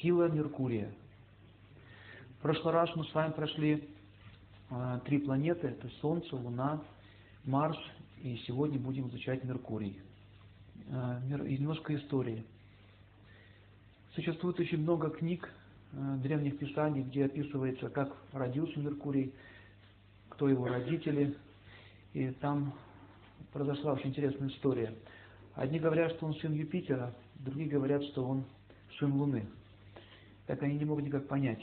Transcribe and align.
сила 0.00 0.28
Меркурия. 0.28 0.90
В 2.38 2.42
прошлый 2.42 2.72
раз 2.72 2.94
мы 2.94 3.04
с 3.04 3.14
вами 3.14 3.32
прошли 3.32 3.88
э, 4.70 5.00
три 5.04 5.18
планеты, 5.18 5.68
это 5.68 5.88
Солнце, 6.00 6.36
Луна, 6.36 6.80
Марс, 7.44 7.78
и 8.22 8.36
сегодня 8.46 8.78
будем 8.78 9.08
изучать 9.08 9.42
Меркурий. 9.44 10.00
Э, 10.88 11.20
и 11.46 11.58
немножко 11.58 11.96
истории. 11.96 12.44
Существует 14.14 14.60
очень 14.60 14.82
много 14.82 15.10
книг, 15.10 15.48
э, 15.92 16.16
древних 16.22 16.58
писаний, 16.58 17.02
где 17.02 17.24
описывается, 17.24 17.88
как 17.88 18.16
родился 18.32 18.78
Меркурий, 18.78 19.32
кто 20.28 20.48
его 20.48 20.68
родители, 20.68 21.36
и 22.12 22.30
там 22.30 22.72
произошла 23.52 23.94
очень 23.94 24.10
интересная 24.10 24.48
история. 24.48 24.94
Одни 25.54 25.80
говорят, 25.80 26.12
что 26.12 26.26
он 26.26 26.34
сын 26.36 26.52
Юпитера, 26.52 27.12
другие 27.40 27.68
говорят, 27.68 28.04
что 28.04 28.24
он 28.24 28.44
сын 28.98 29.12
Луны. 29.12 29.44
Так 30.48 30.62
они 30.62 30.78
не 30.78 30.84
могут 30.86 31.04
никак 31.04 31.28
понять. 31.28 31.60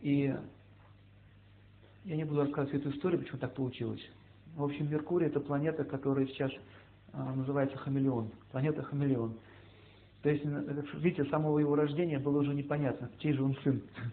И 0.00 0.32
я 2.04 2.16
не 2.16 2.24
буду 2.24 2.42
рассказывать 2.42 2.80
эту 2.80 2.90
историю, 2.90 3.20
почему 3.20 3.38
так 3.38 3.54
получилось. 3.54 4.00
В 4.54 4.62
общем, 4.62 4.88
Меркурий 4.88 5.26
это 5.26 5.40
планета, 5.40 5.82
которая 5.82 6.26
сейчас 6.28 6.52
а, 7.12 7.34
называется 7.34 7.76
хамелеон. 7.76 8.30
Планета 8.52 8.84
хамелеон. 8.84 9.36
То 10.22 10.30
есть, 10.30 10.44
видите, 10.94 11.24
с 11.24 11.30
самого 11.30 11.58
его 11.58 11.74
рождения 11.74 12.20
было 12.20 12.38
уже 12.38 12.54
непонятно, 12.54 13.10
чей 13.18 13.32
же 13.34 13.42
он 13.44 13.56
сын. 13.62 13.82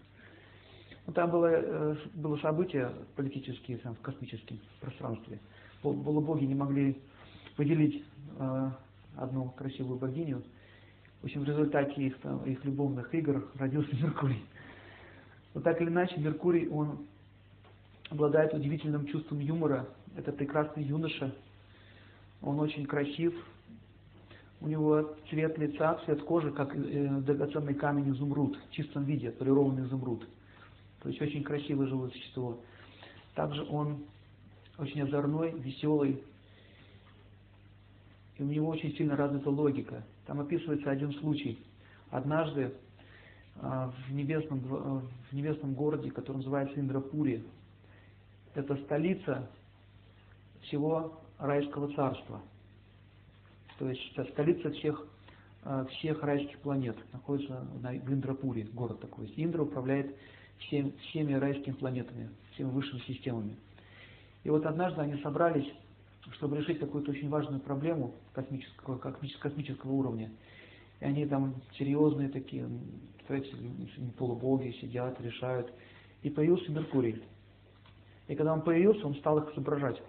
Ну, 1.06 1.14
там 1.14 1.30
было, 1.30 1.46
э, 1.46 1.96
было 2.14 2.36
событие 2.36 2.92
политические 3.16 3.78
там, 3.78 3.94
в 3.94 4.00
космическом 4.00 4.60
пространстве. 4.80 5.40
Полубоги 5.80 6.44
не 6.44 6.54
могли 6.54 7.00
выделить 7.56 8.04
э, 8.38 8.70
одну 9.16 9.48
красивую 9.50 9.98
богиню. 9.98 10.42
В 11.20 11.24
общем, 11.24 11.42
в 11.42 11.44
результате 11.44 12.02
их, 12.02 12.18
там, 12.20 12.44
их 12.44 12.64
любовных 12.64 13.14
игр 13.14 13.46
родился 13.58 13.94
Меркурий. 13.94 14.42
Но 15.54 15.60
так 15.60 15.80
или 15.80 15.88
иначе, 15.88 16.18
Меркурий, 16.18 16.68
он 16.68 17.06
обладает 18.08 18.54
удивительным 18.54 19.06
чувством 19.06 19.40
юмора. 19.40 19.86
Это 20.16 20.32
прекрасный 20.32 20.82
юноша. 20.82 21.34
Он 22.40 22.58
очень 22.58 22.86
красив. 22.86 23.34
У 24.62 24.68
него 24.68 25.14
цвет 25.28 25.56
лица, 25.58 26.00
цвет 26.04 26.22
кожи, 26.22 26.50
как 26.52 26.74
э, 26.74 27.20
драгоценный 27.20 27.74
камень 27.74 28.10
изумруд, 28.12 28.58
в 28.68 28.72
чистом 28.72 29.04
виде, 29.04 29.30
полированный 29.30 29.86
изумруд. 29.86 30.26
То 31.02 31.08
есть 31.08 31.20
очень 31.20 31.42
красивое 31.42 31.86
живое 31.86 32.10
существо. 32.10 32.60
Также 33.34 33.64
он 33.64 34.04
очень 34.76 35.02
озорной, 35.02 35.52
веселый. 35.58 36.22
И 38.38 38.42
у 38.42 38.46
него 38.46 38.68
очень 38.68 38.94
сильно 38.96 39.16
развита 39.16 39.50
логика. 39.50 40.02
Там 40.30 40.38
описывается 40.38 40.88
один 40.88 41.12
случай. 41.14 41.58
Однажды 42.12 42.72
а, 43.56 43.92
в 44.06 44.12
небесном, 44.14 44.60
э, 44.60 45.00
в 45.28 45.32
небесном 45.32 45.74
городе, 45.74 46.12
который 46.12 46.36
называется 46.36 46.78
Индрапури. 46.78 47.44
Это 48.54 48.76
столица 48.84 49.50
всего 50.60 51.20
райского 51.36 51.92
царства. 51.94 52.40
То 53.80 53.90
есть 53.90 54.00
это 54.14 54.30
столица 54.30 54.70
всех, 54.70 55.04
э, 55.64 55.86
всех 55.94 56.22
райских 56.22 56.60
планет. 56.60 56.96
Находится 57.12 57.66
в 57.74 58.12
Индрапуре, 58.12 58.68
город 58.72 59.00
такой. 59.00 59.34
Индра 59.34 59.62
управляет 59.62 60.14
всем, 60.58 60.92
всеми 61.08 61.32
райскими 61.32 61.74
планетами, 61.74 62.30
всеми 62.54 62.70
высшими 62.70 63.00
системами. 63.00 63.56
И 64.44 64.50
вот 64.50 64.64
однажды 64.64 65.00
они 65.00 65.20
собрались, 65.22 65.66
чтобы 66.32 66.58
решить 66.58 66.78
какую-то 66.78 67.10
очень 67.10 67.28
важную 67.28 67.60
проблему 67.60 68.14
космического, 68.32 68.98
космического 68.98 69.92
уровня. 69.92 70.30
И 71.00 71.04
они 71.04 71.26
там 71.26 71.54
серьезные 71.78 72.28
такие, 72.28 72.68
представляете, 73.16 73.56
полубоги 74.18 74.70
сидят, 74.80 75.20
решают. 75.20 75.72
И 76.22 76.30
появился 76.30 76.70
Меркурий. 76.70 77.22
И 78.28 78.34
когда 78.34 78.52
он 78.52 78.62
появился, 78.62 79.06
он 79.06 79.14
стал 79.16 79.38
их 79.38 79.52
изображать. 79.52 80.00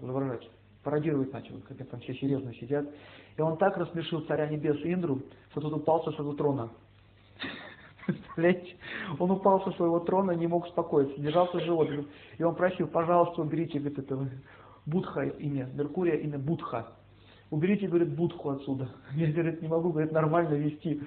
Изображать. 0.00 0.48
Пародировать 0.84 1.32
начал, 1.32 1.60
как 1.68 1.76
там 1.88 2.00
все 2.00 2.14
серьезно 2.14 2.54
сидят. 2.54 2.88
И 3.36 3.42
он 3.42 3.58
так 3.58 3.76
рассмешил 3.76 4.22
царя 4.22 4.46
небес 4.46 4.78
Индру, 4.84 5.20
что 5.50 5.60
тот 5.60 5.72
упал 5.74 6.04
со 6.04 6.12
своего 6.12 6.32
трона. 6.34 6.70
Представляете? 8.06 8.76
Он 9.18 9.30
упал 9.30 9.62
со 9.64 9.72
своего 9.72 10.00
трона, 10.00 10.32
не 10.32 10.46
мог 10.46 10.64
успокоиться, 10.66 11.20
держался 11.20 11.60
живот. 11.60 11.90
И 12.38 12.42
он 12.42 12.54
просил, 12.54 12.86
пожалуйста, 12.86 13.42
уберите 13.42 13.78
говорит, 13.78 13.98
это 13.98 14.30
Будха 14.90 15.22
имя, 15.22 15.68
Меркурия 15.74 16.16
имя 16.16 16.38
Будха 16.38 16.86
уберите, 17.50 17.88
говорит, 17.88 18.14
будху 18.14 18.50
отсюда. 18.50 18.88
Я, 19.14 19.30
говорит, 19.32 19.60
не 19.60 19.68
могу, 19.68 19.90
говорит, 19.90 20.12
нормально 20.12 20.54
вести, 20.54 21.02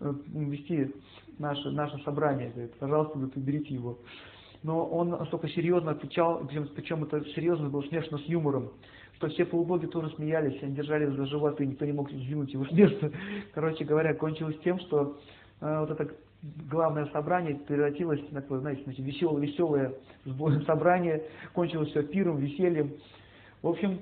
вести 0.00 0.94
наше, 1.38 1.70
наше 1.70 1.98
собрание, 2.04 2.50
говорит, 2.50 2.74
пожалуйста, 2.78 3.18
говорит, 3.18 3.36
уберите 3.36 3.74
его. 3.74 3.98
Но 4.62 4.84
он 4.86 5.10
настолько 5.10 5.48
серьезно 5.48 5.92
отвечал, 5.92 6.42
причем 6.74 7.04
это 7.04 7.24
серьезно 7.30 7.68
было 7.68 7.82
смешно 7.82 8.18
с 8.18 8.22
юмором, 8.22 8.72
что 9.16 9.28
все 9.28 9.44
полубоги 9.44 9.86
тоже 9.86 10.10
смеялись, 10.16 10.60
они 10.62 10.74
держали 10.74 11.06
за 11.06 11.26
животы, 11.26 11.66
никто 11.66 11.84
не 11.84 11.92
мог 11.92 12.10
сдвинуть 12.10 12.52
его 12.52 12.64
с 12.64 12.72
места. 12.72 13.12
Короче 13.54 13.84
говоря, 13.84 14.14
кончилось 14.14 14.58
тем, 14.64 14.80
что 14.80 15.18
э, 15.60 15.80
вот 15.80 15.90
это 15.90 16.12
главное 16.70 17.06
собрание 17.06 17.56
превратилось 17.56 18.20
в 18.20 18.34
такое, 18.34 18.60
знаете, 18.60 18.84
веселое, 18.86 19.42
веселое 19.42 19.94
собрание, 20.66 21.24
кончилось 21.52 21.90
все 21.90 22.02
пиром, 22.02 22.38
весельем. 22.38 22.94
В 23.62 23.68
общем, 23.68 24.00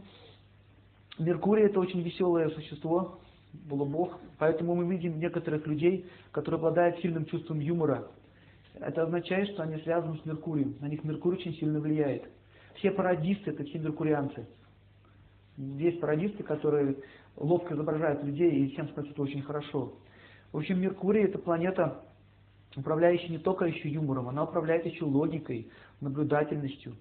Меркурий 1.18 1.64
это 1.64 1.78
очень 1.78 2.02
веселое 2.02 2.48
существо, 2.50 3.20
было 3.52 3.84
Бог, 3.84 4.18
поэтому 4.38 4.74
мы 4.74 4.86
видим 4.86 5.20
некоторых 5.20 5.66
людей, 5.66 6.06
которые 6.32 6.58
обладают 6.58 6.98
сильным 6.98 7.24
чувством 7.26 7.60
юмора. 7.60 8.08
Это 8.74 9.04
означает, 9.04 9.48
что 9.50 9.62
они 9.62 9.80
связаны 9.82 10.18
с 10.18 10.24
Меркурием, 10.24 10.74
на 10.80 10.86
них 10.86 11.04
Меркурий 11.04 11.38
очень 11.38 11.54
сильно 11.54 11.78
влияет. 11.78 12.24
Все 12.74 12.90
парадисты 12.90 13.52
это 13.52 13.62
все 13.62 13.78
меркурианцы. 13.78 14.48
Есть 15.56 16.00
парадисты, 16.00 16.42
которые 16.42 16.96
ловко 17.36 17.74
изображают 17.74 18.24
людей 18.24 18.50
и 18.50 18.72
всем 18.72 18.88
становится 18.88 19.22
очень 19.22 19.42
хорошо. 19.42 19.94
В 20.50 20.58
общем, 20.58 20.80
Меркурий 20.80 21.22
это 21.22 21.38
планета, 21.38 22.04
управляющая 22.76 23.28
не 23.28 23.38
только 23.38 23.66
еще 23.66 23.88
юмором, 23.88 24.28
она 24.28 24.44
управляет 24.44 24.86
еще 24.86 25.04
логикой, 25.04 25.68
наблюдательностью, 26.00 26.94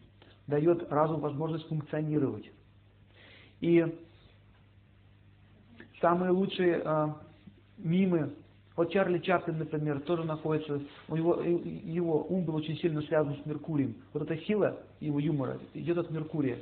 дает 0.47 0.91
разуму 0.91 1.19
возможность 1.19 1.67
функционировать. 1.67 2.49
И 3.61 3.85
самые 6.01 6.31
лучшие 6.31 6.81
э, 6.83 7.07
мимы, 7.77 8.33
вот 8.75 8.91
Чарли 8.91 9.19
Чаплин, 9.19 9.59
например, 9.59 9.99
тоже 10.01 10.23
находится, 10.23 10.81
у 11.07 11.15
него, 11.15 11.39
его 11.41 12.25
ум 12.27 12.43
был 12.43 12.55
очень 12.55 12.77
сильно 12.77 13.01
связан 13.03 13.37
с 13.41 13.45
Меркурием. 13.45 13.95
Вот 14.13 14.23
эта 14.23 14.37
сила 14.45 14.79
его 14.99 15.19
юмора 15.19 15.59
идет 15.73 15.97
от 15.97 16.09
Меркурия. 16.09 16.57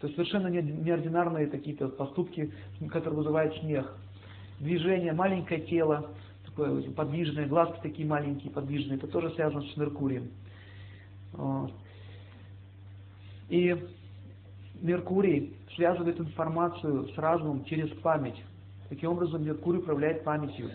То 0.00 0.08
есть 0.08 0.16
совершенно 0.16 0.48
неординарные 0.48 1.46
какие-то 1.46 1.88
поступки, 1.88 2.52
которые 2.90 3.18
вызывают 3.18 3.56
смех. 3.58 3.96
Движение, 4.60 5.12
маленькое 5.12 5.60
тело, 5.62 6.10
такое 6.54 6.82
подвижное, 6.92 7.46
глазки 7.46 7.80
такие 7.82 8.06
маленькие, 8.06 8.52
подвижные, 8.52 8.96
это 8.96 9.08
тоже 9.08 9.30
связано 9.30 9.62
с 9.62 9.76
Меркурием. 9.76 10.30
И 13.48 13.84
Меркурий 14.80 15.56
связывает 15.74 16.18
информацию 16.20 17.08
с 17.08 17.18
разумом 17.18 17.64
через 17.64 17.88
память. 18.00 18.40
Таким 18.88 19.10
образом, 19.10 19.44
Меркурий 19.44 19.80
управляет 19.80 20.24
памятью. 20.24 20.70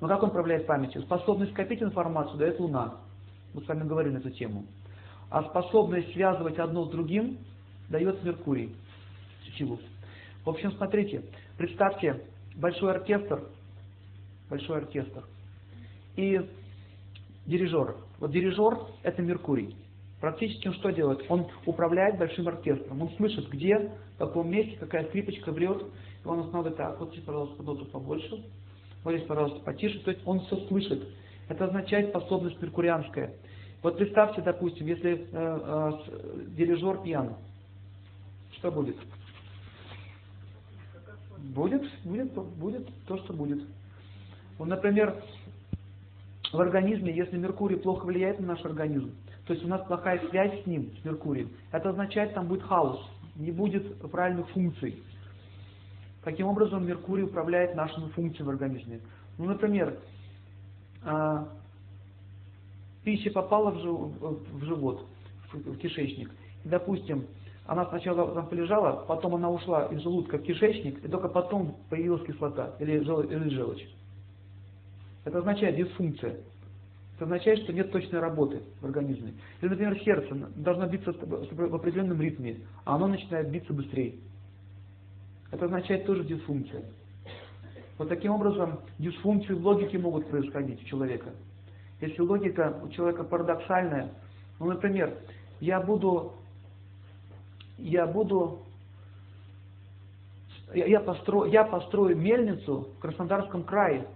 Но 0.00 0.08
как 0.08 0.22
он 0.22 0.30
управляет 0.30 0.66
памятью? 0.66 1.02
Способность 1.02 1.52
копить 1.54 1.82
информацию 1.82 2.38
дает 2.38 2.58
Луна. 2.60 2.94
Мы 3.54 3.62
с 3.62 3.68
вами 3.68 3.86
говорили 3.86 4.14
на 4.14 4.18
эту 4.18 4.30
тему. 4.30 4.64
А 5.30 5.42
способность 5.44 6.12
связывать 6.12 6.58
одно 6.58 6.84
с 6.86 6.90
другим 6.90 7.38
дает 7.88 8.22
Меркурий. 8.22 8.74
Силу. 9.56 9.78
В 10.44 10.50
общем, 10.50 10.72
смотрите, 10.72 11.22
представьте 11.58 12.24
большой 12.56 12.92
оркестр, 12.92 13.42
большой 14.52 14.78
оркестр 14.78 15.24
и 16.14 16.46
дирижер. 17.46 17.96
Вот 18.20 18.30
дирижер– 18.30 18.80
это 19.02 19.22
Меркурий. 19.22 19.74
Практически 20.20 20.68
он 20.68 20.74
что 20.74 20.90
делает? 20.90 21.24
Он 21.30 21.48
управляет 21.64 22.18
большим 22.18 22.46
оркестром. 22.46 23.00
Он 23.00 23.10
слышит, 23.16 23.48
где, 23.48 23.90
в 24.14 24.18
каком 24.18 24.50
месте, 24.50 24.76
какая 24.78 25.06
скрипочка 25.08 25.52
врет. 25.52 25.82
И 26.22 26.28
он 26.28 26.40
останавливает 26.40 26.76
так, 26.76 27.00
вот 27.00 27.12
здесь, 27.12 27.24
пожалуйста, 27.24 27.62
ноту 27.62 27.86
побольше. 27.86 28.44
Вот 29.02 29.14
здесь, 29.14 29.26
пожалуйста, 29.26 29.60
потише. 29.60 29.98
То 30.00 30.10
есть 30.10 30.22
он 30.26 30.40
все 30.40 30.56
слышит. 30.68 31.08
Это 31.48 31.64
означает 31.64 32.10
способность 32.10 32.60
меркурианская. 32.60 33.32
Вот 33.82 33.96
представьте, 33.96 34.42
допустим, 34.42 34.86
если 34.86 35.12
э, 35.12 35.26
э, 35.32 35.92
дирижер 36.56 36.98
пьян, 36.98 37.34
что 38.58 38.70
будет? 38.70 38.96
Будет, 41.38 41.82
будет, 42.04 42.32
будет 42.32 42.86
то, 43.08 43.16
что 43.16 43.32
будет. 43.32 43.64
Вот, 44.58 44.68
например, 44.68 45.22
в 46.52 46.60
организме, 46.60 47.14
если 47.14 47.38
Меркурий 47.38 47.76
плохо 47.76 48.04
влияет 48.04 48.40
на 48.40 48.48
наш 48.48 48.64
организм, 48.64 49.12
то 49.46 49.54
есть 49.54 49.64
у 49.64 49.68
нас 49.68 49.84
плохая 49.86 50.20
связь 50.28 50.62
с 50.62 50.66
ним, 50.66 50.90
с 51.00 51.04
Меркурием, 51.04 51.50
это 51.72 51.90
означает, 51.90 52.34
там 52.34 52.46
будет 52.46 52.62
хаос, 52.62 53.00
не 53.36 53.50
будет 53.50 53.98
правильных 54.10 54.48
функций. 54.50 55.02
Таким 56.22 56.46
образом, 56.46 56.86
Меркурий 56.86 57.24
управляет 57.24 57.74
нашими 57.74 58.08
функциями 58.10 58.46
в 58.46 58.50
организме. 58.50 59.00
Ну, 59.38 59.46
например, 59.46 59.98
а, 61.04 61.48
пища 63.02 63.30
попала 63.30 63.70
в, 63.70 63.80
жив, 63.80 63.98
в 64.52 64.64
живот, 64.64 65.06
в, 65.52 65.76
кишечник. 65.78 66.30
И, 66.64 66.68
допустим, 66.68 67.26
она 67.66 67.86
сначала 67.86 68.32
там 68.34 68.46
полежала, 68.46 69.04
потом 69.06 69.34
она 69.34 69.50
ушла 69.50 69.86
из 69.86 70.00
желудка 70.02 70.38
в 70.38 70.42
кишечник, 70.42 71.04
и 71.04 71.08
только 71.08 71.28
потом 71.28 71.76
появилась 71.90 72.24
кислота 72.24 72.74
или 72.78 72.98
желчь. 73.00 73.84
Это 75.24 75.38
означает 75.38 75.76
дисфункция. 75.76 76.40
Это 77.16 77.24
означает, 77.24 77.60
что 77.60 77.72
нет 77.72 77.92
точной 77.92 78.20
работы 78.20 78.62
в 78.80 78.84
организме. 78.84 79.34
Или, 79.60 79.70
например, 79.70 79.98
сердце 80.02 80.34
должно 80.56 80.86
биться 80.88 81.12
в 81.12 81.74
определенном 81.74 82.20
ритме, 82.20 82.60
а 82.84 82.96
оно 82.96 83.06
начинает 83.06 83.50
биться 83.50 83.72
быстрее. 83.72 84.14
Это 85.52 85.66
означает 85.66 86.06
тоже 86.06 86.24
дисфункция. 86.24 86.82
Вот 87.98 88.08
таким 88.08 88.32
образом 88.32 88.80
дисфункции 88.98 89.52
в 89.52 89.64
логике 89.64 89.98
могут 89.98 90.28
происходить 90.28 90.82
у 90.82 90.86
человека. 90.86 91.30
Если 92.00 92.20
логика 92.20 92.80
у 92.82 92.88
человека 92.88 93.22
парадоксальная, 93.22 94.10
ну, 94.58 94.66
например, 94.66 95.16
я 95.60 95.80
буду, 95.80 96.32
я 97.78 98.06
буду, 98.06 98.62
я, 100.74 100.86
я, 100.86 101.00
построю, 101.00 101.52
я 101.52 101.62
построю 101.64 102.16
мельницу 102.16 102.88
в 102.96 102.98
Краснодарском 102.98 103.62
крае 103.62 104.08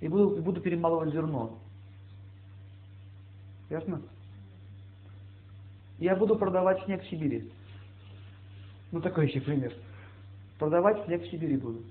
и 0.00 0.08
буду, 0.08 0.60
перемалывать 0.60 1.12
зерно. 1.12 1.58
Ясно? 3.70 4.00
Я 5.98 6.14
буду 6.14 6.36
продавать 6.36 6.82
снег 6.84 7.02
в 7.02 7.08
Сибири. 7.08 7.50
Ну, 8.92 9.00
такой 9.00 9.28
еще 9.28 9.40
пример. 9.40 9.72
Продавать 10.58 11.04
снег 11.04 11.22
в 11.22 11.30
Сибири 11.30 11.56
буду. 11.56 11.82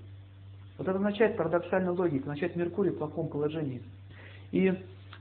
Вот 0.78 0.88
это 0.88 0.96
означает 0.96 1.36
парадоксальная 1.36 1.92
логика, 1.92 2.24
означает 2.24 2.56
Меркурий 2.56 2.90
в 2.90 2.98
плохом 2.98 3.28
положении. 3.28 3.82
И 4.52 4.72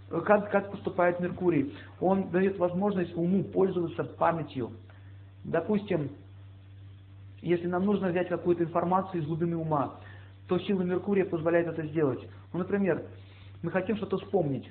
как, 0.10 0.50
как 0.51 0.72
поступает 0.72 1.19
Меркурий? 1.19 1.74
Он 2.00 2.30
дает 2.30 2.57
возможность 2.57 3.16
уму 3.16 3.44
пользоваться 3.44 4.04
памятью. 4.04 4.72
Допустим, 5.44 6.10
если 7.42 7.68
нам 7.68 7.86
нужно 7.86 8.10
взять 8.10 8.30
какую-то 8.30 8.63
информацию 8.63 9.22
из 9.22 9.28
глубины 9.28 9.57
ума, 9.57 9.95
то 10.48 10.57
сила 10.60 10.81
Меркурия 10.81 11.25
позволяет 11.25 11.68
это 11.68 11.86
сделать. 11.88 12.25
Ну, 12.54 12.60
например, 12.60 13.04
мы 13.62 13.72
хотим 13.72 13.98
что-то 13.98 14.18
вспомнить, 14.18 14.70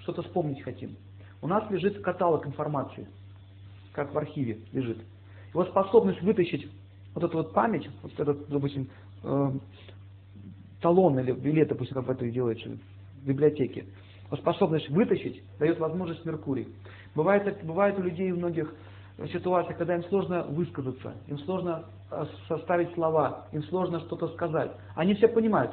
что-то 0.00 0.22
вспомнить 0.22 0.62
хотим. 0.62 0.96
У 1.42 1.48
нас 1.48 1.68
лежит 1.70 2.00
каталог 2.02 2.46
информации, 2.46 3.06
как 3.92 4.12
в 4.12 4.18
архиве 4.18 4.58
лежит. 4.72 4.98
Его 5.50 5.64
способность 5.64 6.20
вытащить 6.22 6.70
вот 7.14 7.24
эту 7.24 7.38
вот 7.38 7.52
память, 7.52 7.88
вот 8.02 8.12
этот, 8.18 8.48
допустим, 8.48 8.88
э, 9.22 9.52
талон 10.80 11.18
или 11.18 11.32
билет, 11.32 11.68
допустим, 11.68 11.96
как 11.96 12.08
это 12.08 12.30
делается 12.30 12.68
в 13.22 13.26
библиотеке, 13.26 13.86
способность 14.36 14.88
вытащить 14.90 15.42
дает 15.58 15.78
возможность 15.78 16.24
Меркурий. 16.24 16.68
Бывает, 17.14 17.64
бывает 17.64 17.98
у 17.98 18.02
людей 18.02 18.30
у 18.30 18.36
многих 18.36 18.72
ситуация, 19.32 19.74
когда 19.74 19.96
им 19.96 20.04
сложно 20.04 20.44
высказаться, 20.44 21.14
им 21.26 21.38
сложно 21.40 21.84
э, 22.10 22.24
составить 22.48 22.92
слова, 22.94 23.46
им 23.52 23.62
сложно 23.64 24.00
что-то 24.00 24.28
сказать. 24.28 24.72
Они 24.94 25.14
все 25.14 25.28
понимают. 25.28 25.72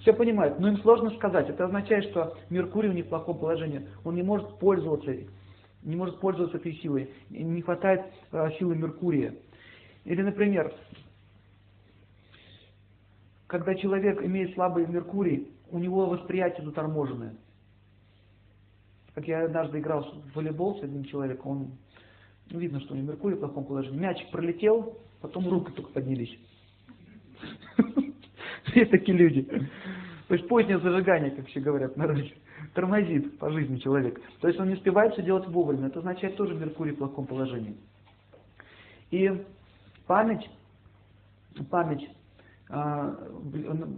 Все 0.00 0.14
понимают, 0.14 0.58
но 0.58 0.68
им 0.68 0.78
сложно 0.78 1.10
сказать. 1.10 1.48
Это 1.50 1.66
означает, 1.66 2.04
что 2.04 2.36
Меркурий 2.48 2.88
в 2.88 2.94
неплохом 2.94 3.38
положении. 3.38 3.86
Он 4.04 4.14
не 4.14 4.22
может 4.22 4.58
пользоваться, 4.58 5.14
не 5.82 5.96
может 5.96 6.20
пользоваться 6.20 6.56
этой 6.56 6.72
силой. 6.76 7.12
Не 7.28 7.60
хватает 7.60 8.06
э, 8.32 8.50
силы 8.58 8.76
Меркурия. 8.76 9.34
Или, 10.04 10.22
например, 10.22 10.74
когда 13.46 13.74
человек 13.74 14.22
имеет 14.22 14.54
слабый 14.54 14.86
Меркурий, 14.86 15.52
у 15.70 15.78
него 15.78 16.06
восприятие 16.06 16.64
заторможенное. 16.64 17.36
Как 19.14 19.28
я 19.28 19.44
однажды 19.44 19.80
играл 19.80 20.02
в 20.02 20.34
волейбол 20.34 20.78
с 20.78 20.82
одним 20.82 21.04
человеком, 21.04 21.50
он, 21.50 21.70
ну, 22.50 22.58
видно, 22.58 22.80
что 22.80 22.94
у 22.94 22.96
него 22.96 23.08
Меркурий 23.08 23.36
в 23.36 23.40
плохом 23.40 23.66
положении. 23.66 23.98
Мячик 23.98 24.30
пролетел, 24.30 24.98
потом 25.20 25.46
руки 25.46 25.72
только 25.72 25.90
поднялись. 25.90 26.38
Есть 28.74 28.90
такие 28.90 29.16
люди. 29.16 29.42
То 30.28 30.34
есть 30.34 30.46
позднее 30.48 30.78
зажигание, 30.78 31.30
как 31.30 31.46
все 31.46 31.60
говорят 31.60 31.96
на 31.96 32.06
радио, 32.06 32.26
тормозит 32.74 33.38
по 33.38 33.50
жизни 33.50 33.78
человек. 33.78 34.20
То 34.40 34.48
есть 34.48 34.60
он 34.60 34.68
не 34.68 34.74
успевает 34.74 35.12
все 35.12 35.22
делать 35.22 35.48
вовремя. 35.48 35.88
Это 35.88 35.98
означает 35.98 36.36
тоже 36.36 36.54
Меркурий 36.54 36.92
в 36.92 36.98
плохом 36.98 37.26
положении. 37.26 37.76
И 39.10 39.44
память, 40.06 40.48
память 41.68 42.08
а, 42.72 43.16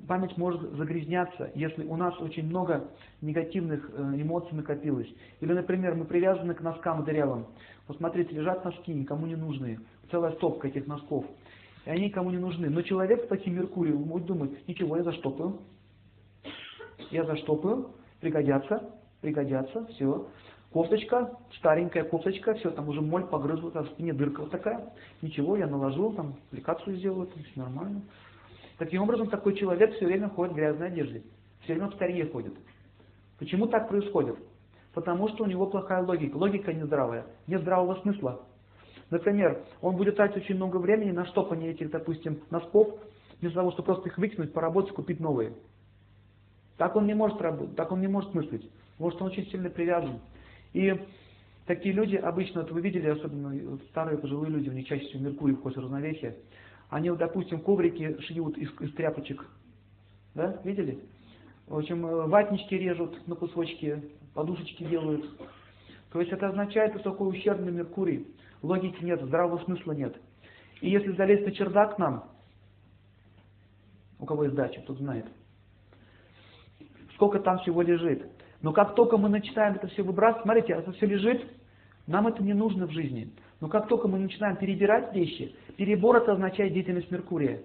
память 0.09 0.39
может 0.39 0.63
загрязняться, 0.77 1.51
если 1.55 1.85
у 1.85 1.97
нас 1.97 2.19
очень 2.21 2.47
много 2.47 2.89
негативных 3.21 3.91
э, 3.93 4.13
эмоций 4.15 4.57
накопилось. 4.57 5.09
Или, 5.41 5.53
например, 5.53 5.95
мы 5.95 6.07
привязаны 6.07 6.55
к 6.55 6.63
носкам 6.63 7.05
дырявым. 7.05 7.49
Вот 7.87 7.99
смотрите, 7.99 8.35
лежат 8.35 8.65
носки, 8.65 8.95
никому 8.95 9.27
не 9.27 9.37
нужные. 9.37 9.79
Целая 10.11 10.33
стопка 10.33 10.69
этих 10.69 10.87
носков. 10.87 11.27
И 11.85 11.91
они 11.91 12.07
никому 12.07 12.31
не 12.31 12.39
нужны. 12.39 12.71
Но 12.71 12.83
человек 12.83 13.25
с 13.25 13.29
таким 13.29 13.57
Меркурием 13.57 14.05
будет 14.05 14.27
думать, 14.27 14.69
ничего, 14.69 14.97
я 14.97 15.03
заштопаю. 15.03 15.61
Я 17.11 17.25
заштопаю, 17.25 17.91
пригодятся, 18.21 18.91
пригодятся, 19.21 19.87
все. 19.87 20.29
Кофточка, 20.73 21.39
старенькая 21.59 22.05
кофточка, 22.05 22.55
все, 22.55 22.71
там 22.71 22.89
уже 22.89 23.03
моль 23.03 23.27
погрызла, 23.27 23.71
там 23.71 23.85
в 23.85 23.89
спине 23.89 24.15
дырка 24.15 24.41
вот 24.41 24.51
такая. 24.51 24.93
Ничего, 25.21 25.57
я 25.57 25.67
наложил, 25.67 26.13
там 26.15 26.37
аппликацию 26.47 26.97
сделаю, 26.97 27.27
там 27.27 27.43
все 27.43 27.61
нормально. 27.61 28.03
Таким 28.79 29.03
образом, 29.03 29.29
такой 29.29 29.55
человек 29.57 29.95
все 29.97 30.07
время 30.07 30.31
ходит 30.31 30.55
в 30.55 30.57
грязной 30.57 30.87
одежде, 30.87 31.23
все 31.61 31.75
время 31.75 31.91
в 31.91 31.95
старье 31.95 32.27
ходит. 32.27 32.55
Почему 33.39 33.67
так 33.67 33.89
происходит? 33.89 34.37
Потому 34.95 35.29
что 35.29 35.45
у 35.45 35.47
него 35.47 35.67
плохая 35.67 36.03
логика. 36.03 36.37
Логика 36.37 36.73
нездравая, 36.73 37.27
нет 37.47 37.61
здравого 37.61 38.01
смысла. 38.01 38.41
Например, 39.13 39.63
он 39.83 39.97
будет 39.97 40.17
тратить 40.17 40.39
очень 40.39 40.55
много 40.55 40.79
времени 40.79 41.11
на 41.11 41.27
штопание 41.27 41.73
этих, 41.73 41.91
допустим, 41.91 42.41
носков, 42.51 42.99
вместо 43.39 43.59
того, 43.59 43.71
чтобы 43.73 43.85
просто 43.85 44.09
их 44.09 44.17
выкинуть, 44.17 44.55
поработать, 44.55 44.95
купить 44.95 45.21
новые. 45.21 45.53
Так 46.79 46.97
он 46.97 47.07
не 47.07 47.13
может 47.13 47.39
работать, 47.43 47.77
так 47.77 47.93
он 47.93 48.01
не 48.01 48.07
может 48.07 48.33
мыслить, 48.33 48.71
что 48.97 49.17
он 49.21 49.25
очень 49.25 49.47
сильно 49.51 49.69
привязан. 49.69 50.19
И 50.73 50.99
такие 51.67 51.95
люди 51.95 52.17
обычно, 52.17 52.63
вот 52.63 52.71
вы 52.71 52.81
видели, 52.81 53.07
особенно 53.07 53.79
старые 53.91 54.17
пожилые 54.17 54.51
люди, 54.51 54.71
у 54.71 54.73
них 54.73 54.87
чаще 54.87 55.05
всего 55.05 55.25
Меркурий 55.25 55.57
входит 55.57 55.77
в 55.77 55.83
равновесие, 55.83 56.39
они, 56.89 57.11
вот, 57.11 57.19
допустим, 57.19 57.61
коврики 57.61 58.19
шьют 58.23 58.57
из, 58.57 58.71
из 58.81 58.95
тряпочек. 58.95 59.47
Да, 60.35 60.59
видели? 60.65 60.99
В 61.67 61.77
общем, 61.77 62.07
э, 62.07 62.27
ватнички 62.29 62.79
режут 62.79 63.29
на 63.29 63.35
кусочки, 63.35 64.03
подушечки 64.33 64.85
делают. 64.85 65.27
То 66.13 66.21
есть 66.21 66.33
это 66.33 66.49
означает, 66.49 66.95
что 66.95 67.11
такой 67.11 67.29
ущербный 67.29 67.73
Меркурий. 67.73 68.27
Логики 68.63 69.03
нет, 69.05 69.21
здравого 69.23 69.63
смысла 69.65 69.93
нет. 69.93 70.17
И 70.81 70.91
если 70.91 71.13
залезть 71.13 71.45
на 71.45 71.53
чердак 71.53 71.99
нам, 71.99 72.31
у 74.19 74.25
кого 74.25 74.45
есть 74.45 74.55
дача, 74.55 74.81
тот 74.83 74.99
знает, 74.99 75.27
сколько 77.15 77.41
там 77.41 77.59
всего 77.59 77.83
лежит. 77.83 78.31
Но 78.63 78.73
как 78.73 78.95
только 78.95 79.17
мы 79.19 79.29
начинаем 79.29 79.75
это 79.75 79.89
все 79.89 80.03
выбрасывать, 80.03 80.45
смотрите, 80.45 80.73
это 80.75 80.93
все 80.93 81.07
лежит, 81.07 81.45
нам 82.07 82.29
это 82.29 82.43
не 82.43 82.53
нужно 82.53 82.87
в 82.87 82.93
жизни. 82.93 83.33
Но 83.61 83.69
как 83.69 83.89
только 83.89 84.09
мы 84.09 84.19
начинаем 84.19 84.57
перебирать 84.57 85.15
вещи, 85.15 85.55
перебор 85.77 86.17
это 86.17 86.33
означает 86.33 86.73
деятельность 86.73 87.11
Меркурия. 87.11 87.63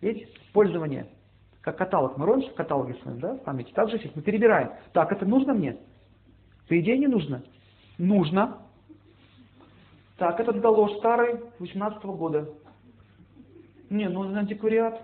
Видите? 0.00 0.28
Пользование. 0.52 1.06
Как 1.60 1.76
каталог. 1.76 2.16
Мы 2.16 2.26
роем 2.26 2.48
в 2.48 2.54
каталоге 2.54 2.94
с 2.94 3.04
вами, 3.04 3.18
да, 3.18 3.34
в 3.34 3.44
памяти. 3.44 3.72
Так 3.72 3.90
же 3.90 4.00
мы 4.14 4.22
перебираем. 4.22 4.72
Так, 4.92 5.12
это 5.12 5.26
нужно 5.26 5.54
мне? 5.54 5.76
По 6.68 6.78
идее 6.78 6.98
не 6.98 7.08
нужно. 7.08 7.42
Нужно. 7.98 8.67
Так, 10.18 10.40
этот 10.40 10.60
галош 10.60 10.98
старый, 10.98 11.40
18 11.60 12.02
-го 12.02 12.16
года. 12.16 12.48
Не, 13.88 14.08
ну 14.08 14.22
антиквариат. 14.36 15.00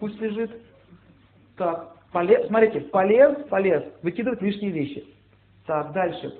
Пусть 0.00 0.20
лежит. 0.20 0.50
Так, 1.56 1.96
полез, 2.10 2.48
смотрите, 2.48 2.80
полез, 2.80 3.46
полез, 3.48 3.84
выкидывать 4.02 4.42
лишние 4.42 4.72
вещи. 4.72 5.06
Так, 5.64 5.92
дальше. 5.92 6.36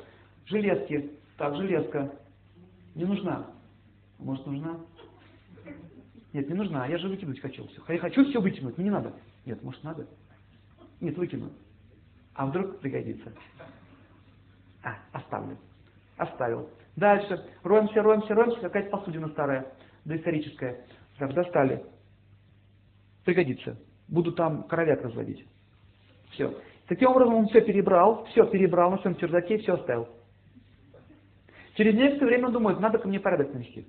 Железки. 0.46 1.12
Так, 1.38 1.54
железка. 1.54 2.12
Не 2.96 3.04
нужна. 3.04 3.46
Может, 4.18 4.44
нужна? 4.46 4.80
Нет, 6.32 6.48
не 6.48 6.54
нужна. 6.54 6.86
Я 6.86 6.98
же 6.98 7.08
выкинуть 7.08 7.40
хочу 7.40 7.66
все. 7.68 7.82
Я 7.88 7.98
хочу 7.98 8.24
все 8.24 8.40
выкинуть, 8.40 8.76
мне 8.76 8.86
не 8.86 8.90
надо. 8.90 9.12
Нет, 9.44 9.62
может, 9.62 9.82
надо? 9.84 10.06
Нет, 11.00 11.16
выкину. 11.16 11.50
А 12.34 12.46
вдруг 12.46 12.80
пригодится? 12.80 13.32
А, 14.82 14.96
оставлю. 15.12 15.56
Оставил. 16.16 16.68
Дальше. 16.96 17.44
Роемся, 17.62 18.02
роемся, 18.02 18.34
роемся. 18.34 18.60
Какая-то 18.60 18.90
посудина 18.90 19.28
старая, 19.28 19.66
доисторическая. 20.04 20.84
Так, 21.18 21.34
достали. 21.34 21.84
Пригодится. 23.24 23.76
Буду 24.08 24.32
там 24.32 24.64
коровяк 24.64 25.02
разводить. 25.02 25.46
Все. 26.30 26.54
Таким 26.88 27.10
образом 27.10 27.34
он 27.34 27.48
все 27.48 27.60
перебрал, 27.60 28.24
все 28.26 28.46
перебрал 28.46 28.92
на 28.92 28.98
своем 28.98 29.16
чердаке 29.16 29.58
все 29.58 29.74
оставил. 29.74 30.08
Через 31.74 31.94
некоторое 31.94 32.28
время 32.28 32.46
он 32.46 32.52
думает, 32.52 32.80
надо 32.80 32.98
ко 32.98 33.08
мне 33.08 33.20
порядок 33.20 33.52
навести. 33.52 33.86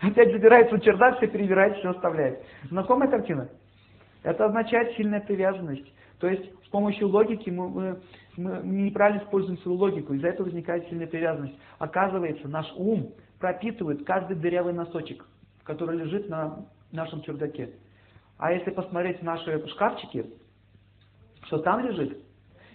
Опять 0.00 0.32
забирается 0.32 0.76
в 0.76 0.80
чердак, 0.80 1.18
все 1.18 1.26
перебирает, 1.26 1.76
все 1.76 1.90
оставляет. 1.90 2.42
Знакомая 2.70 3.10
картина? 3.10 3.50
Это 4.22 4.46
означает 4.46 4.96
сильная 4.96 5.20
привязанность. 5.20 5.92
То 6.18 6.28
есть 6.28 6.50
с 6.64 6.68
помощью 6.68 7.08
логики 7.08 7.50
мы, 7.50 7.68
мы, 7.68 8.00
мы 8.40 8.60
неправильно 8.64 9.22
используем 9.22 9.58
свою 9.58 9.76
логику, 9.76 10.14
из-за 10.14 10.28
этого 10.28 10.46
возникает 10.46 10.88
сильная 10.88 11.06
привязанность. 11.06 11.54
Оказывается, 11.78 12.48
наш 12.48 12.66
ум 12.76 13.12
пропитывает 13.38 14.04
каждый 14.04 14.36
дырявый 14.36 14.72
носочек, 14.72 15.26
который 15.64 15.98
лежит 15.98 16.28
на 16.28 16.66
нашем 16.92 17.22
чердаке. 17.22 17.70
А 18.38 18.52
если 18.52 18.70
посмотреть 18.70 19.22
наши 19.22 19.66
шкафчики, 19.68 20.26
что 21.44 21.58
там 21.58 21.80
лежит, 21.84 22.18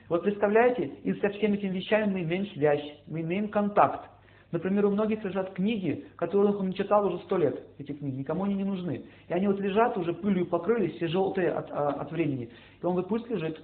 вот 0.10 0.24
представляете, 0.24 0.86
и 1.04 1.14
со 1.14 1.30
всеми 1.30 1.58
этими 1.58 1.78
вещами 1.78 2.12
мы 2.12 2.22
имеем 2.22 2.46
связь, 2.48 2.84
мы 3.08 3.22
имеем 3.22 3.50
контакт. 3.50 4.10
Например, 4.52 4.86
у 4.86 4.92
многих 4.92 5.24
лежат 5.24 5.54
книги, 5.54 6.06
которых 6.16 6.60
он 6.60 6.72
читал 6.74 7.08
уже 7.08 7.18
сто 7.24 7.38
лет, 7.38 7.62
эти 7.80 7.92
книги, 7.92 8.18
никому 8.18 8.44
они 8.44 8.54
не 8.54 8.64
нужны. 8.64 9.06
И 9.28 9.34
они 9.34 9.48
вот 9.48 9.60
лежат, 9.60 9.98
уже 9.98 10.14
пылью 10.14 10.46
покрылись, 10.46 10.96
все 10.96 11.08
желтые 11.08 11.52
от, 11.52 11.72
а, 11.72 11.90
от 11.90 12.12
времени. 12.12 12.50
И 12.82 12.86
он 12.86 12.94
говорит, 12.94 13.10
пусть 13.10 13.30
лежит. 13.30 13.62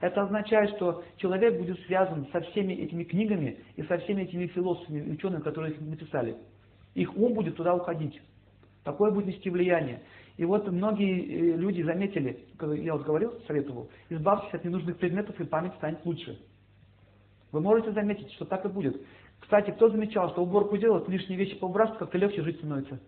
Это 0.00 0.22
означает, 0.22 0.70
что 0.76 1.02
человек 1.16 1.58
будет 1.58 1.78
связан 1.86 2.26
со 2.32 2.40
всеми 2.40 2.74
этими 2.74 3.04
книгами 3.04 3.58
и 3.76 3.82
со 3.84 3.98
всеми 3.98 4.22
этими 4.22 4.46
философами 4.48 5.10
учеными, 5.10 5.40
которые 5.40 5.74
их 5.74 5.80
написали. 5.80 6.36
Их 6.94 7.16
ум 7.16 7.34
будет 7.34 7.56
туда 7.56 7.74
уходить. 7.74 8.20
Такое 8.84 9.10
будет 9.10 9.26
нести 9.26 9.50
влияние. 9.50 10.02
И 10.36 10.44
вот 10.44 10.70
многие 10.70 11.54
э, 11.54 11.56
люди 11.56 11.82
заметили, 11.82 12.44
я 12.82 12.92
вот 12.92 13.04
говорил, 13.04 13.32
советовал, 13.46 13.90
избавьтесь 14.10 14.52
от 14.52 14.64
ненужных 14.64 14.98
предметов, 14.98 15.40
и 15.40 15.44
память 15.44 15.74
станет 15.74 16.04
лучше. 16.04 16.38
Вы 17.52 17.60
можете 17.60 17.92
заметить, 17.92 18.30
что 18.32 18.44
так 18.44 18.64
и 18.66 18.68
будет. 18.68 19.00
Кстати, 19.40 19.70
кто 19.70 19.88
замечал, 19.88 20.30
что 20.30 20.42
уборку 20.42 20.76
делать, 20.76 21.08
лишние 21.08 21.38
вещи 21.38 21.58
поубраться, 21.58 21.96
как-то 21.98 22.18
легче 22.18 22.42
жить 22.42 22.58
становится? 22.58 23.00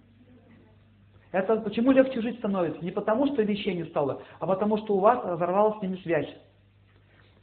Это 1.33 1.57
почему 1.57 1.93
легче 1.93 2.23
жить 2.23 2.39
становится? 2.39 2.83
Не 2.83 2.91
потому, 2.91 3.27
что 3.27 3.43
вещей 3.43 3.75
не 3.75 3.85
стало, 3.85 4.23
а 4.41 4.47
потому, 4.47 4.79
что 4.79 4.97
у 4.97 5.01
вас 5.01 5.23
разорвалась 5.23 5.79
с 5.79 5.83
ними 5.83 5.97
связь. 5.97 6.35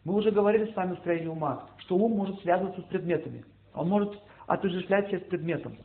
Мы 0.06 0.14
уже 0.14 0.32
говорили 0.32 0.72
с 0.72 0.76
вами 0.76 0.96
в 0.96 1.00
строении 1.00 1.28
ума, 1.28 1.68
что 1.80 1.98
ум 1.98 2.14
может 2.14 2.40
связываться 2.42 2.80
с 2.80 2.86
предметами. 2.86 3.44
Он 3.74 3.90
может 3.90 4.18
отождествлять 4.48 5.08
себя 5.08 5.20
с 5.20 5.24
предметом. 5.24 5.76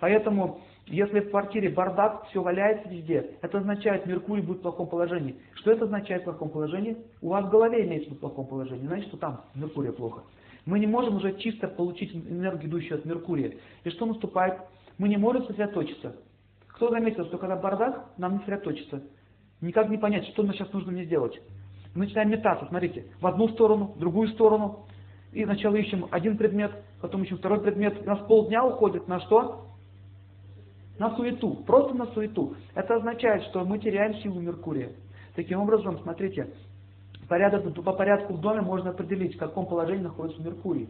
Поэтому 0.00 0.60
если 0.86 1.20
в 1.20 1.30
квартире 1.30 1.70
бардак, 1.70 2.26
все 2.28 2.42
валяется 2.42 2.88
везде, 2.88 3.30
это 3.42 3.58
означает, 3.58 4.04
Меркурий 4.06 4.42
будет 4.42 4.58
в 4.58 4.62
плохом 4.62 4.88
положении. 4.88 5.36
Что 5.54 5.70
это 5.70 5.84
означает 5.84 6.22
в 6.22 6.24
плохом 6.24 6.50
положении? 6.50 6.96
У 7.22 7.28
вас 7.28 7.44
в 7.44 7.50
голове 7.50 7.86
имеется 7.86 8.14
в 8.14 8.18
плохом 8.18 8.46
положении, 8.46 8.86
значит, 8.86 9.08
что 9.08 9.16
там 9.16 9.40
Меркурия 9.54 9.92
плохо. 9.92 10.22
Мы 10.64 10.80
не 10.80 10.86
можем 10.88 11.16
уже 11.16 11.36
чисто 11.38 11.68
получить 11.68 12.14
энергию, 12.14 12.68
идущую 12.68 12.98
от 12.98 13.04
Меркурия. 13.04 13.54
И 13.84 13.90
что 13.90 14.06
наступает? 14.06 14.58
Мы 14.98 15.08
не 15.08 15.16
можем 15.16 15.44
сосредоточиться. 15.46 16.16
Кто 16.66 16.90
заметил, 16.90 17.24
что 17.26 17.38
когда 17.38 17.56
бардак, 17.56 18.10
нам 18.18 18.34
не 18.34 18.38
сосредоточиться. 18.40 19.02
Никак 19.60 19.88
не 19.88 19.98
понять, 19.98 20.26
что 20.28 20.44
сейчас 20.52 20.72
нужно 20.72 20.92
мне 20.92 21.04
сделать. 21.04 21.40
Мы 21.96 22.04
начинаем 22.04 22.30
метаться, 22.30 22.66
смотрите, 22.66 23.06
в 23.20 23.26
одну 23.26 23.48
сторону, 23.48 23.92
в 23.96 23.98
другую 23.98 24.28
сторону. 24.28 24.86
И 25.32 25.44
сначала 25.44 25.74
ищем 25.74 26.06
один 26.10 26.36
предмет, 26.36 26.72
потом 27.00 27.22
ищем 27.24 27.38
второй 27.38 27.60
предмет. 27.60 28.00
У 28.02 28.04
нас 28.04 28.20
полдня 28.26 28.64
уходит 28.64 29.08
на 29.08 29.20
что? 29.20 29.66
на 30.98 31.14
суету, 31.16 31.62
просто 31.66 31.94
на 31.94 32.06
суету. 32.06 32.54
Это 32.74 32.96
означает, 32.96 33.44
что 33.44 33.64
мы 33.64 33.78
теряем 33.78 34.14
силу 34.16 34.40
Меркурия. 34.40 34.92
Таким 35.34 35.60
образом, 35.60 35.98
смотрите, 36.00 36.48
порядок, 37.28 37.74
по 37.74 37.92
порядку 37.92 38.34
в 38.34 38.40
доме 38.40 38.62
можно 38.62 38.90
определить, 38.90 39.34
в 39.34 39.38
каком 39.38 39.66
положении 39.66 40.04
находится 40.04 40.42
Меркурий. 40.42 40.88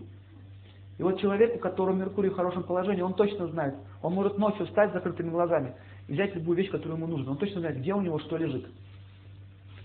И 0.99 1.03
вот 1.03 1.21
человек, 1.21 1.57
у 1.57 1.59
которого 1.59 1.95
Меркурий 1.95 2.31
в 2.31 2.37
хорошем 2.37 2.63
положении, 2.63 3.03
он 3.03 3.15
точно 3.15 3.49
знает. 3.49 3.75
Он 4.03 4.15
может 4.15 4.39
ночью 4.39 4.67
встать 4.67 4.91
с 4.91 4.95
закрытыми 4.95 5.31
глазами 5.31 5.75
и 6.09 6.13
взять 6.13 6.35
любую 6.35 6.57
вещь, 6.57 6.71
которую 6.71 6.97
ему 6.97 7.07
нужно. 7.07 7.33
Он 7.33 7.37
точно 7.37 7.61
знает, 7.61 7.79
где 7.79 7.93
у 7.93 8.01
него 8.01 8.19
что 8.21 8.37
лежит. 8.37 8.67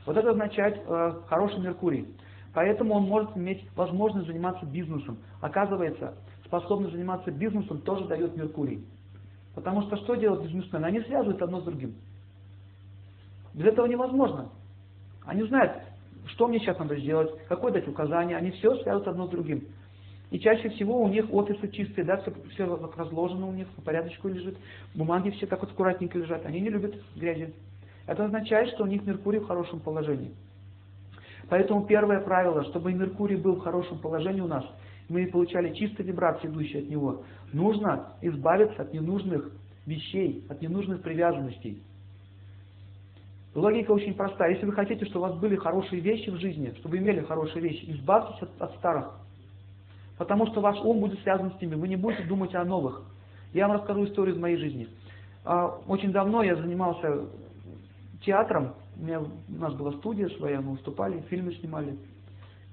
Вот 0.06 0.18
это 0.18 0.32
означает 0.32 0.82
э, 0.86 1.14
хороший 1.28 1.60
Меркурий. 1.60 2.08
Поэтому 2.54 2.96
он 2.96 3.04
может 3.04 3.36
иметь 3.38 3.66
возможность 3.76 4.28
заниматься 4.28 4.66
бизнесом. 4.66 5.18
Оказывается, 5.40 6.16
способность 6.46 6.94
заниматься 6.94 7.32
бизнесом 7.32 7.82
тоже 7.82 8.06
дает 8.06 8.36
Меркурий. 8.36 8.84
Потому 9.56 9.84
что 9.84 9.98
что 9.98 10.16
делают 10.16 10.44
бизнесмены? 10.44 10.86
Они 10.86 11.02
связывают 11.02 11.42
одно 11.42 11.62
с 11.62 11.64
другим. 11.64 11.96
Без 13.54 13.66
этого 13.66 13.86
невозможно. 13.86 14.50
Они 15.26 15.44
знают, 15.44 15.84
что 16.28 16.48
мне 16.48 16.60
сейчас 16.60 16.78
надо 16.80 16.98
сделать, 16.98 17.32
какое 17.48 17.72
дать 17.72 17.88
указание. 17.88 18.38
Они 18.38 18.52
все 18.52 18.76
связывают 18.76 19.08
одно 19.08 19.28
с 19.28 19.30
другим. 19.30 19.68
И 20.30 20.40
чаще 20.40 20.70
всего 20.70 21.02
у 21.02 21.10
них 21.10 21.26
офисы 21.32 21.68
чистые, 21.70 22.06
да, 22.06 22.18
все, 22.18 22.34
все 22.54 22.66
разложено 22.96 23.48
у 23.48 23.52
них, 23.52 23.68
по 23.70 23.82
порядочку 23.82 24.30
лежит, 24.30 24.58
бумаги 24.96 25.30
все 25.32 25.46
так 25.46 25.60
вот 25.60 25.72
аккуратненько 25.72 26.18
лежат. 26.18 26.46
Они 26.46 26.62
не 26.62 26.70
любят 26.70 26.96
грязи. 27.16 27.54
Это 28.08 28.26
означает, 28.26 28.70
что 28.70 28.84
у 28.84 28.88
них 28.88 29.06
Меркурий 29.06 29.40
в 29.40 29.48
хорошем 29.48 29.80
положении. 29.80 30.34
Поэтому 31.50 31.86
первое 31.86 32.22
правило, 32.22 32.64
чтобы 32.66 32.94
Меркурий 32.94 33.36
был 33.36 33.56
в 33.56 33.64
хорошем 33.64 34.00
положении 34.00 34.42
у 34.42 34.48
нас, 34.48 34.66
мы 35.10 35.28
получали 35.28 35.74
чистые 35.74 36.08
вибрации, 36.08 36.48
идущие 36.48 36.84
от 36.84 36.90
него. 36.90 37.24
Нужно 37.52 38.14
избавиться 38.22 38.84
от 38.84 38.94
ненужных 38.94 39.52
вещей, 39.86 40.46
от 40.50 40.62
ненужных 40.62 41.02
привязанностей. 41.02 41.84
Логика 43.54 43.92
очень 43.92 44.14
простая. 44.14 44.54
Если 44.54 44.66
вы 44.66 44.72
хотите, 44.72 45.06
чтобы 45.06 45.26
у 45.26 45.30
вас 45.30 45.40
были 45.40 45.58
хорошие 45.58 46.00
вещи 46.00 46.30
в 46.30 46.38
жизни, 46.38 46.74
чтобы 46.78 46.98
имели 46.98 47.20
хорошие 47.20 47.62
вещи, 47.62 47.92
избавьтесь 47.92 48.42
от, 48.42 48.62
от 48.62 48.76
старых. 48.78 49.12
Потому 50.18 50.48
что 50.48 50.62
ваш 50.62 50.80
ум 50.80 51.02
будет 51.02 51.20
связан 51.22 51.52
с 51.52 51.62
ними, 51.62 51.76
вы 51.76 51.90
не 51.90 51.98
будете 51.98 52.24
думать 52.24 52.56
о 52.56 52.64
новых. 52.64 53.04
Я 53.54 53.68
вам 53.68 53.78
расскажу 53.78 54.06
историю 54.06 54.36
из 54.36 54.40
моей 54.40 54.56
жизни. 54.56 54.88
А, 55.44 55.80
очень 55.88 56.14
давно 56.14 56.44
я 56.44 56.56
занимался 56.56 57.26
театром, 58.24 58.74
у, 58.98 59.04
меня, 59.04 59.20
у 59.22 59.30
нас 59.48 59.74
была 59.74 59.92
студия 59.94 60.30
своя, 60.30 60.62
мы 60.62 60.72
выступали, 60.72 61.22
фильмы 61.30 61.54
снимали. 61.56 61.98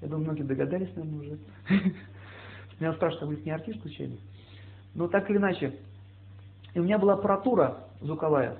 Я 0.00 0.08
думаю, 0.08 0.24
многие 0.24 0.42
догадались, 0.42 0.94
наверное, 0.94 1.20
уже. 1.20 1.38
Меня 2.80 2.92
спрашивают, 2.92 3.22
а 3.22 3.26
вы 3.26 3.42
не 3.44 3.50
артист 3.50 3.80
случайно? 3.82 4.16
Но 4.94 5.08
так 5.08 5.28
или 5.30 5.38
иначе. 5.38 5.74
И 6.74 6.80
у 6.80 6.84
меня 6.84 6.98
была 6.98 7.14
аппаратура 7.14 7.88
звуковая. 8.00 8.58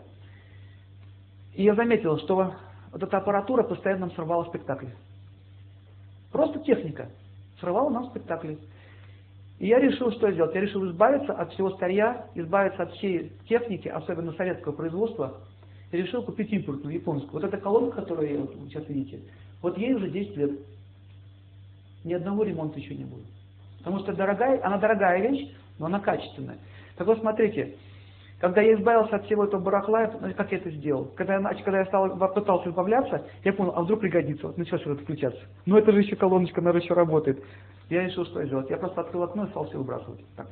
И 1.55 1.63
я 1.63 1.75
заметил, 1.75 2.19
что 2.19 2.55
вот 2.93 3.03
эта 3.03 3.19
аппаратура 3.19 3.63
постоянно 3.63 4.07
нам 4.07 4.13
срывала 4.13 4.45
спектакли. 4.45 4.95
Просто 6.33 6.61
техника 6.61 7.11
срывала 7.61 7.91
нам 7.91 8.11
спектакли. 8.11 8.59
И 9.59 9.67
я 9.67 9.79
решил, 9.79 10.13
что 10.13 10.31
сделать. 10.31 10.55
Я 10.55 10.61
решил 10.61 10.89
избавиться 10.91 11.33
от 11.33 11.53
всего 11.53 11.71
старья, 11.71 12.27
избавиться 12.35 12.85
от 12.85 12.93
всей 12.93 13.33
техники, 13.49 13.89
особенно 13.89 14.33
советского 14.33 14.73
производства. 14.73 15.41
Решил 15.93 16.23
купить 16.23 16.53
импортную, 16.53 16.95
японскую. 16.95 17.33
Вот 17.33 17.45
эта 17.45 17.57
колонка, 17.57 18.03
которую 18.03 18.47
вы 18.47 18.69
сейчас 18.69 18.87
видите, 18.89 19.21
вот 19.63 19.79
ей 19.79 19.95
уже 19.95 20.11
10 20.11 20.37
лет. 20.37 20.51
Ни 22.05 22.15
одного 22.15 22.45
ремонта 22.45 22.79
еще 22.79 22.95
не 22.95 23.05
было. 23.05 23.23
Потому 23.79 24.01
что 24.01 24.13
дорогая, 24.13 24.65
она 24.65 24.79
дорогая 24.79 25.21
вещь, 25.29 25.51
но 25.79 25.87
она 25.87 26.01
качественная. 26.01 26.59
Так 26.97 27.07
вот, 27.07 27.19
смотрите, 27.21 27.77
когда 28.41 28.61
я 28.61 28.75
избавился 28.75 29.17
от 29.17 29.25
всего 29.25 29.45
этого 29.45 29.61
барахла, 29.61 30.07
как 30.37 30.53
я 30.53 30.59
это 30.59 30.71
сделал? 30.71 31.07
Когда 31.17 31.39
я, 31.39 31.55
когда 31.55 31.81
я 31.81 31.87
стал, 31.87 32.17
пытался 32.35 32.71
избавляться, 32.71 33.27
я 33.43 33.53
понял, 33.53 33.73
а 33.75 33.83
вдруг 33.83 34.01
пригодится, 34.01 34.47
вот 34.47 34.59
началось 34.59 34.83
это 34.83 35.03
включаться. 35.03 35.41
Но 35.67 35.79
это 35.79 35.91
же 35.91 36.01
еще 36.01 36.15
колоночка, 36.15 36.61
наверное, 36.61 36.83
еще 36.83 36.95
работает. 36.95 37.43
Я 37.89 38.05
решил, 38.05 38.25
что 38.27 38.45
сделать. 38.45 38.71
Я 38.71 38.77
просто 38.77 39.01
открыл 39.01 39.25
окно 39.25 39.47
и 39.47 39.49
стал 39.49 39.67
все 39.69 39.79
выбрасывать. 39.79 40.21
Так. 40.37 40.47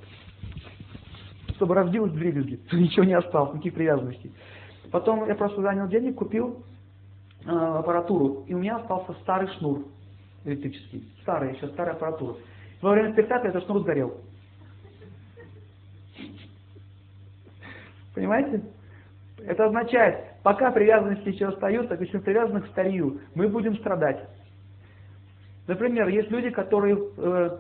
Чтобы 1.57 1.75
разбилось 1.75 2.13
дребезги, 2.13 2.61
ничего 2.73 3.05
не 3.05 3.15
осталось, 3.15 3.55
никаких 3.55 3.75
привязанностей. 3.75 4.33
Потом 4.91 5.27
я 5.27 5.35
просто 5.35 5.61
занял 5.63 5.89
денег, 5.89 6.17
купил 6.17 6.63
э, 7.45 7.51
аппаратуру, 7.51 8.45
и 8.47 8.55
у 8.55 8.59
меня 8.59 8.77
остался 8.77 9.13
старый 9.23 9.49
шнур 9.59 9.85
электрический. 10.45 11.09
Старый 11.23 11.55
еще, 11.55 11.69
старая 11.69 11.95
аппаратура. 11.95 12.37
Во 12.81 12.93
время 12.93 13.13
спектакля 13.13 13.51
этот 13.51 13.65
шнур 13.65 13.81
сгорел. 13.81 14.21
Понимаете? 18.15 18.63
Это 19.45 19.67
означает, 19.67 20.25
пока 20.43 20.71
привязанности 20.71 21.29
еще 21.29 21.49
остаются, 21.49 21.95
если 21.95 22.19
привязаны 22.19 22.63
к 22.63 22.69
старью, 22.69 23.21
мы 23.35 23.49
будем 23.49 23.77
страдать. 23.77 24.29
Например, 25.67 26.09
есть 26.09 26.31
люди, 26.31 26.51
которые 26.51 26.97
э, 26.97 27.59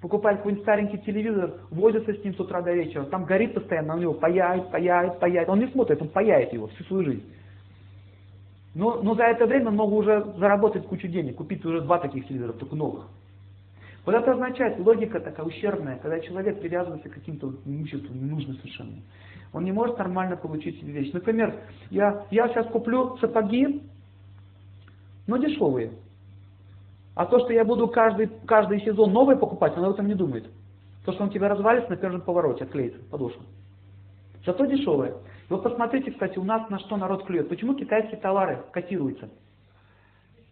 покупают 0.00 0.38
какой-нибудь 0.38 0.64
старенький 0.64 0.98
телевизор, 0.98 1.54
возятся 1.70 2.14
с 2.14 2.24
ним 2.24 2.34
с 2.34 2.40
утра 2.40 2.62
до 2.62 2.72
вечера, 2.72 3.04
там 3.04 3.24
горит 3.24 3.54
постоянно, 3.54 3.96
у 3.96 3.98
него 3.98 4.14
паяет, 4.14 4.70
паяет, 4.70 5.18
паяет. 5.20 5.48
Он 5.48 5.58
не 5.58 5.68
смотрит, 5.68 6.00
он 6.00 6.08
паяет 6.08 6.52
его 6.52 6.68
всю 6.68 6.84
свою 6.84 7.04
жизнь. 7.04 7.24
Но, 8.74 9.02
но 9.02 9.14
за 9.14 9.24
это 9.24 9.46
время 9.46 9.70
много 9.70 9.94
уже 9.94 10.24
заработать 10.38 10.86
кучу 10.86 11.08
денег, 11.08 11.36
купить 11.36 11.64
уже 11.64 11.80
два 11.80 11.98
таких 11.98 12.26
телевизора, 12.28 12.52
только 12.52 12.76
новых. 12.76 13.08
Вот 14.06 14.14
это 14.14 14.32
означает, 14.32 14.78
логика 14.78 15.20
такая 15.20 15.44
ущербная, 15.44 15.96
когда 15.98 16.20
человек 16.20 16.60
привязывается 16.60 17.08
к 17.08 17.12
каким-то 17.12 17.52
имуществу, 17.66 18.14
не 18.14 18.30
нужно 18.30 18.54
совершенно. 18.54 19.02
Он 19.52 19.64
не 19.64 19.72
может 19.72 19.98
нормально 19.98 20.36
получить 20.36 20.80
себе 20.80 20.92
вещь. 20.92 21.12
Например, 21.12 21.54
я, 21.90 22.24
я 22.30 22.48
сейчас 22.48 22.66
куплю 22.68 23.18
сапоги, 23.18 23.82
но 25.26 25.36
дешевые. 25.36 25.92
А 27.14 27.26
то, 27.26 27.40
что 27.40 27.52
я 27.52 27.64
буду 27.64 27.88
каждый, 27.88 28.28
каждый 28.46 28.80
сезон 28.80 29.12
новые 29.12 29.36
покупать, 29.36 29.76
он 29.76 29.84
об 29.84 29.94
этом 29.94 30.06
не 30.06 30.14
думает. 30.14 30.48
То, 31.04 31.12
что 31.12 31.24
он 31.24 31.30
тебя 31.30 31.48
развалится 31.48 31.90
на 31.90 31.96
первом 31.96 32.20
повороте, 32.20 32.64
отклеится 32.64 33.00
подошва. 33.10 33.42
Зато 34.44 34.64
дешевое. 34.66 35.14
Вы 35.48 35.58
посмотрите, 35.58 36.12
кстати, 36.12 36.38
у 36.38 36.44
нас 36.44 36.68
на 36.70 36.78
что 36.78 36.96
народ 36.96 37.24
клюет. 37.24 37.48
Почему 37.48 37.74
китайские 37.74 38.20
товары 38.20 38.62
котируются? 38.72 39.28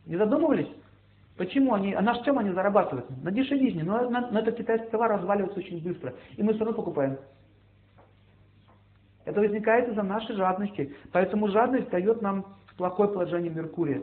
Не 0.06 0.16
задумывались? 0.16 0.68
Почему 1.36 1.74
они, 1.74 1.94
а 1.94 2.02
на 2.02 2.22
чем 2.24 2.38
они 2.38 2.50
зарабатывают? 2.50 3.08
На 3.22 3.30
дешевизне. 3.30 3.84
Но 3.84 4.10
на, 4.10 4.28
на 4.30 4.38
этот 4.40 4.56
китайский 4.56 4.90
товар 4.90 5.12
разваливается 5.12 5.60
очень 5.60 5.82
быстро. 5.82 6.14
И 6.36 6.42
мы 6.42 6.52
все 6.52 6.64
равно 6.64 6.76
покупаем. 6.76 7.18
Это 9.24 9.40
возникает 9.40 9.88
из-за 9.88 10.02
нашей 10.02 10.34
жадности. 10.34 10.96
Поэтому 11.12 11.48
жадность 11.48 11.90
дает 11.90 12.20
нам 12.22 12.56
плохое 12.76 13.08
положение 13.08 13.52
Меркурия. 13.52 14.02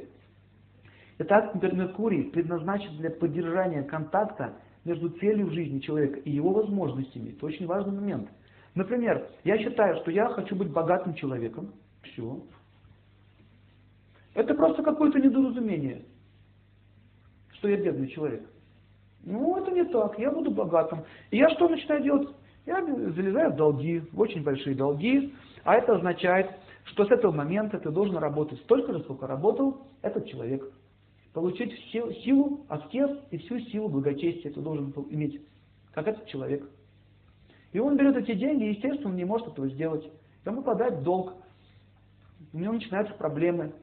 Итак, 1.18 1.56
Меркурий 1.56 2.24
предназначен 2.24 2.98
для 2.98 3.10
поддержания 3.10 3.84
контакта 3.84 4.56
между 4.84 5.10
целью 5.10 5.50
жизни 5.50 5.80
человека 5.80 6.20
и 6.20 6.32
его 6.32 6.52
возможностями. 6.52 7.30
Это 7.30 7.46
очень 7.46 7.66
важный 7.68 7.94
момент. 7.94 8.30
Например, 8.76 9.26
я 9.46 9.58
считаю, 9.58 9.96
что 10.02 10.12
я 10.12 10.28
хочу 10.28 10.56
быть 10.56 10.70
богатым 10.70 11.14
человеком. 11.14 11.74
Все. 12.04 12.42
Это 14.34 14.54
просто 14.54 14.84
какое-то 14.84 15.20
недоразумение, 15.20 16.04
что 17.54 17.70
я 17.70 17.78
бедный 17.78 18.10
человек. 18.10 18.46
Ну, 19.24 19.58
это 19.58 19.72
не 19.72 19.86
так, 19.86 20.20
я 20.20 20.30
буду 20.30 20.52
богатым. 20.52 21.06
И 21.32 21.38
я 21.38 21.50
что 21.52 21.70
начинаю 21.70 22.04
делать? 22.04 22.30
Я 22.66 22.84
залезаю 22.86 23.54
в 23.54 23.56
долги, 23.56 24.00
в 24.12 24.20
очень 24.20 24.44
большие 24.44 24.76
долги, 24.76 25.34
а 25.64 25.76
это 25.76 25.96
означает, 25.96 26.52
что 26.84 27.06
с 27.06 27.12
этого 27.12 27.32
момента 27.32 27.80
ты 27.80 27.90
должен 27.90 28.18
работать 28.18 28.60
столько 28.60 28.92
же, 28.92 29.00
сколько 29.00 29.26
работал 29.26 29.88
этот 30.02 30.28
человек. 30.28 30.64
Получить 31.36 31.78
силу, 31.92 32.14
силу 32.14 32.66
аскез 32.70 33.12
и 33.30 33.38
всю 33.40 33.60
силу 33.60 33.90
благочестия 33.90 34.54
ты 34.54 34.62
должен 34.62 34.94
иметь, 35.10 35.42
как 35.94 36.08
этот 36.08 36.26
человек. 36.28 36.66
И 37.74 37.80
он 37.80 37.98
берет 37.98 38.16
эти 38.16 38.36
деньги, 38.36 38.64
и, 38.64 38.70
естественно, 38.70 39.10
он 39.10 39.18
не 39.18 39.26
может 39.26 39.50
этого 39.50 39.68
сделать. 39.68 40.10
Ему 40.46 40.62
подать 40.62 41.04
долг. 41.04 41.34
У 42.54 42.58
него 42.58 42.72
начинаются 42.72 43.14
проблемы. 43.16 43.74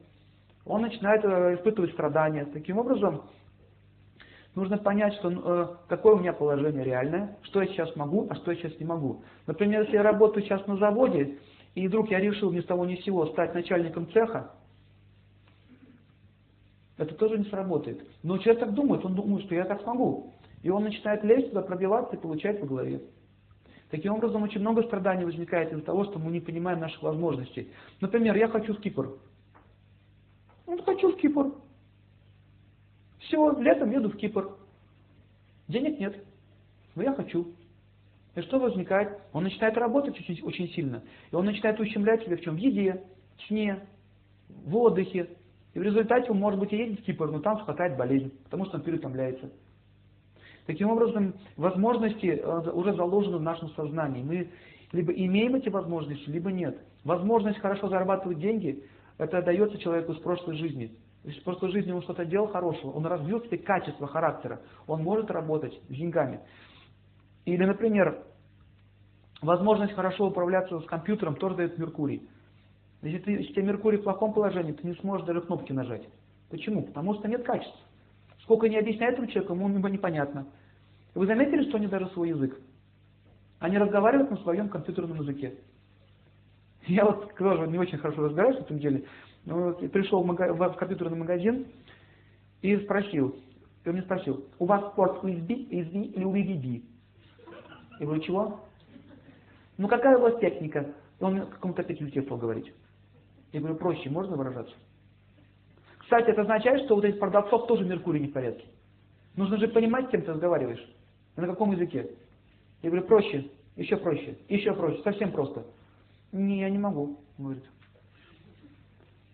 Он 0.65 0.81
начинает 0.81 1.23
э, 1.23 1.53
испытывать 1.57 1.91
страдания. 1.91 2.45
Таким 2.45 2.79
образом, 2.79 3.25
нужно 4.55 4.79
понять, 4.79 5.13
что, 5.13 5.29
э, 5.29 5.67
какое 5.89 6.15
у 6.15 6.19
меня 6.19 6.33
положение 6.33 6.83
реальное, 6.83 7.37
что 7.43 7.61
я 7.61 7.67
сейчас 7.67 7.95
могу, 7.95 8.25
а 8.31 8.35
что 8.35 8.49
я 8.49 8.57
сейчас 8.57 8.79
не 8.79 8.85
могу. 8.87 9.21
Например, 9.45 9.81
если 9.81 9.97
я 9.97 10.01
работаю 10.01 10.43
сейчас 10.43 10.65
на 10.65 10.77
заводе, 10.77 11.37
и 11.75 11.87
вдруг 11.87 12.09
я 12.09 12.19
решил 12.19 12.51
ни 12.51 12.61
с 12.61 12.65
того 12.65 12.83
ни 12.87 12.95
с 12.95 13.03
сего 13.03 13.27
стать 13.27 13.53
начальником 13.53 14.11
цеха, 14.11 14.55
это 16.97 17.15
тоже 17.15 17.37
не 17.37 17.45
сработает. 17.45 18.07
Но 18.21 18.37
человек 18.37 18.59
так 18.59 18.73
думает, 18.73 19.03
он 19.05 19.15
думает, 19.15 19.45
что 19.45 19.55
я 19.55 19.65
так 19.65 19.81
смогу. 19.81 20.33
И 20.61 20.69
он 20.69 20.83
начинает 20.83 21.23
лезть 21.23 21.49
туда, 21.49 21.61
пробиваться 21.61 22.15
и 22.15 22.19
получать 22.19 22.59
по 22.59 22.65
голове. 22.65 23.01
Таким 23.89 24.13
образом, 24.13 24.41
очень 24.43 24.61
много 24.61 24.83
страданий 24.83 25.25
возникает 25.25 25.71
из-за 25.71 25.83
того, 25.83 26.05
что 26.05 26.17
мы 26.17 26.31
не 26.31 26.39
понимаем 26.39 26.79
наших 26.79 27.03
возможностей. 27.03 27.69
Например, 28.01 28.35
я 28.35 28.47
хочу 28.47 28.73
в 28.73 28.79
Кипр. 28.79 29.17
Ну, 30.65 30.81
хочу 30.81 31.11
в 31.11 31.17
Кипр. 31.17 31.53
Все, 33.19 33.51
летом 33.59 33.91
еду 33.91 34.09
в 34.09 34.17
Кипр. 34.17 34.55
Денег 35.67 35.99
нет, 35.99 36.15
но 36.95 37.03
я 37.03 37.13
хочу. 37.13 37.53
И 38.35 38.41
что 38.41 38.59
возникает? 38.59 39.19
Он 39.31 39.43
начинает 39.43 39.77
работать 39.77 40.19
очень, 40.19 40.41
очень 40.43 40.69
сильно. 40.69 41.03
И 41.31 41.35
он 41.35 41.45
начинает 41.45 41.79
ущемлять 41.79 42.23
себя 42.23 42.37
в 42.37 42.41
чем? 42.41 42.55
В 42.55 42.59
еде, 42.59 43.03
сне, 43.47 43.85
в 44.49 44.75
отдыхе. 44.75 45.29
И 45.73 45.79
в 45.79 45.81
результате 45.81 46.31
он, 46.31 46.39
может 46.39 46.59
быть, 46.59 46.71
и 46.71 46.77
едет 46.77 46.99
в 46.99 47.03
Кипр, 47.03 47.31
но 47.31 47.39
там 47.39 47.57
хватает 47.57 47.97
болезнь, 47.97 48.31
потому 48.43 48.65
что 48.65 48.77
он 48.77 48.83
переутомляется. 48.83 49.51
Таким 50.65 50.89
образом, 50.89 51.33
возможности 51.57 52.27
э, 52.27 52.71
уже 52.71 52.93
заложены 52.93 53.37
в 53.37 53.41
нашем 53.41 53.69
сознании. 53.69 54.23
Мы 54.23 54.49
либо 54.91 55.11
имеем 55.11 55.55
эти 55.55 55.69
возможности, 55.69 56.29
либо 56.29 56.51
нет. 56.51 56.79
Возможность 57.03 57.59
хорошо 57.59 57.89
зарабатывать 57.89 58.39
деньги, 58.39 58.83
это 59.17 59.41
дается 59.41 59.77
человеку 59.79 60.13
с 60.13 60.19
прошлой 60.19 60.55
жизни. 60.55 60.95
Если 61.23 61.39
в 61.39 61.43
прошлой 61.43 61.71
жизни 61.71 61.91
он 61.91 62.01
что-то 62.03 62.25
делал 62.25 62.47
хорошего, 62.47 62.91
он 62.91 63.05
развил 63.05 63.41
себе 63.41 63.57
качество 63.57 64.07
характера, 64.07 64.61
он 64.87 65.03
может 65.03 65.31
работать 65.31 65.73
с 65.89 65.93
деньгами. 65.93 66.41
Или, 67.45 67.65
например, 67.65 68.23
возможность 69.41 69.93
хорошо 69.93 70.27
управляться 70.27 70.79
с 70.79 70.85
компьютером 70.85 71.35
тоже 71.35 71.55
дает 71.55 71.77
Меркурий. 71.77 72.27
Если, 73.03 73.19
ты, 73.19 73.31
если 73.31 73.51
у 73.51 73.53
тебя 73.53 73.63
Меркурий 73.63 73.97
в 73.97 74.03
плохом 74.03 74.33
положении, 74.33 74.71
ты 74.71 74.87
не 74.87 74.95
сможешь 74.95 75.27
даже 75.27 75.41
кнопки 75.41 75.73
нажать. 75.73 76.07
Почему? 76.49 76.83
Потому 76.83 77.15
что 77.15 77.27
нет 77.27 77.43
качества. 77.43 77.79
Сколько 78.43 78.69
не 78.69 78.77
объясняет 78.77 79.13
этому 79.13 79.27
человеку, 79.27 79.53
ему 79.53 79.87
непонятно. 79.89 80.47
Вы 81.13 81.27
заметили, 81.27 81.67
что 81.67 81.77
они 81.77 81.87
даже 81.87 82.07
свой 82.09 82.29
язык? 82.29 82.57
Они 83.59 83.77
разговаривают 83.77 84.31
на 84.31 84.37
своем 84.37 84.69
компьютерном 84.69 85.21
языке. 85.21 85.53
Я 86.87 87.05
вот 87.05 87.33
тоже 87.35 87.67
не 87.67 87.77
очень 87.77 87.97
хорошо 87.97 88.23
разбираюсь 88.23 88.57
в 88.57 88.61
этом 88.61 88.79
деле. 88.79 89.03
Но 89.45 89.73
пришел 89.73 90.23
в, 90.23 90.25
мага... 90.25 90.53
в 90.53 90.75
компьютерный 90.75 91.17
магазин 91.17 91.67
и 92.61 92.77
спросил, 92.77 93.35
и 93.83 93.89
он 93.89 93.95
мне 93.95 94.03
спросил, 94.03 94.45
у 94.59 94.65
вас 94.65 94.93
порт 94.95 95.23
USB, 95.23 95.69
USB 95.69 96.03
или 96.03 96.25
USB? 96.25 96.83
Я 97.99 98.05
говорю, 98.05 98.21
чего? 98.21 98.59
Ну 99.77 99.87
какая 99.89 100.17
у 100.17 100.21
вас 100.21 100.39
техника? 100.39 100.93
И 101.19 101.23
он 101.23 101.33
мне 101.33 101.45
какому-то 101.45 101.81
опять 101.81 101.99
языке 101.99 102.21
говорить. 102.21 102.71
Я 103.53 103.59
говорю, 103.59 103.75
проще, 103.77 104.09
можно 104.09 104.35
выражаться? 104.35 104.73
Кстати, 105.99 106.31
это 106.31 106.41
означает, 106.41 106.83
что 106.85 106.95
вот 106.95 107.05
этих 107.05 107.19
продавцов 107.19 107.67
тоже 107.67 107.85
Меркурий 107.85 108.19
не 108.19 108.27
в 108.27 108.33
порядке. 108.33 108.65
Нужно 109.35 109.57
же 109.57 109.67
понимать, 109.67 110.07
с 110.07 110.09
кем 110.09 110.23
ты 110.23 110.31
разговариваешь. 110.31 110.83
И 111.37 111.41
на 111.41 111.47
каком 111.47 111.71
языке. 111.71 112.09
Я 112.81 112.89
говорю, 112.89 113.07
проще, 113.07 113.49
еще 113.75 113.97
проще, 113.97 114.37
еще 114.49 114.73
проще, 114.73 115.01
совсем 115.03 115.31
просто. 115.31 115.65
Не, 116.31 116.61
я 116.61 116.69
не 116.69 116.79
могу, 116.79 117.19
говорит. 117.37 117.63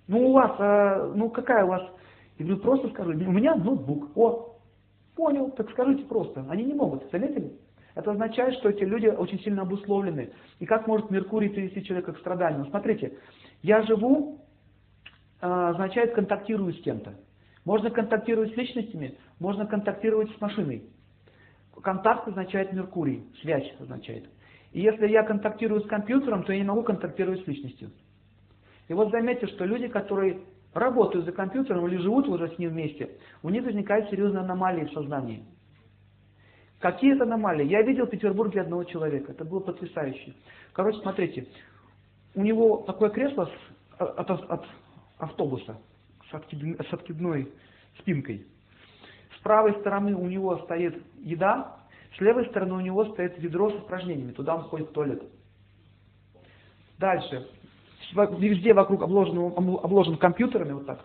Ну 0.08 0.29
у 0.29 0.34
вас, 0.34 0.55
а, 0.60 1.13
ну 1.15 1.29
какая 1.29 1.63
у 1.63 1.69
вас? 1.69 1.89
Я 2.38 2.45
говорю, 2.45 2.62
просто 2.62 2.89
скажу, 2.89 3.12
у 3.12 3.32
меня 3.32 3.55
ноутбук. 3.55 4.12
О, 4.15 4.55
понял, 5.15 5.49
так 5.51 5.69
скажите 5.71 6.03
просто. 6.05 6.45
Они 6.49 6.63
не 6.63 6.73
могут, 6.73 7.10
заметили? 7.12 7.53
Это 7.95 8.12
означает, 8.12 8.55
что 8.55 8.69
эти 8.69 8.84
люди 8.84 9.08
очень 9.08 9.39
сильно 9.41 9.63
обусловлены. 9.63 10.32
И 10.60 10.65
как 10.65 10.88
может 10.88 11.10
Меркурий 11.10 11.49
привести 11.49 11.84
человека 11.84 12.13
к 12.13 12.19
страданию? 12.19 12.65
Смотрите, 12.65 13.13
я 13.61 13.81
живу, 13.83 14.39
а, 15.41 15.69
означает 15.69 16.13
контактирую 16.13 16.73
с 16.73 16.81
кем-то. 16.81 17.15
Можно 17.65 17.91
контактировать 17.91 18.53
с 18.53 18.57
личностями, 18.57 19.17
можно 19.39 19.65
контактировать 19.65 20.31
с 20.35 20.41
машиной. 20.41 20.83
Контакт 21.81 22.27
означает 22.27 22.73
Меркурий, 22.73 23.23
связь 23.41 23.73
означает. 23.79 24.29
И 24.71 24.81
если 24.81 25.07
я 25.07 25.23
контактирую 25.23 25.81
с 25.81 25.87
компьютером, 25.87 26.43
то 26.43 26.53
я 26.53 26.59
не 26.59 26.65
могу 26.65 26.83
контактировать 26.83 27.43
с 27.43 27.47
личностью. 27.47 27.91
И 28.87 28.93
вот 28.93 29.11
заметьте, 29.11 29.47
что 29.47 29.65
люди, 29.65 29.87
которые 29.87 30.41
работают 30.73 31.25
за 31.25 31.31
компьютером 31.31 31.87
или 31.87 31.97
живут 31.97 32.27
уже 32.27 32.49
с 32.49 32.57
ним 32.57 32.71
вместе, 32.71 33.09
у 33.43 33.49
них 33.49 33.63
возникают 33.63 34.09
серьезные 34.09 34.41
аномалии 34.41 34.85
в 34.85 34.93
сознании. 34.93 35.43
Какие 36.79 37.15
это 37.15 37.23
аномалии? 37.23 37.65
Я 37.65 37.81
видел 37.81 38.05
в 38.05 38.09
Петербурге 38.09 38.61
одного 38.61 38.83
человека, 38.85 39.31
это 39.31 39.43
было 39.43 39.59
потрясающе. 39.59 40.33
Короче, 40.73 40.99
смотрите, 40.99 41.47
у 42.35 42.43
него 42.43 42.83
такое 42.87 43.09
кресло 43.09 43.49
от, 43.97 44.29
от, 44.29 44.51
от 44.51 44.65
автобуса 45.17 45.77
с, 46.29 46.93
откидной 46.93 47.51
спинкой. 47.99 48.45
С 49.37 49.41
правой 49.41 49.73
стороны 49.79 50.15
у 50.15 50.27
него 50.27 50.57
стоит 50.59 51.01
еда, 51.19 51.77
с 52.17 52.21
левой 52.21 52.45
стороны 52.47 52.73
у 52.75 52.79
него 52.81 53.05
стоит 53.13 53.37
ведро 53.39 53.69
с 53.69 53.75
упражнениями, 53.75 54.31
туда 54.31 54.55
он 54.55 54.63
ходит 54.63 54.89
в 54.89 54.93
туалет. 54.93 55.23
Дальше. 56.97 57.47
Везде 58.13 58.73
вокруг 58.73 59.03
обложен, 59.03 59.37
обложен 59.37 60.17
компьютерами 60.17 60.73
вот 60.73 60.85
так. 60.85 60.99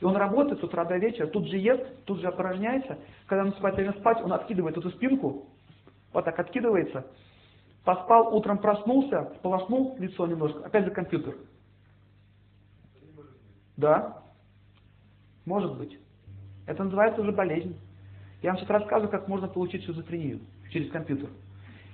И 0.00 0.04
он 0.04 0.16
работает 0.16 0.60
с 0.60 0.62
утра 0.62 0.84
до 0.84 0.98
вечера, 0.98 1.26
тут 1.26 1.48
же 1.48 1.56
ест, 1.56 1.82
тут 2.04 2.20
же 2.20 2.28
опорожняется. 2.28 2.98
Когда 3.26 3.50
спать 3.52 3.74
время 3.76 3.92
спать, 3.94 4.20
он 4.22 4.32
откидывает 4.32 4.76
эту 4.76 4.90
спинку, 4.90 5.48
вот 6.12 6.24
так 6.24 6.38
откидывается, 6.38 7.06
поспал, 7.86 8.34
утром 8.36 8.58
проснулся, 8.58 9.30
полоснул 9.42 9.96
лицо 10.00 10.26
немножко, 10.26 10.58
опять 10.66 10.84
за 10.84 10.90
компьютер. 10.90 11.36
Да, 13.76 14.24
может 15.44 15.78
быть. 15.78 15.96
Это 16.66 16.82
называется 16.82 17.22
уже 17.22 17.30
болезнь. 17.30 17.78
Я 18.42 18.50
вам 18.50 18.58
сейчас 18.58 18.70
рассказываю, 18.70 19.08
как 19.08 19.28
можно 19.28 19.46
получить 19.46 19.84
шизофрению 19.84 20.40
через 20.72 20.90
компьютер. 20.90 21.28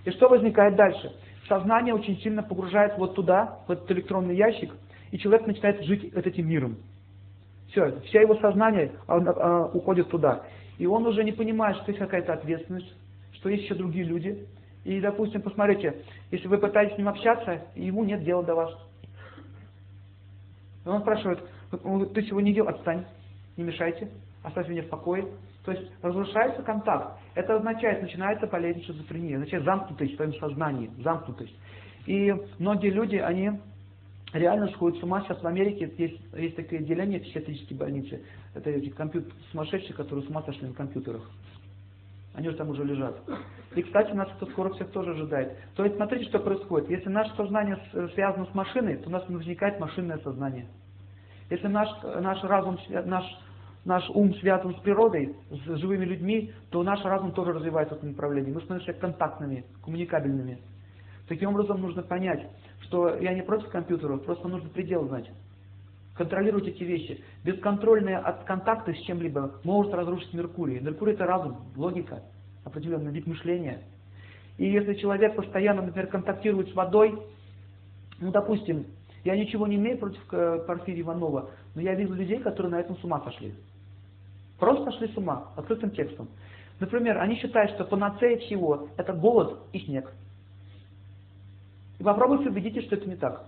И 0.06 0.10
что 0.12 0.28
возникает 0.30 0.76
дальше? 0.76 1.12
Сознание 1.46 1.94
очень 1.94 2.16
сильно 2.20 2.42
погружает 2.42 2.96
вот 2.96 3.14
туда, 3.14 3.58
в 3.66 3.70
этот 3.70 3.90
электронный 3.90 4.34
ящик, 4.34 4.72
и 5.10 5.18
человек 5.18 5.46
начинает 5.46 5.84
жить 5.84 6.04
этим 6.14 6.48
миром. 6.48 6.78
Все, 7.68 8.00
вся 8.06 8.22
его 8.22 8.36
сознание 8.36 8.92
а, 9.06 9.66
уходит 9.66 10.08
туда. 10.08 10.46
И 10.78 10.86
он 10.86 11.06
уже 11.06 11.22
не 11.22 11.32
понимает, 11.32 11.76
что 11.76 11.90
есть 11.90 11.98
какая-то 11.98 12.32
ответственность, 12.32 12.94
что 13.32 13.50
есть 13.50 13.64
еще 13.64 13.74
другие 13.74 14.04
люди. 14.04 14.46
И, 14.84 15.00
допустим, 15.00 15.42
посмотрите, 15.42 16.02
если 16.30 16.48
вы 16.48 16.58
пытаетесь 16.58 16.94
с 16.94 16.98
ним 16.98 17.08
общаться, 17.08 17.62
ему 17.74 18.04
нет 18.04 18.24
дела 18.24 18.42
до 18.42 18.54
вас. 18.54 18.74
И 20.84 20.88
он 20.88 21.00
спрашивает, 21.02 21.40
ты 21.70 22.22
сегодня 22.22 22.48
не 22.48 22.54
делал, 22.54 22.70
отстань, 22.70 23.04
не 23.56 23.64
мешайте, 23.64 24.10
оставь 24.42 24.68
меня 24.68 24.82
в 24.82 24.88
покое. 24.88 25.26
То 25.64 25.70
есть 25.70 25.92
разрушается 26.02 26.62
контакт. 26.62 27.20
Это 27.34 27.54
означает, 27.54 28.02
начинается 28.02 28.48
болезнь 28.48 28.82
шизофрения, 28.82 29.36
означает 29.36 29.64
замкнутость 29.64 30.14
в 30.14 30.16
своем 30.16 30.34
сознании, 30.34 30.90
замкнутость. 30.98 31.56
И 32.06 32.34
многие 32.58 32.90
люди, 32.90 33.16
они 33.16 33.52
реально 34.32 34.68
сходят 34.68 34.98
с 34.98 35.02
ума. 35.04 35.20
Сейчас 35.22 35.40
в 35.40 35.46
Америке 35.46 35.92
есть, 35.96 36.20
есть 36.36 36.56
такое 36.56 36.80
отделение 36.80 37.20
в 37.20 37.22
психиатрической 37.22 37.76
больнице. 37.76 38.24
Это 38.54 38.70
эти 38.70 38.88
компьютер, 38.90 39.32
сумасшедшие, 39.52 39.94
которые 39.94 40.26
с 40.26 40.28
ума 40.28 40.42
сошли 40.42 40.66
на 40.66 40.74
компьютерах. 40.74 41.30
Они 42.34 42.48
уже 42.48 42.56
там 42.56 42.70
уже 42.70 42.84
лежат. 42.84 43.20
И, 43.74 43.82
кстати, 43.82 44.12
нас 44.12 44.28
это 44.36 44.50
скоро 44.52 44.70
всех 44.70 44.90
тоже 44.90 45.12
ожидает. 45.12 45.56
То 45.76 45.84
есть, 45.84 45.96
смотрите, 45.96 46.26
что 46.26 46.38
происходит. 46.38 46.90
Если 46.90 47.08
наше 47.08 47.34
сознание 47.36 47.78
связано 48.14 48.46
с 48.46 48.54
машиной, 48.54 48.96
то 48.96 49.08
у 49.08 49.12
нас 49.12 49.28
возникает 49.28 49.78
машинное 49.80 50.18
сознание. 50.18 50.66
Если 51.50 51.66
наш, 51.68 51.88
наш 52.02 52.42
разум, 52.44 52.78
наш, 53.04 53.24
наш 53.84 54.08
ум 54.10 54.34
связан 54.36 54.74
с 54.74 54.78
природой, 54.80 55.36
с 55.50 55.78
живыми 55.78 56.04
людьми, 56.04 56.52
то 56.70 56.82
наш 56.82 57.04
разум 57.04 57.32
тоже 57.32 57.52
развивается 57.52 57.94
в 57.94 57.98
этом 57.98 58.10
направлении. 58.10 58.52
Мы 58.52 58.60
становимся 58.62 58.94
контактными, 58.94 59.66
коммуникабельными. 59.84 60.58
Таким 61.28 61.50
образом, 61.50 61.80
нужно 61.80 62.02
понять, 62.02 62.46
что 62.80 63.16
я 63.16 63.34
не 63.34 63.42
против 63.42 63.68
компьютеров, 63.68 64.24
просто 64.24 64.48
нужно 64.48 64.70
предел 64.70 65.06
знать. 65.08 65.30
Контролировать 66.22 66.68
эти 66.68 66.84
вещи. 66.84 67.20
Бесконтрольные 67.42 68.16
от 68.16 68.44
контакта 68.44 68.94
с 68.94 68.98
чем-либо 68.98 69.54
может 69.64 69.92
разрушить 69.92 70.32
Меркурий. 70.32 70.78
Меркурий 70.78 71.14
это 71.14 71.26
разум, 71.26 71.56
логика, 71.74 72.22
определенный 72.62 73.10
вид 73.10 73.26
мышления. 73.26 73.80
И 74.56 74.70
если 74.70 74.94
человек 74.94 75.34
постоянно, 75.34 75.82
например, 75.82 76.06
контактирует 76.06 76.68
с 76.68 76.74
водой, 76.76 77.20
ну, 78.20 78.30
допустим, 78.30 78.86
я 79.24 79.36
ничего 79.36 79.66
не 79.66 79.74
имею 79.74 79.98
против 79.98 80.20
э, 80.30 80.62
Порфирия 80.64 81.02
Иванова, 81.02 81.50
но 81.74 81.80
я 81.80 81.96
вижу 81.96 82.14
людей, 82.14 82.38
которые 82.38 82.70
на 82.70 82.78
этом 82.78 82.96
с 82.98 83.02
ума 83.02 83.20
сошли. 83.24 83.52
Просто 84.60 84.92
сошли 84.92 85.08
с 85.08 85.16
ума, 85.16 85.48
открытым 85.56 85.90
текстом. 85.90 86.28
Например, 86.78 87.18
они 87.18 87.34
считают, 87.34 87.72
что 87.72 87.84
панацея 87.84 88.38
всего– 88.38 88.90
это 88.96 89.12
голод 89.12 89.58
и 89.72 89.80
снег. 89.80 90.12
И 91.98 92.04
попробуйте 92.04 92.48
убедитесь, 92.48 92.84
что 92.84 92.94
это 92.94 93.08
не 93.08 93.16
так. 93.16 93.44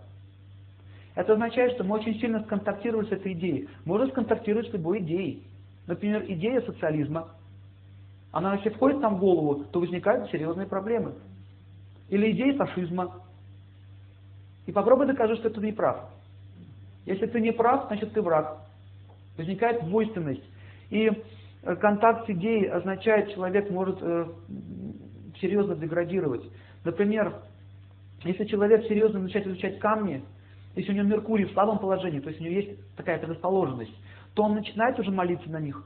Это 1.14 1.35
означает, 1.35 1.72
что 1.72 1.85
мы 1.85 1.96
очень 1.96 2.18
сильно 2.18 2.42
сконтактировали 2.42 3.07
с 3.07 3.12
этой 3.12 3.33
идеей. 3.35 3.68
Можно 3.85 4.09
сконтактировать 4.09 4.68
с 4.68 4.72
любой 4.72 4.98
идеей. 4.98 5.44
Например, 5.87 6.24
идея 6.27 6.61
социализма. 6.62 7.29
Она 8.33 8.57
если 8.57 8.70
входит 8.70 9.00
нам 9.00 9.16
в 9.16 9.20
голову, 9.20 9.64
то 9.64 9.79
возникают 9.79 10.29
серьезные 10.31 10.66
проблемы. 10.66 11.14
Или 12.09 12.33
идея 12.33 12.57
фашизма. 12.57 13.22
И 14.66 14.72
попробуй 14.72 15.07
докажи, 15.07 15.37
что 15.37 15.50
ты 15.50 15.61
не 15.61 15.72
прав. 15.72 16.11
Если 17.07 17.27
ты 17.27 17.40
не 17.40 17.53
прав, 17.53 17.87
значит 17.87 18.12
ты 18.12 18.20
враг. 18.20 18.59
Возникает 19.37 19.85
двойственность. 19.85 20.42
И 20.90 21.11
э, 21.62 21.77
контакт 21.77 22.27
с 22.27 22.31
идеей 22.31 22.66
означает, 22.66 23.33
человек 23.35 23.70
может 23.70 23.98
э, 24.00 24.27
серьезно 25.40 25.77
деградировать. 25.77 26.44
Например, 26.85 27.35
если 28.24 28.46
человек 28.46 28.85
серьезно 28.87 29.20
начать 29.20 29.46
изучать 29.46 29.79
камни, 29.79 30.24
если 30.77 30.93
у 30.93 30.95
него 30.95 31.09
Меркурий 31.09 31.45
в 31.45 31.53
слабом 31.53 31.79
положении, 31.79 32.21
то 32.21 32.29
есть 32.29 32.41
у 32.41 32.45
него 32.45 32.55
есть 32.55 32.97
такая 32.97 33.19
предрасположенность, 33.19 33.95
то 34.35 34.43
он 34.43 34.55
начинает 34.55 34.99
уже 34.99 35.11
молиться 35.11 35.49
на 35.49 35.61
них. 35.61 35.85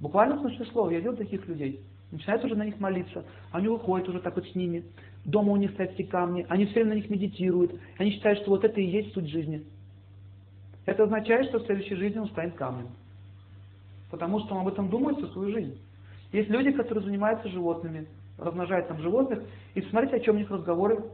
Буквально 0.00 0.36
в 0.36 0.40
смысле 0.40 0.66
слова, 0.66 0.90
я 0.90 0.98
видел 0.98 1.16
таких 1.16 1.46
людей. 1.46 1.80
Начинает 2.10 2.44
уже 2.44 2.56
на 2.56 2.64
них 2.64 2.80
молиться. 2.80 3.24
Они 3.52 3.68
уходят 3.68 4.08
уже 4.08 4.20
так 4.20 4.34
вот 4.34 4.46
с 4.46 4.54
ними. 4.54 4.84
Дома 5.24 5.52
у 5.52 5.56
них 5.56 5.70
стоят 5.72 5.92
эти 5.92 6.02
камни. 6.02 6.44
Они 6.48 6.66
все 6.66 6.74
время 6.74 6.90
на 6.90 6.94
них 6.94 7.08
медитируют. 7.08 7.78
Они 7.98 8.10
считают, 8.10 8.40
что 8.40 8.50
вот 8.50 8.64
это 8.64 8.80
и 8.80 8.84
есть 8.84 9.12
суть 9.14 9.28
жизни. 9.28 9.64
Это 10.86 11.04
означает, 11.04 11.46
что 11.48 11.60
в 11.60 11.66
следующей 11.66 11.94
жизни 11.94 12.18
он 12.18 12.28
станет 12.28 12.54
камнем. 12.54 12.88
Потому 14.10 14.40
что 14.40 14.54
он 14.54 14.62
об 14.62 14.68
этом 14.68 14.88
думает 14.88 15.18
всю 15.18 15.28
свою 15.28 15.52
жизнь. 15.52 15.78
Есть 16.32 16.48
люди, 16.50 16.72
которые 16.72 17.04
занимаются 17.04 17.48
животными 17.48 18.06
размножает 18.40 18.88
там 18.88 19.00
животных, 19.00 19.42
и 19.74 19.82
смотрите, 19.82 20.16
о 20.16 20.20
чем 20.20 20.36
у 20.36 20.38
них 20.38 20.50
разговоры. 20.50 21.04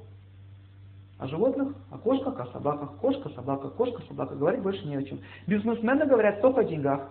О 1.18 1.26
животных, 1.28 1.74
о 1.90 1.98
кошках, 1.98 2.38
о 2.38 2.46
собаках. 2.52 2.96
Кошка, 2.98 3.30
собака, 3.30 3.68
кошка, 3.68 4.02
собака. 4.06 4.34
Говорить 4.34 4.62
больше 4.62 4.86
не 4.86 4.96
о 4.96 5.02
чем. 5.02 5.20
Бизнесмены 5.46 6.04
говорят 6.04 6.42
только 6.42 6.60
о 6.60 6.64
деньгах. 6.64 7.10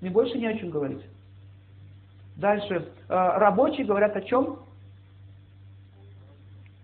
Не 0.00 0.08
больше 0.08 0.38
не 0.38 0.46
о 0.46 0.56
чем 0.56 0.70
говорить. 0.70 1.02
Дальше. 2.36 2.90
Э, 3.08 3.38
рабочие 3.38 3.84
говорят 3.84 4.16
о 4.16 4.22
чем? 4.22 4.60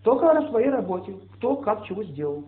Только 0.02 0.30
о 0.30 0.48
своей 0.50 0.68
работе. 0.68 1.16
Кто 1.36 1.56
как 1.56 1.86
чего 1.86 2.04
сделал. 2.04 2.44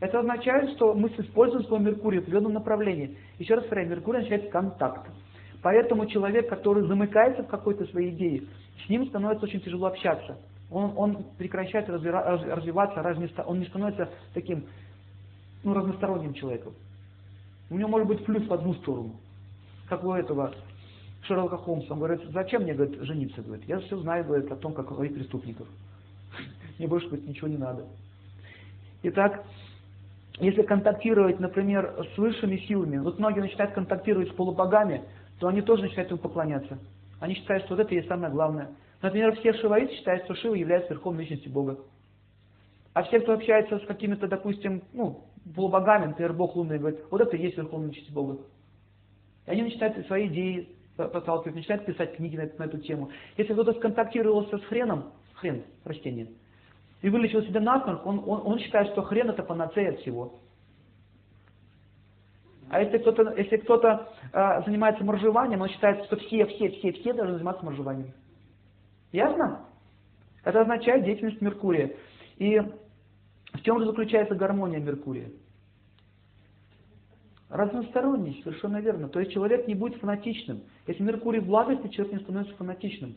Это 0.00 0.20
означает, 0.20 0.70
что 0.76 0.94
мы 0.94 1.08
используем 1.08 1.64
свой 1.64 1.80
Меркурий 1.80 2.18
в 2.18 2.22
определенном 2.22 2.54
направлении. 2.54 3.16
Еще 3.38 3.54
раз 3.54 3.62
повторяю, 3.62 3.90
Меркурий 3.90 4.18
означает 4.18 4.50
контакт. 4.50 5.08
Поэтому 5.62 6.06
человек, 6.06 6.48
который 6.48 6.86
замыкается 6.86 7.42
в 7.42 7.48
какой-то 7.48 7.84
своей 7.86 8.10
идее, 8.10 8.44
с 8.84 8.88
ним 8.88 9.06
становится 9.06 9.44
очень 9.44 9.60
тяжело 9.60 9.86
общаться. 9.86 10.38
Он, 10.70 10.92
он 10.96 11.24
прекращает 11.38 11.88
развиваться, 11.88 13.42
он 13.44 13.60
не 13.60 13.66
становится 13.66 14.10
таким 14.34 14.66
ну, 15.64 15.74
разносторонним 15.74 16.34
человеком. 16.34 16.74
У 17.70 17.76
него 17.76 17.88
может 17.88 18.08
быть 18.08 18.24
плюс 18.24 18.46
в 18.46 18.52
одну 18.52 18.74
сторону. 18.74 19.16
Как 19.88 20.04
у 20.04 20.12
этого 20.12 20.52
Шерлока 21.22 21.58
Холмса. 21.58 21.92
Он 21.92 21.98
говорит, 21.98 22.20
зачем 22.30 22.62
мне 22.62 22.74
говорит, 22.74 23.00
жениться? 23.02 23.42
Говорит, 23.42 23.66
я 23.66 23.78
все 23.80 23.98
знаю 23.98 24.24
говорит, 24.24 24.50
о 24.50 24.56
том, 24.56 24.72
как 24.72 24.90
ловить 24.90 25.14
преступников. 25.14 25.66
Мне 26.78 26.88
больше 26.88 27.06
говорит, 27.08 27.26
ничего 27.26 27.48
не 27.48 27.56
надо. 27.56 27.86
Итак, 29.02 29.44
если 30.40 30.62
контактировать, 30.62 31.40
например, 31.40 32.06
с 32.14 32.18
высшими 32.18 32.56
силами, 32.58 32.98
вот 32.98 33.18
многие 33.18 33.40
начинают 33.40 33.74
контактировать 33.74 34.28
с 34.28 34.34
полубогами, 34.34 35.02
то 35.38 35.48
они 35.48 35.62
тоже 35.62 35.82
начинают 35.82 36.10
ему 36.10 36.20
поклоняться. 36.20 36.78
Они 37.20 37.34
считают, 37.34 37.64
что 37.64 37.74
вот 37.74 37.82
это 37.82 37.92
и 37.92 37.96
есть 37.96 38.08
самое 38.08 38.32
главное. 38.32 38.70
Например, 39.00 39.36
все 39.36 39.52
шиваиты 39.54 39.94
считают, 39.94 40.24
что 40.24 40.34
Шива 40.34 40.54
является 40.54 40.92
верховной 40.92 41.22
личностью 41.22 41.52
Бога. 41.52 41.78
А 42.94 43.04
все, 43.04 43.20
кто 43.20 43.34
общается 43.34 43.78
с 43.78 43.86
какими-то, 43.86 44.26
допустим, 44.26 44.82
ну, 44.92 45.24
полубогами, 45.54 46.06
например, 46.06 46.32
Бог 46.32 46.56
лунный, 46.56 46.78
говорит, 46.78 47.00
вот 47.10 47.20
это 47.20 47.36
и 47.36 47.42
есть 47.42 47.56
верховная 47.56 47.90
личность 47.90 48.12
Бога. 48.12 48.38
И 49.46 49.50
они 49.50 49.62
начинают 49.62 50.04
свои 50.06 50.26
идеи 50.26 50.68
подталкивать, 50.96 51.54
начинают 51.54 51.86
писать 51.86 52.16
книги 52.16 52.36
на, 52.36 52.50
на 52.58 52.64
эту 52.64 52.78
тему. 52.78 53.10
Если 53.36 53.52
кто-то 53.52 53.72
сконтактировался 53.74 54.58
с 54.58 54.64
хреном, 54.64 55.12
хрен, 55.34 55.62
растение, 55.84 56.28
и 57.00 57.08
вылечил 57.08 57.42
себя 57.42 57.60
насморк, 57.60 58.04
он, 58.04 58.18
он, 58.26 58.42
он 58.44 58.58
считает, 58.58 58.88
что 58.88 59.02
хрен 59.02 59.30
это 59.30 59.44
панацея 59.44 59.90
от 59.90 60.00
всего. 60.00 60.40
А 62.70 62.82
если 62.82 62.98
кто-то 62.98 63.32
если 63.36 63.58
кто-то 63.58 64.12
э, 64.32 64.62
занимается 64.66 65.04
моржеванием, 65.04 65.60
он 65.62 65.68
считает, 65.68 66.04
что 66.04 66.16
все, 66.16 66.44
все, 66.46 66.68
все, 66.70 66.92
все 66.92 67.12
должны 67.12 67.34
заниматься 67.34 67.64
моржеванием. 67.64 68.12
Ясно? 69.12 69.66
Это 70.44 70.62
означает 70.62 71.04
деятельность 71.04 71.40
Меркурия. 71.40 71.96
И 72.36 72.58
в 73.52 73.62
чем 73.62 73.78
же 73.80 73.86
заключается 73.86 74.34
гармония 74.34 74.78
Меркурия? 74.78 75.30
Разносторонность, 77.48 78.42
совершенно 78.42 78.78
верно. 78.78 79.08
То 79.08 79.20
есть 79.20 79.32
человек 79.32 79.66
не 79.66 79.74
будет 79.74 80.00
фанатичным. 80.00 80.62
Если 80.86 81.02
Меркурий 81.02 81.40
в 81.40 81.46
благости, 81.46 81.88
человек 81.88 82.14
не 82.14 82.20
становится 82.20 82.54
фанатичным. 82.56 83.16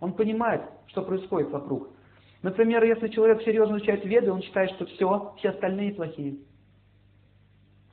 Он 0.00 0.12
понимает, 0.12 0.62
что 0.86 1.02
происходит 1.02 1.50
вокруг. 1.50 1.88
Например, 2.42 2.84
если 2.84 3.08
человек 3.08 3.42
серьезно 3.42 3.76
изучает 3.76 4.04
веды, 4.04 4.30
он 4.30 4.42
считает, 4.42 4.70
что 4.72 4.84
все, 4.84 5.34
все 5.38 5.48
остальные 5.48 5.94
плохие. 5.94 6.36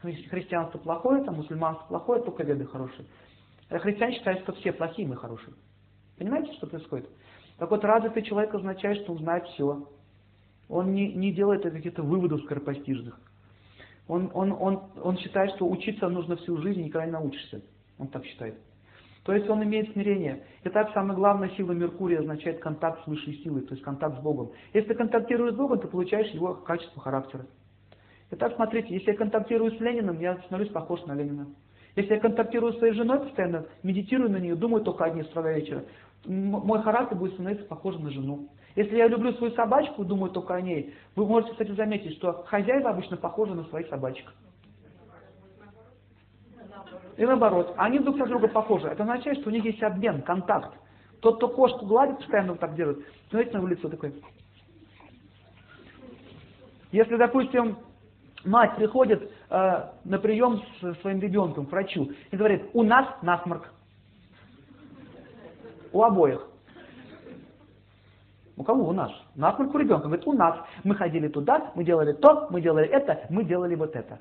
Ну, 0.04 0.12
христианство 0.30 0.78
плохое, 0.78 1.24
там 1.24 1.36
мусульманство 1.36 1.86
плохое, 1.88 2.22
только 2.22 2.44
веды 2.44 2.66
хорошие. 2.66 3.08
А 3.70 3.80
христиане 3.80 4.18
считают, 4.18 4.42
что 4.42 4.52
все 4.54 4.74
плохие, 4.74 5.08
мы 5.08 5.16
хорошие. 5.16 5.54
Понимаете, 6.22 6.54
что 6.54 6.68
происходит? 6.68 7.10
Так 7.58 7.72
вот, 7.72 7.84
развитый 7.84 8.22
человек 8.22 8.54
означает, 8.54 9.00
что 9.00 9.14
он 9.14 9.18
знает 9.18 9.44
все. 9.48 9.88
Он 10.70 10.94
не, 10.94 11.12
не 11.14 11.32
делает 11.34 11.64
каких-то 11.64 12.04
выводов 12.04 12.44
скоропостижных. 12.44 13.20
Он, 14.08 14.30
он, 14.36 14.52
он, 14.52 14.84
он 15.02 15.18
считает, 15.18 15.50
что 15.56 15.68
учиться 15.68 16.08
нужно 16.10 16.36
всю 16.36 16.58
жизнь, 16.58 16.84
никогда 16.84 17.08
не 17.08 17.12
научишься. 17.14 17.64
Он 17.98 18.08
так 18.08 18.24
считает. 18.26 18.54
То 19.24 19.34
есть 19.34 19.50
он 19.50 19.64
имеет 19.64 19.92
смирение. 19.94 20.44
Итак, 20.64 20.92
самая 20.94 21.18
главная 21.18 21.50
сила 21.58 21.72
Меркурия 21.72 22.20
означает 22.20 22.60
контакт 22.60 23.04
с 23.04 23.08
высшей 23.08 23.42
силой, 23.42 23.64
то 23.64 23.74
есть 23.74 23.84
контакт 23.84 24.20
с 24.20 24.22
Богом. 24.22 24.52
Если 24.76 24.90
ты 24.90 24.94
контактируешь 24.94 25.56
с 25.56 25.58
Богом, 25.58 25.80
ты 25.80 25.88
получаешь 25.88 26.30
его 26.36 26.54
качество 26.54 27.02
характера. 27.02 27.48
Итак, 28.30 28.54
смотрите, 28.58 28.94
если 28.94 29.10
я 29.10 29.18
контактирую 29.18 29.72
с 29.72 29.80
Лениным, 29.80 30.20
я 30.20 30.38
становлюсь 30.44 30.72
похож 30.72 31.04
на 31.06 31.16
Ленина. 31.16 31.48
Если 31.96 32.14
я 32.14 32.20
контактирую 32.20 32.74
с 32.74 32.78
своей 32.78 32.94
женой 32.94 33.20
постоянно, 33.20 33.66
медитирую 33.84 34.32
на 34.32 34.38
нее, 34.38 34.56
думаю 34.56 34.84
только 34.84 35.04
одни 35.04 35.24
с 35.24 35.36
вечера, 35.36 35.84
мой 36.26 36.82
характер 36.82 37.18
будет 37.18 37.34
становиться 37.34 37.66
похожим 37.66 38.04
на 38.04 38.12
жену. 38.12 38.50
Если 38.76 38.96
я 38.96 39.08
люблю 39.08 39.34
свою 39.34 39.54
собачку, 39.54 40.06
думаю 40.06 40.32
только 40.32 40.56
о 40.56 40.62
ней, 40.62 40.94
вы 41.16 41.26
можете, 41.26 41.52
кстати, 41.54 41.72
заметить, 41.72 42.16
что 42.18 42.44
хозяева 42.44 42.92
обычно 42.92 43.18
похожи 43.18 43.54
на 43.54 43.64
своих 43.66 43.88
собачек. 43.88 44.32
И 47.18 47.26
наоборот, 47.26 47.74
они 47.78 48.00
друг 48.00 48.18
на 48.18 48.26
друга 48.26 48.48
похожи. 48.48 48.88
Это 48.88 49.04
означает, 49.04 49.40
что 49.40 49.50
у 49.50 49.54
них 49.54 49.66
есть 49.66 49.84
обмен, 49.84 50.22
контакт. 50.22 50.74
Тот, 51.20 51.38
кто 51.38 51.50
кошку 51.50 51.86
гладит, 51.86 52.18
постоянно 52.18 52.54
вот 52.54 52.62
так 52.62 52.76
делает, 52.76 53.06
смотрите 53.30 53.54
на 53.54 53.58
его 53.58 53.68
лицо 53.68 53.90
такое. 53.90 54.14
Если, 56.92 57.16
допустим, 57.16 57.78
мать 58.44 58.76
приходит 58.76 59.32
э, 59.50 59.90
на 60.04 60.20
прием 60.20 60.62
с 60.82 61.02
своим 61.02 61.20
ребенком 61.20 61.66
к 61.66 61.72
врачу 61.72 62.12
и 62.32 62.36
говорит, 62.36 62.70
у 62.74 62.84
нас 62.84 63.08
насморк. 63.22 63.72
У 65.92 66.04
обоих. 66.04 66.48
У 68.58 68.64
кого? 68.64 68.90
У 68.90 68.94
нас. 68.94 69.12
У 69.36 69.40
нас 69.40 69.58
Меркурий 69.58 69.86
ребенка. 69.86 70.06
Говорит, 70.06 70.28
у 70.28 70.34
нас. 70.34 70.60
Мы 70.84 70.96
ходили 70.96 71.28
туда, 71.28 71.72
мы 71.76 71.84
делали 71.84 72.14
то, 72.14 72.48
мы 72.52 72.62
делали 72.62 72.88
это, 72.88 73.26
мы 73.30 73.44
делали 73.44 73.76
вот 73.76 73.96
это. 73.96 74.20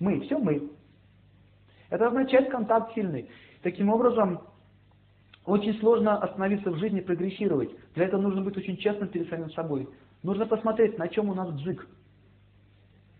Мы, 0.00 0.20
все 0.20 0.38
мы. 0.38 0.70
Это 1.90 2.08
означает 2.08 2.50
контакт 2.50 2.94
сильный. 2.94 3.30
Таким 3.62 3.90
образом, 3.90 4.40
очень 5.44 5.78
сложно 5.80 6.18
остановиться 6.18 6.70
в 6.70 6.76
жизни, 6.76 7.00
прогрессировать. 7.00 7.70
Для 7.94 8.06
этого 8.06 8.20
нужно 8.20 8.42
быть 8.42 8.56
очень 8.56 8.76
честным 8.76 9.08
перед 9.08 9.28
самим 9.30 9.50
собой. 9.52 9.88
Нужно 10.22 10.46
посмотреть, 10.46 10.98
на 10.98 11.08
чем 11.08 11.30
у 11.30 11.34
нас 11.34 11.50
бзык. 11.52 11.86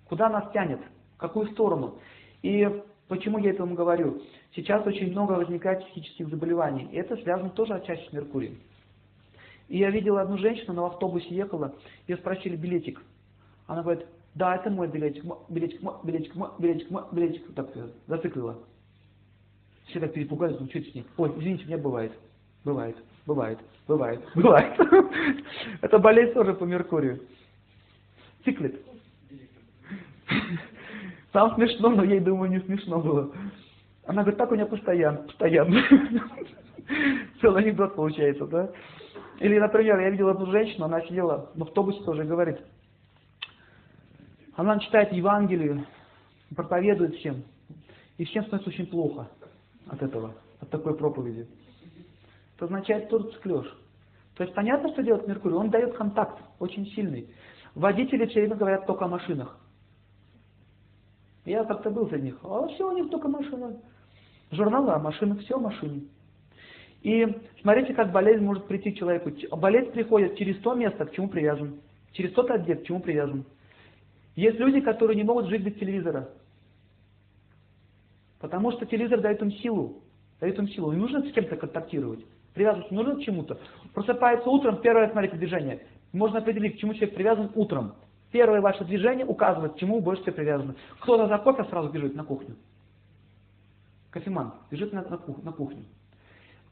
Куда 0.09 0.29
нас 0.29 0.51
тянет, 0.53 0.81
в 1.15 1.19
какую 1.19 1.47
сторону. 1.53 1.99
И 2.43 2.83
почему 3.09 3.39
я 3.39 3.51
этому 3.51 3.75
говорю? 3.75 4.23
Сейчас 4.55 4.87
очень 4.87 5.11
много 5.11 5.33
возникает 5.33 5.85
психических 5.85 6.29
заболеваний. 6.29 6.89
И 6.93 6.97
это 6.97 7.17
связано 7.17 7.51
тоже 7.51 7.75
отчасти 7.75 8.09
с 8.09 8.13
Меркурием. 8.13 8.59
И 9.69 9.79
я 9.79 9.91
видел 9.91 10.17
одну 10.17 10.39
женщину, 10.39 10.73
она 10.73 10.83
в 10.83 10.87
автобусе 10.87 11.29
ехала, 11.29 11.75
ее 12.07 12.17
спросили 12.17 12.57
билетик. 12.57 13.03
Она 13.67 13.83
говорит, 13.83 14.07
да, 14.35 14.57
это 14.57 14.71
мой 14.71 14.89
билетик, 14.89 15.25
билетик, 15.49 15.81
билетик, 16.05 16.35
билетик, 16.59 16.89
билетик. 17.13 17.55
Так 17.55 17.69
зациклила. 18.07 18.59
Все 19.87 20.01
так 20.01 20.13
перепугались, 20.13 20.59
ну 20.61 20.69
что 20.69 20.79
это 20.79 20.91
с 20.91 20.95
ней? 20.95 21.07
Ой, 21.17 21.33
извините, 21.39 21.65
мне 21.67 21.77
бывает. 21.77 22.13
Бывает, 22.65 22.97
бывает, 23.27 23.59
бывает, 23.87 24.21
бывает. 24.35 24.79
Это 25.81 25.99
болезнь 25.99 26.33
тоже 26.35 26.55
по 26.55 26.65
Меркурию. 26.65 27.21
Циклит. 28.45 28.85
Там 31.33 31.55
смешно, 31.55 31.91
но 31.91 32.05
ей, 32.05 32.21
думаю, 32.21 32.51
не 32.51 32.61
смешно 32.61 33.01
было. 33.01 33.31
Она 34.07 34.23
говорит, 34.23 34.39
так 34.39 34.51
у 34.51 34.55
меня 34.55 34.67
постоянно, 34.67 35.19
постоянно. 35.19 35.83
Целый 37.41 37.63
анекдот 37.63 37.95
получается, 37.95 38.47
да? 38.47 38.71
Или, 39.41 39.59
например, 39.59 40.01
я 40.01 40.11
видел 40.11 40.29
одну 40.29 40.47
женщину, 40.47 40.87
она 40.87 41.03
сидела 41.03 41.51
в 41.55 41.63
автобусе 41.63 42.03
тоже 42.03 42.25
говорит, 42.25 42.59
она 44.57 44.79
читает 44.81 45.13
Евангелие, 45.13 45.85
проповедует 46.57 47.15
всем, 47.17 47.45
и 48.17 48.25
всем 48.25 48.43
становится 48.45 48.71
очень 48.71 48.87
плохо 48.87 49.29
от 49.87 50.03
этого, 50.03 50.35
от 50.61 50.71
такой 50.71 50.97
проповеди. 50.97 51.47
Это 52.57 52.65
означает 52.65 53.09
тоже 53.09 53.31
склеж. 53.35 53.67
То 54.35 54.45
есть 54.45 54.55
понятно, 54.55 54.91
что 54.91 55.03
делает 55.03 55.29
Меркурий? 55.29 55.55
Он 55.55 55.71
дает 55.71 55.95
контакт 55.97 56.41
очень 56.59 56.87
сильный. 56.87 57.29
Водители 57.75 58.27
все 58.27 58.41
время 58.41 58.57
говорят 58.57 58.87
только 58.87 59.05
о 59.05 59.09
машинах. 59.09 59.57
Я 61.49 61.65
как-то 61.65 61.91
был 61.91 62.09
за 62.11 62.19
них. 62.19 62.37
А 62.43 62.69
все 62.69 62.87
у 62.87 62.95
них 62.95 63.11
только 63.11 63.27
машина. 63.27 63.75
Журналы 64.51 64.93
о 64.93 64.99
машинах, 64.99 65.41
все 65.41 65.57
о 65.57 65.61
машине. 65.61 66.03
И 67.01 67.27
смотрите, 67.63 67.95
как 67.95 68.13
болезнь 68.13 68.45
может 68.45 68.67
прийти 68.67 68.91
к 68.93 68.99
человеку. 68.99 69.31
Болезнь 69.57 69.91
приходит 69.93 70.37
через 70.37 70.59
то 70.59 70.75
место, 70.75 71.07
к 71.07 71.13
чему 71.13 71.29
привязан. 71.29 71.81
Через 72.13 72.33
тот 72.35 72.51
объект, 72.51 72.83
к 72.83 72.87
чему 72.87 73.01
привязан. 73.01 73.47
Есть 74.37 74.59
люди, 74.59 74.81
которые 74.81 75.17
не 75.17 75.23
могут 75.23 75.47
жить 75.47 75.63
без 75.63 75.75
телевизора. 75.75 76.29
Потому 78.41 78.71
что 78.73 78.85
телевизор 78.85 79.23
дает 79.23 79.41
им 79.41 79.51
силу. 79.53 80.03
Дает 80.41 80.59
им 80.59 80.69
силу. 80.69 80.93
Не 80.93 80.99
нужно 80.99 81.23
с 81.23 81.33
кем-то 81.33 81.57
контактировать. 81.57 82.27
Привязываться 82.53 82.93
нужно 82.93 83.17
к 83.17 83.23
чему-то. 83.23 83.59
Просыпается 83.95 84.51
утром, 84.51 84.83
первое, 84.83 85.11
смотрите, 85.11 85.37
движение. 85.37 85.87
Можно 86.13 86.41
определить, 86.41 86.77
к 86.77 86.79
чему 86.79 86.93
человек 86.93 87.15
привязан 87.15 87.51
утром. 87.55 87.95
Первое 88.31 88.61
ваше 88.61 88.85
движение 88.85 89.25
указывает, 89.25 89.75
к 89.75 89.79
чему 89.79 89.97
вы 89.97 90.01
больше 90.03 90.23
всего 90.23 90.37
привязаны. 90.37 90.75
Кто-то 91.01 91.29
за 91.29 91.39
кофе 91.39 91.65
сразу 91.65 91.89
бежит 91.89 92.15
на 92.15 92.25
кухню. 92.25 92.57
Кофеман 94.11 94.55
бежит 94.71 94.93
на, 94.93 95.03
на, 95.03 95.19
на 95.43 95.53
кухню. 95.53 95.85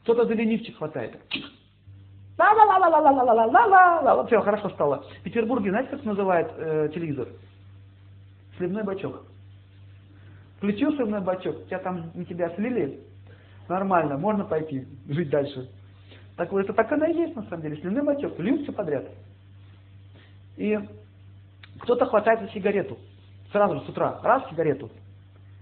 Кто-то 0.02 0.26
за 0.26 0.34
ленивчик 0.34 0.76
хватает. 0.76 1.18
Ла-ла-ла-ла-ла-ла-ла-ла-ла-ла. 2.38 4.26
Все, 4.26 4.40
хорошо 4.42 4.68
стало. 4.70 5.04
В 5.20 5.22
Петербурге, 5.22 5.70
знаете, 5.70 5.90
как 5.90 6.04
называют 6.04 6.52
э, 6.56 6.90
телевизор? 6.94 7.28
Сливной 8.58 8.84
бачок. 8.84 9.24
Включил 10.58 10.94
сливной 10.94 11.20
бачок, 11.20 11.66
тебя 11.66 11.78
там 11.78 12.10
на 12.14 12.24
тебя 12.24 12.50
слили, 12.56 13.00
нормально, 13.68 14.16
можно 14.16 14.44
пойти, 14.44 14.86
жить 15.08 15.28
дальше. 15.28 15.68
Так 16.36 16.52
вот, 16.52 16.60
это 16.60 16.72
так 16.72 16.90
оно 16.92 17.06
и 17.06 17.14
есть 17.14 17.36
на 17.36 17.42
самом 17.44 17.62
деле. 17.62 17.76
Сливной 17.76 18.02
бачок, 18.02 18.38
льют 18.38 18.62
все 18.62 18.72
подряд. 18.72 19.06
И 20.56 20.78
кто-то 21.80 22.06
хватает 22.06 22.40
за 22.40 22.48
сигарету. 22.48 22.98
Сразу 23.52 23.76
же 23.76 23.80
с 23.82 23.88
утра. 23.88 24.20
Раз 24.22 24.48
сигарету. 24.50 24.90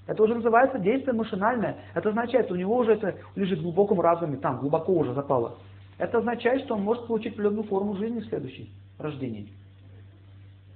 Это 0.06 0.22
уже 0.22 0.34
называется 0.34 0.78
действие 0.78 1.14
машинальное. 1.14 1.78
Это 1.94 2.10
означает, 2.10 2.50
у 2.50 2.56
него 2.56 2.76
уже 2.76 2.92
это 2.92 3.16
лежит 3.36 3.60
в 3.60 3.62
глубоком 3.62 4.00
разуме, 4.00 4.36
там, 4.36 4.58
глубоко 4.58 4.92
уже 4.92 5.14
запало. 5.14 5.56
Это 5.96 6.18
означает, 6.18 6.62
что 6.64 6.74
он 6.74 6.82
может 6.82 7.06
получить 7.06 7.32
определенную 7.32 7.64
форму 7.64 7.96
жизни 7.96 8.20
в 8.20 8.26
следующей 8.26 8.70
рождении. 8.98 9.48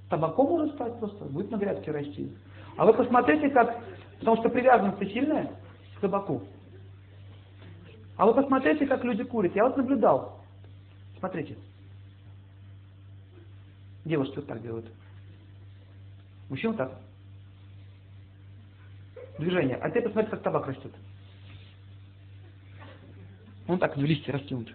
Табаком 0.09 0.47
может 0.47 0.73
стать 0.73 0.97
просто, 0.99 1.25
будет 1.25 1.51
на 1.51 1.57
грядке 1.57 1.91
расти. 1.91 2.31
А 2.77 2.85
вы 2.85 2.93
посмотрите, 2.93 3.49
как, 3.49 3.83
потому 4.19 4.37
что 4.37 4.49
привязанность 4.49 4.97
сильная 5.11 5.51
к 5.97 6.01
табаку. 6.01 6.41
А 8.17 8.25
вы 8.25 8.33
посмотрите, 8.33 8.87
как 8.87 9.03
люди 9.03 9.23
курят. 9.23 9.55
Я 9.55 9.65
вот 9.65 9.77
наблюдал. 9.77 10.39
Смотрите. 11.19 11.55
Девушки 14.05 14.37
вот 14.37 14.47
так 14.47 14.61
делают. 14.61 14.85
Мужчина 16.49 16.73
так 16.73 16.91
движение. 19.39 19.77
А 19.77 19.89
ты 19.89 20.01
посмотри, 20.01 20.29
как 20.29 20.41
табак 20.41 20.67
растет. 20.67 20.91
Он 23.67 23.79
так 23.79 23.95
в 23.95 24.03
листья 24.03 24.33
растянут. 24.33 24.73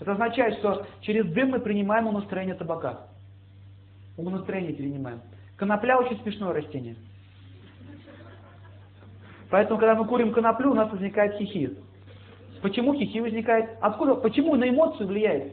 Это 0.00 0.12
означает, 0.12 0.58
что 0.58 0.86
через 1.00 1.26
дым 1.32 1.50
мы 1.50 1.60
принимаем 1.60 2.06
умонастроение 2.06 2.54
табака. 2.54 3.06
Умонастроение 4.16 4.74
принимаем. 4.74 5.20
Конопля 5.56 5.98
очень 5.98 6.20
смешное 6.22 6.52
растение. 6.52 6.96
Поэтому, 9.50 9.78
когда 9.78 9.94
мы 9.94 10.06
курим 10.06 10.32
коноплю, 10.32 10.70
у 10.72 10.74
нас 10.74 10.90
возникает 10.90 11.36
хихи. 11.36 11.78
Почему 12.62 12.94
хихи 12.94 13.20
возникает? 13.20 13.76
Откуда? 13.80 14.14
Почему 14.14 14.56
на 14.56 14.68
эмоцию 14.68 15.06
влияет? 15.08 15.52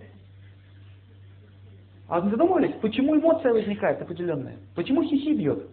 А 2.09 2.21
вы 2.21 2.31
задумывались, 2.31 2.73
почему 2.81 3.15
эмоция 3.15 3.53
возникает 3.53 4.01
определенная? 4.01 4.57
Почему 4.75 5.03
хихи 5.03 5.35
бьет? 5.35 5.69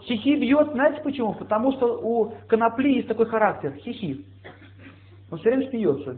Хихи 0.00 0.36
бьет, 0.36 0.72
знаете 0.72 1.02
почему? 1.02 1.34
Потому 1.34 1.72
что 1.72 2.00
у 2.00 2.34
конопли 2.48 2.94
есть 2.94 3.08
такой 3.08 3.26
характер, 3.26 3.74
хихи. 3.74 4.24
Он 5.30 5.38
все 5.38 5.50
время 5.50 5.68
смеется. 5.68 6.16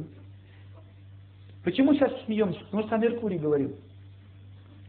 Почему 1.65 1.93
сейчас 1.95 2.13
смеемся? 2.25 2.61
Потому 2.67 2.85
что 2.85 2.95
о 2.95 2.99
Меркурии 2.99 3.39
говорил. 3.39 3.77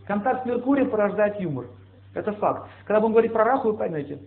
Контакт 0.06 0.43
с 0.43 0.45
Меркурием 0.45 0.91
порождает 0.91 1.39
юмор. 1.39 1.65
Это 2.13 2.32
факт. 2.34 2.69
Когда 2.86 2.99
будем 2.99 3.13
говорить 3.13 3.34
про 3.34 3.43
Раху, 3.43 3.71
вы 3.71 3.77
поймете. 3.77 4.19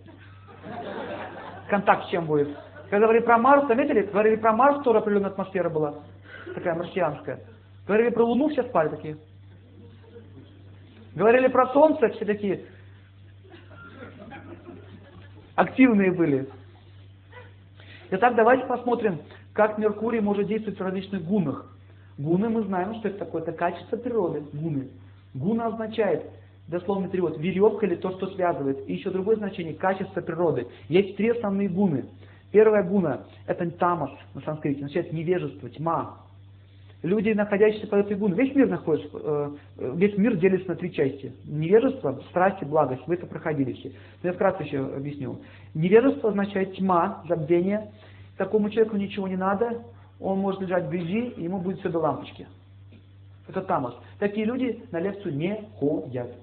Контакт 1.69 2.05
с 2.05 2.09
чем 2.09 2.25
будет. 2.25 2.49
Когда 2.89 3.05
говорили 3.05 3.23
про 3.23 3.37
Марс, 3.37 3.65
заметили? 3.67 4.01
Говорили 4.01 4.35
про 4.35 4.51
Марс, 4.51 4.83
тоже 4.83 4.99
определенная 4.99 5.29
атмосфера 5.29 5.69
была. 5.69 5.95
Такая 6.53 6.75
марсианская. 6.75 7.39
Говорили 7.87 8.09
про 8.09 8.25
Луну, 8.25 8.49
все 8.49 8.63
спали 8.63 8.89
такие. 8.89 9.17
Говорили 11.15 11.47
про 11.47 11.67
Солнце, 11.69 12.09
все 12.09 12.25
такие, 12.25 12.65
активные 15.55 16.11
были. 16.11 16.47
Итак, 18.11 18.35
давайте 18.35 18.65
посмотрим, 18.67 19.19
как 19.53 19.77
Меркурий 19.77 20.19
может 20.19 20.47
действовать 20.47 20.79
в 20.79 20.83
различных 20.83 21.23
гунах. 21.23 21.65
Гуны 22.17 22.49
мы 22.49 22.63
знаем, 22.63 22.95
что 22.95 23.07
это 23.07 23.19
такое. 23.19 23.41
Это 23.41 23.53
качество 23.53 23.95
природы, 23.95 24.43
гуны. 24.53 24.89
Гуна 25.33 25.67
означает, 25.67 26.25
дословный 26.67 27.09
перевод, 27.09 27.37
веревка 27.37 27.85
или 27.85 27.95
то, 27.95 28.11
что 28.11 28.27
связывает. 28.27 28.87
И 28.87 28.93
еще 28.93 29.09
другое 29.09 29.37
значение, 29.37 29.73
качество 29.73 30.21
природы. 30.21 30.67
Есть 30.89 31.15
три 31.15 31.29
основные 31.29 31.69
гуны. 31.69 32.05
Первая 32.51 32.83
гуна– 32.83 33.25
это 33.47 33.69
тамас 33.71 34.11
на 34.33 34.41
санскрите, 34.41 34.79
означает 34.79 35.11
невежество, 35.11 35.69
тьма, 35.69 36.26
люди, 37.03 37.29
находящиеся 37.29 37.87
под 37.87 38.05
этой 38.05 38.17
весь 38.33 38.55
мир 38.55 38.67
находится, 38.67 39.09
э, 39.13 39.51
весь 39.95 40.17
мир 40.17 40.35
делится 40.37 40.69
на 40.69 40.75
три 40.75 40.91
части. 40.91 41.33
Невежество, 41.45 42.21
страсть 42.29 42.61
и 42.61 42.65
благость. 42.65 43.03
Вы 43.07 43.15
это 43.15 43.27
проходили 43.27 43.73
все. 43.73 43.91
Но 44.23 44.29
я 44.29 44.33
вкратце 44.33 44.63
еще 44.63 44.85
объясню. 44.85 45.39
Невежество 45.73 46.29
означает 46.29 46.75
тьма, 46.75 47.23
забвение. 47.27 47.91
Такому 48.37 48.69
человеку 48.69 48.97
ничего 48.97 49.27
не 49.27 49.35
надо, 49.35 49.83
он 50.19 50.39
может 50.39 50.61
лежать 50.61 50.85
в 50.85 50.93
и 50.93 51.43
ему 51.43 51.59
будет 51.59 51.79
все 51.79 51.89
до 51.89 51.99
лампочки. 51.99 52.47
Это 53.47 53.61
тамос. 53.61 53.95
Такие 54.19 54.45
люди 54.45 54.83
на 54.91 54.99
лекцию 54.99 55.35
не 55.35 55.67
ходят. 55.75 56.35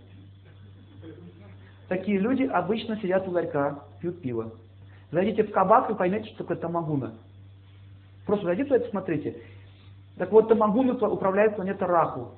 Такие 1.88 2.18
люди 2.18 2.44
обычно 2.44 2.96
сидят 2.96 3.28
у 3.28 3.30
ларька, 3.30 3.80
пьют 4.00 4.20
пиво. 4.22 4.52
Зайдите 5.10 5.44
в 5.44 5.50
кабак 5.50 5.90
и 5.90 5.94
поймете, 5.94 6.28
что 6.30 6.38
такое 6.38 6.56
тамагуна. 6.56 7.14
Просто 8.26 8.46
зайдите 8.46 8.68
туда 8.68 8.80
и 8.80 8.84
посмотрите. 8.84 9.36
Так 10.16 10.30
вот, 10.30 10.48
Тамагун 10.48 10.90
управляет 10.90 11.56
планетой 11.56 11.88
Раху. 11.88 12.32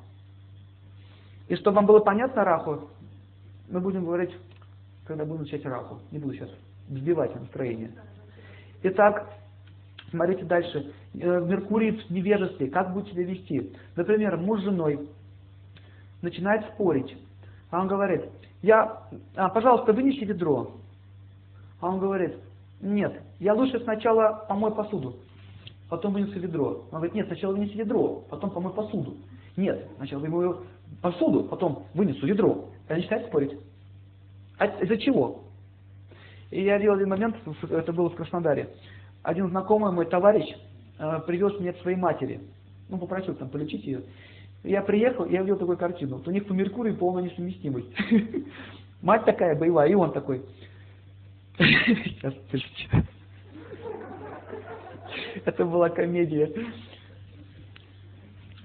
И 1.49 1.57
чтобы 1.57 1.77
вам 1.77 1.87
было 1.87 2.01
понятно 2.01 2.45
Раху, 2.45 2.89
мы 3.69 3.81
будем 3.81 4.05
говорить, 4.05 4.35
когда 5.07 5.25
будем 5.25 5.43
начать 5.43 5.65
Раху. 5.65 6.01
Не 6.11 6.19
буду 6.19 6.35
сейчас 6.35 6.51
взбивать 6.89 7.35
настроение. 7.35 7.93
Итак, 8.83 9.27
Смотрите 10.11 10.45
дальше. 10.45 10.93
Э, 11.15 11.41
Меркурий 11.41 11.91
в 11.93 12.11
невежестве. 12.11 12.69
Как 12.69 12.93
будет 12.93 13.09
себя 13.09 13.25
вести? 13.25 13.73
Например, 13.97 14.37
муж 14.37 14.61
с 14.61 14.65
женой 14.65 15.09
начинает 16.23 16.65
спорить. 16.73 17.17
А 17.71 17.81
он 17.81 17.89
говорит, 17.89 18.25
я, 18.62 19.03
а, 19.35 19.49
пожалуйста, 19.49 19.93
вынеси 19.93 20.25
ведро. 20.25 20.73
А 21.81 21.89
он 21.89 21.99
говорит, 21.99 22.37
нет, 22.81 23.21
я 23.41 23.55
лучше 23.55 23.81
сначала 23.81 24.45
помой 24.49 24.75
посуду, 24.75 25.17
потом 25.88 26.12
вынесу 26.12 26.38
ведро. 26.38 26.85
Он 26.90 26.99
говорит, 26.99 27.14
нет, 27.14 27.27
сначала 27.27 27.53
вынеси 27.53 27.77
ведро, 27.77 28.25
потом 28.29 28.51
помой 28.51 28.72
посуду. 28.72 29.16
Нет, 29.57 29.88
сначала 29.96 30.20
вымою 30.20 30.66
посуду, 31.01 31.44
потом 31.44 31.85
вынесу 31.94 32.27
ведро. 32.27 32.68
И 32.88 32.92
они 32.92 33.03
спорить. 33.29 33.59
А 34.59 34.66
из-за 34.66 34.96
чего? 34.99 35.42
И 36.51 36.62
я 36.62 36.79
видел 36.79 36.94
один 36.94 37.09
момент, 37.09 37.37
это 37.70 37.92
было 37.92 38.11
в 38.11 38.14
Краснодаре. 38.14 38.70
Один 39.22 39.49
знакомый 39.49 39.92
мой 39.92 40.07
товарищ 40.07 40.46
э, 40.99 41.20
привез 41.27 41.59
меня 41.59 41.72
к 41.72 41.79
своей 41.79 41.96
матери. 41.96 42.40
Ну, 42.88 42.99
попросил 42.99 43.35
там 43.35 43.49
полечить 43.49 43.85
ее. 43.85 44.03
Я 44.62 44.83
приехал, 44.83 45.27
я 45.27 45.40
увидел 45.40 45.59
такую 45.59 45.77
картину. 45.77 46.16
Вот 46.16 46.29
у 46.29 46.31
них 46.31 46.46
по 46.46 46.53
Меркурию 46.53 46.96
полная 46.96 47.25
несовместимость. 47.25 47.88
Мать 49.03 49.25
такая 49.25 49.59
боевая, 49.59 49.88
и 49.88 49.94
он 49.94 50.12
такой. 50.12 50.42
Сейчас, 51.59 52.35
Это 55.44 55.64
была 55.64 55.88
комедия. 55.88 56.53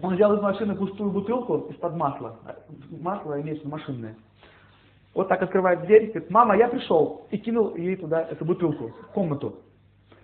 Он 0.02 0.16
взял 0.16 0.34
из 0.36 0.42
машины 0.42 0.76
пустую 0.76 1.12
бутылку 1.12 1.68
из-под 1.70 1.96
масла. 1.96 2.40
Масло 2.90 3.40
имеется 3.42 3.68
машинное. 3.68 4.16
Вот 5.14 5.28
так 5.28 5.42
открывает 5.42 5.82
дверь, 5.82 6.08
говорит, 6.08 6.30
мама, 6.30 6.58
я 6.58 6.68
пришел. 6.70 7.28
И 7.32 7.38
кинул 7.38 7.76
ей 7.76 7.98
туда 7.98 8.22
эту 8.22 8.46
бутылку, 8.46 8.88
в 8.88 9.08
комнату. 9.14 9.60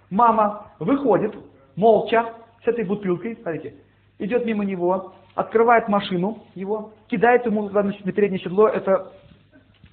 Мама 0.10 0.72
выходит, 0.80 1.36
молча, 1.76 2.34
с 2.64 2.68
этой 2.68 2.86
бутылкой, 2.86 3.38
смотрите, 3.42 3.76
идет 4.18 4.46
мимо 4.46 4.64
него, 4.64 5.14
открывает 5.36 5.90
машину 5.90 6.44
его, 6.56 6.94
кидает 7.08 7.46
ему 7.46 7.70
на 7.70 7.92
переднее 7.92 8.40
седло 8.40 8.70
это, 8.70 9.12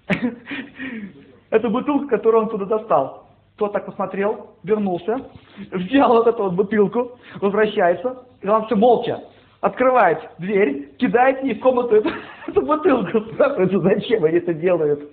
эту 1.50 1.70
бутылку, 1.70 2.08
которую 2.08 2.44
он 2.44 2.50
туда 2.50 2.64
достал. 2.64 3.23
Тот 3.56 3.72
так 3.72 3.86
посмотрел, 3.86 4.56
вернулся, 4.64 5.30
взял 5.70 6.08
вот 6.08 6.26
эту 6.26 6.44
вот 6.44 6.54
бутылку, 6.54 7.12
возвращается, 7.40 8.26
и 8.42 8.48
он 8.48 8.66
все 8.66 8.74
молча 8.74 9.22
открывает 9.64 10.18
дверь, 10.38 10.90
кидает 10.98 11.42
ей 11.42 11.54
в 11.54 11.60
комнату 11.60 11.96
эту, 11.96 12.10
эту 12.48 12.62
бутылку. 12.62 13.20
Спрашивается, 13.32 13.78
зачем 13.80 14.24
они 14.24 14.36
это 14.36 14.52
делают? 14.52 15.10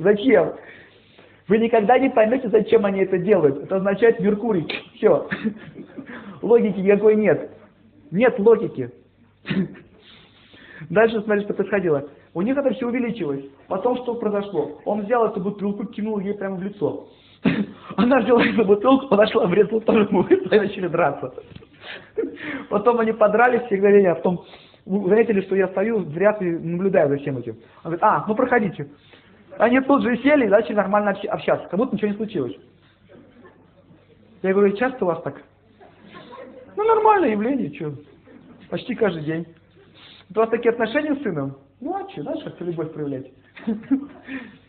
Зачем? 0.00 0.54
Вы 1.46 1.58
никогда 1.58 1.96
не 1.96 2.10
поймете, 2.10 2.48
зачем 2.48 2.84
они 2.84 3.02
это 3.02 3.16
делают. 3.18 3.62
Это 3.62 3.76
означает 3.76 4.18
Меркурий. 4.18 4.66
Все. 4.94 5.28
Логики 6.42 6.80
никакой 6.80 7.14
нет. 7.14 7.50
Нет 8.10 8.36
логики. 8.40 8.90
Дальше 10.90 11.20
смотри, 11.22 11.44
что 11.44 11.54
происходило. 11.54 12.08
У 12.34 12.42
них 12.42 12.56
это 12.56 12.74
все 12.74 12.88
увеличилось. 12.88 13.44
Потом 13.68 13.98
что 13.98 14.14
произошло? 14.16 14.80
Он 14.84 15.02
взял 15.02 15.26
эту 15.26 15.40
бутылку, 15.40 15.86
кинул 15.86 16.18
ей 16.18 16.34
прямо 16.34 16.56
в 16.56 16.62
лицо. 16.62 17.08
Она 17.96 18.20
взяла 18.20 18.44
эту 18.44 18.64
бутылку, 18.64 19.08
подошла, 19.08 19.46
врезала 19.46 19.80
второму 19.80 20.22
и 20.24 20.56
начали 20.56 20.88
драться. 20.88 21.32
Потом 22.68 23.00
они 23.00 23.12
подрались 23.12 23.62
все 23.62 23.76
мгновение, 23.76 24.12
а 24.12 24.14
потом 24.16 24.44
заметили, 24.84 25.40
что 25.42 25.56
я 25.56 25.68
стою, 25.68 26.04
зря 26.10 26.36
наблюдаю 26.40 27.08
за 27.10 27.16
всем 27.18 27.38
этим. 27.38 27.54
Он 27.84 27.92
говорит, 27.92 28.02
а, 28.02 28.24
ну 28.26 28.34
проходите. 28.34 28.88
Они 29.58 29.80
тут 29.80 30.02
же 30.02 30.16
сели 30.18 30.46
и 30.46 30.50
начали 30.50 30.74
нормально 30.74 31.16
общаться, 31.28 31.68
как 31.68 31.78
будто 31.78 31.94
ничего 31.94 32.10
не 32.10 32.16
случилось. 32.16 32.56
Я 34.42 34.52
говорю, 34.52 34.76
часто 34.76 35.04
у 35.04 35.08
вас 35.08 35.22
так? 35.22 35.42
Ну, 36.76 36.84
нормальное 36.84 37.30
явление, 37.30 37.74
что? 37.74 37.94
Почти 38.68 38.94
каждый 38.94 39.24
день. 39.24 39.46
У 40.34 40.38
вас 40.38 40.50
такие 40.50 40.72
отношения 40.72 41.14
с 41.14 41.22
сыном? 41.22 41.56
Ну, 41.80 41.94
а 41.94 42.08
что, 42.10 42.22
знаешь, 42.22 42.44
как 42.44 42.60
любовь 42.60 42.92
проявлять? 42.92 43.32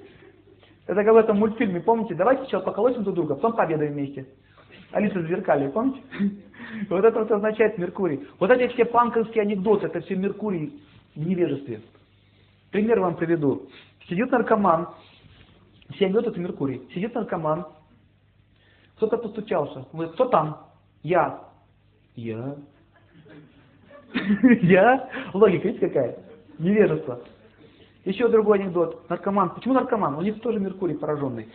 Это 0.88 1.04
как 1.04 1.13
в 1.13 1.17
этом 1.17 1.38
мультфильме, 1.38 1.82
помните? 1.82 2.15
Давайте 2.15 2.45
сейчас 2.45 2.63
поколотим 2.63 3.04
друг 3.04 3.15
друга, 3.15 3.36
потом 3.36 3.54
победаем 3.54 3.93
вместе. 3.93 4.26
Алиса 4.91 5.21
Зеркали, 5.23 5.69
помните? 5.69 6.02
Вот 6.89 7.06
это 7.06 7.19
вот 7.19 7.32
означает 7.32 7.78
Меркурий. 7.78 8.28
Вот 8.39 8.52
эти 8.52 8.71
все 8.73 8.84
панковские 8.84 9.43
анекдоты, 9.43 9.86
это 9.86 10.02
все 10.02 10.15
Меркурий 10.15 10.82
в 11.15 11.19
невежестве. 11.19 11.82
Пример 12.71 13.00
вам 13.00 13.15
приведу. 13.15 13.69
Сидит 14.10 14.30
наркоман, 14.32 14.89
все 15.91 16.06
анекдоты 16.06 16.32
это 16.32 16.39
Меркурий. 16.41 16.82
Сидит 16.93 17.15
наркоман, 17.15 17.67
кто-то 18.97 19.17
постучался. 19.17 19.86
Говорит, 19.93 20.13
кто 20.13 20.26
там? 20.26 20.67
Я. 21.04 21.41
Я. 22.15 22.58
Я? 24.62 25.10
Логика, 25.34 25.67
видите 25.67 25.88
какая? 25.88 26.17
Невежество. 26.60 27.21
Еще 28.07 28.29
другой 28.29 28.59
анекдот. 28.59 29.09
Наркоман. 29.09 29.49
Почему 29.49 29.73
наркоман? 29.73 30.15
У 30.15 30.21
них 30.21 30.39
тоже 30.39 30.61
Меркурий 30.61 30.95
пораженный. 30.95 31.49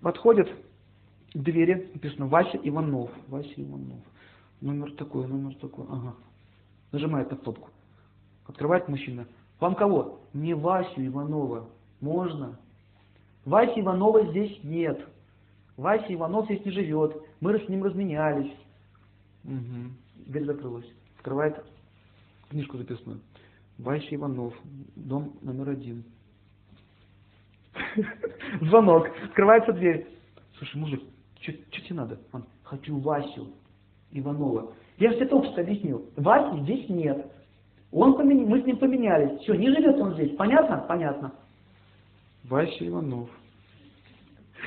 Подходит 0.00 0.48
к 1.32 1.38
двери, 1.38 1.92
написано 1.94 2.26
Вася 2.26 2.58
Иванов. 2.64 3.08
Вася 3.28 3.52
Иванов. 3.54 4.00
Номер 4.60 4.90
такой, 4.94 5.28
номер 5.28 5.54
такой. 5.54 5.84
Ага. 5.88 6.16
Нажимает 6.90 7.30
на 7.30 7.36
кнопку. 7.36 7.68
Открывает 8.48 8.88
мужчина. 8.88 9.28
Вам 9.60 9.76
кого? 9.76 10.18
Не 10.32 10.54
Васю 10.54 11.06
Иванова. 11.06 11.68
Можно? 12.00 12.58
Вася 13.44 13.80
Иванова 13.80 14.26
здесь 14.26 14.58
нет. 14.64 15.06
Вася 15.76 16.12
Иванов 16.12 16.46
здесь 16.46 16.64
не 16.64 16.72
живет. 16.72 17.16
Мы 17.38 17.56
с 17.56 17.68
ним 17.68 17.84
разменялись. 17.84 18.52
Угу. 19.44 20.26
Дверь 20.26 20.46
закрылась. 20.46 20.92
Открывает 21.18 21.64
книжку 22.48 22.76
записную. 22.76 23.20
Вася 23.82 24.14
Иванов. 24.14 24.54
Дом 24.96 25.32
номер 25.40 25.70
один. 25.70 26.04
Звонок. 28.60 29.10
Открывается 29.24 29.72
дверь. 29.72 30.06
Слушай, 30.58 30.76
мужик, 30.76 31.02
что 31.40 31.52
тебе 31.52 31.96
надо? 31.96 32.18
Он, 32.32 32.44
хочу 32.62 32.98
Васю. 32.98 33.48
Иванова. 34.12 34.72
Я 34.98 35.12
все 35.12 35.24
только 35.26 35.48
что 35.52 35.62
объяснил. 35.62 36.04
Васи 36.16 36.60
здесь 36.62 36.88
нет. 36.88 37.32
Он 37.92 38.16
помен... 38.16 38.46
Мы 38.48 38.60
с 38.60 38.66
ним 38.66 38.76
поменялись. 38.76 39.40
Все, 39.40 39.54
не 39.54 39.70
живет 39.70 39.96
он 39.98 40.14
здесь. 40.14 40.36
Понятно? 40.36 40.84
Понятно. 40.86 41.32
Вася 42.44 42.86
Иванов. 42.86 43.30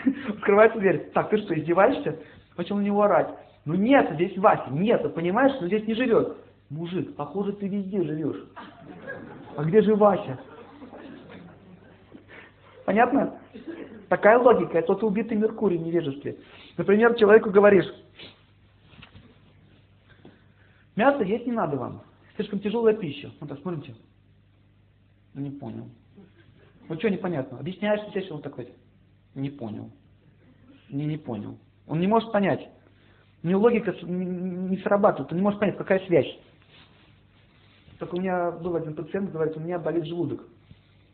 Открывается 0.29 0.79
дверь. 0.79 1.11
Так, 1.13 1.29
ты 1.29 1.37
что, 1.37 1.57
издеваешься? 1.57 2.19
Начал 2.57 2.77
на 2.77 2.81
него 2.81 3.03
орать. 3.03 3.29
Ну 3.65 3.75
нет, 3.75 4.11
здесь 4.15 4.37
Вася. 4.37 4.71
Нет, 4.71 5.13
понимаешь, 5.13 5.55
что 5.57 5.67
здесь 5.67 5.85
не 5.85 5.93
живет. 5.93 6.37
Мужик, 6.73 7.15
похоже, 7.15 7.53
ты 7.53 7.67
везде 7.67 8.01
живешь. 8.01 8.43
А 9.55 9.63
где 9.63 9.83
же 9.83 9.95
Вася? 9.95 10.39
Понятно? 12.85 13.39
Такая 14.09 14.39
логика. 14.39 14.79
Это 14.79 14.87
тот 14.87 15.03
убитый 15.03 15.37
Меркурий 15.37 15.77
в 15.77 15.83
невежестве. 15.83 16.37
Например, 16.75 17.13
человеку 17.13 17.51
говоришь, 17.51 17.85
Мясо 20.95 21.23
есть 21.23 21.45
не 21.45 21.51
надо 21.51 21.77
вам. 21.77 22.01
Слишком 22.35 22.59
тяжелая 22.59 22.95
пища. 22.95 23.31
Вот 23.39 23.49
так, 23.49 23.59
смотрите. 23.59 23.95
Не 25.35 25.51
понял. 25.51 25.87
Вот 26.87 26.99
что 26.99 27.09
непонятно? 27.09 27.59
Объясняешь 27.59 28.01
что 28.25 28.35
он 28.35 28.41
такой? 28.41 28.73
Не 29.35 29.51
понял. 29.51 29.91
Не, 30.89 31.05
не 31.05 31.17
понял. 31.17 31.57
Он 31.87 31.99
не 31.99 32.07
может 32.07 32.31
понять. 32.31 32.67
У 33.43 33.47
него 33.47 33.61
логика 33.61 33.95
не 34.03 34.77
срабатывает. 34.77 35.31
Он 35.31 35.37
не 35.37 35.43
может 35.43 35.59
понять, 35.59 35.77
какая 35.77 35.99
связь. 36.07 36.39
Так 38.03 38.13
у 38.13 38.19
меня 38.19 38.51
был 38.51 38.75
один 38.75 38.95
пациент, 38.95 39.31
говорит, 39.31 39.55
у 39.55 39.61
меня 39.61 39.79
болит 39.79 40.03
желудок. 40.03 40.45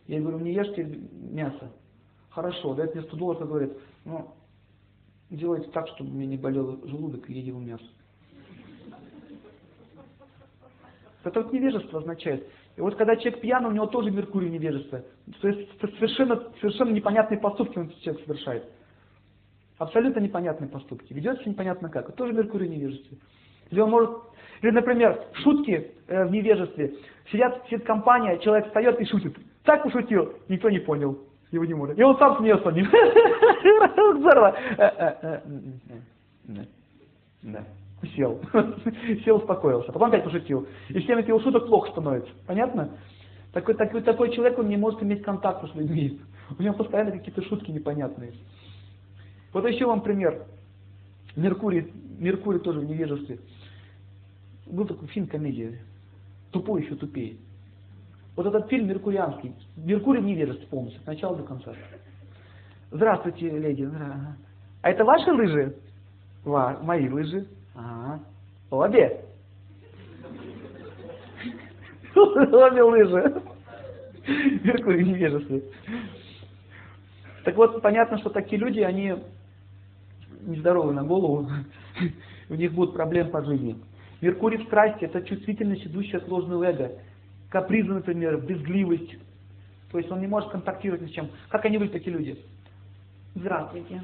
Я 0.08 0.20
говорю, 0.20 0.40
не 0.40 0.54
ешьте 0.54 0.84
мясо. 1.14 1.72
Хорошо, 2.32 2.74
дает 2.74 2.96
мне 2.96 3.04
100 3.04 3.16
долларов 3.16 3.48
говорит, 3.48 3.74
ну, 4.06 4.34
делайте 5.30 5.70
так, 5.70 5.88
чтобы 5.90 6.10
мне 6.10 6.26
не 6.26 6.38
болел 6.38 6.84
желудок 6.88 7.30
и 7.30 7.34
едите 7.34 7.52
мясо. 7.52 7.84
Это 11.24 11.44
вот 11.44 11.54
невежество 11.54 12.00
означает. 12.00 12.50
И 12.76 12.82
вот 12.82 12.96
когда 12.96 13.16
человек 13.18 13.40
пьяный, 13.42 13.70
у 13.70 13.74
него 13.74 13.86
тоже 13.86 14.10
Меркурий 14.10 14.50
невежество. 14.50 15.04
То 15.42 15.48
есть 15.48 15.70
совершенно, 15.80 16.44
совершенно 16.60 16.90
непонятные 16.90 17.40
поступки 17.40 17.78
он 17.78 17.92
человек 18.02 18.26
совершает. 18.26 18.64
Абсолютно 19.78 20.22
непонятные 20.22 20.72
поступки. 20.72 21.14
Ведет 21.14 21.40
себя 21.42 21.52
непонятно 21.52 21.90
как. 21.90 22.10
Это 22.10 22.18
тоже 22.18 22.34
Меркурий 22.34 22.68
невежество. 22.68 23.16
Или 23.72 23.80
он 23.80 23.92
может, 23.92 24.10
или, 24.62 24.72
например, 24.72 25.20
шутки 25.44 25.92
э, 26.08 26.26
в 26.26 26.32
невежестве. 26.32 26.96
Сидят, 27.32 27.64
сидит 27.66 27.86
компания, 27.86 28.38
человек 28.40 28.68
встает 28.68 29.00
и 29.00 29.06
шутит. 29.06 29.38
Так 29.64 29.84
пошутил, 29.84 30.34
никто 30.48 30.70
не 30.70 30.80
понял. 30.80 31.20
Его 31.52 31.66
не 31.66 31.74
может. 31.74 31.98
И 31.98 32.04
он 32.04 32.18
сам 32.18 32.38
смеется. 32.38 32.70
Здорово. 34.20 34.56
Э, 34.78 35.16
э, 35.22 35.40
да 37.44 37.64
сел. 38.16 38.40
сел, 39.26 39.38
успокоился. 39.38 39.92
Потом 39.92 40.10
опять 40.10 40.24
пошутил. 40.24 40.68
И 40.90 41.00
всем 41.00 41.18
этих 41.18 41.42
шуток 41.42 41.68
плохо 41.68 41.92
становится. 41.92 42.32
Понятно? 42.48 42.92
Такой, 43.54 43.76
такой, 43.76 44.02
такой 44.02 44.32
человек, 44.32 44.58
он 44.60 44.70
не 44.70 44.78
может 44.78 45.02
иметь 45.02 45.24
контакта 45.24 45.68
с 45.68 45.76
людьми. 45.76 46.20
У 46.58 46.62
него 46.62 46.76
постоянно 46.76 47.12
какие-то 47.12 47.42
шутки 47.44 47.72
непонятные. 47.72 48.34
Вот 49.54 49.68
еще 49.68 49.86
вам 49.86 50.02
пример. 50.02 50.46
Меркурий, 51.36 51.92
Меркурий 52.20 52.60
тоже 52.60 52.80
в 52.80 52.86
невежестве. 52.86 53.40
Был 54.70 54.86
такой 54.86 55.08
фильм 55.08 55.28
комедия. 55.28 55.80
Тупой 56.52 56.84
еще 56.84 56.96
тупее. 56.96 57.38
Вот 58.36 58.46
этот 58.46 58.70
фильм 58.70 58.88
меркурианский. 58.88 59.54
Меркурий 59.76 60.22
в 60.22 60.26
невежестве 60.26 60.68
полностью, 60.68 61.02
от 61.02 61.08
начала 61.08 61.36
до 61.36 61.44
конца. 61.44 61.74
Здравствуйте, 62.92 63.50
леди. 63.50 63.90
А 64.82 64.90
это 64.90 65.04
ваши 65.04 65.32
лыжи? 65.32 65.76
Ва, 66.46 66.80
мои 66.82 67.10
лыжи. 67.10 67.48
Ага. 67.76 68.20
Обе. 68.70 69.26
Обе 72.16 72.84
лыжи. 72.84 73.42
Меркурий 74.64 75.04
в 75.04 75.08
невежестве. 75.08 75.64
Так 77.44 77.56
вот, 77.56 77.82
понятно, 77.82 78.20
что 78.20 78.30
такие 78.30 78.62
люди, 78.62 78.82
они 78.82 79.16
нездоровы 80.42 80.94
на 80.94 81.04
голову, 81.04 81.50
у 82.50 82.54
них 82.54 82.74
будут 82.74 82.94
проблемы 82.94 83.32
по 83.32 83.44
жизни. 83.44 83.76
Меркурий 84.22 84.58
в 84.58 84.68
страсти– 84.68 85.06
это 85.06 85.22
чувствительность, 85.22 85.86
идущая 85.86 86.20
от 86.20 86.28
ложного 86.28 86.66
эго. 86.66 86.92
Капризы, 87.50 87.94
например, 87.94 88.38
безгливость. 88.42 89.16
То 89.92 89.98
есть 89.98 90.12
он 90.12 90.20
не 90.20 90.28
может 90.28 90.52
контактировать 90.52 91.02
ни 91.02 91.08
с 91.08 91.12
чем. 91.12 91.30
Как 91.50 91.66
они 91.66 91.78
выглядят, 91.78 92.04
такие 92.04 92.16
люди? 92.16 92.40
Здравствуйте. 93.36 94.04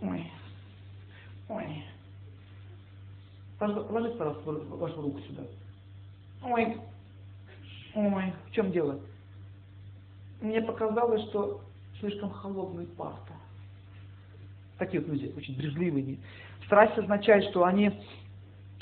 Ой. 0.00 0.30
Ой. 1.48 1.84
Положите, 3.58 4.16
пожалуйста, 4.16 4.50
вашу 4.76 5.02
руку 5.02 5.18
сюда. 5.20 5.42
Ой. 6.44 6.76
Ой. 7.94 8.32
В 8.46 8.52
чем 8.52 8.70
дело? 8.70 9.00
Мне 10.40 10.62
показалось, 10.62 11.22
что 11.30 11.60
слишком 11.98 12.30
холодный 12.30 12.86
паста. 12.86 13.32
Такие 14.78 15.02
вот 15.02 15.10
люди, 15.10 15.32
очень 15.36 15.56
брезгливые. 15.56 16.18
Страсть 16.66 16.96
означает, 16.96 17.44
что 17.50 17.64
они 17.64 17.92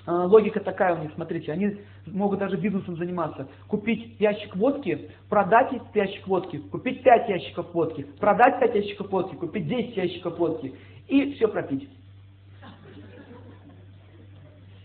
логика 0.06 0.60
такая 0.60 0.94
у 0.96 1.02
них, 1.02 1.12
смотрите, 1.14 1.52
они 1.52 1.78
могут 2.06 2.38
даже 2.38 2.56
бизнесом 2.56 2.96
заниматься. 2.96 3.48
Купить 3.66 4.18
ящик 4.20 4.54
водки, 4.56 5.10
продать 5.28 5.72
ящик 5.94 6.26
водки, 6.26 6.58
купить 6.58 7.02
5 7.02 7.28
ящиков 7.28 7.74
водки, 7.74 8.06
продать 8.20 8.60
5 8.60 8.74
ящиков 8.74 9.10
водки, 9.10 9.34
купить 9.34 9.66
10 9.66 9.96
ящиков 9.96 10.38
водки 10.38 10.74
и 11.08 11.34
все 11.34 11.48
пропить. 11.48 11.88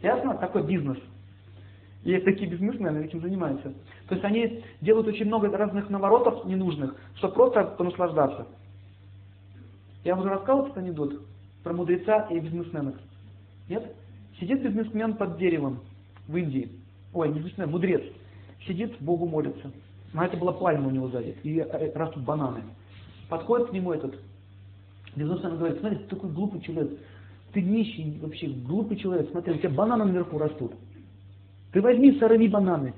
Ясно? 0.02 0.36
Такой 0.36 0.64
бизнес. 0.64 0.98
Есть 2.04 2.26
такие 2.26 2.50
бизнесмены, 2.50 3.06
этим 3.06 3.22
занимаются. 3.22 3.74
То 4.08 4.16
есть 4.16 4.26
они 4.26 4.64
делают 4.82 5.08
очень 5.08 5.28
много 5.28 5.56
разных 5.56 5.90
наворотов 5.90 6.46
ненужных, 6.46 6.96
чтобы 7.16 7.36
просто 7.36 7.64
понаслаждаться. 7.64 8.48
Я 10.04 10.16
уже 10.16 10.30
рассказывал 10.30 10.66
этот 10.66 10.80
анекдот 10.80 11.22
про 11.64 11.74
мудреца 11.74 12.28
и 12.32 12.40
бизнесменов. 12.40 12.96
Нет? 13.70 13.96
Сидит 14.42 14.64
бизнесмен 14.64 15.14
под 15.14 15.38
деревом 15.38 15.82
в 16.28 16.36
Индии. 16.36 16.72
Ой, 17.14 17.30
не 17.30 17.36
бизнесмен, 17.36 17.70
мудрец. 17.70 18.02
Сидит, 18.68 19.00
Богу 19.00 19.28
молится. 19.28 19.72
А 20.16 20.26
это 20.26 20.36
была 20.36 20.52
пальма 20.52 20.88
у 20.88 20.92
него 20.92 21.10
сзади. 21.10 21.38
И 21.44 21.60
э, 21.60 21.92
растут 21.94 22.24
бананы. 22.24 22.64
Подходит 23.30 23.70
к 23.70 23.72
нему 23.72 23.94
этот 23.94 24.16
бизнесмен 25.16 25.58
говорит, 25.58 25.80
смотри, 25.80 26.00
ты 26.00 26.06
такой 26.06 26.32
глупый 26.32 26.60
человек. 26.62 26.98
Ты 27.54 27.62
нищий 27.62 28.18
вообще, 28.20 28.48
глупый 28.48 28.98
человек. 28.98 29.30
Смотри, 29.30 29.54
у 29.54 29.58
тебя 29.58 29.70
бананы 29.70 30.06
наверху 30.06 30.40
растут. 30.40 30.74
Ты 31.72 31.80
возьми, 31.80 32.18
сорви 32.18 32.48
бананы. 32.48 32.96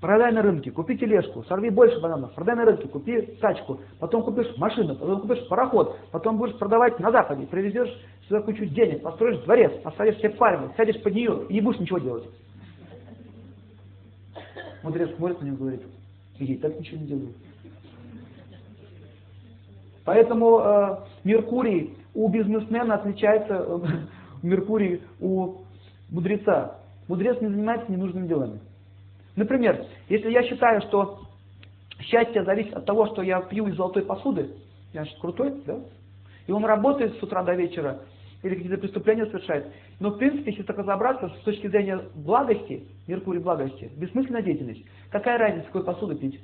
Продай 0.00 0.30
на 0.30 0.42
рынке, 0.42 0.70
купи 0.70 0.98
тележку, 0.98 1.42
сорви 1.44 1.70
больше 1.70 1.98
бананов, 2.00 2.34
продай 2.34 2.54
на 2.54 2.66
рынке, 2.66 2.86
купи 2.86 3.22
тачку, 3.40 3.80
потом 3.98 4.24
купишь 4.24 4.54
машину, 4.58 4.94
потом 4.94 5.22
купишь 5.22 5.48
пароход, 5.48 5.98
потом 6.10 6.36
будешь 6.36 6.56
продавать 6.58 7.00
на 7.00 7.10
Западе, 7.10 7.46
привезешь 7.46 7.88
сюда 8.28 8.42
кучу 8.42 8.66
денег, 8.66 9.02
построишь 9.02 9.42
дворец, 9.44 9.72
поставишь 9.82 10.18
себе 10.18 10.30
пальмы, 10.30 10.70
сядешь 10.76 11.02
под 11.02 11.14
нее 11.14 11.46
и 11.48 11.54
не 11.54 11.60
будешь 11.62 11.80
ничего 11.80 11.98
делать. 11.98 12.24
Мудрец 14.82 15.16
смотрит 15.16 15.40
на 15.40 15.46
него 15.46 15.56
и 15.56 15.58
говорит, 15.58 15.82
я 16.38 16.56
так 16.58 16.78
ничего 16.78 17.00
не 17.00 17.06
делаю. 17.06 17.34
Поэтому 20.04 20.60
э, 20.60 20.96
Меркурий 21.24 21.96
у 22.14 22.28
бизнесмена 22.28 22.94
отличается 22.94 23.64
э, 23.66 23.80
Меркурий 24.42 25.02
у 25.20 25.56
мудреца. 26.10 26.78
Мудрец 27.08 27.40
не 27.40 27.48
занимается 27.48 27.90
ненужными 27.90 28.28
делами. 28.28 28.60
Например, 29.36 29.86
если 30.08 30.30
я 30.30 30.42
считаю, 30.42 30.80
что 30.82 31.20
счастье 32.00 32.42
зависит 32.42 32.72
от 32.74 32.86
того, 32.86 33.06
что 33.06 33.22
я 33.22 33.40
пью 33.42 33.68
из 33.68 33.76
золотой 33.76 34.02
посуды, 34.02 34.50
я 34.92 35.04
же 35.04 35.10
крутой, 35.20 35.62
да? 35.66 35.78
И 36.46 36.52
он 36.52 36.64
работает 36.64 37.18
с 37.18 37.22
утра 37.22 37.42
до 37.42 37.54
вечера, 37.54 38.00
или 38.42 38.54
какие-то 38.54 38.78
преступления 38.78 39.26
совершает. 39.26 39.66
Но 40.00 40.10
в 40.10 40.18
принципе, 40.18 40.50
если 40.50 40.62
так 40.62 40.78
разобраться, 40.78 41.28
с 41.28 41.44
точки 41.44 41.66
зрения 41.66 42.00
благости, 42.14 42.84
Меркурий 43.06 43.40
благости, 43.40 43.90
бессмысленная 43.96 44.42
деятельность. 44.42 44.84
Какая 45.10 45.38
разница, 45.38 45.66
какой 45.66 45.84
посуды 45.84 46.16
пить? 46.16 46.40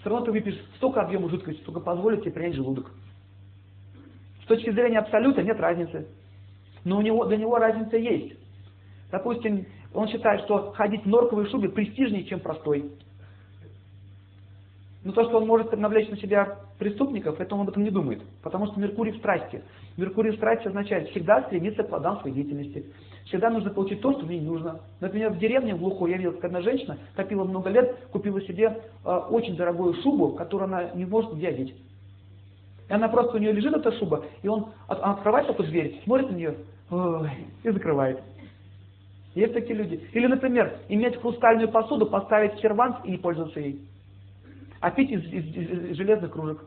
Все 0.00 0.10
равно 0.10 0.26
ты 0.26 0.32
выпьешь 0.32 0.58
столько 0.76 1.00
объема 1.00 1.28
жидкости, 1.28 1.60
сколько 1.62 1.80
позволит 1.80 2.20
тебе 2.22 2.32
принять 2.32 2.54
желудок. 2.54 2.90
С 4.42 4.46
точки 4.46 4.70
зрения 4.70 4.98
абсолюта 4.98 5.42
нет 5.42 5.58
разницы. 5.58 6.06
Но 6.84 6.98
у 6.98 7.00
него, 7.00 7.24
для 7.26 7.36
него 7.36 7.56
разница 7.58 7.96
есть. 7.96 8.34
Допустим, 9.10 9.66
он 9.94 10.08
считает, 10.08 10.42
что 10.42 10.72
ходить 10.72 11.04
в 11.04 11.08
норковой 11.08 11.48
шубе 11.48 11.68
престижнее, 11.68 12.24
чем 12.24 12.40
простой. 12.40 12.90
Но 15.04 15.12
то, 15.12 15.24
что 15.24 15.38
он 15.38 15.46
может 15.46 15.72
навлечь 15.76 16.08
на 16.08 16.16
себя 16.18 16.58
преступников, 16.78 17.40
это 17.40 17.54
он 17.54 17.62
об 17.62 17.70
этом 17.70 17.84
не 17.84 17.90
думает. 17.90 18.20
Потому 18.42 18.66
что 18.66 18.80
Меркурий 18.80 19.12
в 19.12 19.18
страсти. 19.18 19.62
Меркурий 19.96 20.32
в 20.32 20.36
страсти 20.36 20.68
означает 20.68 21.08
всегда 21.10 21.42
стремиться 21.44 21.82
к 21.82 21.88
плодам 21.88 22.20
своей 22.20 22.34
деятельности. 22.34 22.84
Всегда 23.24 23.50
нужно 23.50 23.70
получить 23.70 24.00
то, 24.00 24.12
что 24.12 24.26
мне 24.26 24.38
не 24.38 24.46
нужно. 24.46 24.80
Например, 25.00 25.30
в 25.30 25.38
деревне, 25.38 25.74
в 25.74 25.78
глухой, 25.78 26.10
я 26.10 26.16
видел, 26.16 26.32
как 26.32 26.44
одна 26.44 26.62
женщина 26.62 26.98
копила 27.14 27.44
много 27.44 27.70
лет, 27.70 27.96
купила 28.10 28.40
себе 28.42 28.82
э, 29.04 29.10
очень 29.30 29.56
дорогую 29.56 29.94
шубу, 30.02 30.30
которую 30.30 30.66
она 30.66 30.90
не 30.94 31.04
может 31.04 31.34
где 31.34 31.48
одеть. 31.48 31.74
И 32.88 32.92
она 32.92 33.08
просто, 33.08 33.36
у 33.36 33.40
нее 33.40 33.52
лежит 33.52 33.74
эта 33.74 33.92
шуба, 33.92 34.24
и 34.42 34.48
он 34.48 34.68
она 34.88 35.12
открывает 35.12 35.48
эту 35.48 35.62
дверь, 35.62 36.00
смотрит 36.04 36.30
на 36.30 36.34
нее 36.34 36.54
и 37.62 37.70
закрывает. 37.70 38.20
Есть 39.38 39.54
такие 39.54 39.76
люди. 39.76 40.04
Или, 40.14 40.26
например, 40.26 40.80
иметь 40.88 41.14
хрустальную 41.20 41.68
посуду, 41.68 42.06
поставить 42.06 42.54
в 42.54 42.60
сервант 42.60 42.96
и 43.04 43.12
не 43.12 43.18
пользоваться 43.18 43.60
ей. 43.60 43.80
А 44.80 44.90
пить 44.90 45.12
из, 45.12 45.24
из, 45.26 45.44
из, 45.54 45.90
из 45.90 45.96
железных 45.96 46.32
кружек. 46.32 46.64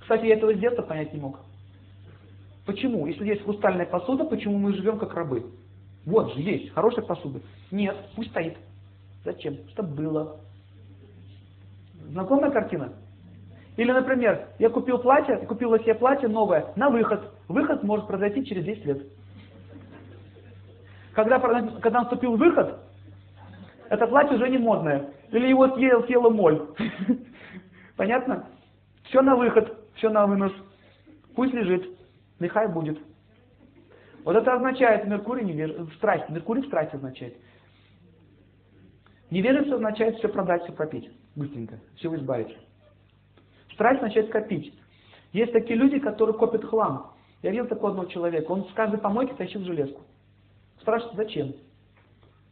Кстати, 0.00 0.26
я 0.26 0.34
этого 0.34 0.52
с 0.52 0.58
детства 0.58 0.82
понять 0.82 1.14
не 1.14 1.20
мог. 1.20 1.40
Почему? 2.66 3.06
Если 3.06 3.24
есть 3.24 3.44
хрустальная 3.44 3.86
посуда, 3.86 4.24
почему 4.24 4.58
мы 4.58 4.74
живем 4.74 4.98
как 4.98 5.14
рабы? 5.14 5.46
Вот 6.04 6.34
же 6.34 6.40
есть, 6.42 6.70
хорошая 6.74 7.06
посуда. 7.06 7.40
Нет, 7.70 7.96
пусть 8.14 8.28
стоит. 8.28 8.58
Зачем? 9.24 9.56
Чтобы 9.70 9.88
было. 9.94 10.36
Знакомая 12.10 12.50
картина? 12.50 12.92
Или, 13.78 13.90
например, 13.90 14.48
я 14.58 14.68
купил 14.68 14.98
платье, 14.98 15.38
купила 15.46 15.78
себе 15.78 15.94
платье 15.94 16.28
новое 16.28 16.74
на 16.76 16.90
выход. 16.90 17.32
Выход 17.48 17.82
может 17.82 18.06
произойти 18.06 18.44
через 18.44 18.64
10 18.66 18.84
лет. 18.84 19.02
Когда, 21.14 21.38
когда 21.38 22.00
наступил 22.00 22.36
выход, 22.36 22.80
это 23.88 24.06
платье 24.06 24.36
уже 24.36 24.48
не 24.48 24.58
модное. 24.58 25.10
Или 25.30 25.48
его 25.48 25.68
съел, 25.74 26.04
съела 26.04 26.28
моль. 26.28 26.66
Понятно? 27.96 28.46
Все 29.04 29.22
на 29.22 29.36
выход, 29.36 29.78
все 29.94 30.10
на 30.10 30.26
вынос. 30.26 30.52
Пусть 31.36 31.54
лежит, 31.54 31.88
нехай 32.40 32.68
будет. 32.68 32.98
Вот 34.24 34.36
это 34.36 34.54
означает 34.54 35.06
Меркурий 35.06 35.44
невеж... 35.44 35.70
в 35.72 35.94
страсти. 35.94 36.32
Меркурий 36.32 36.62
в 36.62 36.66
страсти 36.66 36.96
означает. 36.96 37.36
Невежество 39.30 39.76
означает 39.76 40.16
все 40.16 40.28
продать, 40.28 40.62
все 40.64 40.72
пропить. 40.72 41.10
Быстренько, 41.36 41.78
все 41.96 42.14
избавиться. 42.16 42.56
Страсть 43.72 43.98
означает 43.98 44.30
копить. 44.30 44.76
Есть 45.32 45.52
такие 45.52 45.76
люди, 45.76 45.98
которые 45.98 46.36
копят 46.36 46.64
хлам. 46.64 47.12
Я 47.42 47.50
видел 47.50 47.66
такого 47.66 47.90
одного 47.90 48.08
человека. 48.08 48.50
Он 48.50 48.64
с 48.64 48.72
каждой 48.72 48.98
помойки 48.98 49.34
тащил 49.34 49.62
железку. 49.62 50.00
Спрашивают, 50.84 51.16
зачем? 51.16 51.54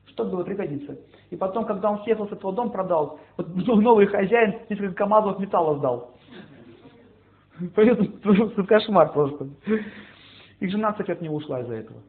Что 0.07 0.25
было 0.25 0.43
пригодиться? 0.43 0.97
И 1.29 1.37
потом, 1.37 1.67
когда 1.67 1.91
он 1.91 2.03
съехал 2.03 2.27
с 2.29 2.33
этого 2.33 2.55
дома, 2.55 2.71
продал, 2.71 3.21
вот 3.37 3.55
новый 3.67 4.07
хозяин 4.07 4.55
несколько 4.71 4.95
камазов 4.95 5.39
металла 5.39 5.77
сдал. 5.77 6.17
Это 7.77 8.65
кошмар 8.65 9.13
просто. 9.13 9.51
Их 10.61 10.71
жена, 10.71 10.93
кстати, 10.93 11.11
от 11.11 11.21
него 11.21 11.37
ушла 11.37 11.61
из-за 11.61 11.75
этого. 11.75 12.01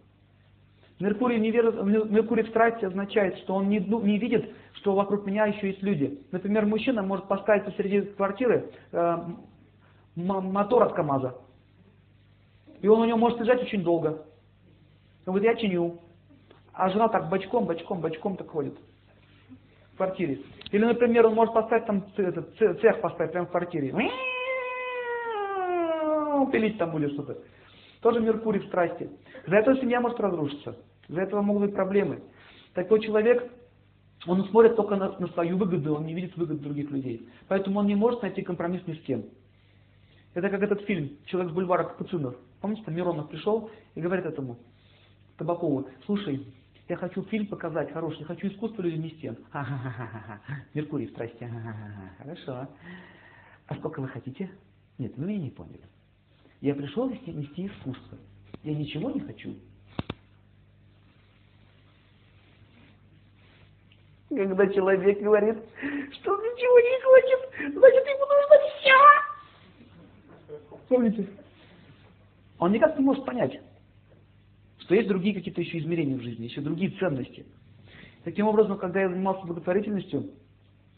Меркурий, 1.02 1.42
невер... 1.42 1.84
Меркурий 1.84 2.44
в 2.44 2.50
страсти 2.50 2.86
означает, 2.86 3.38
что 3.40 3.56
он 3.56 3.68
не, 3.68 3.82
ну, 3.82 4.00
не 4.00 4.18
видит, 4.18 4.50
что 4.76 4.96
вокруг 4.96 5.26
меня 5.26 5.48
еще 5.48 5.72
есть 5.72 5.84
люди. 5.84 6.22
Например, 6.32 6.66
мужчина 6.66 7.02
может 7.02 7.28
поставить 7.28 7.66
посреди 7.66 8.00
квартиры 8.02 8.72
э, 8.94 9.18
мотор 10.16 10.84
от 10.84 10.94
КамАЗа. 10.94 11.36
И 12.80 12.88
он 12.88 13.02
у 13.02 13.06
него 13.06 13.18
может 13.18 13.42
лежать 13.42 13.62
очень 13.62 13.84
долго. 13.84 14.24
Он 15.26 15.34
говорит, 15.34 15.52
я 15.52 15.56
чиню. 15.56 16.00
А 16.74 16.90
жена 16.90 17.08
так 17.08 17.30
бочком, 17.30 17.66
бочком, 17.66 18.02
бочком 18.02 18.36
так 18.36 18.50
ходит 18.50 18.76
в 19.94 19.98
квартире. 19.98 20.42
Или, 20.72 20.86
например, 20.86 21.28
он 21.28 21.36
может 21.36 21.54
поставить 21.54 21.86
там 21.86 22.06
этот, 22.18 22.56
цех 22.58 23.00
поставить 23.00 23.32
прямо 23.32 23.46
в 23.46 23.52
квартире. 23.52 23.92
Пилить 26.52 26.78
там 26.78 26.92
будет 26.92 27.14
что-то. 27.14 27.38
Тоже 28.02 28.20
Меркурий 28.20 28.60
в 28.60 28.66
страсти. 28.66 29.10
За 29.48 29.56
это 29.56 29.76
семья 29.76 30.02
может 30.02 30.20
разрушиться. 30.20 30.76
За 31.08 31.22
этого 31.22 31.42
могут 31.42 31.64
быть 31.64 31.76
проблемы. 31.76 32.22
Такой 32.74 33.02
человек, 33.02 33.52
он 34.26 34.44
смотрит 34.46 34.76
только 34.76 34.96
на, 34.96 35.18
на 35.20 35.28
свою 35.28 35.58
выгоду, 35.58 35.96
он 35.96 36.06
не 36.06 36.14
видит 36.14 36.36
выгод 36.36 36.62
других 36.62 36.90
людей. 36.90 37.30
Поэтому 37.48 37.80
он 37.80 37.88
не 37.88 37.96
может 37.96 38.22
найти 38.24 38.42
компромисс 38.42 38.86
ни 38.88 38.94
с 38.94 39.02
кем. 39.02 39.26
Это 40.34 40.50
как 40.50 40.64
этот 40.64 40.82
фильм 40.82 41.12
«Человек 41.26 41.52
с 41.52 41.54
бульвара 41.54 41.84
Капуцинов». 41.84 42.36
Помните, 42.62 42.82
там 42.84 42.96
Миронов 42.96 43.30
пришел 43.30 43.70
и 43.94 44.02
говорит 44.02 44.26
этому 44.26 44.58
Табакову, 45.38 45.88
слушай, 46.06 46.46
я 46.90 46.98
хочу 46.98 47.24
фильм 47.24 47.48
показать 47.48 47.92
хороший, 47.94 48.20
я 48.20 48.26
хочу 48.26 48.48
искусство 48.48 48.82
людям 48.82 49.02
нести. 49.02 49.32
Ха-ха-ха-ха. 49.52 50.42
Меркурий 50.74 51.08
в 51.08 51.12
страсти. 51.12 51.50
Хорошо. 52.18 52.68
А 53.68 53.76
сколько 53.76 54.02
вы 54.02 54.10
хотите? 54.10 54.52
Нет, 54.98 55.14
вы 55.18 55.26
меня 55.26 55.40
не 55.40 55.50
поняли. 55.50 55.84
Я 56.60 56.76
пришел 56.76 57.10
нести, 57.10 57.32
нести 57.32 57.68
искусство. 57.68 58.18
Я 58.64 58.76
ничего 58.76 59.12
не 59.12 59.22
хочу. 59.22 59.56
Когда 64.30 64.68
человек 64.68 65.22
говорит, 65.22 65.58
что 66.14 66.34
он 66.34 66.40
ничего 66.42 66.80
не 66.80 67.02
хочет, 67.04 67.40
значит 67.78 68.06
ему 68.08 68.26
нужно 68.26 68.58
все. 68.80 68.94
Помните? 70.90 71.28
Он 72.60 72.72
никак 72.72 72.98
не 72.98 73.06
может 73.06 73.26
понять, 73.26 73.60
что 74.84 74.96
есть 74.96 75.08
другие 75.08 75.34
какие-то 75.34 75.62
еще 75.62 75.80
измерения 75.80 76.18
в 76.18 76.22
жизни, 76.22 76.46
еще 76.46 76.62
другие 76.62 76.92
ценности. 77.00 77.46
Таким 78.24 78.48
образом, 78.48 78.78
когда 78.78 79.02
я 79.02 79.10
занимался 79.10 79.46
благотворительностью, 79.46 80.32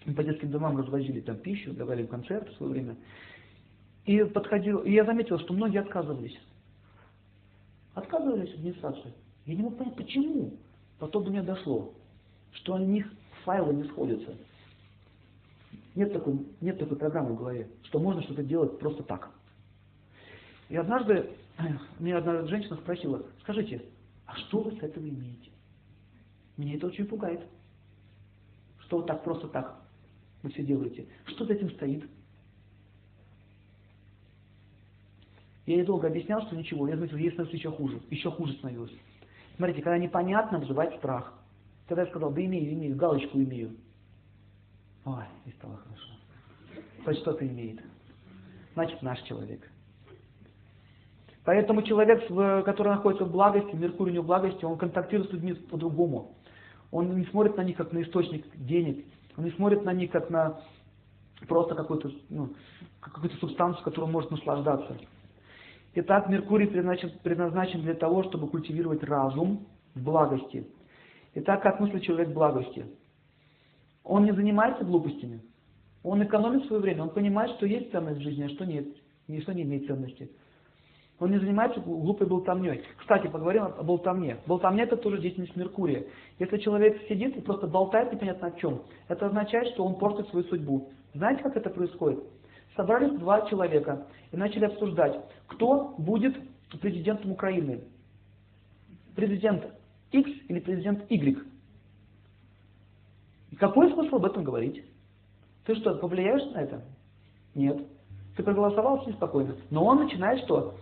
мы 0.06 0.14
по 0.14 0.24
детским 0.24 0.52
домам 0.52 0.78
развозили 0.78 1.22
там 1.22 1.38
пищу, 1.38 1.74
давали 1.74 2.06
концерт 2.06 2.50
в 2.50 2.58
свое 2.58 2.72
время, 2.72 2.96
и 4.06 4.24
подходил, 4.24 4.80
и 4.80 4.92
я 4.92 5.06
заметил, 5.06 5.40
что 5.40 5.54
многие 5.54 5.82
отказывались. 5.82 6.38
Отказывались 7.94 8.54
администрации. 8.54 9.14
Я 9.46 9.56
не 9.56 9.64
мог 9.64 9.78
понять, 9.78 9.96
почему. 9.96 10.54
Потом 11.00 11.24
до 11.24 11.32
меня 11.32 11.44
дошло, 11.44 11.94
что 12.54 12.76
у 12.76 12.78
них 12.78 13.08
файлы 13.44 13.74
не 13.74 13.84
сходятся. 13.86 14.36
Нет 15.96 16.12
такой, 16.12 16.46
нет 16.62 16.78
такой 16.78 16.98
программы 16.98 17.34
в 17.34 17.38
голове, 17.38 17.70
что 17.84 18.00
можно 18.00 18.22
что-то 18.24 18.44
делать 18.44 18.80
просто 18.80 19.04
так. 19.04 19.32
И 20.70 20.76
однажды 20.76 21.30
меня 22.00 22.18
одна 22.18 22.46
женщина 22.46 22.76
спросила, 22.78 23.26
скажите, 23.42 23.82
а 24.26 24.36
что 24.36 24.62
вы 24.62 24.72
с 24.72 24.84
этого 24.84 25.08
имеете? 25.08 25.52
Меня 26.58 26.76
это 26.76 26.88
очень 26.88 27.06
пугает. 27.06 27.42
Что 28.80 28.98
вот 28.98 29.08
так, 29.08 29.24
просто 29.24 29.48
так 29.48 29.82
вы 30.44 30.50
все 30.52 30.64
делаете. 30.64 31.08
Что 31.26 31.46
за 31.46 31.54
этим 31.54 31.70
стоит? 31.72 32.04
Я 35.66 35.78
ей 35.78 35.86
долго 35.86 36.08
объяснял, 36.08 36.42
что 36.46 36.56
ничего. 36.56 36.88
Я 36.88 36.96
заметил, 36.96 37.18
ей 37.18 37.32
становится 37.32 37.58
еще 37.58 37.72
хуже. 37.72 38.00
Еще 38.10 38.30
хуже 38.30 38.54
становилось. 38.54 38.92
Смотрите, 39.58 39.82
когда 39.82 39.98
непонятно, 39.98 40.60
вызывает 40.60 40.96
страх. 40.98 41.34
Когда 41.88 42.04
я 42.04 42.10
сказал, 42.10 42.32
да 42.32 42.44
имею, 42.44 42.74
имею, 42.74 42.96
галочку 42.96 43.38
имею. 43.38 43.76
Ой, 45.06 45.24
и 45.46 45.52
стало 45.52 45.78
хорошо. 45.78 46.12
Хоть 47.04 47.18
что-то 47.18 47.48
имеет. 47.48 47.80
Значит, 48.74 49.02
наш 49.02 49.22
человек. 49.24 49.72
Поэтому 51.46 51.84
человек, 51.84 52.28
который 52.66 52.90
находится 52.90 53.24
в 53.24 53.32
благости, 53.32 53.76
Меркурий 53.76 54.12
у 54.12 54.14
него 54.16 54.24
в 54.24 54.28
благости, 54.28 54.66
он 54.66 54.78
контактирует 54.78 55.30
с 55.30 55.34
людьми 55.34 55.54
по-другому. 55.54 56.36
Он 56.92 57.16
не 57.16 57.26
смотрит 57.26 57.56
на 57.56 57.62
них 57.62 57.78
как 57.78 57.94
на 57.94 58.02
источник 58.02 58.46
денег, 58.56 59.06
он 59.38 59.46
не 59.46 59.52
смотрит 59.52 59.84
на 59.84 59.94
них 59.94 60.12
как 60.12 60.30
на 60.32 60.60
просто 61.48 61.76
какую-то 61.76 62.12
ну, 62.30 62.50
какую 63.00 63.30
субстанцию, 63.34 63.84
которую 63.84 64.08
он 64.08 64.14
может 64.14 64.32
наслаждаться. 64.32 64.98
Итак, 65.94 66.30
Меркурий 66.30 66.68
предназначен, 66.68 67.12
предназначен 67.22 67.82
для 67.82 67.94
того, 67.94 68.24
чтобы 68.24 68.48
культивировать 68.48 69.04
разум 69.04 69.68
в 69.94 70.04
благости. 70.04 70.68
Итак, 71.36 71.62
как 71.62 71.80
мыслит 71.80 72.04
человек 72.04 72.30
в 72.30 72.34
благости? 72.34 72.86
Он 74.04 74.26
не 74.26 74.32
занимается 74.32 74.84
глупостями. 74.84 75.42
Он 76.02 76.24
экономит 76.24 76.66
свое 76.66 76.82
время. 76.82 77.04
Он 77.04 77.10
понимает, 77.10 77.52
что 77.52 77.66
есть 77.66 77.92
ценность 77.92 78.20
в 78.20 78.24
жизни, 78.24 78.44
а 78.44 78.50
что 78.50 78.66
нет. 78.66 78.88
И 79.28 79.42
что 79.42 79.54
не 79.54 79.64
имеет 79.64 79.88
ценности. 79.88 80.30
Он 81.20 81.32
не 81.32 81.40
занимается 81.40 81.80
глупой 81.80 82.28
болтовней. 82.28 82.84
Кстати, 82.98 83.28
поговорим 83.28 83.64
о 83.64 83.84
болтовне. 83.84 84.38
Болтовня 84.46 84.84
это 84.84 84.98
тоже 84.98 85.20
деятельность 85.20 85.56
Меркурия. 85.56 86.06
Если 86.40 86.58
человек 86.58 87.02
сидит 87.08 87.38
и 87.38 87.42
просто 87.42 87.68
болтает 87.68 88.12
непонятно 88.12 88.48
о 88.48 88.52
чем, 88.60 88.82
это 89.08 89.28
означает, 89.28 89.70
что 89.74 89.86
он 89.86 89.96
портит 89.96 90.28
свою 90.30 90.46
судьбу. 90.48 90.90
Знаете, 91.14 91.42
как 91.44 91.56
это 91.56 91.70
происходит? 91.70 92.20
Собрались 92.76 93.18
два 93.18 93.48
человека 93.48 94.08
и 94.34 94.38
начали 94.38 94.66
обсуждать, 94.66 95.18
кто 95.48 95.96
будет 95.98 96.36
президентом 96.82 97.32
Украины. 97.32 97.86
Президент 99.16 99.66
X 100.12 100.30
или 100.50 100.60
президент 100.60 101.10
Y. 101.10 101.46
И 103.52 103.56
какой 103.56 103.90
смысл 103.94 104.18
об 104.18 104.26
этом 104.26 104.44
говорить? 104.44 104.84
Ты 105.66 105.76
что, 105.76 105.96
повлияешь 105.96 106.44
на 106.54 106.62
это? 106.62 106.84
Нет. 107.54 107.82
Ты 108.36 108.44
проголосовал 108.44 109.00
очень 109.00 109.14
спокойно. 109.14 109.56
Но 109.70 109.86
он 109.86 110.04
начинает 110.04 110.44
что? 110.44 110.76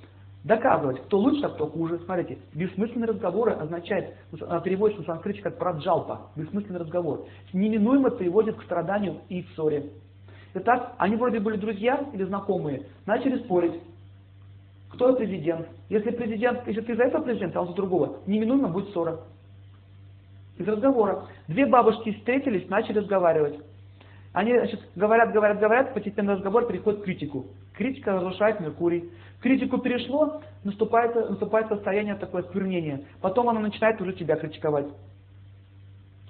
Доказывать, 0.43 1.01
кто 1.03 1.19
лучше, 1.19 1.45
а 1.45 1.49
кто 1.49 1.67
хуже. 1.67 1.99
Смотрите, 1.99 2.37
бессмысленные 2.53 3.07
разговоры 3.07 3.51
означает, 3.51 4.15
а, 4.41 4.59
переводится 4.59 5.01
на 5.01 5.13
санскрите 5.13 5.41
как 5.41 5.57
праджалпа, 5.57 6.31
бессмысленный 6.35 6.81
разговор. 6.81 7.25
Неминуемо 7.53 8.09
приводит 8.09 8.57
к 8.57 8.63
страданию 8.63 9.21
и 9.29 9.43
ссоре. 9.55 9.91
Итак, 10.53 10.95
они 10.97 11.15
вроде 11.15 11.39
были 11.39 11.55
друзья 11.55 12.09
или 12.13 12.23
знакомые, 12.25 12.87
начали 13.05 13.39
спорить. 13.39 13.81
Кто 14.91 15.15
президент? 15.15 15.67
Если 15.89 16.11
президент, 16.11 16.67
если 16.67 16.81
ты 16.81 16.95
за 16.95 17.03
этого 17.03 17.23
президента, 17.23 17.59
а 17.59 17.61
он 17.61 17.69
за 17.69 17.75
другого, 17.75 18.19
неминуемо 18.27 18.67
будет 18.67 18.89
ссора. 18.89 19.21
Из 20.57 20.67
разговора. 20.67 21.25
Две 21.47 21.65
бабушки 21.65 22.11
встретились, 22.11 22.69
начали 22.69 22.99
разговаривать. 22.99 23.59
Они 24.33 24.51
значит, 24.51 24.81
говорят, 24.95 25.31
говорят, 25.31 25.59
говорят, 25.59 25.93
постепенно 25.93 26.33
разговор 26.33 26.67
переходит 26.67 27.01
к 27.01 27.05
критику. 27.05 27.45
Критика 27.73 28.13
разрушает 28.13 28.59
Меркурий. 28.59 29.09
Критику 29.41 29.79
перешло, 29.79 30.41
наступает, 30.63 31.15
наступает 31.29 31.67
состояние 31.67 32.15
такое 32.15 32.43
сквернения. 32.43 33.03
Потом 33.21 33.49
она 33.49 33.59
начинает 33.59 33.99
уже 33.99 34.13
тебя 34.13 34.35
критиковать. 34.35 34.87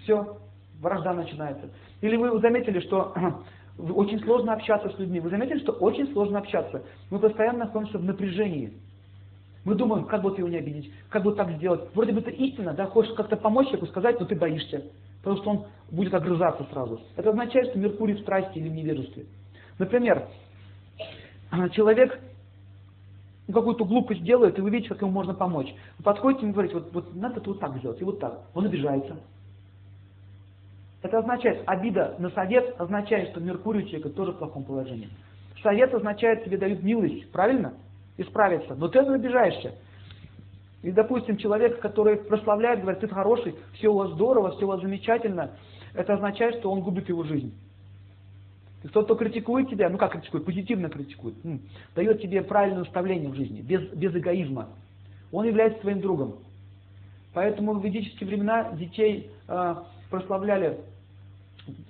Все, 0.01 0.37
вражда 0.81 1.13
начинается. 1.13 1.69
Или 2.01 2.15
вы 2.15 2.39
заметили, 2.39 2.79
что 2.79 3.13
очень 3.77 4.19
сложно 4.21 4.53
общаться 4.53 4.89
с 4.89 4.97
людьми. 4.99 5.19
Вы 5.19 5.29
заметили, 5.29 5.59
что 5.59 5.73
очень 5.73 6.11
сложно 6.13 6.39
общаться. 6.39 6.83
Мы 7.09 7.19
постоянно 7.19 7.65
находимся 7.65 7.97
в 7.97 8.03
напряжении. 8.03 8.73
Мы 9.63 9.75
думаем, 9.75 10.05
как 10.05 10.21
бы 10.21 10.35
его 10.35 10.47
не 10.49 10.57
обидеть, 10.57 10.91
как 11.09 11.23
бы 11.23 11.33
так 11.35 11.49
сделать. 11.51 11.87
Вроде 11.95 12.11
бы 12.11 12.19
это 12.19 12.31
истина, 12.31 12.73
да, 12.73 12.85
хочешь 12.85 13.13
как-то 13.15 13.37
помочь 13.37 13.67
человеку 13.67 13.87
сказать, 13.87 14.19
но 14.19 14.25
ты 14.25 14.35
боишься. 14.35 14.83
Потому 15.23 15.37
что 15.37 15.49
он 15.51 15.65
будет 15.89 16.13
огрызаться 16.13 16.65
сразу. 16.71 16.99
Это 17.15 17.29
означает, 17.29 17.69
что 17.69 17.79
Меркурий 17.79 18.15
в 18.15 18.19
страсти 18.21 18.57
или 18.57 18.67
в 18.67 18.73
невежестве. 18.73 19.25
Например, 19.79 20.27
человек 21.71 22.19
ну, 23.47 23.53
какую-то 23.53 23.85
глупость 23.85 24.23
делает, 24.23 24.57
и 24.57 24.61
вы 24.61 24.69
видите, 24.69 24.89
как 24.89 25.01
ему 25.01 25.11
можно 25.11 25.33
помочь. 25.33 25.73
Вы 25.97 26.03
подходите 26.03 26.47
и 26.47 26.51
говорите, 26.51 26.75
вот, 26.75 26.93
вот 26.93 27.15
надо 27.15 27.39
это 27.39 27.49
вот 27.49 27.59
так 27.59 27.77
сделать, 27.77 27.99
и 28.01 28.03
вот 28.03 28.19
так. 28.19 28.41
Он 28.53 28.65
обижается. 28.65 29.17
Это 31.01 31.19
означает, 31.19 31.63
обида 31.65 32.15
на 32.17 32.29
совет 32.29 32.79
означает, 32.79 33.29
что 33.29 33.41
Меркурий 33.41 33.83
у 33.83 33.87
человека 33.87 34.09
тоже 34.09 34.31
в 34.31 34.37
плохом 34.37 34.63
положении. 34.63 35.09
Совет 35.61 35.93
означает, 35.93 36.45
тебе 36.45 36.57
дают 36.57 36.81
милость, 36.81 37.29
правильно? 37.31 37.73
Исправиться. 38.17 38.75
Но 38.75 38.87
ты 38.87 38.99
обижаешься. 38.99 39.75
И, 40.81 40.91
допустим, 40.91 41.37
человек, 41.37 41.79
который 41.79 42.17
прославляет, 42.17 42.81
говорит, 42.81 43.01
ты 43.01 43.07
хороший, 43.07 43.55
все 43.73 43.89
у 43.89 43.95
вас 43.95 44.11
здорово, 44.11 44.51
все 44.51 44.65
у 44.65 44.67
вас 44.67 44.81
замечательно, 44.81 45.51
это 45.93 46.13
означает, 46.13 46.55
что 46.55 46.71
он 46.71 46.81
губит 46.81 47.09
его 47.09 47.23
жизнь. 47.23 47.53
И 48.83 48.87
тот, 48.89 49.05
кто 49.05 49.15
критикует 49.15 49.69
тебя, 49.69 49.89
ну 49.89 49.97
как 49.97 50.11
критикует, 50.11 50.45
позитивно 50.45 50.89
критикует, 50.89 51.35
м, 51.45 51.61
дает 51.95 52.21
тебе 52.21 52.41
правильное 52.41 52.79
наставление 52.79 53.29
в 53.29 53.35
жизни, 53.35 53.61
без, 53.61 53.81
без 53.93 54.13
эгоизма. 54.15 54.69
Он 55.31 55.45
является 55.45 55.79
твоим 55.79 56.01
другом. 56.01 56.35
Поэтому 57.33 57.73
в 57.73 57.83
ведические 57.83 58.27
времена 58.27 58.71
детей 58.73 59.31
э, 59.47 59.75
прославляли, 60.09 60.79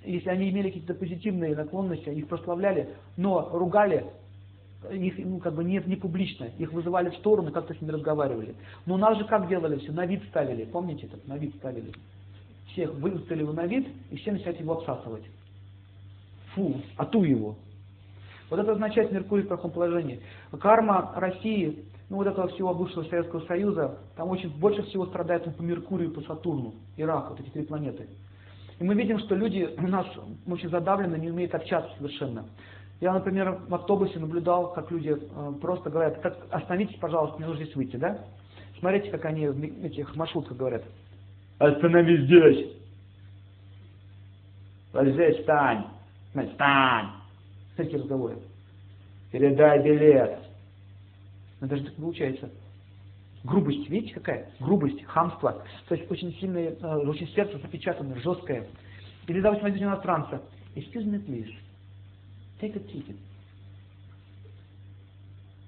если 0.04 0.30
они 0.30 0.48
имели 0.48 0.68
какие-то 0.68 0.94
позитивные 0.94 1.54
наклонности, 1.54 2.08
их 2.08 2.28
прославляли, 2.28 2.88
но 3.16 3.50
ругали 3.52 4.06
их 4.90 5.18
ну, 5.18 5.38
как 5.38 5.54
бы 5.54 5.64
не, 5.64 5.82
не 5.86 5.96
публично, 5.96 6.48
их 6.58 6.72
вызывали 6.72 7.10
в 7.10 7.16
сторону, 7.16 7.50
как-то 7.52 7.74
с 7.74 7.80
ними 7.80 7.92
разговаривали. 7.92 8.54
Но 8.86 8.94
у 8.94 8.98
нас 8.98 9.18
же 9.18 9.24
как 9.24 9.48
делали 9.48 9.78
все, 9.78 9.92
на 9.92 10.06
вид 10.06 10.22
ставили, 10.28 10.64
помните 10.64 11.06
это, 11.06 11.18
на 11.26 11.38
вид 11.38 11.54
ставили. 11.56 11.92
Всех 12.72 12.92
выставили 12.94 13.44
на 13.44 13.66
вид, 13.66 13.86
и 14.10 14.16
все 14.16 14.32
начинают 14.32 14.60
его 14.60 14.78
обсасывать. 14.78 15.24
Фу, 16.54 16.80
а 16.96 17.04
ту 17.06 17.24
его. 17.24 17.56
Вот 18.50 18.60
это 18.60 18.72
означает 18.72 19.12
Меркурий 19.12 19.42
в 19.42 19.48
таком 19.48 19.70
положении. 19.70 20.20
Карма 20.60 21.12
России, 21.16 21.84
ну 22.08 22.16
вот 22.16 22.26
этого 22.26 22.48
всего 22.48 22.74
бывшего 22.74 23.04
Советского 23.04 23.40
Союза, 23.46 23.98
там 24.16 24.28
очень 24.28 24.50
больше 24.58 24.82
всего 24.84 25.06
страдает 25.06 25.44
по 25.56 25.62
Меркурию, 25.62 26.12
по 26.12 26.20
Сатурну, 26.22 26.74
Ирак, 26.96 27.30
вот 27.30 27.40
эти 27.40 27.48
три 27.50 27.64
планеты. 27.64 28.08
И 28.78 28.84
мы 28.84 28.94
видим, 28.94 29.18
что 29.20 29.34
люди 29.34 29.68
у 29.78 29.86
нас 29.86 30.06
очень 30.46 30.68
задавлены, 30.68 31.16
не 31.16 31.30
умеют 31.30 31.54
общаться 31.54 31.90
совершенно. 31.96 32.44
Я, 33.00 33.12
например, 33.12 33.60
в 33.68 33.74
автобусе 33.74 34.18
наблюдал, 34.18 34.72
как 34.72 34.90
люди 34.90 35.16
э, 35.18 35.52
просто 35.60 35.90
говорят, 35.90 36.20
как, 36.20 36.38
остановитесь, 36.50 36.96
пожалуйста, 36.98 37.36
мне 37.38 37.46
нужно 37.46 37.64
здесь 37.64 37.76
выйти, 37.76 37.96
да? 37.96 38.18
Смотрите, 38.78 39.10
как 39.10 39.24
они 39.24 39.48
в 39.48 39.84
этих 39.84 40.14
маршрутках 40.16 40.56
говорят. 40.56 40.84
Остановись 41.58 42.24
здесь. 42.24 42.72
Вот 44.92 45.06
здесь 45.08 45.38
встань. 45.38 45.86
Встань. 46.34 47.06
Смотрите 47.74 47.98
разговоры. 47.98 48.38
Передай 49.30 49.82
билет. 49.82 50.38
Но 51.60 51.68
даже 51.68 51.84
так 51.84 51.94
получается. 51.94 52.50
Грубость, 53.44 53.88
видите 53.88 54.14
какая? 54.14 54.50
Грубость, 54.58 55.04
хамство. 55.04 55.64
То 55.88 55.94
есть 55.94 56.10
очень 56.10 56.32
сильное, 56.34 56.70
э, 56.70 56.96
очень 57.06 57.28
сердце 57.28 57.58
запечатанное, 57.58 58.18
жесткое. 58.20 58.66
Или, 59.26 59.40
допустим, 59.40 59.64
возьмите 59.64 59.84
иностранца. 59.84 60.42
Excuse 60.74 61.04
me, 61.04 61.24
please. 61.24 61.52
Take 62.60 62.76
a 62.76 62.80
ticket. 62.80 63.16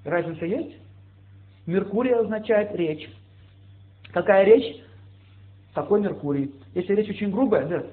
Разница 0.05 0.47
есть? 0.47 0.77
Меркурий 1.67 2.13
означает 2.13 2.75
речь. 2.75 3.09
Какая 4.13 4.45
речь? 4.45 4.83
Такой 5.75 6.01
Меркурий. 6.01 6.55
Если 6.75 6.95
речь 6.95 7.11
очень 7.11 7.31
грубая, 7.31 7.67
да. 7.67 7.87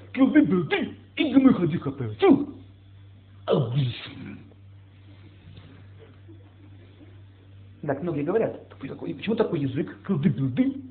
Так 7.86 8.02
многие 8.02 8.24
говорят, 8.24 8.70
почему 8.80 9.36
такой 9.36 9.60
язык? 9.60 10.02
Кылды-былды. 10.04 10.82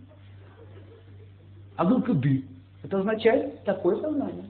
А 1.77 1.87
гылкыды. 1.87 2.45
Это 2.83 2.99
означает 2.99 3.65
такое 3.65 3.97
сознание, 4.01 4.45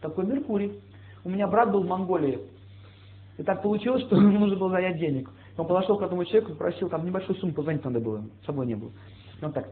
такой 0.00 0.26
Меркурий. 0.26 0.80
У 1.24 1.30
меня 1.30 1.48
брат 1.48 1.72
был 1.72 1.82
в 1.82 1.88
Монголии. 1.88 2.38
И 3.38 3.42
так 3.42 3.62
получилось, 3.62 4.02
что 4.04 4.16
ему 4.20 4.38
нужно 4.38 4.56
было 4.56 4.70
занять 4.70 4.98
денег. 4.98 5.30
Он 5.56 5.66
подошел 5.66 5.98
к 5.98 6.02
этому 6.02 6.24
человеку 6.24 6.52
и 6.52 6.56
просил, 6.56 6.88
там 6.88 7.04
небольшую 7.04 7.38
сумму 7.38 7.54
позвонить 7.54 7.84
надо 7.84 8.00
было, 8.00 8.22
с 8.42 8.46
собой 8.46 8.66
не 8.66 8.74
было. 8.74 8.92
Он 9.42 9.52
так, 9.52 9.68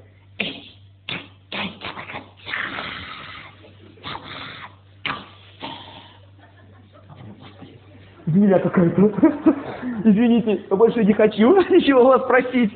Змея 8.33 8.59
какая-то. 8.61 9.03
Извините, 10.05 10.65
я 10.71 10.77
больше 10.77 11.05
не 11.05 11.13
хочу 11.13 11.55
ничего 11.71 12.01
у 12.01 12.07
вас 12.09 12.27
просить. 12.27 12.73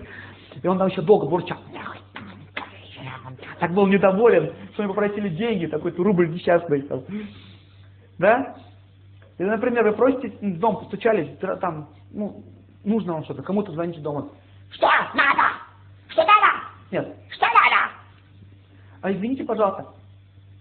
И 0.63 0.67
он 0.69 0.79
там 0.79 0.89
еще 0.89 1.01
долго 1.01 1.27
бурчал. 1.27 1.59
Так 3.59 3.73
был 3.73 3.87
недоволен, 3.87 4.53
что 4.75 4.83
мне 4.83 4.89
попросили 4.93 5.31
деньги, 5.31 5.67
такой-то 5.67 6.03
рубль 6.03 6.31
несчастный. 6.31 6.83
Там. 6.83 7.03
Да? 8.19 8.57
Или, 9.39 9.49
например, 9.49 9.85
вы 9.85 9.93
просите, 9.93 10.29
в 10.29 10.59
дом 10.59 10.79
постучались, 10.79 11.29
там, 11.61 11.89
ну, 12.11 12.43
нужно 12.85 13.15
вам 13.15 13.25
что-то, 13.25 13.43
кому-то 13.43 13.73
звоните 13.73 14.01
дома. 14.01 14.29
Что 14.73 14.87
надо? 15.15 15.43
Что 16.09 16.23
надо? 16.23 16.65
Нет. 16.91 17.17
Что 17.31 17.47
надо? 17.47 17.93
А 19.01 19.13
извините, 19.13 19.45
пожалуйста. 19.45 19.87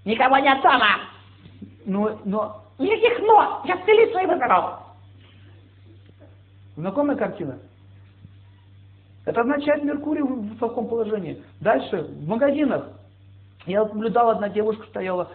Никого 0.06 0.38
нет 0.38 0.62
дома. 0.62 1.00
Но, 1.86 2.20
но... 2.24 2.62
Никаких 2.80 3.20
но! 3.20 3.62
Я 3.66 3.78
с 3.78 3.88
милицией 3.88 4.28
вызову. 4.28 4.85
Знакомая 6.76 7.16
картина? 7.16 7.60
Это 9.26 9.42
означает 9.42 9.84
Меркурий 9.84 10.22
в 10.22 10.60
таком 10.60 10.88
положении. 10.88 11.44
Дальше, 11.60 12.04
в 12.04 12.28
магазинах. 12.28 12.90
Я 13.66 13.84
наблюдал, 13.84 14.30
одна 14.30 14.50
девушка 14.50 14.86
стояла, 14.88 15.32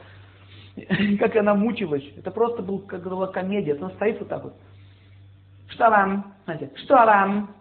как 1.19 1.35
она 1.37 1.55
мучилась. 1.55 2.05
Это 2.17 2.31
просто 2.31 2.63
был, 2.63 2.81
как 2.81 3.03
была 3.03 3.27
комедия. 3.27 3.75
Она 3.75 3.91
стоит 3.91 4.21
вот 4.21 4.29
так 4.29 4.45
вот. 4.45 4.55
Что 5.69 5.91
вам? 5.91 6.35
Знаете, 6.45 6.71
что 6.77 6.95
вам? 6.95 7.55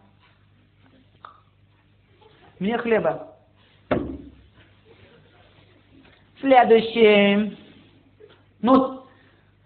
Мне 2.60 2.78
хлеба. 2.78 3.36
Следующий. 6.42 7.58
Ну, 8.62 9.06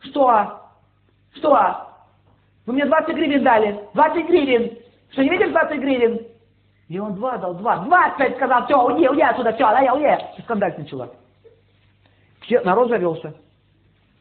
что? 0.01 0.69
Что? 1.33 1.92
Вы 2.65 2.73
мне 2.73 2.85
20 2.85 3.15
гривен 3.15 3.43
дали. 3.43 3.79
20 3.93 4.27
гривен. 4.27 4.77
Что, 5.11 5.23
не 5.23 5.29
видишь 5.29 5.51
20 5.51 5.79
гривен? 5.79 6.27
И 6.87 6.99
он 6.99 7.15
два 7.15 7.37
дал, 7.37 7.55
два. 7.55 7.77
20 7.77 8.35
сказал, 8.35 8.65
все, 8.65 8.81
уйди, 8.81 9.07
уйди 9.07 9.21
отсюда, 9.21 9.53
все, 9.53 9.63
да 9.63 9.79
я 9.81 9.93
уйди. 9.93 10.41
Скандаль 10.43 10.75
начала. 10.77 11.09
Все, 12.41 12.61
народ 12.61 12.89
завелся. 12.89 13.33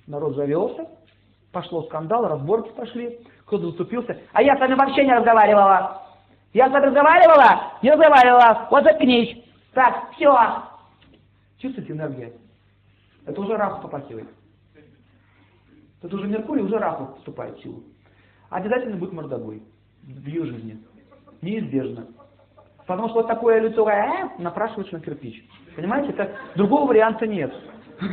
Народ 0.06 0.34
завелся. 0.34 0.86
Пошло 1.52 1.82
скандал, 1.84 2.26
разборки 2.26 2.70
пошли. 2.70 3.20
Кто-то 3.46 3.66
заступился. 3.66 4.18
А 4.32 4.42
я 4.42 4.56
с 4.56 4.60
вами 4.60 4.74
вообще 4.74 5.04
не 5.04 5.14
разговаривала. 5.14 6.02
Я 6.52 6.68
с 6.68 6.72
вами 6.72 6.86
разговаривала? 6.86 7.72
Не 7.82 7.90
разговаривала. 7.90 8.68
Вот 8.70 8.84
заткнись. 8.84 9.44
Так, 9.74 10.12
все. 10.12 10.34
Чувствуете 11.58 11.92
энергию? 11.92 12.32
Это 13.26 13.40
уже 13.40 13.56
раху 13.56 13.82
попахивает. 13.82 14.28
Это 16.02 16.16
уже 16.16 16.26
Меркурий, 16.26 16.62
уже 16.62 16.78
раху 16.78 17.14
вступает 17.18 17.56
в 17.58 17.62
силу 17.62 17.82
обязательно 18.52 18.96
будет 18.96 19.12
мордовой 19.12 19.62
в 20.02 20.26
ее 20.26 20.44
жизни. 20.44 20.78
Неизбежно. 21.40 22.06
Потому 22.86 23.08
что 23.08 23.18
вот 23.18 23.28
такое 23.28 23.60
лицо 23.60 23.88
э, 23.88 24.30
напрашивается 24.38 24.94
на 24.94 25.00
кирпич. 25.00 25.44
Понимаете, 25.74 26.12
это, 26.12 26.36
другого 26.56 26.88
варианта 26.88 27.26
нет. 27.26 27.52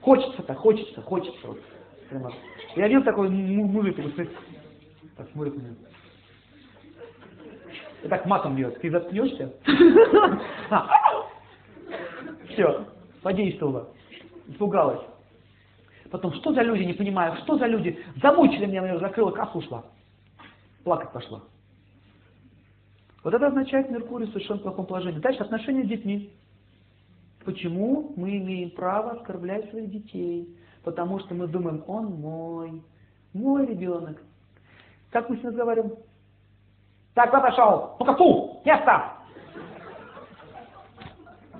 Хочется-то, 0.00 0.54
хочется, 0.54 1.00
хочется. 1.02 1.46
Вот. 2.10 2.34
Я 2.74 2.88
видел 2.88 3.04
такой 3.04 3.28
мужик, 3.28 3.96
так 5.16 5.30
смотрит 5.30 5.56
на 5.56 5.60
меня. 5.60 5.76
И 8.02 8.08
так 8.08 8.26
матом 8.26 8.56
бьет. 8.56 8.80
Ты 8.80 8.90
заткнешься? 8.90 9.52
Все, 12.48 12.84
подействовало. 13.22 13.90
Испугалась. 14.48 15.02
Потом, 16.12 16.34
что 16.34 16.52
за 16.52 16.60
люди, 16.60 16.82
не 16.82 16.92
понимаю, 16.92 17.36
что 17.42 17.56
за 17.56 17.64
люди? 17.66 17.98
Замучили 18.20 18.66
меня, 18.66 18.82
меня 18.82 18.98
закрыла, 18.98 19.30
как 19.30 19.56
ушла. 19.56 19.82
Плакать 20.84 21.10
пошла. 21.10 21.40
Вот 23.24 23.32
это 23.32 23.46
означает 23.46 23.90
Меркурий 23.90 24.26
в 24.26 24.32
совершенно 24.32 24.60
плохом 24.60 24.84
положении. 24.84 25.20
Дальше 25.20 25.40
отношения 25.40 25.84
с 25.84 25.88
детьми. 25.88 26.30
Почему 27.46 28.12
мы 28.16 28.36
имеем 28.36 28.72
право 28.72 29.12
оскорблять 29.12 29.70
своих 29.70 29.90
детей? 29.90 30.54
Потому 30.84 31.18
что 31.20 31.34
мы 31.34 31.46
думаем, 31.46 31.82
он 31.86 32.12
мой, 32.12 32.82
мой 33.32 33.64
ребенок. 33.64 34.22
Как 35.12 35.30
мы 35.30 35.36
с 35.36 35.38
ним 35.38 35.48
разговариваем? 35.48 35.94
Так, 37.14 37.30
кто 37.30 37.40
пошел? 37.40 37.96
Ну-ка, 37.98 38.16
фу, 38.16 38.60
место! 38.66 39.12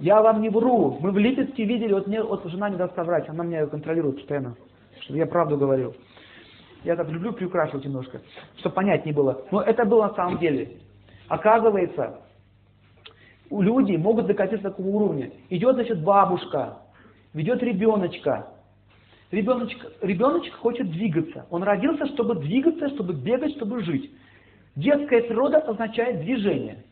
Я 0.02 0.20
вам 0.20 0.42
не 0.42 0.48
вру. 0.48 0.98
Мы 1.00 1.12
в 1.12 1.18
Липецке 1.18 1.64
видели, 1.64 1.92
вот 1.92 2.08
мне 2.08 2.20
вот 2.20 2.44
жена 2.46 2.68
не 2.68 2.76
даст 2.76 2.92
соврать, 2.96 3.28
она 3.28 3.44
меня 3.44 3.66
контролирует 3.68 4.16
постоянно, 4.16 4.56
чтобы 5.02 5.20
я 5.20 5.26
правду 5.26 5.56
говорил. 5.56 5.94
Я 6.82 6.96
так 6.96 7.08
люблю 7.08 7.32
приукрашивать 7.32 7.84
немножко, 7.84 8.20
чтобы 8.56 8.74
понять 8.74 9.06
не 9.06 9.12
было. 9.12 9.44
Но 9.52 9.62
это 9.62 9.84
было 9.84 10.08
на 10.08 10.14
самом 10.14 10.38
деле. 10.40 10.78
Оказывается, 11.28 12.18
у 13.48 13.62
людей 13.62 13.96
могут 13.96 14.26
докатиться 14.26 14.64
до 14.64 14.70
такого 14.70 14.88
уровня. 14.88 15.30
Идет, 15.50 15.76
значит, 15.76 16.02
бабушка, 16.02 16.78
ведет 17.32 17.62
ребеночка. 17.62 18.48
Ребеночек, 19.30 19.86
ребеночек 20.00 20.54
хочет 20.54 20.90
двигаться. 20.90 21.46
Он 21.48 21.62
родился, 21.62 22.06
чтобы 22.06 22.34
двигаться, 22.34 22.88
чтобы 22.88 23.12
бегать, 23.12 23.54
чтобы 23.54 23.84
жить. 23.84 24.10
Детская 24.74 25.22
природа 25.22 25.58
означает 25.58 26.22
движение. 26.22 26.82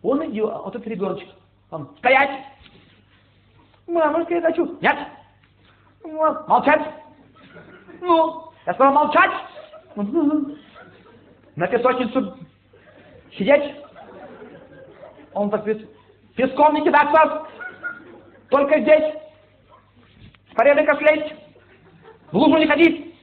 Он 0.00 0.24
идет, 0.30 0.48
а 0.50 0.62
вот 0.62 0.74
этот 0.74 0.88
ребеночек, 0.88 1.28
он, 1.70 1.96
стоять! 1.98 2.46
Мамочка, 3.86 4.34
я 4.34 4.40
хочу. 4.42 4.78
Нет. 4.80 4.96
Вот. 6.02 6.48
Молчать. 6.48 6.82
Ну, 8.00 8.52
я 8.66 8.74
сказал 8.74 8.92
молчать. 8.92 9.30
На 11.56 11.66
песочницу 11.68 12.36
сидеть. 13.32 13.76
Он 15.32 15.50
так 15.50 15.64
говорит, 15.64 15.88
песком 16.34 16.74
не 16.74 16.84
кидаться. 16.84 17.46
Только 18.48 18.80
здесь. 18.80 19.14
С 20.50 20.54
порядка 20.54 20.96
слезть. 20.96 21.34
В 22.30 22.36
лужу 22.36 22.58
не 22.58 22.66
ходить. 22.66 23.14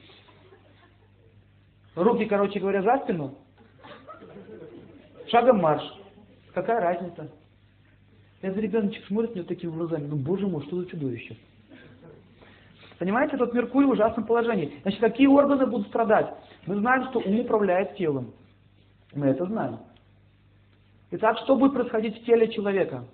Руки, 1.94 2.24
короче 2.24 2.60
говоря, 2.60 2.82
за 2.82 2.98
спину. 2.98 3.34
Шагом 5.28 5.60
марш. 5.60 5.82
Какая 6.54 6.80
разница? 6.80 7.30
Этот 8.42 8.58
ребеночек 8.58 9.06
смотрит 9.06 9.34
мне 9.34 9.44
такими 9.44 9.70
глазами, 9.70 10.06
ну 10.06 10.16
боже 10.16 10.46
мой, 10.48 10.62
что 10.64 10.82
за 10.82 10.86
чудовище. 10.86 11.36
Понимаете, 12.98 13.36
тот 13.36 13.54
Меркурий 13.54 13.86
в 13.86 13.90
ужасном 13.90 14.26
положении. 14.26 14.74
Значит, 14.82 15.00
какие 15.00 15.26
органы 15.28 15.66
будут 15.66 15.88
страдать? 15.88 16.34
Мы 16.66 16.76
знаем, 16.76 17.08
что 17.08 17.20
ум 17.20 17.40
управляет 17.40 17.96
телом. 17.96 18.32
Мы 19.14 19.26
это 19.26 19.46
знаем. 19.46 19.78
Итак, 21.12 21.38
что 21.38 21.56
будет 21.56 21.72
происходить 21.72 22.20
в 22.20 22.24
теле 22.24 22.48
человека? 22.52 23.04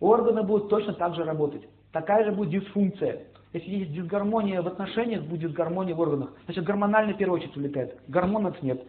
Органы 0.00 0.42
будут 0.42 0.68
точно 0.68 0.92
так 0.92 1.14
же 1.14 1.24
работать. 1.24 1.62
Такая 1.92 2.24
же 2.24 2.32
будет 2.32 2.50
дисфункция. 2.50 3.24
Если 3.52 3.70
есть 3.70 3.92
дисгармония 3.92 4.60
в 4.60 4.66
отношениях, 4.66 5.22
будет 5.22 5.52
гармония 5.52 5.94
в 5.94 6.00
органах. 6.00 6.32
Значит, 6.46 6.64
гормональный 6.64 7.14
в 7.14 7.18
первую 7.18 7.40
очередь 7.40 7.56
улетает. 7.56 7.98
Гормонов 8.08 8.60
нет. 8.62 8.82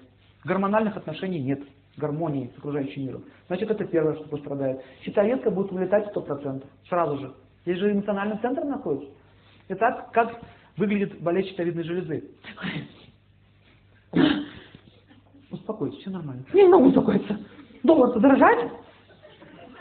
Гормональных 0.43 0.97
отношений 0.97 1.39
нет. 1.39 1.61
Гармонии 1.97 2.51
с 2.55 2.57
окружающим 2.57 3.05
миром. 3.05 3.23
Значит, 3.47 3.71
это 3.71 3.85
первое, 3.85 4.15
что 4.15 4.27
пострадает. 4.27 4.81
Щитовидка 5.01 5.51
будет 5.51 5.71
улетать 5.71 6.13
100%. 6.13 6.63
Сразу 6.89 7.17
же. 7.17 7.33
Здесь 7.63 7.77
же 7.79 7.91
эмоциональный 7.91 8.37
центр 8.39 8.63
находится. 8.63 9.09
Итак, 9.69 10.11
как 10.11 10.39
выглядит 10.77 11.21
болезнь 11.21 11.49
щитовидной 11.49 11.83
железы? 11.83 12.29
Успокойтесь, 15.51 15.99
все 15.99 16.09
нормально. 16.09 16.43
Не 16.53 16.67
могу 16.67 16.87
успокоиться. 16.87 17.39
Доллар-то 17.83 18.19
дорожает? 18.19 18.71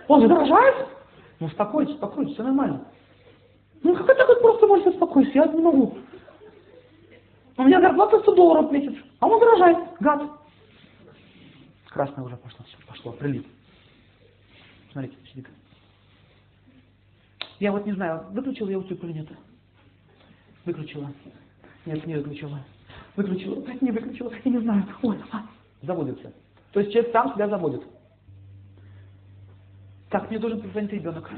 Он 0.09 0.21
же 0.21 0.29
дорожает? 0.29 0.89
Ну 1.41 1.47
успокойтесь, 1.47 1.95
успокойтесь, 1.95 2.35
все 2.35 2.43
нормально. 2.43 2.87
Ну 3.83 3.95
как 3.97 4.09
это 4.09 4.25
вот 4.27 4.41
просто 4.41 4.67
можете 4.67 4.91
успокоиться? 4.91 5.33
Я 5.35 5.47
не 5.47 5.61
могу. 5.61 5.99
У 7.57 7.63
меня 7.63 7.81
зарплата 7.81 8.19
100 8.21 8.35
долларов 8.35 8.71
в 8.71 8.73
месяц, 8.73 8.95
а 9.21 9.27
он 9.27 9.41
дорожает, 9.41 9.79
гад. 10.01 10.23
Красное 11.95 12.25
уже 12.25 12.37
пошло, 12.37 12.65
все, 12.67 12.77
пошло, 12.89 13.13
прилив. 13.13 13.45
Смотрите, 14.91 15.17
сидит. 15.31 15.47
Я 17.61 17.71
вот 17.71 17.87
не 17.87 17.93
знаю, 17.93 18.27
выключил 18.33 18.69
я 18.69 18.81
утюг 18.81 19.05
или 19.05 19.13
нет. 19.13 19.29
Выключила. 20.65 21.13
Нет, 21.87 22.05
не 22.05 22.17
выключила. 22.17 22.59
Выключила. 23.15 23.65
Не 23.81 23.93
выключила. 23.93 24.33
Я 24.45 24.51
не 24.51 24.59
знаю. 24.59 24.85
Ой, 25.03 25.17
а. 25.31 25.47
Заводится. 25.83 26.33
То 26.73 26.81
есть 26.81 26.93
человек 26.93 27.13
сам 27.13 27.33
себя 27.33 27.49
заводит. 27.49 27.85
Так, 30.11 30.29
мне 30.31 30.41
должен 30.41 30.63
позвонить 30.63 30.91
ребенок. 30.95 31.31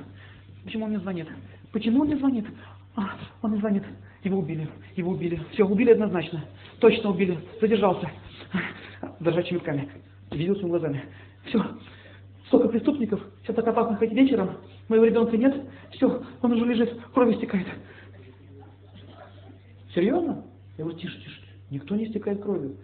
Почему 0.65 0.87
он 0.87 0.93
не 0.93 1.01
звонит? 1.01 1.29
Почему 1.71 2.01
он 2.01 2.09
не 2.09 2.17
звонит? 2.17 2.47
А, 2.95 3.11
он 3.43 3.53
не 3.53 3.59
звонит. 3.59 3.85
Его 4.25 4.39
убили. 4.39 4.71
Его 4.97 5.13
убили. 5.13 5.39
Все, 5.53 5.67
убили 5.67 5.91
однозначно. 5.91 6.47
Точно 6.81 7.11
убили. 7.11 7.39
Задержался. 7.61 8.11
Дрожащими 9.21 9.59
руками. 9.59 9.91
Видел 10.31 10.55
своими 10.55 10.71
глазами. 10.71 11.05
Все. 11.47 11.65
Столько 12.49 12.69
преступников. 12.69 13.21
Сейчас 13.43 13.57
так 13.57 13.67
опасно 13.67 13.97
ходить 13.97 14.17
вечером. 14.17 14.59
Моего 14.89 15.05
ребенка 15.05 15.37
нет. 15.37 15.65
Все, 15.93 16.23
он 16.43 16.53
уже 16.53 16.65
лежит. 16.65 17.01
Кровь 17.13 17.35
истекает. 17.35 17.67
Серьезно? 19.95 20.45
Я 20.77 20.85
говорю, 20.85 20.99
тише, 20.99 21.19
тише. 21.21 21.43
Никто 21.71 21.97
не 21.97 22.07
истекает 22.07 22.43
кровью. 22.43 22.77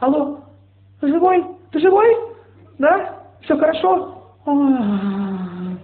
Алло, 0.00 0.40
ты 1.00 1.08
живой? 1.08 1.44
Ты 1.70 1.80
живой? 1.80 2.08
Да? 2.78 3.24
Все 3.42 3.56
хорошо? 3.56 4.34
А. 4.44 5.78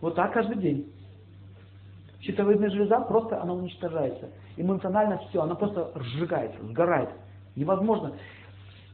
Вот 0.00 0.14
так 0.14 0.32
каждый 0.32 0.56
день. 0.58 0.92
Щитовидная 2.20 2.70
железа 2.70 3.00
просто, 3.00 3.40
она 3.40 3.54
уничтожается. 3.54 4.30
Эмоционально 4.56 5.18
все, 5.28 5.42
она 5.42 5.54
просто 5.54 5.92
сжигается, 5.96 6.62
сгорает. 6.66 7.10
Невозможно. 7.54 8.12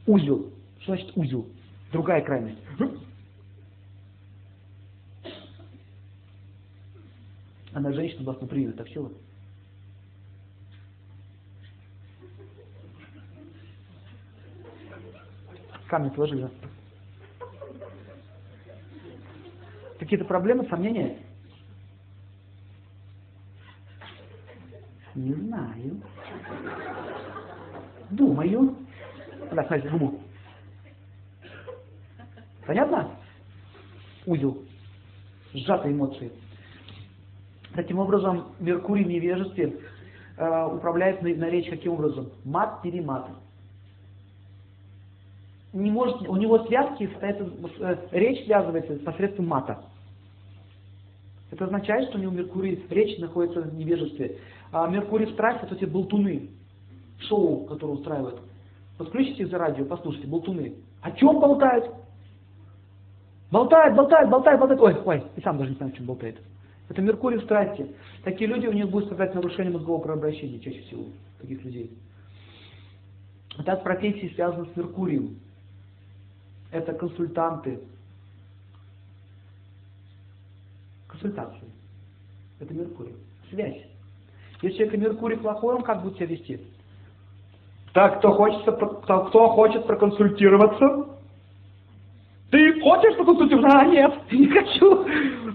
Узел. 0.05 0.51
Что 0.79 0.95
значит 0.95 1.15
узел? 1.15 1.47
Другая 1.91 2.21
крайность. 2.21 2.59
Она 7.73 7.91
женщина 7.91 8.23
вас 8.23 8.37
внутри, 8.37 8.71
так 8.73 8.87
все. 8.87 9.11
Камни 15.87 16.09
положили. 16.09 16.49
Какие-то 19.99 20.25
проблемы, 20.25 20.67
сомнения? 20.67 21.19
Не 25.15 25.33
знаю. 25.33 26.01
Думаю. 28.09 28.82
Да, 29.53 29.63
смотрите, 29.65 29.89
губу. 29.89 30.19
Понятно? 32.65 33.11
Узел. 34.25 34.57
Сжатые 35.53 35.93
эмоции. 35.93 36.31
Таким 37.75 37.99
образом, 37.99 38.53
Меркурий 38.59 39.03
в 39.03 39.07
невежестве 39.07 39.79
э, 40.37 40.65
управляет 40.65 41.21
на, 41.21 41.49
речь 41.49 41.69
каким 41.69 41.93
образом? 41.93 42.31
Мат-перемат. 42.45 43.27
Не 45.73 45.91
может, 45.91 46.27
у 46.27 46.35
него 46.35 46.65
связки, 46.65 47.09
это, 47.21 47.49
э, 47.79 47.97
речь 48.11 48.45
связывается 48.45 48.95
посредством 49.03 49.47
мата. 49.47 49.83
Это 51.51 51.65
означает, 51.65 52.09
что 52.09 52.17
у 52.17 52.21
него 52.21 52.31
Меркурий, 52.31 52.83
речь 52.89 53.19
находится 53.19 53.61
в 53.61 53.75
невежестве. 53.75 54.37
А 54.71 54.87
Меркурий 54.87 55.31
страсти, 55.33 55.65
это 55.65 55.75
эти 55.75 55.85
болтуны, 55.85 56.49
шоу, 57.19 57.65
которое 57.65 57.93
устраивают. 57.93 58.41
Подключите 58.97 59.47
за 59.47 59.57
радио, 59.57 59.85
послушайте, 59.85 60.27
болтуны. 60.27 60.75
О 61.01 61.11
чем 61.11 61.39
болтают? 61.39 61.91
Болтает, 63.51 63.95
болтает, 63.95 64.29
болтает, 64.29 64.59
болтает. 64.59 64.81
Ой, 64.81 65.01
ой, 65.05 65.23
и 65.35 65.41
сам 65.41 65.57
даже 65.57 65.71
не 65.71 65.77
знаю, 65.77 65.91
о 65.91 65.95
чем 65.95 66.05
болтает. 66.05 66.39
Это 66.89 67.01
Меркурий 67.01 67.37
в 67.37 67.43
страсти. 67.43 67.87
Такие 68.23 68.47
люди, 68.47 68.67
у 68.67 68.73
них 68.73 68.89
будет 68.89 69.05
страдать 69.05 69.33
нарушение 69.35 69.73
мозгового 69.73 70.01
кровообращения 70.01 70.59
чаще 70.59 70.81
всего, 70.81 71.05
таких 71.39 71.63
людей. 71.63 71.91
Так 73.65 73.83
профессии 73.83 74.33
связаны 74.33 74.67
с 74.71 74.75
Меркурием. 74.75 75.39
Это 76.71 76.93
консультанты. 76.93 77.79
Консультации. 81.07 81.67
Это 82.59 82.73
Меркурий. 82.73 83.15
Связь. 83.49 83.85
Если 84.61 84.77
человек 84.77 84.99
Меркурий 84.99 85.37
плохой, 85.37 85.75
он 85.75 85.83
как 85.83 86.01
будет 86.01 86.15
себя 86.15 86.27
вести? 86.27 86.59
Так, 87.93 88.17
кто, 88.17 88.33
хочется, 88.33 88.71
кто, 88.71 89.49
хочет 89.49 89.85
проконсультироваться? 89.85 91.07
Ты 92.49 92.81
хочешь 92.81 93.15
проконсультироваться? 93.15 93.79
А, 93.79 93.85
нет, 93.85 94.13
не 94.31 94.47
хочу. 94.47 95.05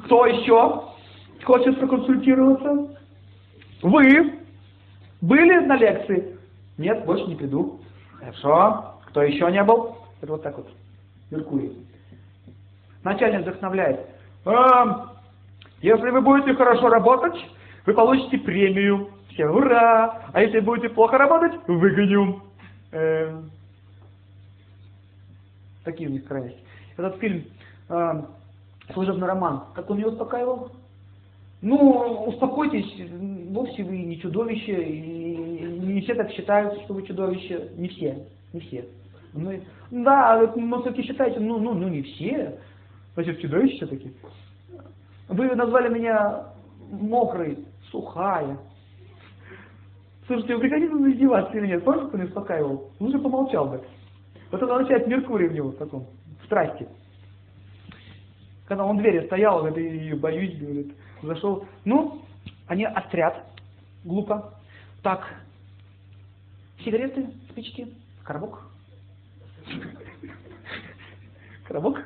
Кто 0.05 0.26
еще 0.26 0.84
хочет 1.45 1.78
проконсультироваться? 1.80 2.97
Вы 3.82 4.39
были 5.20 5.59
на 5.66 5.76
лекции? 5.76 6.39
Нет, 6.78 7.05
больше 7.05 7.24
не 7.26 7.34
приду. 7.34 7.80
Хорошо. 8.20 8.95
Кто 9.07 9.22
еще 9.22 9.51
не 9.51 9.62
был? 9.64 9.97
Это 10.20 10.32
вот 10.32 10.43
так 10.43 10.57
вот. 10.57 10.68
Меркурий. 11.30 11.72
Начальник 13.03 13.43
вдохновляет. 13.43 14.07
А, 14.45 15.12
если 15.82 16.11
вы 16.11 16.20
будете 16.20 16.55
хорошо 16.55 16.89
работать, 16.89 17.36
вы 17.84 17.95
получите 17.95 18.39
премию. 18.39 19.11
Все, 19.39 19.47
ура! 19.47 20.30
А 20.32 20.43
если 20.43 20.59
будете 20.59 20.89
плохо 20.89 21.16
работать, 21.16 21.53
выгоню. 21.68 22.43
Э, 22.91 23.41
такие 25.84 26.09
у 26.09 26.12
них 26.12 26.24
крайности. 26.24 26.61
Этот 26.97 27.20
фильм 27.20 27.45
э, 27.89 28.22
«Служебный 28.93 29.28
роман», 29.28 29.66
как 29.76 29.89
он 29.91 29.99
ее 29.99 30.09
успокаивал? 30.09 30.72
Ну, 31.62 32.24
успокойтесь, 32.26 32.93
вовсе 33.53 33.84
вы 33.84 33.99
не 33.99 34.18
чудовище, 34.18 34.82
и 34.82 35.62
не 35.86 36.01
все 36.01 36.16
так 36.16 36.32
считают, 36.32 36.82
что 36.82 36.95
вы 36.95 37.07
чудовище. 37.07 37.70
Не 37.76 37.91
все, 37.91 38.26
не 38.53 38.59
все. 38.59 38.86
Ну, 39.34 39.53
да, 39.93 40.53
но 40.57 40.80
все-таки 40.80 41.07
считаете, 41.07 41.39
ну, 41.39 41.61
ну, 41.61 41.74
ну 41.74 41.86
не 41.86 42.03
все. 42.03 42.59
Значит, 43.14 43.41
чудовище 43.41 43.76
все-таки. 43.76 44.12
Вы 45.28 45.55
назвали 45.55 45.95
меня 45.95 46.47
мокрой, 46.91 47.59
сухая. 47.93 48.59
Слушайте, 50.29 50.57
вы 50.57 50.61
прекратите 50.61 50.93
издеваться 50.93 51.57
или 51.57 51.68
нет? 51.68 51.85
Помните, 51.85 52.09
кто 52.09 52.18
не 52.18 52.24
успокаивал? 52.24 52.93
Лучше 53.01 53.18
помолчал 53.18 53.66
бы. 53.66 53.83
Вот 54.51 54.62
это 54.62 54.76
означает 54.76 55.07
Меркурий 55.07 55.49
в 55.49 55.55
него 55.55 55.70
в 55.70 55.76
таком, 55.76 56.07
в 56.43 56.45
страсти. 56.45 56.87
Когда 58.66 58.85
он 58.85 58.99
в 58.99 59.01
двери 59.01 59.24
стоял, 59.24 59.61
говорит, 59.61 60.03
и 60.03 60.12
боюсь, 60.12 60.59
говорит, 60.59 60.95
зашел. 61.22 61.66
Ну, 61.87 62.20
они 62.66 62.85
острят, 62.85 63.43
глупо. 64.05 64.53
Так, 65.03 65.26
сигареты, 66.85 67.31
спички, 67.51 67.89
коробок. 68.22 68.61
Коробок. 71.66 72.05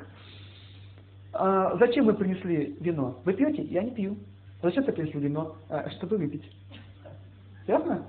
А, 1.33 1.75
зачем 1.77 2.05
вы 2.05 2.13
принесли 2.13 2.77
вино? 2.79 3.19
Вы 3.25 3.33
пьете? 3.33 3.63
Я 3.63 3.83
не 3.83 3.91
пью. 3.91 4.15
Зачем 4.61 4.85
ты 4.85 4.93
принесли 4.93 5.19
вино? 5.19 5.57
А, 5.67 5.89
чтобы 5.89 6.15
выпить. 6.15 6.49
Ясно? 7.67 8.05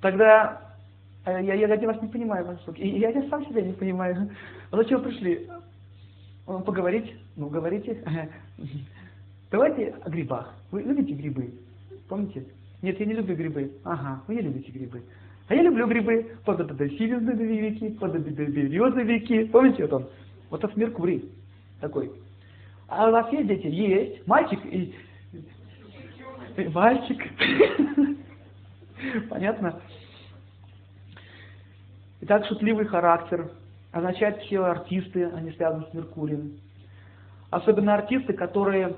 Тогда 0.00 0.60
я, 1.26 1.40
я, 1.40 1.74
я 1.74 1.86
вас 1.88 2.00
не 2.00 2.08
понимаю, 2.08 2.58
и 2.76 2.88
я, 2.88 3.10
я 3.10 3.28
сам 3.28 3.44
себя 3.46 3.62
не 3.62 3.72
понимаю. 3.72 4.30
А 4.70 4.76
зачем 4.76 5.02
пришли? 5.02 5.48
Поговорить? 6.44 7.16
Ну, 7.34 7.48
говорите. 7.48 8.02
Давайте 9.50 9.94
о 10.04 10.10
грибах. 10.10 10.54
Вы 10.70 10.82
любите 10.82 11.14
грибы? 11.14 11.52
Помните? 12.08 12.46
Нет, 12.82 13.00
я 13.00 13.06
не 13.06 13.14
люблю 13.14 13.34
грибы. 13.34 13.72
Ага, 13.84 14.22
вы 14.28 14.36
не 14.36 14.42
любите 14.42 14.70
грибы. 14.70 15.02
А 15.48 15.54
я 15.54 15.62
люблю 15.62 15.88
грибы. 15.88 16.36
Пододосилезновики, 16.44 17.90
пододоберезовики. 17.98 19.44
Помните 19.46 19.82
вот 19.82 19.92
он? 19.92 20.08
Вот 20.50 20.62
это 20.62 20.78
Меркурий 20.78 21.28
такой. 21.80 22.12
А 22.88 23.08
у 23.08 23.12
вас 23.12 23.32
есть 23.32 23.48
дети? 23.48 23.66
Есть. 23.66 24.26
Мальчик 24.26 24.60
и... 24.66 24.94
Мальчик. 26.72 27.18
Понятно? 29.30 29.80
Итак, 32.22 32.46
шутливый 32.46 32.86
характер 32.86 33.50
означает 33.92 34.38
все 34.42 34.64
артисты, 34.64 35.26
они 35.26 35.50
связаны 35.52 35.86
с 35.90 35.94
Меркурием. 35.94 36.58
Особенно 37.50 37.94
артисты, 37.94 38.32
которые, 38.32 38.96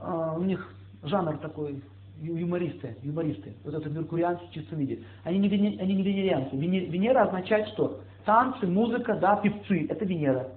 э, 0.00 0.34
у 0.36 0.42
них 0.42 0.68
жанр 1.02 1.38
такой, 1.38 1.82
юмористы, 2.20 2.96
юмористы, 3.02 3.54
вот 3.64 3.74
это 3.74 3.88
меркурианцы 3.90 4.44
в 4.46 4.50
чистом 4.52 4.78
виде. 4.78 5.00
Они 5.24 5.38
не, 5.38 5.48
вене, 5.48 5.78
они 5.80 5.94
не 5.94 6.02
венерианцы. 6.02 6.56
Венера 6.56 7.24
означает 7.24 7.68
что? 7.68 8.00
Танцы, 8.24 8.66
музыка, 8.66 9.14
да, 9.16 9.36
певцы, 9.36 9.86
это 9.88 10.04
Венера. 10.04 10.48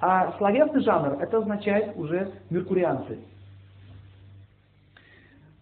А 0.00 0.36
словесный 0.38 0.82
жанр, 0.82 1.20
это 1.20 1.38
означает 1.38 1.96
уже 1.96 2.32
меркурианцы. 2.50 3.18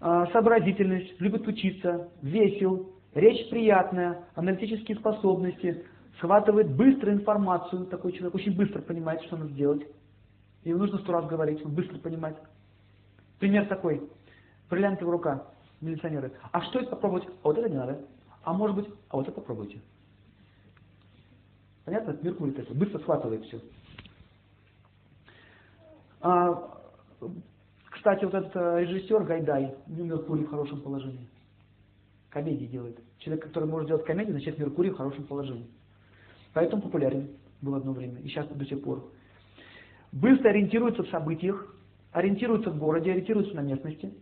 А, 0.01 0.27
сообразительность, 0.29 1.21
любит 1.21 1.47
учиться, 1.47 2.09
весел, 2.23 2.91
речь 3.15 3.51
приятная, 3.51 4.25
аналитические 4.35 4.97
способности, 4.97 5.85
схватывает 6.17 6.75
быстро 6.75 7.13
информацию, 7.13 7.87
такой 7.87 8.13
человек 8.13 8.35
очень 8.35 8.57
быстро 8.57 8.81
понимает, 8.81 9.23
что 9.23 9.37
надо 9.37 9.51
сделать. 9.51 9.87
Ему 10.65 10.79
нужно 10.79 10.99
сто 10.99 11.13
раз 11.13 11.27
говорить, 11.27 11.65
он 11.65 11.75
быстро 11.75 11.99
понимает. 11.99 12.37
Пример 13.39 13.67
такой. 13.67 14.09
Бриллиантовая 14.71 15.13
рука, 15.13 15.47
милиционеры. 15.83 16.33
А 16.51 16.63
что 16.63 16.81
это 16.81 16.91
попробовать? 16.91 17.27
А 17.27 17.49
вот 17.49 17.59
это 17.59 17.69
не 17.69 17.77
надо. 17.77 18.01
А 18.43 18.55
может 18.55 18.77
быть, 18.77 18.87
а 19.11 19.17
вот 19.17 19.27
это 19.27 19.33
попробуйте. 19.33 19.81
Понятно? 21.85 22.17
Меркурий 22.23 22.53
такой, 22.53 22.77
быстро 22.77 23.01
схватывает 23.01 23.45
все. 23.45 23.61
А, 26.21 26.79
кстати, 28.01 28.25
вот 28.25 28.33
этот 28.33 28.57
э, 28.57 28.81
режиссер 28.81 29.25
Гайдай, 29.25 29.75
Меркурий 29.87 30.45
в 30.45 30.49
хорошем 30.49 30.81
положении. 30.81 31.29
Комедии 32.31 32.65
делает. 32.65 32.99
Человек, 33.19 33.45
который 33.45 33.69
может 33.69 33.89
делать 33.89 34.07
комедию, 34.07 34.33
значит 34.33 34.59
Меркурий 34.59 34.89
в 34.89 34.97
хорошем 34.97 35.25
положении. 35.25 35.67
Поэтому 36.55 36.81
популярен 36.81 37.29
был 37.61 37.75
одно 37.75 37.93
время, 37.93 38.19
и 38.21 38.29
сейчас 38.29 38.49
до 38.49 38.65
сих 38.65 38.83
пор. 38.83 39.13
Быстро 40.13 40.49
ориентируется 40.49 41.03
в 41.03 41.11
событиях, 41.11 41.77
ориентируется 42.13 42.71
в 42.71 42.79
городе, 42.79 43.13
ориентируется 43.13 43.55
на 43.55 43.61
местности, 43.61 44.15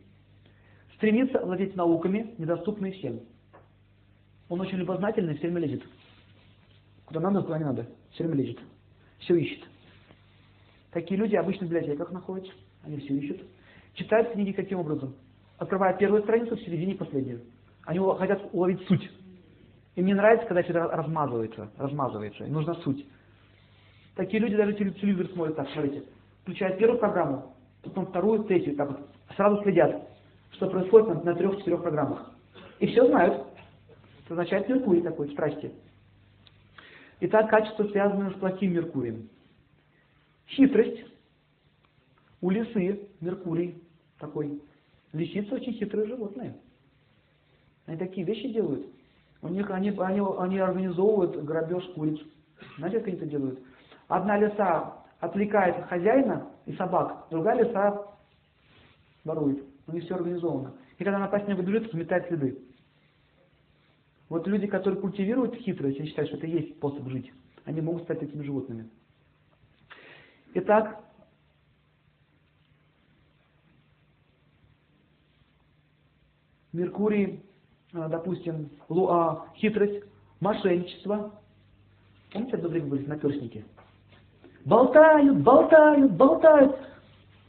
стремится 0.96 1.38
владеть 1.38 1.76
науками, 1.76 2.34
недоступные 2.36 2.94
всем. 2.94 3.20
Он 4.48 4.60
очень 4.60 4.78
любознательный, 4.78 5.36
все 5.36 5.46
время 5.46 5.60
лезет. 5.60 5.84
Куда 7.04 7.20
надо, 7.20 7.42
куда 7.42 7.58
не 7.58 7.64
надо. 7.64 7.86
Все 8.10 8.24
время 8.24 8.42
лезет. 8.42 8.58
Все 9.20 9.36
ищет. 9.36 9.62
Такие 10.90 11.16
люди 11.16 11.36
обычно 11.36 11.68
в 11.68 11.70
библиотеках 11.70 12.10
находятся. 12.10 12.52
Они 12.82 12.96
все 12.96 13.14
ищут. 13.14 13.40
Читают 13.94 14.32
книги 14.32 14.52
каким 14.52 14.80
образом? 14.80 15.14
Открывают 15.58 15.98
первую 15.98 16.22
страницу, 16.22 16.56
в 16.56 16.60
середине 16.60 16.94
последнюю. 16.94 17.40
Они 17.84 17.98
хотят 18.18 18.42
уловить 18.52 18.86
суть. 18.86 19.10
Им 19.96 20.06
не 20.06 20.14
нравится, 20.14 20.46
когда 20.46 20.60
это 20.60 20.72
размазывается, 20.72 21.70
размазывается. 21.76 22.44
Им 22.44 22.52
нужна 22.52 22.74
суть. 22.76 23.04
Такие 24.14 24.40
люди 24.40 24.56
даже 24.56 24.74
телевизор 24.74 25.26
смотрят 25.28 25.56
так, 25.56 25.68
смотрите. 25.70 26.04
Включают 26.42 26.78
первую 26.78 26.98
программу, 26.98 27.54
потом 27.82 28.06
вторую, 28.06 28.44
третью, 28.44 28.76
так 28.76 28.88
вот. 28.88 29.08
Сразу 29.36 29.62
следят, 29.62 30.08
что 30.52 30.68
происходит 30.68 31.08
на, 31.08 31.32
на 31.32 31.34
трех-четырех 31.34 31.82
программах. 31.82 32.30
И 32.78 32.86
все 32.86 33.06
знают. 33.06 33.46
Это 34.24 34.34
означает 34.34 34.68
Меркурий 34.68 35.02
такой, 35.02 35.30
страсти. 35.30 35.72
Итак, 37.20 37.50
качество 37.50 37.84
связано 37.84 38.30
с 38.30 38.34
плохим 38.34 38.72
Меркурием. 38.72 39.28
Хитрость. 40.48 41.04
У 42.40 42.50
лисы 42.50 43.08
Меркурий 43.20 43.82
такой. 44.18 44.62
Лисицы 45.12 45.54
очень 45.54 45.72
хитрые 45.72 46.06
животные. 46.06 46.54
Они 47.86 47.96
такие 47.96 48.26
вещи 48.26 48.52
делают. 48.52 48.86
У 49.40 49.48
них 49.48 49.70
они, 49.70 49.90
они, 49.90 50.20
они 50.38 50.58
организовывают 50.58 51.42
грабеж 51.44 51.84
куриц. 51.94 52.20
Знаете, 52.76 52.98
как 52.98 53.08
они 53.08 53.16
это 53.16 53.26
делают? 53.26 53.60
Одна 54.08 54.36
лиса 54.36 55.04
отвлекает 55.20 55.86
хозяина 55.86 56.50
и 56.66 56.72
собак, 56.74 57.26
другая 57.30 57.62
лиса 57.62 58.06
ворует. 59.24 59.64
У 59.86 59.92
них 59.92 60.04
все 60.04 60.16
организовано. 60.16 60.74
И 60.98 61.04
когда 61.04 61.18
напасть 61.18 61.46
на 61.46 61.52
него 61.52 61.62
бежит, 61.62 61.90
сметает 61.90 62.26
следы. 62.26 62.58
Вот 64.28 64.46
люди, 64.46 64.66
которые 64.66 65.00
культивируют 65.00 65.54
хитрость, 65.54 65.98
они 65.98 66.08
считают, 66.08 66.28
что 66.28 66.36
это 66.36 66.46
есть 66.46 66.76
способ 66.76 67.08
жить. 67.08 67.32
Они 67.64 67.80
могут 67.80 68.02
стать 68.02 68.20
такими 68.20 68.42
животными. 68.42 68.88
Итак, 70.54 71.02
Меркурий, 76.78 77.42
а, 77.92 78.08
допустим, 78.08 78.70
а, 78.88 79.46
хитрость, 79.56 80.04
мошенничество. 80.40 81.32
Помните, 82.32 82.56
одно 82.56 82.68
время 82.68 82.86
были 82.86 83.06
наперстники? 83.06 83.64
Болтают, 84.64 85.38
болтают, 85.38 86.12
болтают. 86.12 86.76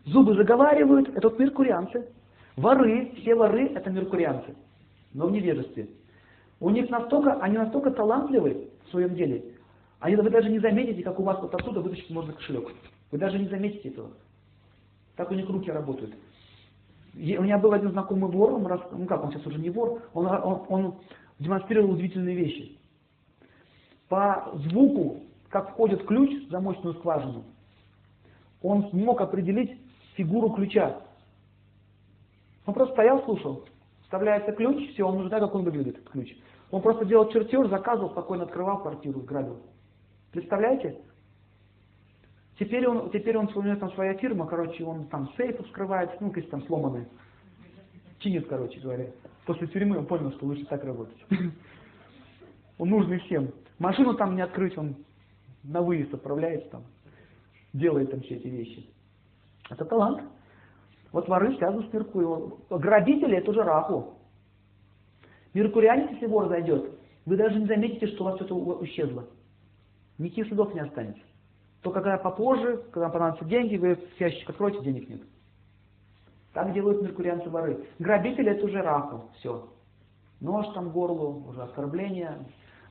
Зубы 0.06 0.36
заговаривают. 0.36 1.10
Это 1.10 1.30
вот 1.30 1.38
меркурианцы. 1.38 2.08
Воры, 2.56 3.12
все 3.18 3.36
воры 3.36 3.68
это 3.68 3.92
меркурианцы. 3.92 4.56
Но 5.14 5.28
в 5.28 5.32
невежестве. 5.32 5.90
У 6.60 6.72
них 6.72 6.90
настолько, 6.90 7.34
они 7.34 7.58
настолько 7.58 7.92
талантливы 7.92 8.70
в 8.88 8.90
своем 8.90 9.16
деле, 9.16 9.44
они, 10.00 10.16
вы 10.16 10.30
даже 10.30 10.50
не 10.50 10.60
заметите, 10.60 11.04
как 11.04 11.20
у 11.20 11.24
вас 11.24 11.40
вот 11.42 11.54
оттуда 11.54 11.82
вытащить 11.82 12.10
можно 12.10 12.34
кошелек. 12.34 12.70
Вы 13.12 13.18
даже 13.18 13.38
не 13.38 13.48
заметите 13.48 13.90
этого. 13.90 14.12
Так 15.16 15.30
у 15.30 15.36
них 15.36 15.48
руки 15.50 15.70
работают. 15.70 16.16
У 17.16 17.44
меня 17.44 17.58
был 17.58 17.74
один 17.74 17.92
знакомый 17.92 18.32
вор, 18.32 18.54
он 18.54 18.64
ну 18.64 19.06
как, 19.06 19.24
он 19.24 19.32
сейчас 19.32 19.46
уже 19.46 19.60
не 19.60 19.70
вор, 19.70 20.02
он, 20.14 20.26
он, 20.28 20.66
он 20.70 20.96
демонстрировал 21.40 21.92
удивительные 21.92 22.36
вещи. 22.36 22.78
По 24.08 24.52
звуку, 24.56 25.22
как 25.50 25.72
входит 25.72 26.06
ключ 26.06 26.48
в 26.48 26.52
замочную 26.52 26.96
скважину, 26.96 27.44
он 28.62 28.90
смог 28.90 29.22
определить 29.22 29.80
фигуру 30.16 30.52
ключа. 30.52 31.02
Он 32.66 32.74
просто 32.74 32.94
стоял, 32.94 33.24
слушал. 33.24 33.66
Вставляется 34.04 34.52
ключ, 34.52 34.92
все, 34.94 35.04
он 35.04 35.18
уже 35.18 35.28
знает, 35.28 35.44
как 35.44 35.56
он 35.56 35.64
выглядит, 35.64 35.98
этот 35.98 36.10
ключ. 36.10 36.36
Он 36.72 36.82
просто 36.82 37.06
делал 37.06 37.30
чертеж, 37.30 37.68
заказывал, 37.68 38.12
спокойно 38.12 38.44
открывал 38.44 38.82
квартиру, 38.82 39.22
грабил. 39.22 39.62
Представляете? 40.32 41.00
Теперь 42.60 42.86
он, 42.88 43.10
теперь 43.10 43.38
он, 43.38 43.50
у 43.56 43.62
него 43.62 43.78
там 43.78 43.90
своя 43.94 44.16
фирма, 44.16 44.46
короче, 44.46 44.84
он 44.84 45.08
там 45.08 45.32
сейфы 45.38 45.64
вскрывает, 45.64 46.20
ну, 46.20 46.32
если 46.36 46.50
там 46.50 46.62
сломанные. 46.64 47.08
Чинит, 48.20 48.48
короче 48.50 48.82
говоря. 48.82 49.12
После 49.46 49.68
тюрьмы 49.68 49.98
он 49.98 50.06
понял, 50.06 50.32
что 50.34 50.46
лучше 50.46 50.66
так 50.66 50.84
работать. 50.84 51.18
Он 52.78 52.90
нужный 52.90 53.20
всем. 53.20 53.50
Машину 53.78 54.14
там 54.14 54.36
не 54.38 54.42
открыть, 54.42 54.78
он 54.78 54.96
на 55.64 55.82
выезд 55.82 56.14
отправляется 56.14 56.70
там, 56.70 56.84
делает 57.74 58.10
там 58.10 58.22
все 58.22 58.36
эти 58.36 58.48
вещи. 58.48 58.90
Это 59.70 59.84
талант. 59.84 60.24
Вот 61.12 61.28
воры 61.28 61.58
связаны 61.58 61.90
с 61.90 61.94
Меркурием. 61.94 62.54
Грабители 62.70 63.36
это 63.36 63.52
уже 63.52 63.64
Раху. 63.64 64.14
Меркурианец, 65.54 66.12
если 66.12 66.28
вор 66.28 66.48
зайдет, 66.48 66.90
вы 67.26 67.36
даже 67.36 67.60
не 67.60 67.66
заметите, 67.66 68.08
что 68.08 68.24
у 68.24 68.28
вас 68.28 68.38
что-то 68.38 68.86
исчезло. 68.86 69.28
Никаких 70.18 70.48
следов 70.48 70.74
не 70.74 70.80
останется. 70.80 71.22
Только 71.82 72.02
когда 72.02 72.18
попозже, 72.18 72.84
когда 72.92 73.10
понадобятся 73.10 73.46
деньги, 73.46 73.78
вы 73.78 73.98
ящик 74.20 74.50
откроете, 74.50 74.82
денег 74.82 75.10
нет. 75.10 75.22
Так 76.54 76.74
делают 76.74 77.02
меркурианцы 77.02 77.50
воры. 77.50 77.86
Грабители 78.00 78.52
это 78.52 78.66
уже 78.66 78.82
раку, 78.82 79.30
все. 79.38 79.70
Нож 80.42 80.68
там 80.74 80.90
горлу, 80.90 81.46
уже 81.48 81.62
оскорбление. 81.62 82.38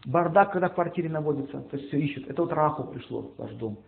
Бардак, 0.07 0.53
когда 0.53 0.69
в 0.69 0.75
квартире 0.75 1.09
наводится, 1.09 1.61
то 1.61 1.77
есть 1.77 1.89
все 1.89 1.99
ищут. 1.99 2.29
Это 2.29 2.43
вот 2.43 2.53
раху 2.53 2.85
пришло 2.85 3.23
в 3.23 3.39
ваш 3.39 3.51
дом. 3.53 3.79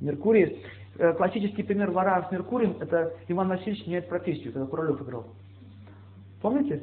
Меркурий, 0.00 0.62
э, 0.98 1.12
классический 1.14 1.62
пример 1.62 1.90
вора 1.90 2.26
с 2.28 2.32
Меркурием, 2.32 2.76
это 2.80 3.14
Иван 3.28 3.48
Васильевич 3.48 3.86
меняет 3.86 4.08
профессию, 4.08 4.52
когда 4.52 4.66
Куролев 4.66 5.00
играл. 5.00 5.26
Помните? 6.42 6.82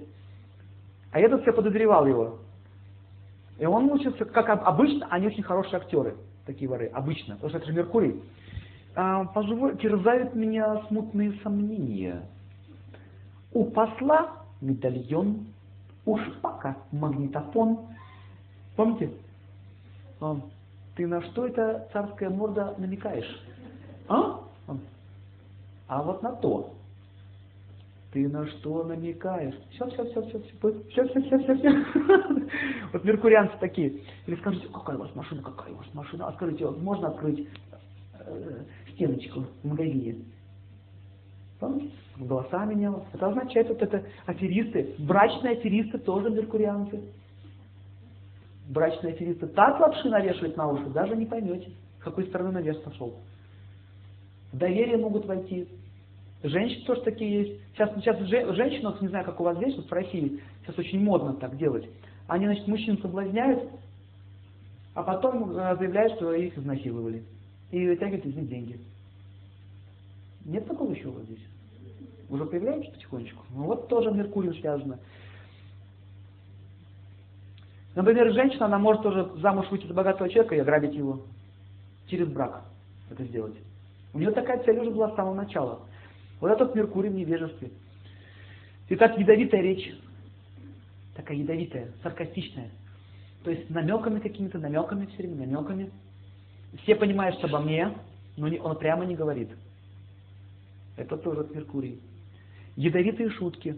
А 1.12 1.20
этот 1.20 1.42
все 1.42 1.52
подозревал 1.52 2.08
его. 2.08 2.40
И 3.60 3.66
он 3.66 3.92
учился, 3.92 4.24
как 4.26 4.50
обычно, 4.50 5.08
они 5.10 5.28
очень 5.28 5.44
хорошие 5.44 5.78
актеры, 5.78 6.16
такие 6.48 6.68
воры, 6.68 6.88
обычно, 6.88 7.36
потому 7.36 7.50
что 7.50 7.58
это 7.60 7.68
же 7.68 7.74
Меркурий. 7.74 8.24
А, 8.96 9.26
позволь, 9.26 9.78
терзают 9.78 10.34
меня 10.34 10.82
смутные 10.88 11.34
сомнения. 11.44 12.24
У 13.54 13.66
посла 13.66 14.38
медальон, 14.60 15.46
у 16.06 16.18
шпака 16.18 16.78
магнитофон. 16.92 17.82
Помните? 18.76 19.12
Он, 20.20 20.42
ты 20.96 21.06
на 21.06 21.22
что 21.22 21.46
это 21.46 21.88
царская 21.94 22.30
морда 22.30 22.74
намекаешь? 22.80 23.44
А? 24.08 24.40
А 25.88 26.02
вот 26.02 26.24
на 26.24 26.34
то. 26.34 26.74
Ты 28.18 28.28
на 28.30 28.48
что 28.48 28.84
намекаешь? 28.84 29.54
Все, 29.70 29.88
все, 29.92 30.04
все, 30.06 30.22
все, 30.24 30.40
все, 30.40 30.84
все, 30.90 31.08
все, 31.08 31.22
все, 31.22 31.38
все, 31.38 31.56
все. 31.56 31.70
Вот 32.94 33.04
меркурианцы 33.04 33.54
такие. 33.60 34.02
Или 34.26 34.36
скажите, 34.38 34.68
какая 34.74 34.98
у 34.98 35.02
вас 35.02 35.14
машина, 35.14 35.44
какая 35.44 35.72
у 35.72 35.76
вас 35.76 35.86
машина? 35.94 36.28
А 36.28 36.34
скажите, 36.34 36.68
можно 36.68 37.10
открыть 37.10 37.48
э, 38.20 38.64
стеночку 38.94 39.46
в 39.62 39.68
магазине? 39.68 40.16
Помните? 41.60 41.94
Голоса 42.18 42.66
менялось. 42.66 43.04
Это 43.14 43.28
означает, 43.28 43.68
вот 43.68 43.84
это 43.84 44.04
аферисты, 44.26 44.96
брачные 44.98 45.54
аферисты 45.60 46.00
тоже 46.00 46.32
меркурианцы. 46.32 47.00
Брачные 48.68 49.14
аферисты 49.14 49.46
так 49.46 49.80
лапши 49.80 50.10
навешивают 50.10 50.58
на 50.58 50.70
уши, 50.70 50.88
даже 50.88 51.16
не 51.16 51.28
поймете, 51.28 51.70
с 52.00 52.04
какой 52.04 52.26
стороны 52.26 52.50
навес 52.50 52.78
пошел. 52.78 53.14
В 54.54 54.58
доверие 54.58 54.98
могут 54.98 55.28
войти. 55.28 55.68
Женщины 56.44 56.86
тоже 56.86 57.02
такие 57.02 57.42
есть. 57.42 57.62
Сейчас, 57.74 57.90
сейчас 57.96 58.20
женщины, 58.56 58.90
вот 58.90 59.02
не 59.02 59.08
знаю, 59.08 59.26
как 59.26 59.40
у 59.40 59.44
вас 59.44 59.58
здесь, 59.58 59.76
вот 59.76 59.88
в 59.88 59.92
России, 59.92 60.40
сейчас 60.62 60.78
очень 60.78 61.04
модно 61.04 61.34
так 61.34 61.58
делать. 61.58 61.88
Они, 62.28 62.46
значит, 62.46 62.68
мужчин 62.68 62.98
соблазняют, 63.00 63.70
а 64.94 65.04
потом 65.04 65.52
э, 65.52 65.76
заявляют, 65.78 66.14
что 66.16 66.34
их 66.34 66.58
изнасиловали. 66.58 67.24
И 67.72 67.88
вытягивают 67.88 68.26
из 68.26 68.36
них 68.36 68.50
деньги. 68.50 68.80
Нет 70.46 70.66
такого 70.68 70.92
еще 70.92 71.10
у 71.10 71.14
вас 71.14 71.24
здесь? 71.24 71.46
Уже 72.30 72.46
появляется 72.46 72.92
потихонечку? 72.92 73.44
Ну 73.54 73.64
вот 73.64 73.88
тоже 73.88 74.12
Меркурий 74.12 74.60
связано. 74.60 75.00
Например, 77.96 78.32
женщина, 78.32 78.68
она 78.68 78.78
может 78.78 79.02
тоже 79.02 79.32
замуж 79.42 79.68
выйти 79.72 79.88
за 79.88 79.94
богатого 79.94 80.30
человека 80.30 80.56
и 80.56 80.60
ограбить 80.60 80.94
его. 80.94 81.22
Через 82.08 82.28
брак 82.28 82.64
это 83.10 83.24
сделать. 83.24 83.56
У 84.14 84.20
нее 84.20 84.32
такая 84.32 84.64
цель 84.64 84.80
уже 84.80 84.92
была 84.92 85.10
с 85.12 85.16
самого 85.16 85.34
начала. 85.34 85.80
Вот 86.40 86.52
этот 86.52 86.76
Меркурий 86.76 87.10
в 87.10 87.16
невежестве. 87.16 87.72
Итак, 88.90 89.18
ядовитая 89.18 89.62
речь. 89.62 89.94
Такая 91.16 91.38
ядовитая, 91.38 91.92
саркастичная. 92.04 92.70
То 93.44 93.52
есть 93.52 93.70
намеками 93.70 94.20
какими-то, 94.20 94.60
намеками 94.60 95.08
все 95.08 95.18
время, 95.18 95.48
намеками. 95.48 95.92
Все 96.84 96.96
понимают, 96.96 97.38
что 97.38 97.48
обо 97.48 97.60
мне, 97.60 97.94
но 98.36 98.48
он 98.58 98.78
прямо 98.78 99.06
не 99.06 99.16
говорит. 99.16 99.50
Это 100.96 101.18
тоже 101.18 101.42
от 101.42 101.56
Меркурий. 101.56 102.00
Ядовитые 102.76 103.30
шутки. 103.32 103.78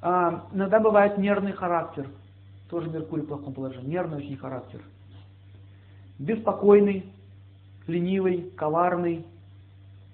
А, 0.00 0.48
иногда 0.52 0.80
бывает 0.80 1.18
нервный 1.18 1.52
характер. 1.52 2.08
Тоже 2.68 2.90
Меркурий 2.90 3.22
в 3.22 3.26
плохом 3.26 3.54
положении. 3.54 3.88
Нервный 3.88 4.18
очень 4.18 4.36
характер. 4.36 4.80
Беспокойный, 6.18 7.06
ленивый, 7.86 8.50
коварный. 8.56 9.24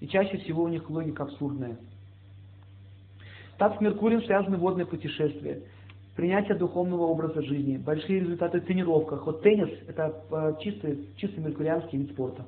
И 0.05 0.07
чаще 0.07 0.37
всего 0.37 0.65
у 0.65 0.69
них 0.69 0.91
логика 0.91 1.23
абсурдная. 1.23 1.79
Так 3.57 3.79
с 3.79 3.81
Меркурием 3.81 4.23
связаны 4.25 4.59
водные 4.59 4.85
путешествия 4.85 5.63
принятие 6.15 6.59
духовного 6.59 7.05
образа 7.05 7.41
жизни, 7.41 7.79
большие 7.79 8.21
результаты 8.21 8.61
в 8.61 8.67
тренировках. 8.67 9.25
Вот 9.25 9.41
теннис– 9.41 9.71
это 9.89 10.23
э, 10.31 10.57
чистый, 10.61 11.09
чистый 11.17 11.41
меркурианский 11.41 11.97
вид 11.97 12.11
спорта. 12.11 12.45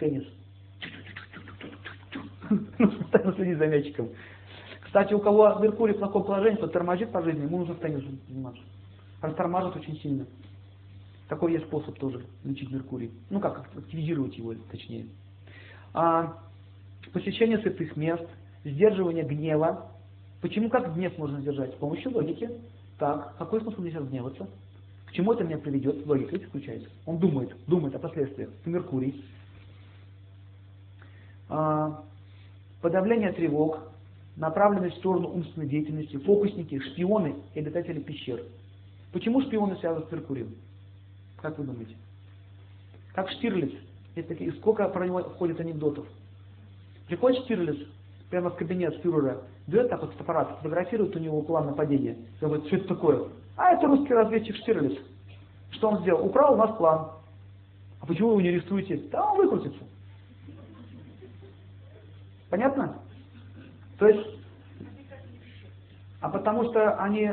Теннис. 0.00 0.24
Постоянно 2.78 3.32
следить 3.34 3.58
за 3.58 3.68
мячиком. 3.68 4.08
Кстати, 4.80 5.14
у 5.14 5.20
кого 5.20 5.56
Меркурий 5.60 5.94
в 5.94 5.98
плохом 5.98 6.24
положении, 6.24 6.56
кто 6.56 6.66
тормозит 6.66 7.12
по 7.12 7.22
жизни, 7.22 7.44
ему 7.44 7.58
нужно 7.58 7.74
в 7.74 7.78
теннисом 7.78 8.18
заниматься. 8.28 8.62
Растормажит 9.22 9.76
очень 9.76 9.96
сильно. 10.00 10.26
Такой 11.28 11.52
есть 11.52 11.66
способ 11.66 11.96
тоже 11.96 12.24
лечить 12.42 12.72
Меркурий. 12.72 13.12
Ну 13.30 13.38
как, 13.38 13.70
активизировать 13.76 14.36
его 14.36 14.52
точнее. 14.68 15.06
А, 15.94 16.38
посещение 17.12 17.58
святых 17.58 17.96
мест, 17.96 18.26
сдерживание 18.64 19.24
гнева. 19.24 19.90
Почему 20.40 20.70
как 20.70 20.94
гнев 20.94 21.16
можно 21.18 21.40
сдержать? 21.40 21.72
С 21.72 21.76
помощью 21.76 22.12
логики. 22.12 22.50
Так, 22.98 23.36
какой 23.38 23.60
смысл 23.60 23.82
сейчас 23.84 24.06
гневаться? 24.06 24.48
К 25.06 25.12
чему 25.12 25.32
это 25.32 25.44
меня 25.44 25.58
приведет? 25.58 26.06
Логика 26.06 26.36
ведь 26.36 26.48
включается. 26.48 26.88
Он 27.06 27.18
думает, 27.18 27.56
думает 27.66 27.94
о 27.94 27.98
последствиях. 27.98 28.50
Это 28.60 28.70
Меркурий. 28.70 29.24
А, 31.48 32.04
подавление 32.82 33.32
тревог, 33.32 33.80
направленность 34.36 34.96
в 34.96 34.98
сторону 34.98 35.28
умственной 35.28 35.66
деятельности, 35.66 36.18
фокусники, 36.18 36.78
шпионы 36.78 37.36
и 37.54 37.60
обитатели 37.60 38.00
пещер. 38.00 38.42
Почему 39.12 39.40
шпионы 39.42 39.76
связаны 39.76 40.06
с 40.06 40.12
Меркурием? 40.12 40.54
Как 41.40 41.58
вы 41.58 41.64
думаете? 41.64 41.96
Как 43.14 43.30
Штирлиц. 43.30 43.72
Есть 44.14 44.28
такие, 44.28 44.52
сколько 44.52 44.88
про 44.88 45.06
него 45.06 45.22
ходит 45.22 45.60
анекдотов. 45.60 46.06
Приходит 47.08 47.44
Штирлиц, 47.44 47.88
прямо 48.30 48.50
в 48.50 48.56
кабинет 48.56 48.94
фюрера, 49.02 49.42
берет 49.66 49.88
так 49.88 50.02
вот 50.02 50.12
фотоаппарат, 50.12 50.58
фотографирует 50.58 51.16
у 51.16 51.18
него 51.18 51.40
план 51.42 51.66
нападения. 51.66 52.16
И 52.40 52.44
говорит, 52.44 52.66
что 52.66 52.76
это 52.76 52.88
такое? 52.88 53.28
А 53.56 53.72
это 53.72 53.86
русский 53.86 54.12
разведчик 54.12 54.56
Штирлиц. 54.56 54.98
Что 55.70 55.88
он 55.88 56.02
сделал? 56.02 56.24
Украл 56.24 56.54
у 56.54 56.56
нас 56.56 56.76
план. 56.76 57.12
А 58.00 58.06
почему 58.06 58.28
вы 58.28 58.34
его 58.34 58.40
не 58.42 58.48
арестуете? 58.48 58.98
Да 59.10 59.32
он 59.32 59.38
выкрутится. 59.38 59.82
Понятно? 62.50 62.98
То 63.98 64.06
есть, 64.06 64.38
а 66.20 66.28
потому 66.28 66.64
что 66.70 66.94
они, 66.98 67.30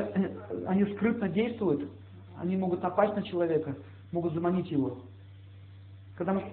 они 0.66 0.84
скрытно 0.94 1.28
действуют, 1.28 1.90
они 2.38 2.56
могут 2.56 2.82
напасть 2.82 3.14
на 3.14 3.22
человека, 3.22 3.76
могут 4.10 4.32
заманить 4.34 4.70
его. 4.70 4.98
Когда 6.16 6.32
мы, 6.32 6.44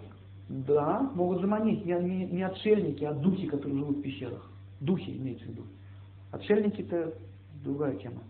да, 0.49 0.99
могут 1.15 1.41
заманить, 1.41 1.85
не, 1.85 1.93
не, 1.93 2.25
не 2.25 2.43
отшельники, 2.43 3.03
а 3.03 3.13
духи, 3.13 3.47
которые 3.47 3.77
живут 3.77 3.97
в 3.97 4.01
пещерах. 4.01 4.49
Духи 4.79 5.15
имеется 5.17 5.45
в 5.45 5.49
виду. 5.49 5.63
Отшельники 6.31 6.81
это 6.81 7.13
другая 7.63 7.95
тема. 7.97 8.21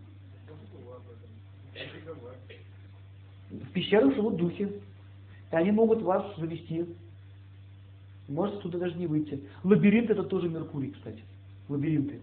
В 3.50 3.72
пещерах 3.72 4.14
живут 4.16 4.38
духи. 4.38 4.70
И 5.52 5.56
они 5.56 5.72
могут 5.72 6.02
вас 6.02 6.26
завести. 6.38 6.86
Можете 8.28 8.60
туда 8.62 8.80
даже 8.80 8.96
не 8.96 9.08
выйти. 9.08 9.44
Лабиринт 9.64 10.10
это 10.10 10.24
тоже 10.24 10.50
Меркурий, 10.50 10.92
кстати. 10.92 11.22
Лабиринты. 11.68 12.20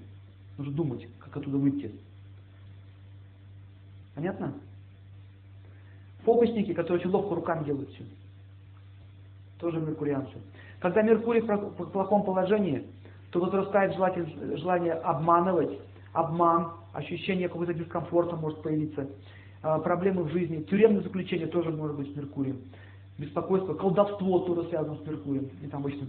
Нужно 0.59 0.73
думать, 0.75 1.07
как 1.19 1.37
оттуда 1.37 1.57
выйти. 1.57 1.93
Понятно? 4.15 4.55
Фокусники, 6.25 6.75
которые 6.75 7.01
очень 7.01 7.11
ловко 7.11 7.35
руками 7.35 7.65
делают 7.65 7.91
все. 7.91 8.05
Тоже 9.61 9.79
меркурианцы. 9.79 10.33
Когда 10.81 11.03
Меркурий 11.03 11.41
в 11.41 11.91
плохом 11.91 12.25
положении, 12.25 12.87
то 13.31 13.41
возрастает 13.41 13.95
желание, 13.95 14.95
обманывать, 14.95 15.79
обман, 16.13 16.73
ощущение 16.93 17.49
какого-то 17.49 17.75
дискомфорта 17.75 18.37
может 18.37 18.63
появиться, 18.63 19.09
а, 19.63 19.79
проблемы 19.79 20.25
в 20.25 20.31
жизни, 20.31 20.63
тюремное 20.63 21.03
заключение 21.03 21.47
тоже 21.47 21.71
может 21.71 21.97
быть 21.97 22.13
с 22.13 22.17
Меркурием, 22.17 22.59
беспокойство, 23.19 23.75
колдовство 23.75 24.41
тоже 24.41 24.69
связано 24.69 24.97
с 24.97 25.07
Меркурием, 25.07 25.51
и 25.63 25.67
там 25.69 25.83
обычно 25.83 26.07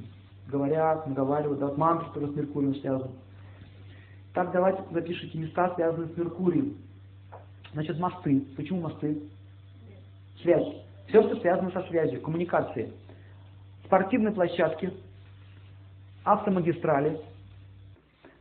говорят, 0.47 1.06
наговаривают, 1.06 1.60
да, 1.60 1.74
мантры 1.76 2.08
тоже 2.14 2.32
с 2.32 2.36
Меркурием 2.36 2.76
связаны. 2.76 3.12
Так 4.34 4.52
давайте 4.54 4.82
запишите 4.91 5.38
места, 5.38 5.74
связанные 5.76 6.08
с 6.08 6.18
Меркурием. 6.18 6.78
Значит, 7.74 7.99
мосты. 7.99 8.41
Почему 8.56 8.82
мосты? 8.82 9.22
Связь. 10.41 10.76
Все, 11.08 11.22
что 11.24 11.36
связано 11.41 11.72
со 11.72 11.82
связью, 11.88 12.22
коммуникацией. 12.22 12.93
Спортивные 13.91 14.33
площадки, 14.33 14.93
автомагистрали. 16.23 17.19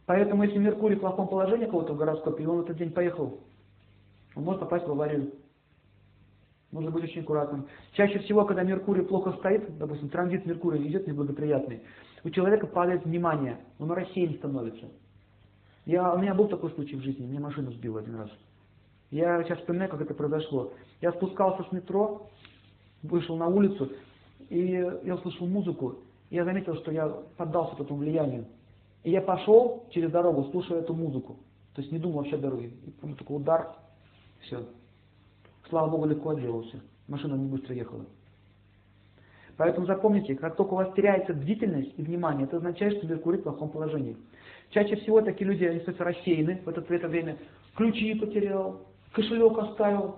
Поэтому, 0.06 0.44
если 0.44 0.58
Меркурий 0.58 0.94
в 0.94 1.00
плохом 1.00 1.26
положении 1.26 1.66
кого-то 1.66 1.92
в 1.92 1.96
гороскопе, 1.96 2.44
и 2.44 2.46
он 2.46 2.58
в 2.58 2.60
этот 2.66 2.76
день 2.76 2.92
поехал, 2.92 3.40
он 4.36 4.44
может 4.44 4.60
попасть 4.60 4.86
в 4.86 4.90
аварию. 4.92 5.32
Нужно 6.70 6.92
быть 6.92 7.02
очень 7.02 7.22
аккуратным. 7.22 7.66
Чаще 7.94 8.20
всего, 8.20 8.44
когда 8.44 8.62
Меркурий 8.62 9.02
плохо 9.02 9.32
стоит, 9.38 9.76
допустим, 9.76 10.08
транзит 10.08 10.46
Меркурия 10.46 10.86
идет 10.86 11.08
неблагоприятный, 11.08 11.82
у 12.22 12.30
человека 12.30 12.68
падает 12.68 13.04
внимание, 13.04 13.58
он 13.80 13.90
рассеян 13.90 14.34
становится. 14.34 14.86
Я, 15.84 16.14
у 16.14 16.18
меня 16.18 16.32
был 16.32 16.46
такой 16.46 16.70
случай 16.70 16.94
в 16.94 17.02
жизни, 17.02 17.26
меня 17.26 17.40
машину 17.40 17.72
сбила 17.72 17.98
один 17.98 18.14
раз. 18.14 18.30
Я 19.10 19.42
сейчас 19.42 19.58
вспоминаю, 19.58 19.90
как 19.90 20.00
это 20.00 20.14
произошло. 20.14 20.72
Я 21.00 21.10
спускался 21.10 21.64
с 21.64 21.72
метро, 21.72 22.28
вышел 23.02 23.36
на 23.36 23.48
улицу, 23.48 23.90
и 24.48 24.66
я 25.04 25.14
услышал 25.14 25.46
музыку, 25.46 25.96
я 26.30 26.44
заметил, 26.44 26.76
что 26.76 26.92
я 26.92 27.08
поддался 27.36 27.82
этому 27.82 27.98
влиянию. 27.98 28.46
И 29.02 29.10
я 29.10 29.20
пошел 29.20 29.84
через 29.90 30.10
дорогу, 30.10 30.48
слушая 30.50 30.80
эту 30.80 30.94
музыку. 30.94 31.36
То 31.74 31.82
есть 31.82 31.92
не 31.92 31.98
думал 31.98 32.18
вообще 32.18 32.36
о 32.36 32.38
дороге. 32.38 32.70
И 32.86 32.90
потом 32.90 33.16
такой 33.16 33.36
удар, 33.36 33.76
все. 34.40 34.64
Слава 35.68 35.90
Богу, 35.90 36.06
легко 36.06 36.30
отделался. 36.30 36.80
Машина 37.08 37.34
не 37.34 37.46
быстро 37.48 37.74
ехала. 37.74 38.04
Поэтому 39.56 39.86
запомните, 39.86 40.36
как 40.36 40.56
только 40.56 40.72
у 40.72 40.76
вас 40.76 40.94
теряется 40.94 41.34
бдительность 41.34 41.92
и 41.96 42.02
внимание, 42.02 42.44
это 42.44 42.56
означает, 42.56 42.96
что 42.96 43.06
Меркурий 43.06 43.38
в 43.38 43.42
плохом 43.42 43.68
положении. 43.68 44.16
Чаще 44.70 44.96
всего 44.96 45.20
такие 45.20 45.50
люди, 45.50 45.64
они 45.64 45.80
рассеяны 45.98 46.62
в 46.64 46.68
это, 46.68 46.80
в 46.80 46.90
это 46.90 47.08
время. 47.08 47.36
Ключи 47.74 48.14
потерял, 48.14 48.80
кошелек 49.12 49.58
оставил, 49.58 50.16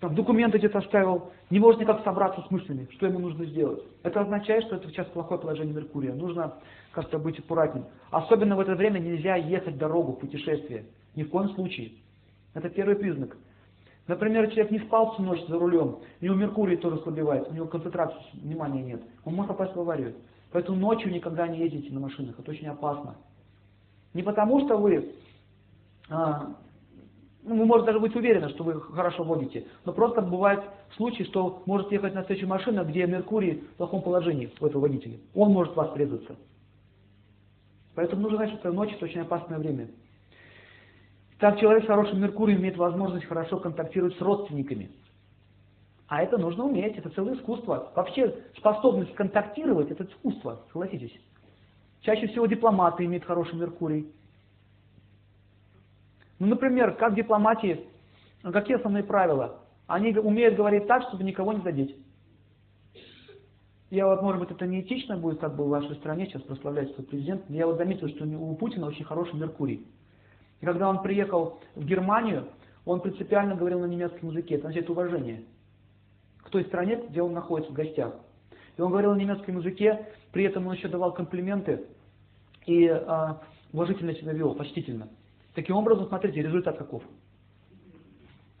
там, 0.00 0.14
документы 0.14 0.58
где-то 0.58 0.78
оставил, 0.78 1.30
не 1.48 1.58
может 1.58 1.80
никак 1.80 2.04
собраться 2.04 2.42
с 2.42 2.50
мыслями, 2.50 2.86
что 2.92 3.06
ему 3.06 3.18
нужно 3.18 3.46
сделать. 3.46 3.82
Это 4.02 4.20
означает, 4.20 4.64
что 4.64 4.76
это 4.76 4.88
сейчас 4.88 5.06
плохое 5.08 5.40
положение 5.40 5.74
Меркурия. 5.74 6.12
Нужно 6.12 6.54
как-то 6.92 7.18
быть 7.18 7.38
аккуратнее. 7.38 7.86
Особенно 8.10 8.56
в 8.56 8.60
это 8.60 8.74
время 8.74 8.98
нельзя 8.98 9.36
ехать 9.36 9.78
дорогу, 9.78 10.12
путешествие. 10.12 10.84
Ни 11.14 11.22
в 11.22 11.30
коем 11.30 11.48
случае. 11.50 11.92
Это 12.52 12.68
первый 12.68 12.96
признак. 12.96 13.36
Например, 14.06 14.46
человек 14.48 14.70
не 14.70 14.78
спал 14.80 15.12
всю 15.12 15.22
ночь 15.22 15.44
за 15.48 15.58
рулем, 15.58 15.98
у 16.20 16.24
него 16.24 16.36
Меркурий 16.36 16.76
тоже 16.76 16.98
слабевает, 16.98 17.48
у 17.48 17.54
него 17.54 17.66
концентрации 17.66 18.18
внимания 18.34 18.82
нет. 18.82 19.02
Он 19.24 19.34
может 19.34 19.48
попасть 19.48 19.74
в 19.74 19.80
аварию. 19.80 20.14
Поэтому 20.52 20.78
ночью 20.78 21.12
никогда 21.12 21.48
не 21.48 21.58
ездите 21.58 21.92
на 21.92 22.00
машинах, 22.00 22.38
это 22.38 22.50
очень 22.50 22.68
опасно. 22.68 23.16
Не 24.14 24.22
потому 24.22 24.64
что 24.64 24.76
вы, 24.76 25.12
а, 26.08 26.54
ну, 27.46 27.56
вы 27.56 27.64
можете 27.64 27.86
даже 27.86 28.00
быть 28.00 28.14
уверены, 28.16 28.48
что 28.50 28.64
вы 28.64 28.80
хорошо 28.80 29.22
водите, 29.22 29.66
но 29.84 29.92
просто 29.92 30.20
бывает 30.20 30.62
случай, 30.96 31.24
что 31.24 31.62
может 31.66 31.90
ехать 31.92 32.14
на 32.14 32.22
встречу 32.22 32.46
машина, 32.46 32.84
где 32.84 33.06
Меркурий 33.06 33.64
в 33.74 33.76
плохом 33.76 34.02
положении 34.02 34.50
у 34.60 34.66
этого 34.66 34.82
водителя. 34.82 35.18
Он 35.34 35.52
может 35.52 35.74
вас 35.76 35.92
врезаться. 35.92 36.36
Поэтому 37.94 38.22
нужно 38.22 38.38
знать, 38.38 38.58
что 38.58 38.72
ночь 38.72 38.92
это 38.92 39.04
очень 39.04 39.20
опасное 39.20 39.58
время. 39.58 39.88
Так 41.38 41.60
человек 41.60 41.84
с 41.84 41.86
хорошим 41.86 42.20
Меркурием 42.20 42.60
имеет 42.60 42.76
возможность 42.76 43.26
хорошо 43.26 43.58
контактировать 43.58 44.16
с 44.16 44.20
родственниками. 44.20 44.90
А 46.08 46.22
это 46.22 46.38
нужно 46.38 46.64
уметь, 46.64 46.96
это 46.96 47.10
целое 47.10 47.34
искусство. 47.34 47.92
Вообще 47.94 48.34
способность 48.56 49.14
контактировать– 49.14 49.90
это 49.92 50.04
искусство, 50.04 50.62
согласитесь. 50.72 51.12
Чаще 52.00 52.28
всего 52.28 52.46
дипломаты 52.46 53.04
имеют 53.04 53.24
хороший 53.24 53.56
Меркурий. 53.56 54.12
Ну, 56.38 56.46
например, 56.46 56.94
как 56.96 57.14
дипломатии, 57.14 57.86
какие 58.42 58.76
основные 58.76 59.04
правила? 59.04 59.60
Они 59.86 60.16
умеют 60.18 60.56
говорить 60.56 60.86
так, 60.86 61.02
чтобы 61.04 61.24
никого 61.24 61.52
не 61.52 61.62
задеть. 61.62 61.96
Я 63.90 64.06
вот, 64.08 64.20
может 64.20 64.40
быть, 64.40 64.50
это 64.50 64.66
неэтично 64.66 65.16
будет 65.16 65.38
как 65.38 65.54
бы 65.54 65.64
в 65.64 65.68
вашей 65.68 65.94
стране 65.96 66.26
сейчас 66.26 66.42
прославлять 66.42 66.92
свой 66.94 67.06
президент, 67.06 67.42
я 67.48 67.66
вот 67.66 67.76
заметил, 67.76 68.08
что 68.08 68.24
у 68.24 68.54
Путина 68.56 68.86
очень 68.86 69.04
хороший 69.04 69.38
Меркурий. 69.38 69.86
И 70.60 70.66
когда 70.66 70.88
он 70.88 71.02
приехал 71.02 71.60
в 71.76 71.84
Германию, 71.84 72.48
он 72.84 73.00
принципиально 73.00 73.54
говорил 73.54 73.80
на 73.80 73.86
немецком 73.86 74.30
языке, 74.30 74.56
это 74.56 74.64
значит 74.64 74.90
уважение 74.90 75.44
к 76.38 76.50
той 76.50 76.64
стране, 76.64 77.02
где 77.08 77.22
он 77.22 77.32
находится 77.32 77.72
в 77.72 77.76
гостях. 77.76 78.14
И 78.76 78.80
он 78.80 78.90
говорил 78.90 79.12
на 79.14 79.18
немецком 79.18 79.58
языке, 79.58 80.08
при 80.32 80.44
этом 80.44 80.66
он 80.66 80.74
еще 80.74 80.88
давал 80.88 81.12
комплименты 81.12 81.86
и 82.66 82.86
а, 82.88 83.40
уважительно 83.72 84.14
себя 84.14 84.32
вел, 84.32 84.54
почтительно. 84.54 85.08
Таким 85.56 85.76
образом, 85.76 86.06
смотрите, 86.06 86.42
результат 86.42 86.76
каков. 86.76 87.02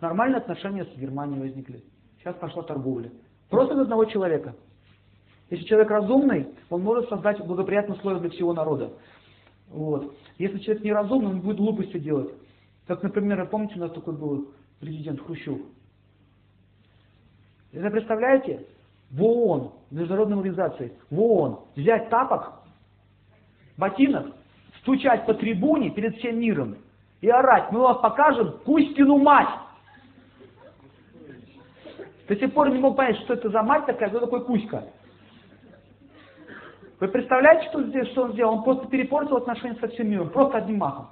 Нормальные 0.00 0.38
отношения 0.38 0.86
с 0.86 0.98
Германией 0.98 1.38
возникли. 1.38 1.84
Сейчас 2.18 2.34
пошла 2.36 2.62
торговля. 2.62 3.12
Просто 3.50 3.74
из 3.74 3.80
одного 3.80 4.06
человека. 4.06 4.56
Если 5.50 5.66
человек 5.66 5.90
разумный, 5.90 6.48
он 6.70 6.82
может 6.82 7.10
создать 7.10 7.38
благоприятные 7.44 7.98
условия 7.98 8.20
для 8.20 8.30
всего 8.30 8.54
народа. 8.54 8.94
Вот. 9.68 10.16
Если 10.38 10.58
человек 10.58 10.84
неразумный, 10.84 11.32
он 11.32 11.42
будет 11.42 11.58
глупости 11.58 11.98
делать. 11.98 12.32
Как, 12.86 13.02
например, 13.02 13.46
помните, 13.46 13.74
у 13.76 13.80
нас 13.80 13.92
такой 13.92 14.14
был 14.14 14.48
президент 14.80 15.20
Хрущев. 15.20 15.58
Это 17.72 17.90
представляете? 17.90 18.64
В 19.10 19.22
ООН, 19.22 19.70
международной 19.90 20.38
организации, 20.38 20.94
в 21.10 21.20
ООН 21.20 21.60
взять 21.76 22.08
тапок, 22.08 22.54
ботинок, 23.76 24.34
стучать 24.80 25.26
по 25.26 25.34
трибуне 25.34 25.90
перед 25.90 26.16
всем 26.16 26.40
миром 26.40 26.76
и 27.26 27.28
орать, 27.28 27.72
мы 27.72 27.80
вам 27.80 28.00
покажем 28.00 28.52
Кузькину 28.64 29.18
мать. 29.18 29.48
До 32.28 32.36
сих 32.36 32.54
пор 32.54 32.70
не 32.70 32.78
мог 32.78 32.96
понять, 32.96 33.16
что 33.22 33.34
это 33.34 33.50
за 33.50 33.62
мать 33.64 33.84
такая, 33.84 34.10
кто 34.10 34.20
такой 34.20 34.44
Кузька. 34.44 34.84
Вы 37.00 37.08
представляете, 37.08 37.68
что, 37.68 37.82
здесь, 37.82 38.06
что 38.12 38.22
он 38.22 38.32
сделал? 38.32 38.54
Он 38.54 38.62
просто 38.62 38.86
перепортил 38.86 39.38
отношения 39.38 39.76
со 39.80 39.88
всем 39.88 40.08
миром, 40.08 40.30
просто 40.30 40.58
одним 40.58 40.78
махом. 40.78 41.08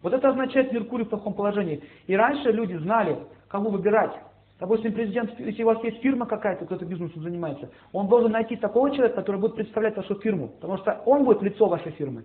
Вот 0.00 0.14
это 0.14 0.30
означает 0.30 0.72
Меркурий 0.72 1.04
в 1.04 1.10
плохом 1.10 1.34
положении. 1.34 1.84
И 2.06 2.16
раньше 2.16 2.50
люди 2.50 2.76
знали, 2.76 3.18
кого 3.48 3.68
выбирать. 3.68 4.12
Допустим, 4.58 4.94
президент, 4.94 5.38
если 5.38 5.62
у 5.62 5.66
вас 5.66 5.84
есть 5.84 6.00
фирма 6.00 6.24
какая-то, 6.24 6.64
кто-то 6.64 6.86
бизнесом 6.86 7.22
занимается, 7.22 7.68
он 7.92 8.08
должен 8.08 8.32
найти 8.32 8.56
такого 8.56 8.90
человека, 8.92 9.16
который 9.16 9.42
будет 9.42 9.56
представлять 9.56 9.94
вашу 9.94 10.14
фирму, 10.20 10.48
потому 10.48 10.78
что 10.78 11.02
он 11.04 11.24
будет 11.24 11.42
лицо 11.42 11.66
вашей 11.66 11.92
фирмы. 11.92 12.24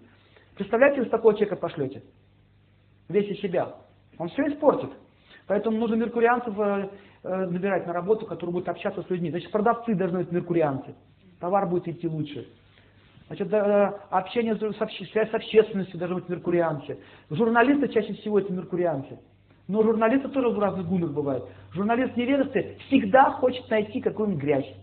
Представляете, 0.56 1.02
вы 1.02 1.10
такого 1.10 1.34
человека 1.34 1.58
пошлете? 1.58 2.02
Весь 3.10 3.30
из 3.30 3.42
себя. 3.42 3.76
Он 4.18 4.30
все 4.30 4.48
испортит. 4.48 4.90
Поэтому 5.48 5.78
нужно 5.78 5.96
меркурианцев 5.96 6.58
э, 6.58 6.90
э, 7.24 7.46
набирать 7.48 7.86
на 7.86 7.94
работу, 7.94 8.26
которые 8.26 8.54
будут 8.54 8.70
общаться 8.70 9.02
с 9.02 9.10
людьми. 9.10 9.30
Значит, 9.30 9.52
продавцы 9.52 9.94
должны 9.96 10.20
быть 10.20 10.32
меркурианцы. 10.32 10.96
Товар 11.40 11.68
будет 11.68 11.88
идти 11.88 12.08
лучше. 12.08 12.48
Значит, 13.28 13.50
да, 13.50 13.88
общение, 14.10 14.56
связь 14.56 15.30
с 15.30 15.34
общественностью 15.34 16.00
должны 16.00 16.18
быть 16.18 16.30
меркурианцы. 16.30 17.00
Журналисты 17.30 17.88
чаще 17.90 18.14
всего 18.14 18.40
это 18.40 18.54
меркурианцы. 18.54 19.20
Но 19.68 19.82
журналисты 19.82 20.30
тоже 20.30 20.50
в 20.50 20.60
разных 20.60 20.88
гунах 20.88 21.12
бывают. 21.12 21.46
Журналист 21.72 22.16
неведомстве 22.18 22.78
всегда 22.88 23.32
хочет 23.32 23.70
найти 23.70 24.02
какую-нибудь 24.02 24.42
грязь. 24.42 24.74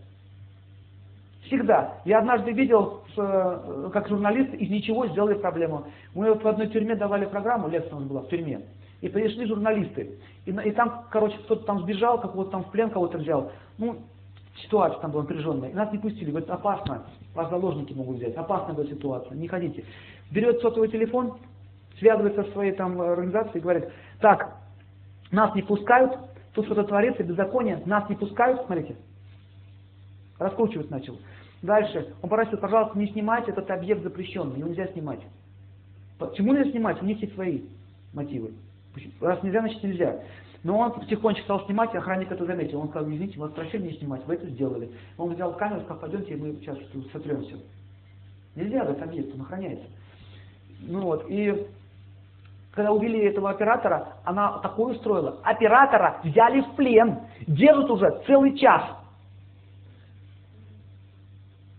Всегда. 1.51 1.97
Я 2.05 2.19
однажды 2.19 2.53
видел, 2.53 3.01
э, 3.17 3.89
как 3.91 4.07
журналисты 4.07 4.55
из 4.55 4.69
ничего 4.69 5.05
сделали 5.07 5.33
проблему. 5.33 5.83
Мы 6.15 6.33
в 6.33 6.47
одной 6.47 6.67
тюрьме 6.67 6.95
давали 6.95 7.25
программу, 7.25 7.67
лекция 7.67 7.93
у 7.93 7.99
нас 7.99 8.07
была 8.07 8.21
в 8.21 8.29
тюрьме. 8.29 8.61
И 9.01 9.09
пришли 9.09 9.45
журналисты. 9.45 10.17
И, 10.45 10.51
и 10.51 10.71
там, 10.71 11.03
короче, 11.11 11.37
кто-то 11.39 11.65
там 11.65 11.81
сбежал, 11.81 12.21
как-то 12.21 12.45
там 12.45 12.63
в 12.63 12.71
плен 12.71 12.89
кого-то 12.89 13.17
взял. 13.17 13.51
Ну, 13.77 13.97
ситуация 14.63 15.01
там 15.01 15.11
была 15.11 15.23
напряженная. 15.23 15.71
И 15.71 15.73
нас 15.73 15.91
не 15.91 15.97
пустили. 15.97 16.29
Говорит, 16.29 16.49
опасно. 16.49 17.03
Вас 17.35 17.49
заложники 17.49 17.91
могут 17.91 18.15
взять. 18.15 18.37
Опасная 18.37 18.73
была 18.73 18.85
ситуация. 18.85 19.35
Не 19.35 19.49
ходите. 19.49 19.83
Берет 20.31 20.61
сотовый 20.61 20.87
телефон, 20.87 21.33
связывается 21.99 22.45
со 22.45 22.51
своей 22.51 22.71
там 22.71 23.01
организацией 23.01 23.57
и 23.57 23.61
говорит, 23.61 23.89
так, 24.21 24.55
нас 25.31 25.53
не 25.53 25.63
пускают, 25.63 26.17
тут 26.53 26.63
что-то 26.63 26.85
творится, 26.85 27.23
беззаконие, 27.23 27.81
нас 27.85 28.07
не 28.07 28.15
пускают, 28.15 28.61
смотрите. 28.67 28.95
Раскручивать 30.39 30.89
начал. 30.89 31.17
Дальше. 31.61 32.13
Он 32.21 32.29
попросил, 32.29 32.57
пожалуйста, 32.57 32.97
не 32.97 33.07
снимайте, 33.07 33.51
этот 33.51 33.69
объект 33.69 34.01
запрещенный, 34.03 34.57
его 34.57 34.69
нельзя 34.69 34.87
снимать. 34.87 35.21
Почему 36.17 36.53
нельзя 36.53 36.71
снимать? 36.71 37.01
У 37.01 37.05
них 37.05 37.21
есть 37.21 37.33
свои 37.33 37.61
мотивы. 38.13 38.51
Раз 39.19 39.41
нельзя, 39.43 39.61
значит 39.61 39.83
нельзя. 39.83 40.19
Но 40.63 40.77
он 40.77 40.91
потихонечку 40.91 41.43
стал 41.43 41.65
снимать, 41.65 41.93
и 41.93 41.97
охранник 41.97 42.31
это 42.31 42.45
заметил. 42.45 42.81
Он 42.81 42.89
сказал, 42.89 43.09
извините, 43.09 43.39
вас 43.39 43.51
просили 43.51 43.87
не 43.87 43.93
снимать, 43.93 44.25
вы 44.27 44.35
это 44.35 44.47
сделали. 44.47 44.91
Он 45.17 45.33
взял 45.33 45.53
камеру, 45.55 45.81
сказал, 45.81 46.01
пойдемте, 46.01 46.35
мы 46.35 46.53
сейчас 46.55 46.77
сотремся. 47.11 47.55
Нельзя 48.55 48.83
этот 48.83 49.01
объект, 49.01 49.33
он 49.33 49.41
охраняется. 49.41 49.87
Ну 50.81 51.01
вот, 51.01 51.25
и 51.29 51.67
когда 52.73 52.91
увели 52.91 53.19
этого 53.25 53.49
оператора, 53.49 54.13
она 54.23 54.59
такое 54.59 54.93
устроила. 54.93 55.39
Оператора 55.43 56.21
взяли 56.23 56.61
в 56.61 56.75
плен, 56.75 57.19
держат 57.47 57.89
уже 57.89 58.21
целый 58.27 58.57
час. 58.57 58.83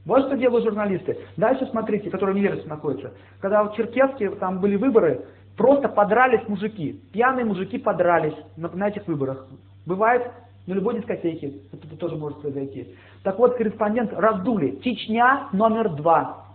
Вот 0.04 0.26
что 0.26 0.36
делают 0.36 0.64
журналисты. 0.64 1.18
Дальше 1.36 1.66
смотрите, 1.66 2.10
которые 2.10 2.34
в 2.34 2.38
невежестве 2.38 2.68
находятся. 2.68 3.12
Когда 3.40 3.62
в 3.64 3.74
Черкеске 3.76 4.30
там 4.30 4.58
были 4.60 4.76
выборы, 4.76 5.26
просто 5.56 5.88
подрались 5.88 6.46
мужики. 6.48 7.00
Пьяные 7.12 7.44
мужики 7.44 7.78
подрались 7.78 8.34
на, 8.56 8.68
на 8.70 8.88
этих 8.88 9.06
выборах. 9.06 9.46
Бывает 9.86 10.30
на 10.66 10.74
любой 10.74 10.96
дискотеке. 10.98 11.54
Это 11.72 11.96
тоже 11.96 12.16
может 12.16 12.40
произойти. 12.40 12.94
Так 13.22 13.38
вот, 13.38 13.56
корреспондент 13.56 14.12
раздули. 14.12 14.80
Чечня 14.82 15.48
номер 15.52 15.90
два. 15.90 16.46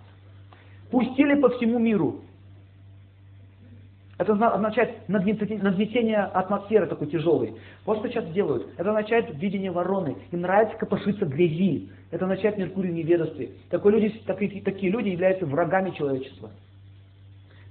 Пустили 0.92 1.40
по 1.40 1.50
всему 1.50 1.80
миру. 1.80 2.22
Это 4.18 4.34
означает 4.34 5.08
нагнетение 5.08 6.18
атмосферы 6.18 6.88
такой 6.88 7.08
тяжелой. 7.08 7.56
Вот 7.86 8.00
что 8.00 8.10
сейчас 8.10 8.26
делают. 8.32 8.68
Это 8.78 8.90
означает 8.90 9.36
видение 9.36 9.72
вороны. 9.72 10.18
Им 10.32 10.42
нравится 10.42 10.76
копошиться 10.78 11.26
грязи. 11.26 11.90
Это 12.10 12.26
означает 12.26 12.58
Меркурий 12.58 12.92
в. 12.92 13.52
Такой 13.70 13.92
люди, 13.92 14.10
такие, 14.26 14.62
такие 14.64 14.92
люди 14.92 15.10
являются 15.10 15.46
врагами 15.46 15.92
человечества. 15.92 16.50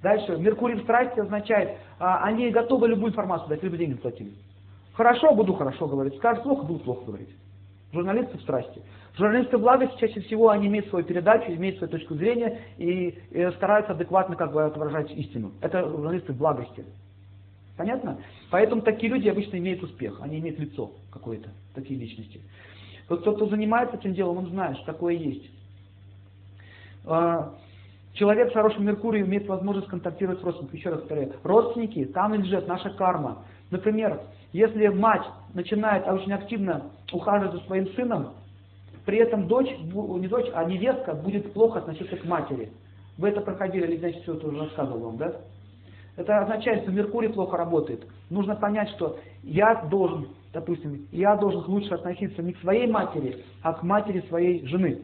Дальше. 0.02 0.36
Меркурий 0.36 0.76
в 0.76 0.82
страсти 0.82 1.18
означает, 1.18 1.78
а, 1.98 2.22
они 2.22 2.50
готовы 2.50 2.88
любую 2.88 3.10
информацию 3.10 3.48
дать, 3.48 3.62
либо 3.64 3.76
деньги 3.76 3.94
платили. 3.94 4.30
Хорошо, 4.92 5.34
буду 5.34 5.52
хорошо 5.54 5.88
говорить. 5.88 6.14
Скажешь 6.16 6.44
плохо, 6.44 6.64
буду 6.64 6.78
плохо 6.78 7.06
говорить. 7.06 7.30
Журналисты 7.96 8.36
в 8.36 8.42
страсти. 8.42 8.82
Журналисты 9.16 9.56
благости 9.56 9.98
чаще 9.98 10.20
всего 10.20 10.50
они 10.50 10.66
имеют 10.66 10.88
свою 10.88 11.02
передачу, 11.06 11.50
имеют 11.50 11.78
свою 11.78 11.90
точку 11.90 12.14
зрения 12.14 12.60
и, 12.76 13.18
и 13.30 13.50
стараются 13.52 13.92
адекватно 13.92 14.36
как 14.36 14.52
бы 14.52 14.62
отображать 14.62 15.10
истину. 15.12 15.52
Это 15.62 15.88
журналисты 15.88 16.34
благости. 16.34 16.84
Понятно? 17.78 18.18
Поэтому 18.50 18.82
такие 18.82 19.10
люди 19.10 19.30
обычно 19.30 19.56
имеют 19.56 19.82
успех, 19.82 20.18
они 20.20 20.40
имеют 20.40 20.58
лицо 20.58 20.92
какое-то, 21.10 21.48
такие 21.74 21.98
личности. 21.98 22.42
Тот, 23.08 23.20
кто, 23.22 23.46
занимается 23.46 23.96
этим 23.96 24.12
делом, 24.12 24.38
он 24.38 24.46
знает, 24.48 24.76
что 24.76 24.92
такое 24.92 25.14
есть. 25.14 25.50
А, 27.06 27.54
человек 28.12 28.50
с 28.50 28.52
хорошим 28.52 28.84
Меркурием 28.84 29.26
имеет 29.26 29.46
возможность 29.46 29.88
контактировать 29.88 30.40
с 30.40 30.44
родственниками. 30.44 30.78
Еще 30.78 30.90
раз 30.90 31.00
повторяю, 31.00 31.32
родственники, 31.42 32.04
там 32.04 32.34
лежит 32.34 32.68
наша 32.68 32.90
карма. 32.90 33.44
Например, 33.70 34.20
если 34.56 34.88
мать 34.88 35.26
начинает 35.52 36.08
очень 36.08 36.32
активно 36.32 36.90
ухаживать 37.12 37.52
за 37.52 37.66
своим 37.66 37.88
сыном, 37.88 38.32
при 39.04 39.18
этом 39.18 39.48
дочь, 39.48 39.70
не 39.78 40.28
дочь, 40.28 40.50
а 40.54 40.64
невестка 40.64 41.12
будет 41.14 41.52
плохо 41.52 41.80
относиться 41.80 42.16
к 42.16 42.24
матери. 42.24 42.72
Вы 43.18 43.28
это 43.28 43.42
проходили, 43.42 43.86
или 43.86 43.98
значит, 43.98 44.22
все 44.22 44.34
это 44.34 44.48
уже 44.48 44.60
рассказывал 44.60 45.00
вам, 45.00 45.18
да? 45.18 45.36
Это 46.16 46.38
означает, 46.38 46.82
что 46.82 46.90
Меркурий 46.90 47.28
плохо 47.28 47.58
работает. 47.58 48.06
Нужно 48.30 48.56
понять, 48.56 48.88
что 48.90 49.18
я 49.42 49.74
должен, 49.90 50.28
допустим, 50.54 51.06
я 51.12 51.36
должен 51.36 51.62
лучше 51.66 51.92
относиться 51.92 52.42
не 52.42 52.54
к 52.54 52.60
своей 52.60 52.86
матери, 52.90 53.44
а 53.62 53.74
к 53.74 53.82
матери 53.82 54.24
своей 54.28 54.66
жены. 54.66 55.02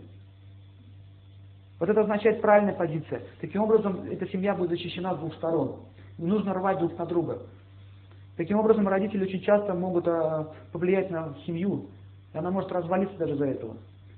Вот 1.79 1.91
это 1.91 2.01
означает 2.01 2.41
правильная 2.41 2.75
позиция. 2.75 3.21
Таким 3.41 3.63
образом, 3.63 4.01
эта 4.11 4.27
семья 4.29 4.55
будет 4.55 4.71
защищена 4.71 5.15
с 5.15 5.19
двух 5.19 5.35
сторон. 5.35 5.81
Не 6.17 6.27
нужно 6.27 6.55
рвать 6.55 6.79
друг 6.79 6.97
на 6.97 7.05
друга. 7.05 7.43
Таким 8.43 8.59
образом, 8.59 8.89
родители 8.89 9.23
очень 9.23 9.41
часто 9.43 9.73
могут 9.73 10.09
а, 10.09 10.53
повлиять 10.73 11.13
на 11.13 11.33
семью, 11.47 11.87
и 12.35 12.39
она 12.39 12.51
может 12.51 12.73
развалиться 12.73 13.17
даже 13.17 13.35
из-за 13.35 13.47
этого. 13.47 13.77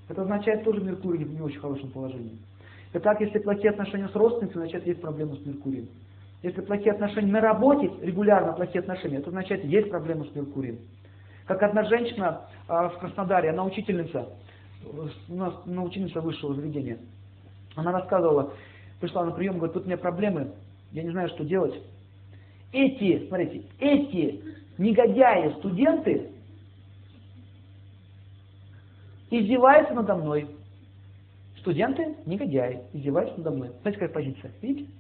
Это 0.09 0.23
означает 0.23 0.65
тоже 0.65 0.81
Меркурий 0.81 1.27
в 1.27 1.35
не 1.35 1.43
очень 1.43 1.61
хорошем 1.61 1.91
положении. 1.91 2.39
Итак, 2.95 3.21
если 3.21 3.39
плохие 3.41 3.69
отношения 3.69 4.09
с 4.09 4.15
родственниками, 4.15 4.63
значит 4.63 4.87
есть 4.87 5.03
проблемы 5.03 5.37
с 5.37 5.45
Меркурием. 5.45 5.89
Если 6.43 6.63
плохие 6.63 6.93
отношения 6.93 7.33
на 7.33 7.43
работе, 7.43 7.91
регулярно 8.01 8.55
плохие 8.55 8.81
отношения, 8.81 9.19
это 9.19 9.29
означает 9.29 9.63
есть 9.63 9.91
проблемы 9.91 10.25
с 10.25 10.35
Меркурием. 10.35 10.79
Как 11.47 11.63
одна 11.63 11.85
женщина 11.85 12.49
а, 12.67 12.89
в 12.89 12.99
Краснодаре, 13.01 13.51
она 13.51 13.63
учительница, 13.63 14.31
у 15.29 15.35
нас 15.35 15.53
на 15.67 15.83
ученица 15.83 16.23
высшего 16.23 16.55
заведения, 16.55 16.97
она 17.77 17.93
рассказывала, 17.93 18.55
пришла 19.03 19.27
на 19.27 19.33
прием, 19.33 19.59
говорит, 19.59 19.75
тут 19.75 19.83
у 19.83 19.87
меня 19.87 19.99
проблемы, 19.99 20.53
я 20.93 21.03
не 21.03 21.11
знаю, 21.11 21.29
что 21.29 21.45
делать. 21.45 21.75
Эти, 22.75 23.29
смотрите, 23.29 23.63
эти 23.79 24.43
негодяи, 24.79 25.53
студенты, 25.59 26.33
издеваются 29.31 29.95
надо 29.95 30.17
мной. 30.17 30.49
Студенты, 31.61 32.17
негодяи, 32.27 32.83
издеваются 32.93 33.39
надо 33.39 33.53
мной. 33.53 33.69
Знаете, 33.83 34.01
какая 34.01 34.13
позиция? 34.13 34.51
Видите? 34.61 34.91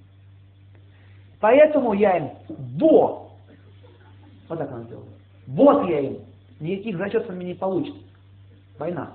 Поэтому 1.40 1.94
я 1.94 2.16
им 2.16 2.30
бо. 2.78 3.32
Вот 4.48 4.59
так 4.59 4.70
она 4.70 4.84
сделала. 4.84 5.09
Вот 5.48 5.88
я 5.88 5.98
им. 5.98 6.18
Никаких 6.60 6.96
зачетов 6.96 7.34
мне 7.34 7.46
не 7.46 7.55
получит. 7.55 7.96
Война. 8.78 9.14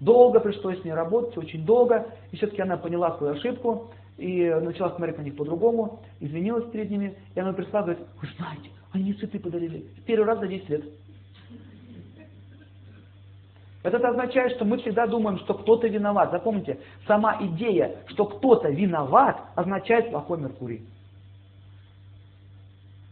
Долго 0.00 0.40
пришлось 0.40 0.80
с 0.80 0.84
ней 0.84 0.94
работать, 0.94 1.38
очень 1.38 1.64
долго. 1.64 2.12
И 2.32 2.36
все-таки 2.36 2.60
она 2.60 2.76
поняла 2.76 3.16
свою 3.16 3.34
ошибку 3.34 3.92
и 4.16 4.48
начала 4.62 4.94
смотреть 4.96 5.18
на 5.18 5.22
них 5.22 5.36
по-другому, 5.36 6.00
извинилась 6.20 6.70
перед 6.70 6.90
ними. 6.90 7.16
И 7.34 7.40
она 7.40 7.52
пришла 7.52 7.80
и 7.80 7.82
говорит, 7.82 8.06
вы 8.20 8.28
знаете, 8.36 8.70
они 8.92 9.12
цветы 9.14 9.38
подарили. 9.38 9.86
Первый 10.06 10.26
раз 10.26 10.38
за 10.38 10.46
10 10.46 10.68
лет. 10.70 10.84
Это 13.82 14.08
означает, 14.08 14.52
что 14.56 14.64
мы 14.64 14.78
всегда 14.78 15.06
думаем, 15.06 15.38
что 15.38 15.54
кто-то 15.54 15.86
виноват. 15.86 16.32
Запомните, 16.32 16.78
сама 17.06 17.38
идея, 17.40 17.96
что 18.08 18.24
кто-то 18.24 18.68
виноват, 18.68 19.40
означает 19.54 20.10
плохой 20.10 20.38
Меркурий. 20.38 20.84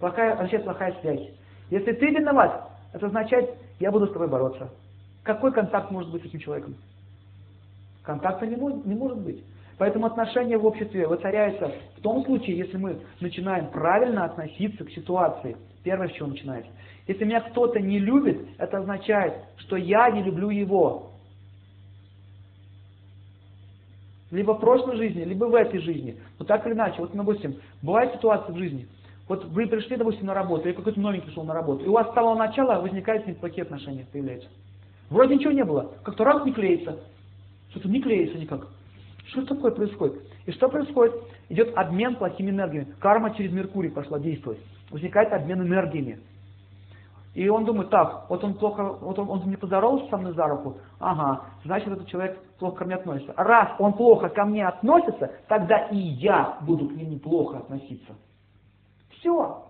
Плохая, 0.00 0.32
означает 0.32 0.64
плохая 0.64 0.96
связь. 1.00 1.30
Если 1.70 1.92
ты 1.92 2.06
виноват, 2.10 2.70
это 2.92 3.06
означает, 3.06 3.50
я 3.78 3.92
буду 3.92 4.08
с 4.08 4.12
тобой 4.12 4.26
бороться. 4.26 4.68
Какой 5.22 5.52
контакт 5.52 5.90
может 5.90 6.10
быть 6.10 6.22
с 6.22 6.26
этим 6.26 6.40
человеком? 6.40 6.74
Контакта 8.02 8.46
не 8.46 8.56
может, 8.56 8.84
не 8.84 8.94
может 8.94 9.18
быть. 9.18 9.44
Поэтому 9.78 10.06
отношения 10.06 10.56
в 10.56 10.66
обществе 10.66 11.06
воцаряются 11.06 11.72
в 11.96 12.00
том 12.00 12.24
случае, 12.24 12.58
если 12.58 12.76
мы 12.76 13.00
начинаем 13.20 13.66
правильно 13.68 14.24
относиться 14.24 14.84
к 14.84 14.90
ситуации. 14.90 15.56
Первое, 15.82 16.08
с 16.08 16.12
чего 16.12 16.28
начинается. 16.28 16.70
Если 17.06 17.24
меня 17.24 17.40
кто-то 17.40 17.80
не 17.80 17.98
любит, 17.98 18.46
это 18.58 18.78
означает, 18.78 19.34
что 19.58 19.76
я 19.76 20.10
не 20.10 20.22
люблю 20.22 20.50
его. 20.50 21.10
Либо 24.30 24.52
в 24.52 24.60
прошлой 24.60 24.96
жизни, 24.96 25.22
либо 25.22 25.44
в 25.44 25.54
этой 25.54 25.80
жизни. 25.80 26.16
Вот 26.38 26.48
так 26.48 26.66
или 26.66 26.72
иначе. 26.72 27.00
Вот, 27.00 27.10
допустим, 27.12 27.56
бывает 27.82 28.14
ситуация 28.14 28.54
в 28.54 28.58
жизни. 28.58 28.88
Вот 29.28 29.44
вы 29.44 29.66
пришли, 29.66 29.96
допустим, 29.96 30.26
на 30.26 30.34
работу, 30.34 30.68
или 30.68 30.74
какой-то 30.74 31.00
новенький 31.00 31.26
пришел 31.26 31.44
на 31.44 31.54
работу, 31.54 31.84
и 31.84 31.88
у 31.88 31.92
вас 31.92 32.10
с 32.10 32.14
самого 32.14 32.36
начала 32.36 32.80
возникают 32.80 33.24
с 33.24 33.26
ним 33.26 33.36
плохие 33.36 33.62
отношения, 33.62 34.06
появляются. 34.12 34.48
Вроде 35.08 35.36
ничего 35.36 35.52
не 35.52 35.64
было, 35.64 35.92
как-то 36.02 36.24
раз 36.24 36.44
не 36.44 36.52
клеится. 36.52 36.98
Что-то 37.70 37.88
не 37.88 38.00
клеится 38.02 38.38
никак. 38.38 38.68
Что 39.28 39.46
такое 39.46 39.70
происходит? 39.70 40.22
И 40.46 40.52
что 40.52 40.68
происходит? 40.68 41.14
Идет 41.48 41.76
обмен 41.76 42.16
плохими 42.16 42.50
энергиями. 42.50 42.94
Карма 43.00 43.34
через 43.34 43.52
Меркурий 43.52 43.90
пошла 43.90 44.18
действовать. 44.18 44.58
Возникает 44.90 45.32
обмен 45.32 45.62
энергиями. 45.62 46.20
И 47.34 47.48
он 47.48 47.64
думает, 47.64 47.90
так, 47.90 48.26
вот 48.28 48.44
он 48.44 48.54
плохо, 48.54 48.84
вот 49.00 49.18
он, 49.18 49.28
он 49.28 49.42
мне 49.44 49.58
поздоровался 49.58 50.08
со 50.08 50.16
мной 50.16 50.34
за 50.34 50.46
руку, 50.46 50.78
ага, 51.00 51.46
значит 51.64 51.88
этот 51.88 52.06
человек 52.06 52.38
плохо 52.60 52.76
ко 52.76 52.84
мне 52.84 52.94
относится. 52.94 53.34
Раз 53.36 53.70
он 53.80 53.94
плохо 53.94 54.28
ко 54.28 54.44
мне 54.44 54.64
относится, 54.64 55.32
тогда 55.48 55.88
и 55.88 55.96
я 55.96 56.58
буду 56.60 56.88
к 56.88 56.92
нему 56.92 57.18
плохо 57.18 57.58
относиться. 57.58 58.14
Все. 59.18 59.64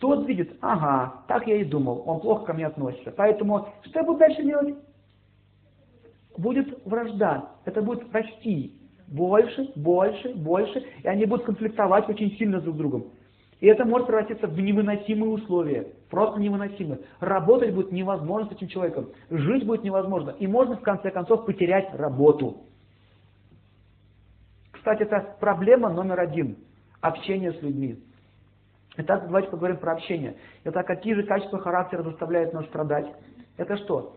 Тот 0.00 0.26
видит, 0.26 0.56
ага, 0.60 1.22
так 1.28 1.46
я 1.46 1.56
и 1.56 1.64
думал, 1.64 2.02
он 2.06 2.18
плохо 2.20 2.46
ко 2.46 2.52
мне 2.54 2.66
относится. 2.66 3.12
Поэтому 3.16 3.68
что 3.82 4.00
я 4.00 4.04
буду 4.04 4.18
дальше 4.18 4.42
делать? 4.42 4.74
Будет 6.38 6.86
вражда, 6.86 7.50
это 7.64 7.82
будет 7.82 8.14
расти. 8.14 8.72
Больше, 9.08 9.72
больше, 9.74 10.34
больше, 10.34 10.84
и 11.02 11.08
они 11.08 11.24
будут 11.24 11.46
конфликтовать 11.46 12.08
очень 12.08 12.30
сильно 12.36 12.60
друг 12.60 12.76
с 12.76 12.78
другом. 12.78 13.06
И 13.58 13.66
это 13.66 13.84
может 13.84 14.06
превратиться 14.06 14.46
в 14.46 14.60
невыносимые 14.60 15.32
условия, 15.32 15.88
просто 16.08 16.38
невыносимые. 16.38 17.00
Работать 17.18 17.74
будет 17.74 17.90
невозможно 17.90 18.48
с 18.48 18.52
этим 18.52 18.68
человеком, 18.68 19.08
жить 19.30 19.66
будет 19.66 19.82
невозможно, 19.82 20.30
и 20.38 20.46
можно 20.46 20.76
в 20.76 20.82
конце 20.82 21.10
концов 21.10 21.44
потерять 21.44 21.92
работу. 21.94 22.58
Кстати, 24.70 25.02
это 25.02 25.36
проблема 25.40 25.90
номер 25.90 26.20
один– 26.20 26.56
общение 27.00 27.52
с 27.52 27.60
людьми. 27.62 27.98
Итак, 28.96 29.24
давайте 29.24 29.50
поговорим 29.50 29.78
про 29.78 29.92
общение. 29.94 30.36
Это 30.62 30.84
какие 30.84 31.14
же 31.14 31.24
качества 31.24 31.58
характера 31.58 32.04
заставляют 32.04 32.52
нас 32.52 32.64
страдать? 32.66 33.12
Это 33.56 33.76
что? 33.78 34.14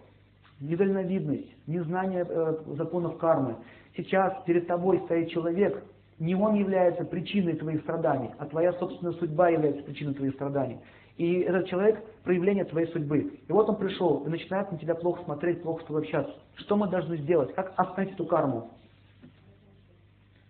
Недальновидность, 0.62 1.50
незнание 1.68 2.26
э, 2.28 2.56
законов 2.78 3.18
кармы. 3.18 3.58
Сейчас 3.98 4.42
перед 4.46 4.68
тобой 4.68 5.02
стоит 5.06 5.30
человек, 5.32 5.84
не 6.20 6.36
он 6.36 6.54
является 6.54 7.04
причиной 7.04 7.56
твоих 7.56 7.82
страданий, 7.82 8.30
а 8.38 8.46
твоя 8.46 8.72
собственная 8.74 9.14
судьба 9.14 9.50
является 9.50 9.82
причиной 9.82 10.14
твоих 10.14 10.36
страданий. 10.36 10.78
И 11.18 11.40
этот 11.40 11.68
человек– 11.68 12.04
проявление 12.24 12.64
твоей 12.66 12.88
судьбы. 12.92 13.40
И 13.48 13.52
вот 13.52 13.70
он 13.70 13.76
пришел 13.76 14.24
и 14.24 14.30
начинает 14.30 14.72
на 14.72 14.78
тебя 14.78 14.94
плохо 14.94 15.24
смотреть, 15.24 15.64
плохо 15.64 15.82
с 15.82 15.88
тобой 15.88 16.04
общаться. 16.04 16.34
Что 16.56 16.78
мы 16.78 16.88
должны 16.90 17.18
сделать? 17.18 17.54
Как 17.56 17.74
остановить 17.76 18.14
эту 18.14 18.26
карму? 18.26 18.70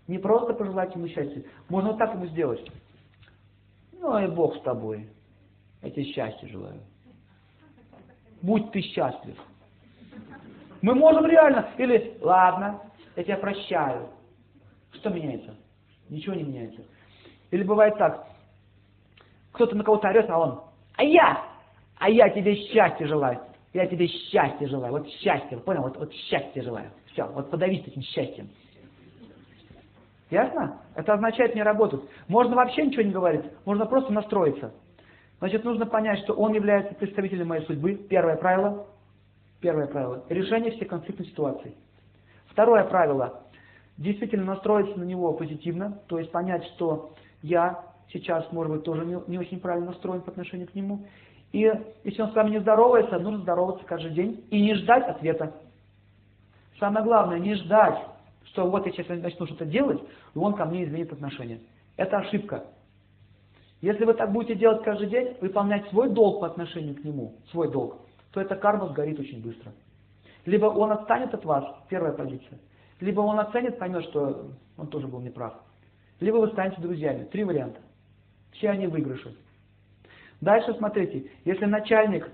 Не 0.08 0.18
просто 0.18 0.54
пожелать 0.54 0.94
ему 0.94 1.08
счастья. 1.08 1.44
Можно 1.70 1.92
вот 1.92 2.00
так 2.00 2.14
ему 2.14 2.26
сделать. 2.28 2.70
Ну 3.94 4.18
и 4.20 4.28
Бог 4.28 4.58
с 4.58 4.62
тобой. 4.62 5.08
Я 5.82 5.90
тебе 5.90 6.04
счастья 6.04 6.48
желаю. 6.48 6.82
Будь 8.42 8.72
ты 8.72 8.82
счастлив. 8.82 9.38
Мы 10.82 10.96
можем 10.96 11.26
реально, 11.26 11.70
или 11.78 12.18
ладно, 12.22 12.82
я 13.16 13.24
тебя 13.24 13.38
прощаю. 13.38 14.10
Что 14.94 15.10
меняется? 15.10 15.56
Ничего 16.10 16.36
не 16.36 16.44
меняется. 16.44 16.82
Или 17.52 17.64
бывает 17.64 17.98
так, 17.98 18.28
кто-то 19.52 19.76
на 19.76 19.84
кого-то 19.84 20.10
орет, 20.10 20.30
а 20.30 20.40
он, 20.40 20.62
а 20.96 21.04
я, 21.04 21.44
а 21.98 22.10
я 22.10 22.30
тебе 22.30 22.56
счастья 22.56 23.06
желаю. 23.06 23.40
Я 23.74 23.88
тебе 23.88 24.08
счастья 24.08 24.68
желаю. 24.68 24.92
Вот 24.94 25.08
счастье, 25.08 25.58
понял? 25.60 25.84
Вот, 25.84 25.98
вот 25.98 26.14
счастье 26.14 26.62
желаю. 26.62 26.92
Все, 27.12 27.26
вот 27.26 27.50
подавись 27.50 27.86
этим 27.88 28.02
счастьем. 28.02 28.50
Ясно? 30.30 30.82
Это 30.96 31.14
означает 31.14 31.56
не 31.56 31.64
работать. 31.64 32.02
Можно 32.28 32.56
вообще 32.56 32.86
ничего 32.86 33.04
не 33.04 33.12
говорить, 33.12 33.46
можно 33.66 33.86
просто 33.86 34.14
настроиться. 34.14 34.74
Значит, 35.40 35.64
нужно 35.64 35.86
понять, 35.86 36.20
что 36.20 36.34
он 36.34 36.54
является 36.54 36.94
представителем 36.96 37.48
моей 37.48 37.66
судьбы. 37.66 37.96
Первое 37.96 38.38
правило. 38.38 38.88
Первое 39.62 39.88
правило. 39.88 40.24
Решение 40.28 40.72
всех 40.72 40.88
конфликтных 40.88 41.30
ситуаций. 41.30 41.76
Второе 42.48 42.84
правило 42.84 43.44
действительно 43.98 44.46
настроиться 44.46 44.98
на 44.98 45.04
него 45.04 45.34
позитивно, 45.34 46.00
то 46.08 46.18
есть 46.18 46.32
понять, 46.32 46.66
что 46.76 47.12
я 47.44 47.86
сейчас, 48.12 48.52
может 48.52 48.74
быть, 48.74 48.84
тоже 48.84 49.06
не, 49.06 49.18
не 49.28 49.38
очень 49.38 49.60
правильно 49.60 49.92
настроен 49.92 50.22
по 50.22 50.32
отношению 50.32 50.68
к 50.68 50.74
нему. 50.74 51.06
И 51.52 51.72
если 52.04 52.22
он 52.22 52.32
с 52.32 52.36
вами 52.36 52.52
не 52.52 52.60
здоровается, 52.60 53.20
нужно 53.20 53.40
здороваться 53.42 53.86
каждый 53.86 54.12
день 54.12 54.44
и 54.50 54.62
не 54.62 54.74
ждать 54.76 55.08
ответа. 55.08 55.54
Самое 56.80 57.06
главное, 57.06 57.40
не 57.40 57.54
ждать, 57.56 58.00
что 58.46 58.68
вот 58.68 58.86
я 58.88 58.92
сейчас 58.92 59.08
начну 59.08 59.46
что-то 59.46 59.66
делать, 59.66 60.02
и 60.34 60.38
он 60.38 60.56
ко 60.56 60.66
мне 60.66 60.84
изменит 60.84 61.14
отношения. 61.14 61.60
Это 61.98 62.18
ошибка. 62.18 62.66
Если 63.82 64.06
вы 64.06 64.14
так 64.14 64.32
будете 64.32 64.56
делать 64.56 64.84
каждый 64.84 65.08
день, 65.08 65.38
выполнять 65.42 65.88
свой 65.90 66.10
долг 66.10 66.40
по 66.40 66.48
отношению 66.48 66.96
к 66.96 67.04
нему, 67.04 67.36
свой 67.52 67.72
долг, 67.72 67.98
то 68.32 68.42
эта 68.42 68.56
карма 68.56 68.88
сгорит 68.88 69.20
очень 69.20 69.42
быстро. 69.42 69.72
Либо 70.46 70.66
он 70.66 70.92
отстанет 70.92 71.34
от 71.34 71.46
вас, 71.46 71.66
первая 71.90 72.14
позиция, 72.14 72.60
либо 73.00 73.22
он 73.22 73.40
оценит, 73.40 73.78
поймет, 73.78 74.04
что 74.06 74.52
он 74.78 74.88
тоже 74.88 75.08
был 75.08 75.20
неправ. 75.20 75.54
Либо 76.20 76.38
вы 76.38 76.50
станете 76.50 76.80
друзьями. 76.82 77.26
Три 77.26 77.44
варианта. 77.44 77.80
Все 78.52 78.70
они 78.70 78.88
выигрыши. 78.88 79.36
Дальше 80.40 80.74
смотрите, 80.76 81.30
если 81.46 81.66
начальник 81.66 82.30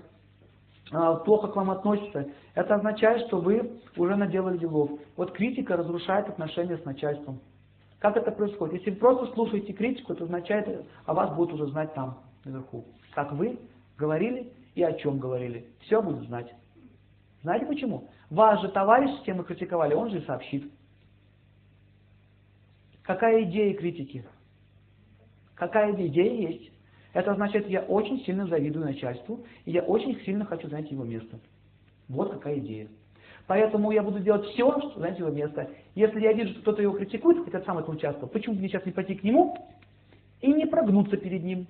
э, 0.92 1.16
плохо 1.24 1.48
к 1.48 1.56
вам 1.56 1.70
относится, 1.70 2.28
это 2.54 2.74
означает, 2.74 3.26
что 3.26 3.38
вы 3.38 3.80
уже 3.96 4.16
наделали 4.16 4.58
делов. 4.58 4.90
Вот 5.16 5.32
критика 5.32 5.76
разрушает 5.76 6.28
отношения 6.28 6.78
с 6.78 6.84
начальством. 6.84 7.40
Как 7.98 8.16
это 8.16 8.30
происходит? 8.30 8.76
Если 8.76 8.90
вы 8.90 8.96
просто 8.96 9.26
слушаете 9.34 9.72
критику, 9.72 10.12
это 10.12 10.24
означает, 10.24 10.86
о 11.04 11.14
вас 11.14 11.34
будут 11.34 11.54
уже 11.54 11.66
знать 11.66 11.92
там, 11.94 12.18
наверху. 12.44 12.84
Как 13.14 13.32
вы 13.32 13.58
говорили 13.96 14.52
и 14.78 14.82
о 14.82 14.92
чем 14.92 15.18
говорили. 15.18 15.66
Все 15.80 16.00
будут 16.00 16.26
знать. 16.28 16.54
Знаете 17.42 17.66
почему? 17.66 18.08
Вас 18.30 18.60
же 18.60 18.68
товарищ, 18.68 19.10
с 19.18 19.22
кем 19.24 19.38
вы 19.38 19.44
критиковали, 19.44 19.94
он 19.94 20.10
же 20.10 20.18
и 20.18 20.24
сообщит. 20.24 20.70
Какая 23.02 23.42
идея 23.42 23.74
критики? 23.74 24.24
Какая 25.56 25.92
идея 26.06 26.48
есть? 26.48 26.70
Это 27.12 27.32
означает, 27.32 27.68
я 27.68 27.80
очень 27.80 28.20
сильно 28.24 28.46
завидую 28.46 28.84
начальству, 28.84 29.44
и 29.64 29.72
я 29.72 29.82
очень 29.82 30.20
сильно 30.20 30.44
хочу 30.44 30.68
занять 30.68 30.92
его 30.92 31.02
место. 31.02 31.40
Вот 32.08 32.30
какая 32.30 32.58
идея. 32.58 32.88
Поэтому 33.48 33.90
я 33.90 34.02
буду 34.02 34.20
делать 34.20 34.46
все, 34.50 34.78
чтобы 34.78 35.00
занять 35.00 35.18
его 35.18 35.30
место. 35.30 35.70
Если 35.96 36.20
я 36.20 36.32
вижу, 36.34 36.52
что 36.52 36.60
кто-то 36.60 36.82
его 36.82 36.96
критикует, 36.96 37.44
хотя 37.44 37.62
сам 37.62 37.78
это 37.78 37.90
участвовал, 37.90 38.28
почему 38.28 38.54
бы 38.54 38.60
мне 38.60 38.68
сейчас 38.68 38.86
не 38.86 38.92
пойти 38.92 39.16
к 39.16 39.24
нему 39.24 39.56
и 40.40 40.52
не 40.52 40.66
прогнуться 40.66 41.16
перед 41.16 41.42
ним? 41.42 41.66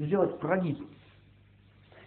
Сделать 0.00 0.38
прогиб. 0.38 0.78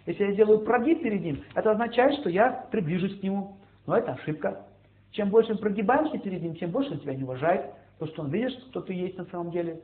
Если 0.04 0.24
я 0.24 0.32
сделаю 0.32 0.58
прогиб 0.64 1.00
перед 1.00 1.22
ним, 1.22 1.44
это 1.54 1.70
означает, 1.70 2.18
что 2.18 2.28
я 2.28 2.66
приближусь 2.72 3.20
к 3.20 3.22
нему. 3.22 3.56
Но 3.86 3.96
это 3.96 4.14
ошибка. 4.14 4.66
Чем 5.12 5.30
больше 5.30 5.52
мы 5.52 5.60
прогибаемся 5.60 6.18
перед 6.18 6.42
ним, 6.42 6.56
тем 6.56 6.72
больше 6.72 6.90
он 6.90 6.98
тебя 6.98 7.14
не 7.14 7.22
уважает, 7.22 7.72
потому 7.92 8.12
что 8.12 8.22
он 8.22 8.30
видит, 8.30 8.60
кто 8.70 8.80
ты 8.80 8.94
есть 8.94 9.16
на 9.16 9.26
самом 9.26 9.52
деле. 9.52 9.80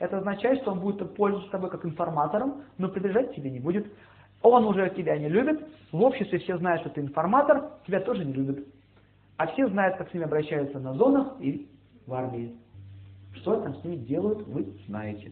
Это 0.00 0.18
означает, 0.18 0.62
что 0.62 0.72
он 0.72 0.80
будет 0.80 1.14
пользоваться 1.14 1.52
тобой 1.52 1.70
как 1.70 1.84
информатором, 1.84 2.62
но 2.76 2.88
приближать 2.88 3.36
тебе 3.36 3.50
не 3.50 3.60
будет. 3.60 3.86
Он 4.42 4.64
уже 4.64 4.90
тебя 4.90 5.16
не 5.16 5.28
любит, 5.28 5.64
в 5.92 6.02
обществе 6.02 6.40
все 6.40 6.58
знают, 6.58 6.80
что 6.80 6.90
ты 6.90 7.02
информатор, 7.02 7.70
тебя 7.86 8.00
тоже 8.00 8.24
не 8.24 8.32
любят. 8.32 8.66
А 9.36 9.46
все 9.46 9.68
знают, 9.68 9.96
как 9.96 10.10
с 10.10 10.12
ними 10.12 10.24
обращаются 10.24 10.80
на 10.80 10.92
зонах 10.94 11.36
и 11.38 11.68
в 12.04 12.14
армии. 12.14 12.56
Что 13.34 13.60
там 13.60 13.76
с 13.76 13.84
ними 13.84 13.96
делают, 13.96 14.44
вы 14.48 14.66
знаете. 14.88 15.30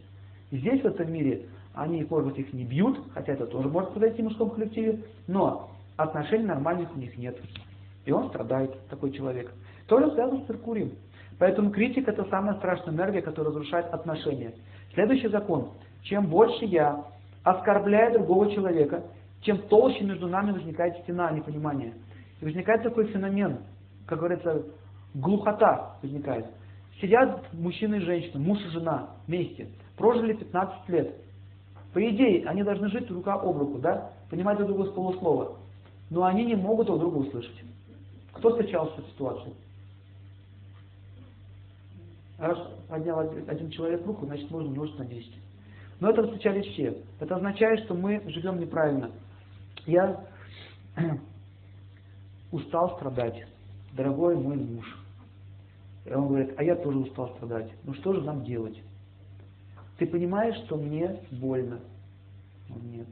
И 0.52 0.58
здесь, 0.58 0.82
в 0.82 0.86
этом 0.86 1.12
мире, 1.12 1.48
они, 1.74 2.06
может 2.09 2.30
быть, 2.30 2.38
их 2.38 2.52
не 2.52 2.64
бьют, 2.64 2.98
хотя 3.14 3.32
это 3.32 3.47
тоже 3.47 3.68
может 3.68 3.90
произойти 3.90 4.22
в 4.22 4.26
мужском 4.26 4.51
коллективе, 4.51 5.05
но 5.26 5.70
отношений 5.97 6.44
нормальных 6.44 6.94
у 6.94 6.98
них 6.98 7.16
нет. 7.16 7.38
И 8.05 8.12
он 8.12 8.28
страдает, 8.28 8.74
такой 8.88 9.12
человек. 9.12 9.52
Тоже 9.86 10.10
связано 10.12 10.44
с 10.44 10.48
Меркурием. 10.48 10.92
Поэтому 11.38 11.70
критик 11.70 12.09
это 12.09 12.24
самая 12.26 12.56
страшная 12.56 12.94
энергия, 12.94 13.22
которая 13.22 13.52
разрушает 13.52 13.86
отношения. 13.86 14.52
Следующий 14.94 15.28
закон. 15.28 15.70
Чем 16.02 16.26
больше 16.26 16.64
я 16.64 17.05
оскорбляю 17.42 18.12
другого 18.12 18.51
человека, 18.51 19.05
тем 19.42 19.59
толще 19.68 20.05
между 20.05 20.28
нами 20.28 20.52
возникает 20.52 20.98
стена 20.98 21.30
непонимания. 21.30 21.94
И 22.40 22.44
возникает 22.44 22.82
такой 22.82 23.06
феномен, 23.06 23.59
как 24.06 24.18
говорится, 24.18 24.64
глухота 25.14 25.97
возникает. 26.02 26.47
Сидят 27.01 27.52
мужчина 27.55 27.97
и 27.97 28.01
женщина, 28.01 28.38
муж 28.38 28.59
и 28.60 28.68
жена 28.68 29.10
вместе, 29.26 29.68
прожили 29.97 30.34
15 30.34 30.88
лет. 30.88 31.14
По 31.92 32.08
идее, 32.08 32.46
они 32.46 32.62
должны 32.62 32.88
жить 32.88 33.10
рука 33.10 33.34
об 33.34 33.56
руку, 33.56 33.78
да? 33.78 34.12
Понимать 34.30 34.56
друг 34.58 34.68
друга 34.70 34.90
с 34.90 34.94
полуслова. 34.94 35.56
Но 36.08 36.24
они 36.24 36.44
не 36.44 36.54
могут 36.54 36.86
друг 36.86 37.00
друга 37.00 37.16
услышать. 37.16 37.64
Кто 38.32 38.50
встречал 38.50 38.86
эту 38.86 39.02
ситуацию? 39.08 39.54
Раз 42.38 42.58
поднял 42.88 43.18
один 43.20 43.70
человек 43.70 44.06
руку, 44.06 44.24
значит 44.26 44.50
можно 44.50 44.68
умножить 44.68 44.98
на 44.98 45.04
10. 45.04 45.34
Но 46.00 46.10
это 46.10 46.22
встречали 46.22 46.62
все. 46.62 46.96
Это 47.18 47.36
означает, 47.36 47.84
что 47.84 47.94
мы 47.94 48.22
живем 48.28 48.58
неправильно. 48.58 49.10
Я 49.86 50.24
устал 52.52 52.96
страдать, 52.96 53.46
дорогой 53.92 54.36
мой 54.36 54.56
муж. 54.56 54.96
И 56.06 56.12
он 56.12 56.28
говорит, 56.28 56.54
а 56.56 56.62
я 56.62 56.76
тоже 56.76 56.98
устал 56.98 57.34
страдать. 57.36 57.70
Ну 57.84 57.94
что 57.94 58.14
же 58.14 58.22
нам 58.22 58.44
делать? 58.44 58.80
Ты 60.01 60.06
понимаешь, 60.06 60.56
что 60.64 60.78
мне 60.78 61.14
больно? 61.31 61.78
Нет, 62.70 63.06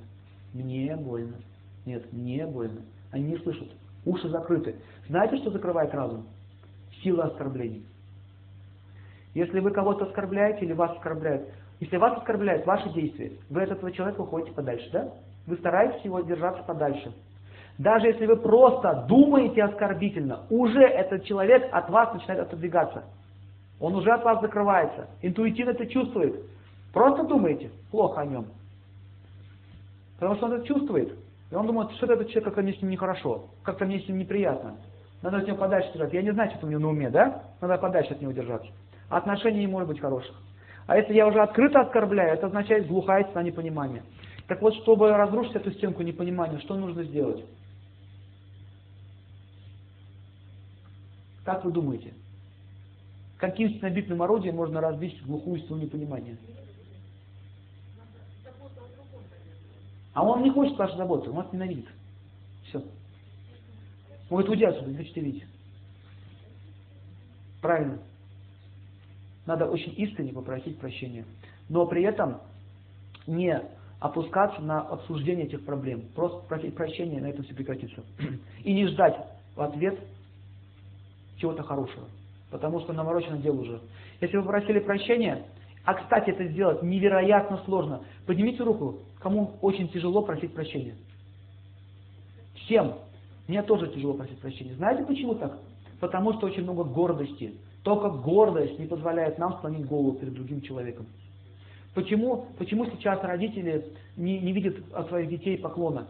мне 0.54 0.96
больно. 0.96 1.36
Нет, 1.84 2.10
мне 2.14 2.46
больно. 2.46 2.80
Они 3.10 3.24
не 3.24 3.36
слышат. 3.36 3.68
Уши 4.06 4.26
закрыты. 4.30 4.74
Знаете, 5.06 5.36
что 5.36 5.50
закрывает 5.50 5.92
разум? 5.92 6.26
Сила 7.02 7.24
оскорблений. 7.24 7.84
Если 9.34 9.60
вы 9.60 9.70
кого-то 9.70 10.06
оскорбляете 10.06 10.64
или 10.64 10.72
вас 10.72 10.92
оскорбляют, 10.92 11.50
если 11.78 11.98
вас 11.98 12.16
оскорбляют 12.16 12.64
ваши 12.64 12.88
действия, 12.94 13.32
вы 13.50 13.64
от 13.64 13.70
этого 13.70 13.92
человека 13.92 14.22
уходите 14.22 14.52
подальше, 14.52 14.88
да? 14.90 15.12
Вы 15.46 15.56
стараетесь 15.56 16.02
его 16.06 16.20
держаться 16.20 16.62
подальше. 16.62 17.12
Даже 17.76 18.06
если 18.06 18.24
вы 18.24 18.36
просто 18.36 19.04
думаете 19.06 19.62
оскорбительно, 19.62 20.46
уже 20.48 20.80
этот 20.80 21.24
человек 21.24 21.68
от 21.70 21.90
вас 21.90 22.14
начинает 22.14 22.40
отодвигаться. 22.40 23.04
Он 23.78 23.94
уже 23.94 24.10
от 24.10 24.24
вас 24.24 24.40
закрывается. 24.40 25.08
Интуитивно 25.20 25.72
это 25.72 25.86
чувствует. 25.86 26.46
Просто 26.92 27.24
думаете 27.24 27.70
плохо 27.90 28.20
о 28.20 28.26
нем. 28.26 28.46
Потому 30.18 30.36
что 30.36 30.46
он 30.46 30.52
это 30.54 30.66
чувствует. 30.66 31.16
И 31.50 31.54
он 31.54 31.66
думает, 31.66 31.90
что 31.92 32.06
этот 32.06 32.28
человек, 32.28 32.44
как-то 32.44 32.62
мне 32.62 32.74
с 32.74 32.82
ним 32.82 32.90
нехорошо, 32.90 33.46
как-то 33.62 33.86
мне 33.86 34.00
с 34.00 34.08
ним 34.08 34.18
неприятно. 34.18 34.76
Надо 35.22 35.38
от 35.38 35.46
него 35.46 35.56
подальше 35.56 35.92
держаться. 35.92 36.16
Я 36.16 36.22
не 36.22 36.32
знаю, 36.32 36.50
что 36.50 36.66
у 36.66 36.70
него 36.70 36.80
на 36.80 36.88
уме, 36.88 37.10
да? 37.10 37.44
Надо 37.60 37.78
подальше 37.78 38.12
от 38.12 38.20
него 38.20 38.32
держаться. 38.32 38.68
Отношений 39.08 39.60
не 39.60 39.66
может 39.66 39.88
быть 39.88 40.00
хороших. 40.00 40.34
А 40.86 40.96
если 40.96 41.14
я 41.14 41.26
уже 41.26 41.40
открыто 41.40 41.80
оскорбляю, 41.80 42.34
это 42.34 42.46
означает 42.46 42.86
глухая 42.86 43.24
стена 43.24 43.42
непонимания. 43.42 44.02
Так 44.46 44.62
вот, 44.62 44.74
чтобы 44.76 45.10
разрушить 45.12 45.56
эту 45.56 45.70
стенку 45.72 46.02
непонимания, 46.02 46.58
что 46.60 46.74
нужно 46.76 47.04
сделать? 47.04 47.44
Как 51.44 51.64
вы 51.64 51.72
думаете? 51.72 52.14
Каким 53.38 53.70
стенобитным 53.70 54.22
орудием 54.22 54.56
можно 54.56 54.80
разбить 54.80 55.24
глухую 55.26 55.60
стену 55.60 55.80
непонимания? 55.80 56.36
А 60.18 60.22
он 60.24 60.42
не 60.42 60.50
хочет 60.50 60.76
вашей 60.76 60.96
заботы, 60.96 61.30
он 61.30 61.36
вас 61.36 61.52
ненавидит. 61.52 61.86
Все. 62.64 62.78
Он 62.78 62.84
говорит, 64.30 64.50
уйди 64.50 64.64
отсюда, 64.64 64.90
не 64.90 64.96
хотите 64.96 65.20
видеть. 65.20 65.44
Правильно. 67.62 67.98
Надо 69.46 69.70
очень 69.70 69.94
искренне 69.96 70.32
попросить 70.32 70.76
прощения. 70.80 71.24
Но 71.68 71.86
при 71.86 72.02
этом 72.02 72.40
не 73.28 73.62
опускаться 74.00 74.60
на 74.60 74.80
обсуждение 74.80 75.46
этих 75.46 75.64
проблем. 75.64 76.02
Просто 76.16 76.44
просить 76.48 76.74
прощения, 76.74 77.20
на 77.20 77.26
этом 77.26 77.44
все 77.44 77.54
прекратится. 77.54 78.02
И 78.64 78.74
не 78.74 78.88
ждать 78.88 79.24
в 79.54 79.62
ответ 79.62 80.00
чего-то 81.36 81.62
хорошего. 81.62 82.08
Потому 82.50 82.80
что 82.80 82.92
наморочено 82.92 83.38
дело 83.38 83.60
уже. 83.60 83.80
Если 84.20 84.36
вы 84.36 84.42
просили 84.42 84.80
прощения, 84.80 85.44
а 85.84 85.94
кстати 85.94 86.30
это 86.30 86.46
сделать 86.48 86.82
невероятно 86.82 87.62
сложно, 87.64 88.02
поднимите 88.26 88.62
руку, 88.62 88.98
Кому 89.20 89.54
очень 89.62 89.88
тяжело 89.88 90.22
просить 90.22 90.54
прощения? 90.54 90.94
Всем. 92.54 92.94
Мне 93.46 93.62
тоже 93.62 93.88
тяжело 93.88 94.14
просить 94.14 94.38
прощения. 94.38 94.74
Знаете 94.74 95.04
почему 95.04 95.34
так? 95.34 95.58
Потому 96.00 96.34
что 96.34 96.46
очень 96.46 96.62
много 96.62 96.84
гордости. 96.84 97.54
Только 97.82 98.10
гордость 98.10 98.78
не 98.78 98.86
позволяет 98.86 99.38
нам 99.38 99.54
склонить 99.54 99.86
голову 99.86 100.12
перед 100.12 100.34
другим 100.34 100.60
человеком. 100.60 101.06
Почему, 101.94 102.46
почему 102.58 102.86
сейчас 102.86 103.22
родители 103.22 103.86
не, 104.16 104.38
не 104.38 104.52
видят 104.52 104.76
от 104.92 105.08
своих 105.08 105.28
детей 105.30 105.58
поклона? 105.58 106.06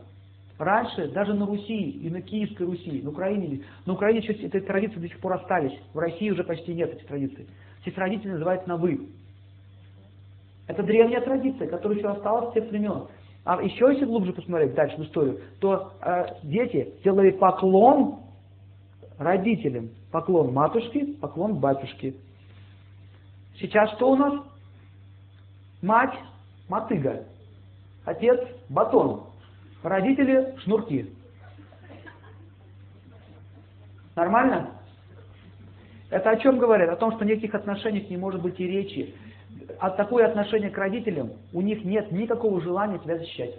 Раньше, 0.59 1.09
даже 1.09 1.35
на 1.35 1.47
Руси 1.47 1.91
и 1.91 2.11
на 2.11 2.21
Киевской 2.21 2.65
Руси, 2.65 3.01
на 3.01 3.11
Украине, 3.11 3.63
на 3.87 3.93
Украине 3.93 4.19
еще 4.19 4.33
эти 4.33 4.61
традиции 4.61 4.99
до 4.99 5.09
сих 5.09 5.21
пор 5.21 5.35
остались. 5.35 5.79
В 5.95 5.99
России 5.99 6.31
уже 6.31 6.43
почти 6.43 6.75
нет 6.75 6.93
этих 6.93 7.07
традиций. 7.07 7.47
Здесь 7.83 7.97
родители 7.97 8.33
называют 8.33 8.67
на 8.67 8.77
«вы». 8.77 9.09
Это 10.69 10.83
древняя 10.83 11.23
традиция, 11.23 11.67
которая 11.67 11.99
еще 11.99 12.09
осталась 12.09 12.51
с 12.51 12.53
тех 12.53 12.71
времен. 12.71 13.09
А 13.45 13.61
еще 13.63 13.89
если 13.91 14.05
глубже 14.05 14.35
посмотреть 14.35 14.75
дальше 14.75 14.99
в 14.99 15.05
историю, 15.05 15.41
то 15.61 15.95
э, 16.03 16.27
дети 16.43 16.95
делали 17.03 17.31
поклон 17.31 18.21
родителям. 19.19 19.89
Поклон 20.13 20.53
матушке, 20.53 21.15
поклон 21.21 21.55
батюшке. 21.55 22.15
Сейчас 23.59 23.91
что 23.95 24.13
у 24.13 24.17
нас? 24.17 24.45
Мать– 25.81 26.15
мотыга. 26.69 27.25
Отец– 28.05 28.39
батон. 28.69 29.25
Родители– 29.83 30.55
шнурки. 30.65 31.11
Нормально? 34.15 34.71
Это 36.11 36.31
о 36.31 36.37
чем 36.37 36.59
говорит? 36.59 36.91
О 36.91 36.97
том, 36.97 37.13
что 37.13 37.25
никаких 37.25 37.55
отношениях 37.55 38.11
не 38.11 38.17
может 38.19 38.43
быть 38.43 38.61
и 38.61 38.67
речи 38.67 39.15
от 39.79 39.97
такое 39.97 40.27
отношение 40.27 40.71
к 40.71 40.79
родителям, 40.79 41.33
у 41.53 41.61
них 41.61 41.85
нет 41.85 42.11
никакого 42.13 42.61
желания 42.61 42.99
тебя 42.99 43.19
защищать. 43.19 43.55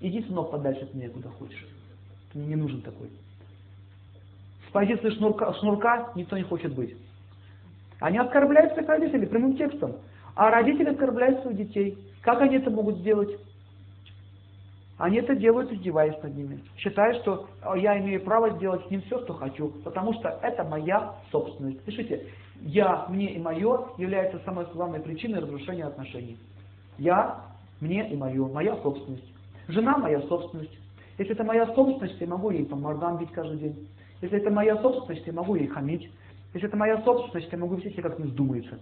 Иди, 0.00 0.22
сынок, 0.22 0.50
подальше 0.50 0.84
от 0.84 0.94
меня, 0.94 1.08
куда 1.08 1.30
хочешь. 1.30 1.66
Мне 2.34 2.46
не 2.48 2.56
нужен 2.56 2.82
такой. 2.82 3.08
С 4.68 4.72
позиции 4.72 5.10
шнурка, 5.10 5.54
шнурка 5.54 6.12
никто 6.14 6.36
не 6.36 6.42
хочет 6.42 6.74
быть. 6.74 6.94
Они 8.00 8.18
оскорбляют 8.18 8.74
своих 8.74 8.88
родителей 8.88 9.26
прямым 9.26 9.56
текстом. 9.56 9.96
А 10.34 10.50
родители 10.50 10.90
оскорбляют 10.90 11.40
своих 11.40 11.56
детей. 11.56 11.98
Как 12.20 12.42
они 12.42 12.56
это 12.56 12.70
могут 12.70 12.98
сделать? 12.98 13.30
Они 14.98 15.18
это 15.18 15.34
делают, 15.34 15.72
издеваясь 15.72 16.22
над 16.22 16.34
ними. 16.34 16.62
Считая, 16.76 17.14
что 17.20 17.48
я 17.76 17.98
имею 17.98 18.22
право 18.22 18.50
сделать 18.50 18.86
с 18.86 18.90
ним 18.90 19.02
все, 19.02 19.22
что 19.24 19.34
хочу, 19.34 19.68
потому 19.84 20.12
что 20.14 20.38
это 20.42 20.64
моя 20.64 21.14
собственность. 21.30 21.82
Пишите, 21.84 22.26
я, 22.62 23.06
мне 23.08 23.34
и 23.34 23.38
мое 23.38 23.88
является 23.98 24.38
самой 24.44 24.66
главной 24.72 25.00
причиной 25.00 25.40
разрушения 25.40 25.84
отношений. 25.84 26.38
Я, 26.98 27.44
мне 27.80 28.10
и 28.10 28.16
мое, 28.16 28.46
моя 28.48 28.76
собственность. 28.76 29.32
Жена 29.68 29.98
моя 29.98 30.20
собственность. 30.22 30.76
Если 31.18 31.32
это 31.32 31.44
моя 31.44 31.66
собственность, 31.74 32.20
я 32.20 32.26
могу 32.26 32.50
ей 32.50 32.64
по 32.64 32.76
мордам 32.76 33.18
бить 33.18 33.32
каждый 33.32 33.58
день. 33.58 33.88
Если 34.20 34.38
это 34.38 34.50
моя 34.50 34.76
собственность, 34.80 35.26
я 35.26 35.32
могу 35.32 35.54
ей 35.54 35.66
хамить. 35.66 36.10
Если 36.54 36.68
это 36.68 36.76
моя 36.76 37.02
собственность, 37.02 37.50
я 37.50 37.58
могу 37.58 37.74
вести 37.74 37.90
себя 37.90 38.04
как 38.04 38.18
мне 38.18 38.28
вздумается. 38.28 38.78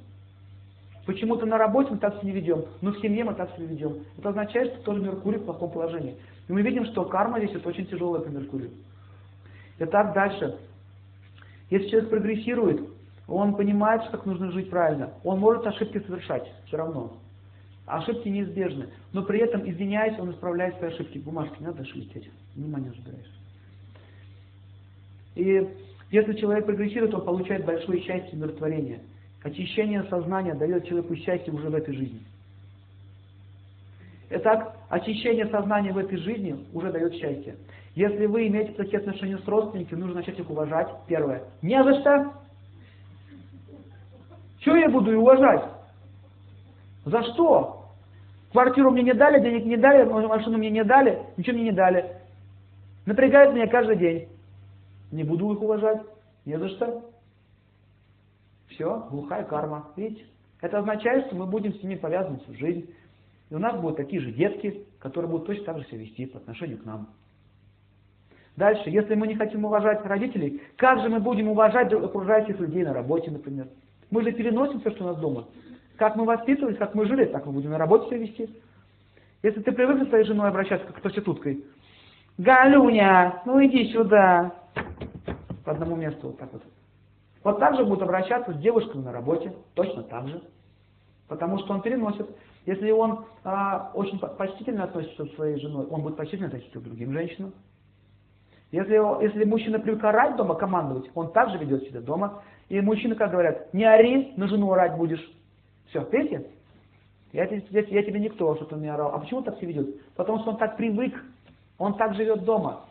Почему-то 1.06 1.44
на 1.44 1.58
работе 1.58 1.90
мы 1.90 1.98
так 1.98 2.20
себя 2.20 2.32
ведем, 2.32 2.64
но 2.80 2.92
в 2.92 3.00
семье 3.00 3.24
мы 3.24 3.34
так 3.34 3.54
себя 3.56 3.66
ведем. 3.66 4.04
Это 4.16 4.30
означает, 4.30 4.72
что 4.72 4.82
тоже 4.84 5.02
Меркурий 5.02 5.38
в 5.38 5.44
плохом 5.44 5.70
положении. 5.70 6.16
И 6.48 6.52
мы 6.52 6.62
видим, 6.62 6.86
что 6.86 7.04
карма 7.04 7.38
здесь 7.38 7.54
это 7.54 7.68
очень 7.68 7.86
тяжелая 7.86 8.22
по 8.22 8.28
Меркурию. 8.28 8.70
Итак, 9.78 10.14
дальше. 10.14 10.56
Если 11.70 11.88
человек 11.88 12.10
прогрессирует, 12.10 12.93
он 13.26 13.54
понимает, 13.56 14.02
как 14.10 14.26
нужно 14.26 14.50
жить 14.52 14.70
правильно. 14.70 15.14
Он 15.22 15.40
может 15.40 15.66
ошибки 15.66 15.98
совершать 15.98 16.50
все 16.66 16.76
равно. 16.76 17.16
Ошибки 17.86 18.28
неизбежны. 18.28 18.88
Но 19.12 19.22
при 19.22 19.40
этом, 19.40 19.68
извиняясь, 19.68 20.18
он 20.18 20.30
исправляет 20.30 20.76
свои 20.76 20.90
ошибки. 20.90 21.18
Бумажки 21.18 21.56
не 21.60 21.66
надо 21.66 21.84
шелестеть. 21.84 22.30
Внимание 22.54 22.90
ожидаешь. 22.90 23.30
И 25.34 25.68
если 26.10 26.34
человек 26.34 26.66
прогрессирует, 26.66 27.14
он 27.14 27.24
получает 27.24 27.64
большое 27.64 28.00
счастье 28.02 28.32
и 28.32 28.36
умиротворение. 28.36 29.00
Очищение 29.42 30.04
сознания 30.04 30.54
дает 30.54 30.86
человеку 30.86 31.16
счастье 31.16 31.52
уже 31.52 31.68
в 31.68 31.74
этой 31.74 31.94
жизни. 31.94 32.20
Итак, 34.30 34.76
очищение 34.88 35.46
сознания 35.48 35.92
в 35.92 35.98
этой 35.98 36.18
жизни 36.18 36.56
уже 36.72 36.90
дает 36.90 37.14
счастье. 37.14 37.56
Если 37.94 38.26
вы 38.26 38.48
имеете 38.48 38.72
такие 38.72 38.98
отношения 38.98 39.38
с 39.38 39.46
родственниками, 39.46 40.00
нужно 40.00 40.16
начать 40.16 40.38
их 40.38 40.48
уважать. 40.48 40.88
Первое. 41.06 41.44
Не 41.62 41.82
за 41.82 42.00
что. 42.00 42.43
Чего 44.64 44.76
я 44.76 44.88
буду 44.88 45.20
уважать? 45.20 45.62
За 47.04 47.22
что? 47.22 47.90
Квартиру 48.50 48.90
мне 48.90 49.02
не 49.02 49.12
дали, 49.12 49.42
денег 49.42 49.66
не 49.66 49.76
дали, 49.76 50.04
машину 50.04 50.56
мне 50.56 50.70
не 50.70 50.84
дали, 50.84 51.22
ничего 51.36 51.56
мне 51.56 51.66
не 51.66 51.72
дали. 51.72 52.16
Напрягает 53.04 53.52
меня 53.52 53.66
каждый 53.66 53.96
день. 53.96 54.28
Не 55.12 55.22
буду 55.22 55.52
их 55.52 55.60
уважать. 55.60 56.00
Не 56.46 56.58
за 56.58 56.68
что. 56.70 57.10
Все, 58.68 59.06
глухая 59.10 59.44
карма. 59.44 59.88
Видите? 59.96 60.24
Это 60.62 60.78
означает, 60.78 61.26
что 61.26 61.36
мы 61.36 61.44
будем 61.44 61.74
с 61.74 61.82
ними 61.82 61.96
повязаны 61.96 62.38
всю 62.38 62.54
жизнь. 62.54 62.88
И 63.50 63.54
у 63.54 63.58
нас 63.58 63.78
будут 63.78 63.98
такие 63.98 64.22
же 64.22 64.32
детки, 64.32 64.86
которые 64.98 65.30
будут 65.30 65.46
точно 65.46 65.64
так 65.64 65.78
же 65.78 65.86
себя 65.88 65.98
вести 65.98 66.24
по 66.24 66.38
отношению 66.38 66.78
к 66.78 66.86
нам. 66.86 67.08
Дальше, 68.56 68.88
если 68.88 69.14
мы 69.14 69.26
не 69.26 69.34
хотим 69.34 69.66
уважать 69.66 70.02
родителей, 70.06 70.62
как 70.76 71.02
же 71.02 71.10
мы 71.10 71.20
будем 71.20 71.48
уважать 71.48 71.92
окружающих 71.92 72.58
людей 72.58 72.82
на 72.82 72.94
работе, 72.94 73.30
например? 73.30 73.68
Мы 74.14 74.22
же 74.22 74.30
переносим 74.30 74.78
все, 74.78 74.92
что 74.92 75.02
у 75.02 75.06
нас 75.08 75.16
дома. 75.16 75.46
Как 75.96 76.14
мы 76.14 76.24
воспитывались, 76.24 76.78
как 76.78 76.94
мы 76.94 77.04
жили, 77.04 77.24
так 77.24 77.46
мы 77.46 77.52
будем 77.52 77.70
на 77.70 77.78
работе 77.78 78.06
себя 78.06 78.18
вести. 78.18 78.48
Если 79.42 79.60
ты 79.60 79.72
привык 79.72 80.06
с 80.06 80.08
своей 80.08 80.24
женой 80.24 80.50
обращаться 80.50 80.86
как 80.86 80.98
к 80.98 81.00
проституткой, 81.00 81.64
Галюня, 82.38 83.42
ну 83.44 83.60
иди 83.66 83.92
сюда. 83.92 84.54
По 85.64 85.72
одному 85.72 85.96
месту 85.96 86.28
вот 86.28 86.38
так 86.38 86.52
вот. 86.52 86.62
Вот 87.42 87.58
так 87.58 87.74
же 87.74 87.84
будут 87.84 88.02
обращаться 88.02 88.52
с 88.52 88.58
девушками 88.58 89.02
на 89.02 89.10
работе, 89.10 89.52
точно 89.74 90.04
так 90.04 90.28
же. 90.28 90.40
Потому 91.26 91.58
что 91.58 91.74
он 91.74 91.82
переносит. 91.82 92.28
Если 92.66 92.92
он 92.92 93.24
а, 93.42 93.90
очень 93.94 94.20
почтительно 94.20 94.84
относится 94.84 95.26
к 95.26 95.34
своей 95.34 95.58
женой, 95.58 95.86
он 95.86 96.02
будет 96.02 96.16
почтительно 96.16 96.46
относиться 96.46 96.78
к 96.78 96.84
другим 96.84 97.12
женщинам. 97.12 97.52
Если, 98.70 98.94
если 99.24 99.44
мужчина 99.44 99.80
привык 99.80 100.04
орать 100.04 100.36
дома, 100.36 100.54
командовать, 100.54 101.10
он 101.14 101.32
также 101.32 101.58
ведет 101.58 101.82
себя 101.82 102.00
дома. 102.00 102.42
И 102.68 102.80
мужчины, 102.80 103.14
как 103.14 103.30
говорят, 103.30 103.72
не 103.74 103.84
ори, 103.84 104.32
на 104.36 104.48
жену 104.48 104.72
орать 104.72 104.96
будешь. 104.96 105.24
Все, 105.88 106.06
видите? 106.10 106.46
Я, 107.32 107.44
я, 107.44 107.80
я 107.80 108.02
тебе 108.02 108.20
никто, 108.20 108.54
что 108.56 108.64
ты 108.64 108.76
мне 108.76 108.92
орал. 108.92 109.12
А 109.12 109.18
почему 109.18 109.42
так 109.42 109.56
все 109.56 109.66
ведет? 109.66 110.02
Потому 110.14 110.40
что 110.40 110.52
он 110.52 110.56
так 110.56 110.76
привык, 110.76 111.14
он 111.78 111.96
так 111.96 112.14
живет 112.14 112.44
дома. 112.44 112.86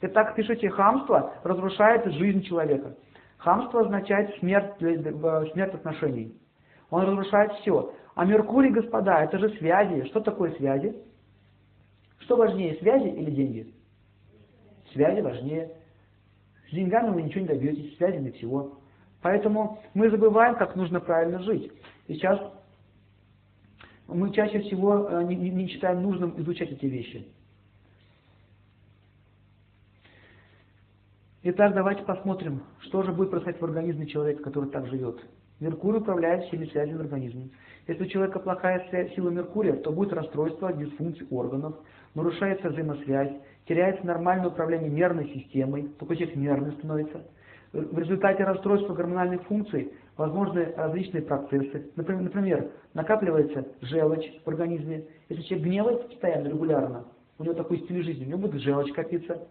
И 0.00 0.06
так 0.06 0.34
пишите, 0.34 0.70
хамство 0.70 1.34
разрушает 1.42 2.10
жизнь 2.14 2.42
человека. 2.42 2.94
Хамство 3.38 3.82
означает 3.82 4.38
смерть, 4.38 4.76
смерть 4.78 5.74
отношений. 5.74 6.34
Он 6.90 7.02
разрушает 7.02 7.52
все. 7.54 7.92
А 8.14 8.24
Меркурий, 8.24 8.70
господа, 8.70 9.22
это 9.24 9.38
же 9.38 9.50
связи. 9.56 10.04
Что 10.06 10.20
такое 10.20 10.52
связи? 10.52 10.96
Что 12.20 12.36
важнее, 12.36 12.76
связи 12.76 13.08
или 13.08 13.30
деньги? 13.30 13.74
Связи 14.92 15.20
важнее. 15.20 15.70
С 16.70 16.72
деньгами 16.72 17.10
вы 17.10 17.22
ничего 17.22 17.40
не 17.40 17.48
добьетесь, 17.48 17.96
связями 17.96 18.30
всего. 18.30 18.78
Поэтому 19.22 19.80
мы 19.92 20.08
забываем, 20.08 20.54
как 20.54 20.76
нужно 20.76 21.00
правильно 21.00 21.42
жить. 21.42 21.72
Сейчас 22.06 22.40
мы 24.06 24.32
чаще 24.32 24.60
всего 24.60 25.08
э, 25.08 25.24
не, 25.24 25.36
не 25.36 25.68
считаем 25.68 26.02
нужным 26.02 26.40
изучать 26.40 26.70
эти 26.70 26.86
вещи. 26.86 27.26
Итак, 31.42 31.74
давайте 31.74 32.02
посмотрим, 32.04 32.62
что 32.80 33.02
же 33.02 33.12
будет 33.12 33.30
происходить 33.30 33.60
в 33.60 33.64
организме 33.64 34.06
человека, 34.06 34.42
который 34.42 34.70
так 34.70 34.86
живет. 34.86 35.20
Меркурий 35.58 35.98
управляет 35.98 36.44
всеми 36.44 36.66
связями 36.66 36.98
в 36.98 37.00
организме. 37.00 37.50
Если 37.88 38.04
у 38.04 38.06
человека 38.06 38.38
плохая 38.38 38.88
сила 39.14 39.30
Меркурия, 39.30 39.74
то 39.76 39.90
будет 39.90 40.12
расстройство 40.12 40.72
дисфункций 40.72 41.26
органов, 41.30 41.76
нарушается 42.14 42.68
взаимосвязь, 42.68 43.32
теряется 43.66 44.06
нормальное 44.06 44.48
управление 44.48 44.90
нервной 44.90 45.28
системой, 45.28 45.88
такой 45.98 46.16
человек 46.16 46.36
нервный 46.36 46.72
становится. 46.72 47.22
В 47.72 47.98
результате 47.98 48.42
расстройства 48.42 48.94
гормональных 48.94 49.44
функций 49.44 49.92
возможны 50.16 50.72
различные 50.76 51.22
процессы. 51.22 51.90
Например, 51.94 52.22
например, 52.22 52.70
накапливается 52.94 53.64
желчь 53.80 54.28
в 54.44 54.48
организме. 54.48 55.04
Если 55.28 55.42
человек 55.44 55.66
гневается 55.66 56.08
постоянно, 56.08 56.48
регулярно, 56.48 57.04
у 57.38 57.44
него 57.44 57.54
такой 57.54 57.78
стиль 57.78 58.02
жизни, 58.02 58.24
у 58.24 58.28
него 58.28 58.38
будет 58.40 58.60
желчь 58.60 58.92
копиться. 58.92 59.46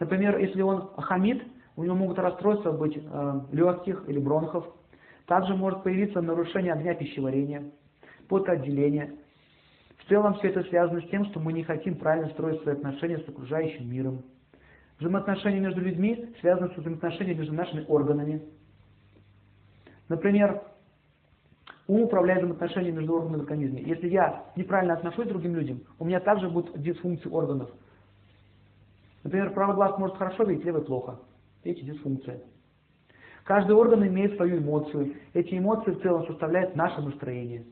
Например, 0.00 0.38
если 0.38 0.62
он 0.62 0.88
хамит, 0.96 1.42
у 1.76 1.84
него 1.84 1.94
могут 1.94 2.18
расстройства 2.18 2.72
быть 2.72 2.96
э, 2.96 3.40
легких 3.52 4.04
или 4.08 4.18
бронхов. 4.18 4.64
Также 5.26 5.54
может 5.54 5.82
появиться 5.82 6.20
нарушение 6.20 6.72
огня 6.72 6.94
пищеварения, 6.94 7.70
потоотделение. 8.28 9.12
В 10.08 10.10
целом 10.10 10.32
все 10.36 10.48
это 10.48 10.62
связано 10.62 11.02
с 11.02 11.10
тем, 11.10 11.26
что 11.26 11.38
мы 11.38 11.52
не 11.52 11.64
хотим 11.64 11.96
правильно 11.96 12.30
строить 12.30 12.62
свои 12.62 12.74
отношения 12.74 13.18
с 13.18 13.28
окружающим 13.28 13.90
миром. 13.90 14.22
Взаимоотношения 14.98 15.60
между 15.60 15.82
людьми 15.82 16.34
связаны 16.40 16.72
с 16.72 16.78
взаимоотношениями 16.78 17.40
между 17.40 17.52
нашими 17.52 17.84
органами. 17.86 18.40
Например, 20.08 20.62
ум 21.86 22.04
управляет 22.04 22.38
взаимоотношениями 22.38 22.96
между 22.96 23.16
органами 23.16 23.36
в 23.36 23.42
организме. 23.42 23.82
Если 23.82 24.08
я 24.08 24.46
неправильно 24.56 24.94
отношусь 24.94 25.26
к 25.26 25.28
другим 25.28 25.54
людям, 25.54 25.82
у 25.98 26.06
меня 26.06 26.20
также 26.20 26.48
будут 26.48 26.80
дисфункции 26.80 27.28
органов. 27.28 27.68
Например, 29.24 29.52
правый 29.52 29.76
глаз 29.76 29.98
может 29.98 30.16
хорошо 30.16 30.44
видеть, 30.44 30.64
левый 30.64 30.84
плохо. 30.86 31.18
Видите, 31.64 31.84
дисфункция. 31.84 32.40
Каждый 33.44 33.76
орган 33.76 34.06
имеет 34.06 34.36
свою 34.36 34.56
эмоцию. 34.56 35.16
Эти 35.34 35.58
эмоции 35.58 35.90
в 35.90 36.00
целом 36.00 36.26
составляют 36.26 36.76
наше 36.76 37.02
настроение. 37.02 37.66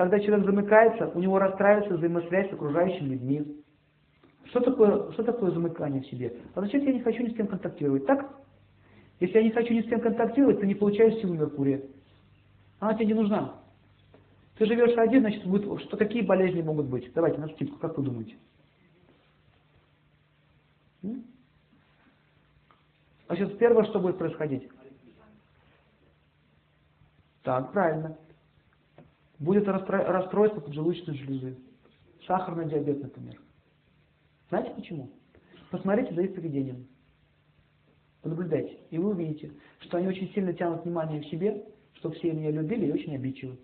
Когда 0.00 0.18
человек 0.18 0.46
замыкается, 0.46 1.08
у 1.08 1.20
него 1.20 1.38
расстраивается 1.38 1.94
взаимосвязь 1.94 2.48
с 2.48 2.54
окружающими 2.54 3.10
людьми. 3.10 3.62
Что 4.44 4.60
такое, 4.60 5.12
что 5.12 5.22
такое 5.22 5.50
замыкание 5.50 6.00
в 6.00 6.06
себе? 6.06 6.40
А 6.54 6.60
значит, 6.60 6.82
я 6.84 6.94
не 6.94 7.02
хочу 7.02 7.22
ни 7.22 7.28
с 7.28 7.36
кем 7.36 7.46
контактировать. 7.46 8.06
Так? 8.06 8.34
Если 9.20 9.36
я 9.36 9.44
не 9.44 9.50
хочу 9.50 9.74
ни 9.74 9.82
с 9.82 9.88
кем 9.90 10.00
контактировать, 10.00 10.58
то 10.58 10.64
не 10.64 10.74
получаешь 10.74 11.20
силу 11.20 11.34
Меркурия. 11.34 11.82
Она 12.78 12.94
тебе 12.94 13.08
не 13.08 13.12
нужна. 13.12 13.60
Ты 14.56 14.64
живешь 14.64 14.96
один, 14.96 15.20
значит, 15.20 15.44
будет, 15.44 15.82
что 15.82 15.98
какие 15.98 16.22
болезни 16.22 16.62
могут 16.62 16.86
быть? 16.86 17.12
Давайте 17.12 17.38
на 17.38 17.48
скидку, 17.48 17.76
как 17.76 17.98
вы 17.98 18.04
думаете? 18.04 18.36
Значит, 23.26 23.58
первое, 23.58 23.84
что 23.84 24.00
будет 24.00 24.16
происходить? 24.16 24.66
Так, 27.42 27.70
правильно. 27.70 28.16
Будет 29.40 29.66
расстройство 29.66 30.60
поджелудочной 30.60 31.16
железы. 31.16 31.56
Сахарный 32.26 32.68
диабет, 32.68 33.02
например. 33.02 33.40
Знаете 34.50 34.72
почему? 34.76 35.10
Посмотрите 35.70 36.14
за 36.14 36.22
их 36.22 36.34
поведением. 36.34 36.86
Понаблюдайте. 38.20 38.76
И 38.90 38.98
вы 38.98 39.10
увидите, 39.10 39.50
что 39.80 39.96
они 39.96 40.08
очень 40.08 40.30
сильно 40.34 40.52
тянут 40.52 40.84
внимание 40.84 41.22
к 41.22 41.26
себе, 41.26 41.64
что 41.94 42.10
все 42.10 42.32
меня 42.32 42.50
любили 42.50 42.86
и 42.86 42.92
очень 42.92 43.14
обидчивы. 43.14 43.56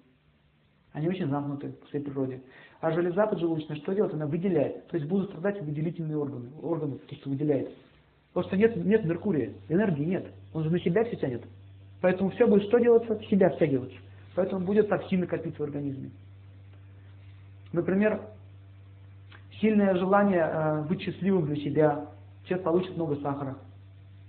Они 0.93 1.09
очень 1.09 1.29
замкнуты 1.29 1.73
по 1.73 1.87
своей 1.89 2.05
природе. 2.05 2.41
А 2.81 2.91
железа 2.91 3.27
поджелудочная 3.27 3.77
что 3.77 3.93
делает? 3.93 4.15
Она 4.15 4.27
выделяет. 4.27 4.87
То 4.87 4.97
есть 4.97 5.07
будут 5.07 5.29
страдать 5.29 5.61
выделительные 5.61 6.17
органы, 6.17 6.49
органы, 6.63 6.97
то, 6.97 7.15
что 7.17 7.29
выделяет. 7.29 7.71
Потому 8.33 8.49
что 8.49 8.57
нет, 8.57 8.77
нет 8.77 9.05
Меркурия, 9.05 9.53
энергии 9.69 10.05
нет. 10.05 10.27
Он 10.55 10.65
же 10.65 10.71
на 10.71 10.81
себя 10.81 11.05
все 11.05 11.17
тянет. 11.17 11.43
Поэтому 12.01 12.31
все 12.31 12.47
будет 12.47 12.63
что 12.65 12.79
делаться? 12.79 13.19
В 13.19 13.27
себя 13.27 13.51
втягиваться. 13.51 13.97
Поэтому 14.37 14.67
будет 14.67 14.91
токсины 14.91 15.27
копиться 15.27 15.63
в 15.63 15.65
организме. 15.65 16.11
Например, 17.73 18.21
сильное 19.61 19.95
желание 19.97 20.47
э, 20.47 20.83
быть 20.83 21.01
счастливым 21.01 21.47
для 21.47 21.57
себя. 21.57 22.11
Человек 22.45 22.65
получит 22.65 22.97
много 22.97 23.17
сахара 23.17 23.57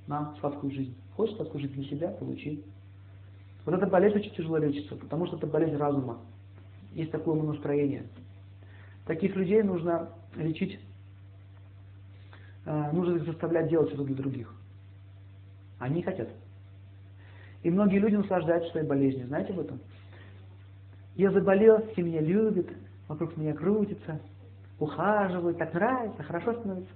на 0.07 0.33
сладкую 0.39 0.73
жизнь. 0.73 0.95
Хочешь 1.15 1.35
сладкую 1.35 1.61
жизнь 1.61 1.73
для 1.73 1.83
себя? 1.83 2.07
Получи. 2.07 2.63
Вот 3.65 3.75
эта 3.75 3.85
болезнь 3.85 4.17
очень 4.17 4.33
тяжело 4.33 4.57
лечится, 4.57 4.95
потому 4.95 5.27
что 5.27 5.35
это 5.35 5.45
болезнь 5.45 5.75
разума. 5.75 6.19
Есть 6.93 7.11
такое 7.11 7.41
настроение. 7.43 8.03
Таких 9.05 9.35
людей 9.35 9.61
нужно 9.61 10.09
лечить, 10.37 10.79
э, 12.65 12.91
нужно 12.93 13.17
их 13.17 13.25
заставлять 13.25 13.67
делать 13.69 13.89
что-то 13.89 14.05
для 14.05 14.15
других. 14.15 14.55
Они 15.79 16.01
хотят. 16.01 16.29
И 17.63 17.69
многие 17.69 17.99
люди 17.99 18.15
наслаждаются 18.15 18.71
своей 18.71 18.87
болезнью. 18.87 19.27
Знаете 19.27 19.51
об 19.51 19.59
этом? 19.59 19.81
Я 21.17 21.31
заболел, 21.31 21.83
все 21.91 22.03
меня 22.03 22.21
любят, 22.21 22.67
вокруг 23.07 23.35
меня 23.37 23.55
крутится, 23.55 24.21
ухаживают, 24.79 25.57
так 25.57 25.73
нравится, 25.73 26.21
хорошо 26.21 26.53
становится. 26.53 26.93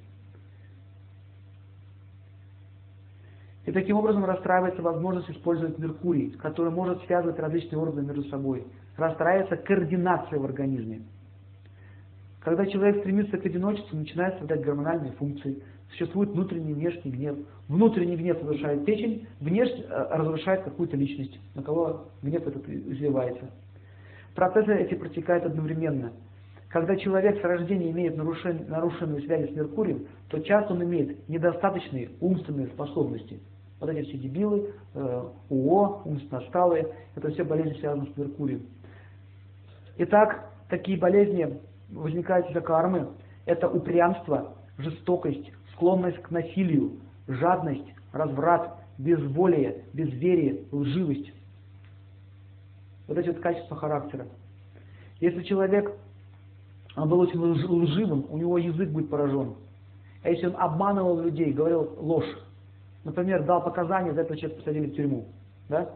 И 3.66 3.72
таким 3.72 3.98
образом 3.98 4.24
расстраивается 4.24 4.84
возможность 4.84 5.30
использовать 5.32 5.80
Меркурий, 5.80 6.30
который 6.32 6.72
может 6.72 7.04
связывать 7.06 7.40
различные 7.40 7.80
органы 7.80 8.06
между 8.06 8.24
собой. 8.26 8.68
Расстраивается 8.96 9.58
координация 9.58 10.38
в 10.38 10.46
организме. 10.46 11.02
Когда 12.42 12.68
человек 12.68 13.00
стремится 13.00 13.38
к 13.38 13.46
одиночеству, 13.46 13.98
начинает 13.98 14.36
страдать 14.36 14.62
гормональные 14.62 15.14
функции. 15.14 15.64
Существует 15.90 16.30
внутренний 16.30 16.72
и 16.72 16.76
внешний 16.76 17.12
гнев. 17.12 17.38
Внутренний 17.68 18.18
гнев 18.18 18.40
разрушает 18.42 18.86
печень, 18.86 19.28
внешний 19.40 19.84
э, 19.84 20.08
разрушает 20.16 20.64
какую-то 20.64 20.96
личность, 20.96 21.40
на 21.56 21.64
кого 21.64 22.08
гнев 22.22 22.46
этот 22.46 22.68
изливается. 22.70 23.50
Процессы 24.36 24.74
эти 24.76 24.96
протекают 24.96 25.46
одновременно. 25.46 26.12
Когда 26.70 26.96
человек 26.96 27.42
с 27.42 27.44
рождения 27.44 27.92
имеет 27.92 28.16
нарушенную 28.16 29.22
связь 29.24 29.52
с 29.52 29.56
Меркурием, 29.56 30.08
то 30.30 30.40
часто 30.40 30.74
он 30.74 30.84
имеет 30.84 31.28
недостаточные 31.28 32.12
умственные 32.20 32.68
способности– 32.68 33.40
вот 33.82 33.90
эти 33.90 34.08
все 34.08 34.18
дебилы, 34.18 34.74
э, 34.94 35.24
УО, 35.50 36.04
умственно 36.06 36.40
отсталые, 36.40 36.88
это 37.16 37.30
все 37.32 37.44
болезни 37.44 37.74
связаны 37.80 38.08
с 38.14 38.18
Меркурием. 38.18 38.62
Итак, 39.98 40.52
такие 40.70 40.98
болезни 40.98 41.60
возникают 41.90 42.48
из-за 42.50 42.62
кармы. 42.62 43.10
Это 43.46 43.68
упрямство, 43.68 44.54
жестокость, 44.78 45.52
склонность 45.74 46.22
к 46.22 46.30
насилию, 46.30 47.00
жадность, 47.28 47.92
разврат, 48.14 48.78
безволие, 49.00 49.84
безверие, 49.94 50.66
лживость. 50.72 51.34
Вот 53.12 53.18
эти 53.18 53.28
вот 53.28 53.42
качества 53.42 53.76
характера. 53.76 54.26
Если 55.20 55.44
человек 55.44 56.00
он 56.96 57.10
был 57.10 57.20
очень 57.20 57.42
лживым, 57.42 58.26
у 58.30 58.38
него 58.38 58.58
язык 58.58 58.90
будет 58.90 59.10
поражен. 59.10 59.56
А 60.24 60.30
если 60.30 60.48
он 60.48 60.56
обманывал 60.56 61.20
людей, 61.20 61.52
говорил 61.52 61.94
ложь, 62.00 62.38
например, 63.04 63.44
дал 63.44 63.62
показания, 63.64 64.14
за 64.14 64.22
это 64.22 64.38
человека 64.38 64.62
посадили 64.62 64.86
в 64.86 64.96
тюрьму, 64.96 65.26
да? 65.68 65.90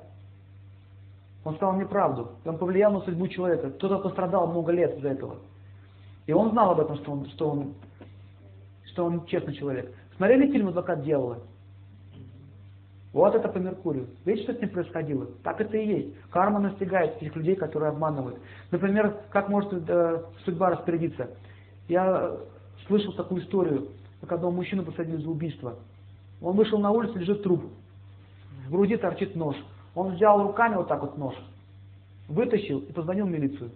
Он 1.46 1.56
сказал 1.56 1.78
неправду, 1.78 2.32
он 2.44 2.58
повлиял 2.58 2.92
на 2.92 3.00
судьбу 3.00 3.30
человека. 3.30 3.72
Кто-то 3.72 4.00
пострадал 4.00 4.48
много 4.48 4.74
лет 4.74 4.98
из-за 4.98 5.12
этого. 5.12 5.38
И 6.26 6.34
он 6.34 6.52
знал 6.52 6.72
об 6.72 6.82
этом, 6.82 6.98
что 6.98 7.14
он, 7.14 7.28
что 7.28 7.50
он, 7.50 7.76
что 8.92 9.06
он 9.06 9.26
честный 9.28 9.54
человек. 9.54 9.96
Смотрели 10.18 10.52
фильм 10.52 10.68
«Адвокат 10.68 11.02
дьявола»? 11.02 11.38
Вот 13.16 13.34
это 13.34 13.48
по 13.48 13.60
Меркурию. 13.60 14.08
Видите, 14.26 14.44
что 14.44 14.58
с 14.58 14.62
ним 14.62 14.72
происходило? 14.72 15.26
Так 15.42 15.62
это 15.62 15.78
и 15.78 15.88
есть. 15.88 16.20
Карма 16.32 16.60
настигает 16.60 17.16
этих 17.16 17.34
людей, 17.38 17.56
которые 17.56 17.92
обманывают. 17.92 18.38
Например, 18.72 19.16
как 19.30 19.48
может 19.48 19.72
э, 19.72 20.24
судьба 20.44 20.72
распорядиться? 20.72 21.30
Я 21.88 22.36
слышал 22.88 23.14
такую 23.14 23.42
историю, 23.42 23.88
как 24.20 24.34
одного 24.34 24.52
мужчину 24.52 24.84
посадили 24.84 25.16
за 25.16 25.30
убийство. 25.30 25.80
Он 26.42 26.58
вышел 26.58 26.78
на 26.78 26.92
улицу, 26.92 27.18
лежит 27.18 27.42
труп. 27.42 27.64
В 28.68 28.72
груди 28.72 28.98
торчит 28.98 29.34
нож. 29.34 29.56
Он 29.96 30.16
взял 30.16 30.44
руками 30.44 30.76
вот 30.76 30.90
так 30.90 31.00
вот 31.00 31.18
нож, 31.18 31.36
вытащил 32.28 32.80
и 32.80 32.92
позвонил 32.92 33.28
в 33.28 33.32
милицию. 33.32 33.72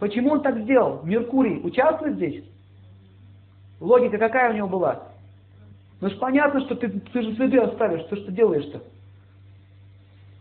Почему 0.00 0.32
он 0.32 0.42
так 0.42 0.58
сделал? 0.64 1.04
Меркурий 1.04 1.60
участвует 1.62 2.16
здесь? 2.16 2.44
Логика 3.78 4.18
какая 4.18 4.52
у 4.52 4.56
него 4.56 4.66
была? 4.66 5.08
Ну 6.00 6.10
ж 6.10 6.18
понятно, 6.18 6.60
что 6.60 6.76
ты, 6.76 6.88
ты 6.88 7.22
же 7.22 7.34
следы 7.34 7.58
оставишь, 7.58 8.04
ты 8.08 8.16
что 8.16 8.30
делаешь-то? 8.30 8.82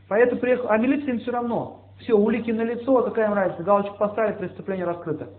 Поэтому 0.07 0.39
приехал, 0.39 0.69
а 0.69 0.77
милиция 0.77 1.13
им 1.13 1.19
все 1.19 1.31
равно. 1.31 1.81
Все, 1.99 2.13
улики 2.13 2.51
на 2.51 2.61
лицо, 2.61 2.97
а 2.97 3.03
какая 3.03 3.27
им 3.27 3.33
разница, 3.33 3.63
галочку 3.63 3.97
поставили, 3.97 4.37
преступление 4.37 4.85
раскрыто. 4.85 5.29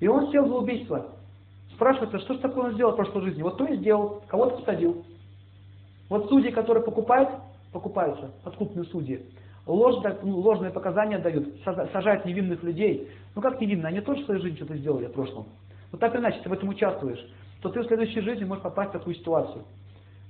И 0.00 0.08
он 0.08 0.30
сел 0.30 0.46
за 0.48 0.54
убийство. 0.54 1.06
Спрашивается, 1.74 2.18
что 2.20 2.34
же 2.34 2.40
такое 2.40 2.66
он 2.66 2.72
сделал 2.72 2.92
в 2.92 2.96
прошлой 2.96 3.22
жизни? 3.22 3.42
Вот 3.42 3.58
то 3.58 3.66
и 3.66 3.76
сделал, 3.76 4.22
кого-то 4.28 4.56
посадил. 4.56 5.04
Вот 6.08 6.28
судьи, 6.28 6.50
которые 6.50 6.82
покупают, 6.82 7.28
покупаются, 7.72 8.30
подкупные 8.44 8.84
судьи, 8.86 9.26
ложные, 9.66 10.16
ну, 10.22 10.38
ложные 10.38 10.70
показания 10.70 11.18
дают, 11.18 11.48
сажают 11.92 12.24
невинных 12.24 12.62
людей. 12.62 13.10
Ну 13.34 13.42
как 13.42 13.60
невинные? 13.60 13.88
Они 13.88 14.00
тоже 14.00 14.22
в 14.22 14.24
своей 14.24 14.40
жизни 14.40 14.56
что-то 14.56 14.76
сделали 14.76 15.06
в 15.06 15.12
прошлом. 15.12 15.46
Вот 15.92 16.00
так 16.00 16.16
иначе, 16.16 16.40
ты 16.42 16.48
в 16.48 16.52
этом 16.52 16.70
участвуешь, 16.70 17.22
то 17.66 17.72
ты 17.72 17.80
в 17.80 17.86
следующей 17.86 18.20
жизни 18.20 18.44
можешь 18.44 18.62
попасть 18.62 18.90
в 18.90 18.92
такую 18.92 19.16
ситуацию. 19.16 19.64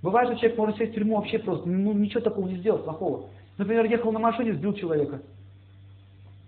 Бывает, 0.02 0.28
что 0.28 0.38
человек 0.38 0.58
может 0.58 0.76
сесть 0.76 0.92
в 0.92 0.94
тюрьму 0.94 1.16
вообще 1.16 1.38
просто, 1.38 1.68
ну 1.68 1.92
ничего 1.92 2.20
такого 2.20 2.48
не 2.48 2.56
сделал 2.56 2.78
плохого. 2.78 3.26
Например, 3.58 3.84
ехал 3.84 4.12
на 4.12 4.18
машине, 4.18 4.54
сбил 4.54 4.72
человека. 4.74 5.20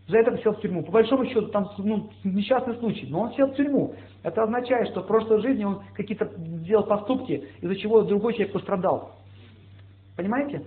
За 0.06 0.18
это 0.18 0.36
сел 0.38 0.54
в 0.54 0.60
тюрьму. 0.60 0.82
По 0.82 0.92
большому 0.92 1.26
счету, 1.26 1.48
там 1.48 1.70
ну, 1.78 2.08
несчастный 2.24 2.76
случай, 2.76 3.06
но 3.10 3.20
он 3.22 3.34
сел 3.34 3.48
в 3.48 3.56
тюрьму. 3.56 3.94
Это 4.22 4.42
означает, 4.42 4.88
что 4.88 5.02
в 5.02 5.06
прошлой 5.06 5.42
жизни 5.42 5.64
он 5.64 5.82
какие-то 5.94 6.30
сделал 6.36 6.84
поступки, 6.84 7.44
из-за 7.60 7.76
чего 7.76 8.02
другой 8.02 8.32
человек 8.32 8.52
пострадал. 8.52 9.16
Понимаете? 10.16 10.62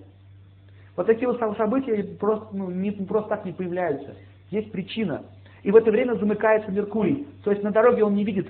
Вот 0.96 1.08
такие 1.08 1.28
вот 1.28 1.40
события 1.58 2.04
просто, 2.20 2.56
ну, 2.56 2.70
не, 2.70 2.92
просто 2.92 3.30
так 3.30 3.46
не 3.46 3.52
появляются. 3.52 4.16
Есть 4.52 4.72
причина. 4.72 5.24
И 5.64 5.72
в 5.72 5.76
это 5.76 5.90
время 5.90 6.16
замыкается 6.16 6.72
Меркурий. 6.72 7.28
То 7.44 7.52
есть 7.52 7.64
на 7.64 7.72
дороге 7.72 8.04
он 8.04 8.14
не 8.14 8.24
видит, 8.24 8.48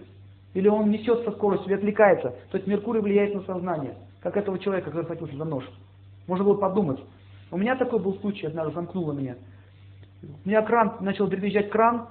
или 0.53 0.67
он 0.67 0.91
несет 0.91 1.23
со 1.23 1.31
скоростью, 1.31 1.67
или 1.67 1.75
отвлекается. 1.75 2.35
То 2.51 2.57
есть 2.57 2.67
Меркурий 2.67 3.01
влияет 3.01 3.33
на 3.33 3.41
сознание, 3.41 3.95
как 4.21 4.37
этого 4.37 4.59
человека, 4.59 4.89
который 4.89 5.03
схватился 5.05 5.37
за 5.37 5.45
нож. 5.45 5.69
Можно 6.27 6.45
было 6.45 6.55
подумать. 6.55 6.99
У 7.51 7.57
меня 7.57 7.75
такой 7.75 7.99
был 7.99 8.15
случай, 8.19 8.47
однажды 8.47 8.73
замкнуло 8.73 9.13
меня. 9.13 9.35
У 10.23 10.47
меня 10.47 10.61
кран, 10.61 10.97
начал 10.99 11.27
дребезжать 11.27 11.69
кран, 11.69 12.07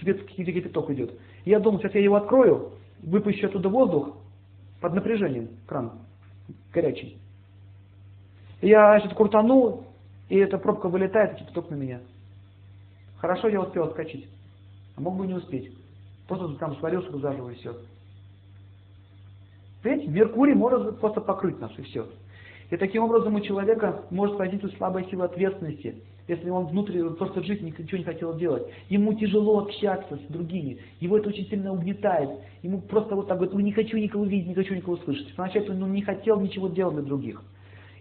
где 0.00 0.14
кипяток 0.14 0.90
идет. 0.90 1.12
И 1.44 1.50
я 1.50 1.58
думал, 1.58 1.80
сейчас 1.80 1.94
я 1.94 2.02
его 2.02 2.16
открою, 2.16 2.72
выпущу 3.02 3.46
оттуда 3.46 3.68
воздух 3.68 4.16
под 4.80 4.94
напряжением, 4.94 5.48
кран 5.66 5.92
горячий. 6.72 7.18
И 8.60 8.68
я 8.68 8.98
значит, 8.98 9.16
крутанул, 9.16 9.84
и 10.28 10.36
эта 10.36 10.58
пробка 10.58 10.88
вылетает, 10.88 11.34
и 11.34 11.40
кипяток 11.40 11.70
на 11.70 11.74
меня. 11.74 12.00
Хорошо 13.18 13.48
я 13.48 13.60
успел 13.60 13.84
отскочить, 13.84 14.28
а 14.96 15.00
мог 15.00 15.16
бы 15.16 15.26
не 15.26 15.34
успеть. 15.34 15.72
Просто 16.28 16.48
там 16.58 16.76
сварился 16.76 17.16
заживо 17.18 17.50
и 17.50 17.54
все. 17.54 17.76
Видите, 19.84 20.08
Меркурий 20.10 20.54
может 20.54 20.98
просто 20.98 21.20
покрыть 21.20 21.60
нас, 21.60 21.70
и 21.78 21.82
все. 21.82 22.06
И 22.70 22.76
таким 22.76 23.04
образом 23.04 23.34
у 23.36 23.40
человека 23.40 24.02
может 24.10 24.36
возникнуть 24.36 24.76
слабая 24.76 25.04
сила 25.04 25.26
ответственности, 25.26 26.02
если 26.26 26.50
он 26.50 26.66
внутри 26.66 27.00
просто 27.10 27.42
жить 27.44 27.62
ничего 27.62 27.98
не 27.98 28.04
хотел 28.04 28.36
делать. 28.36 28.64
Ему 28.88 29.14
тяжело 29.14 29.60
общаться 29.60 30.16
с 30.16 30.32
другими, 30.32 30.78
его 30.98 31.18
это 31.18 31.28
очень 31.28 31.46
сильно 31.46 31.72
угнетает. 31.72 32.30
Ему 32.62 32.80
просто 32.80 33.14
вот 33.14 33.28
так 33.28 33.36
говорит, 33.36 33.54
ну 33.54 33.60
не 33.60 33.70
хочу 33.70 33.96
никого 33.96 34.24
видеть, 34.24 34.48
не 34.48 34.54
хочу 34.54 34.74
никого 34.74 34.96
слышать. 34.96 35.28
Сначала 35.34 35.66
он 35.70 35.92
не 35.92 36.02
хотел 36.02 36.40
ничего 36.40 36.66
делать 36.66 36.96
для 36.96 37.04
других. 37.04 37.40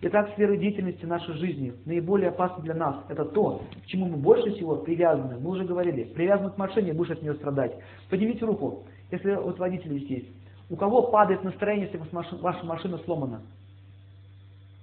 Итак, 0.02 0.30
сферы 0.34 0.58
деятельности 0.58 1.06
нашей 1.06 1.36
жизни 1.36 1.74
наиболее 1.86 2.30
опасны 2.30 2.64
для 2.64 2.74
нас. 2.74 2.98
Это 3.08 3.24
то, 3.26 3.62
к 3.84 3.86
чему 3.86 4.08
мы 4.08 4.18
больше 4.18 4.52
всего 4.52 4.76
привязаны. 4.76 5.40
Мы 5.40 5.52
уже 5.52 5.64
говорили, 5.64 6.04
привязаны 6.04 6.52
к 6.52 6.58
машине, 6.58 6.94
будешь 6.94 7.12
от 7.12 7.22
нее 7.22 7.34
страдать. 7.36 7.74
Поднимите 8.10 8.46
руку, 8.46 8.84
если 9.10 9.36
вот 9.36 9.58
водители 9.58 10.00
здесь. 10.00 10.26
У 10.70 10.76
кого 10.76 11.04
падает 11.04 11.44
настроение, 11.44 11.90
если 11.92 12.02
ваша 12.12 12.66
машина 12.66 12.98
сломана? 13.00 13.42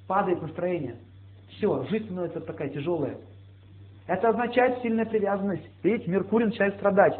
Падает 0.06 0.40
настроение. 0.40 0.96
Все, 1.50 1.84
жизнь 1.90 2.06
становится 2.06 2.40
такая 2.40 2.70
тяжелая. 2.70 3.18
Это 4.06 4.30
означает 4.30 4.80
сильная 4.82 5.04
привязанность. 5.04 5.68
Видите, 5.82 6.10
Меркурий 6.10 6.46
начинает 6.46 6.74
страдать. 6.76 7.18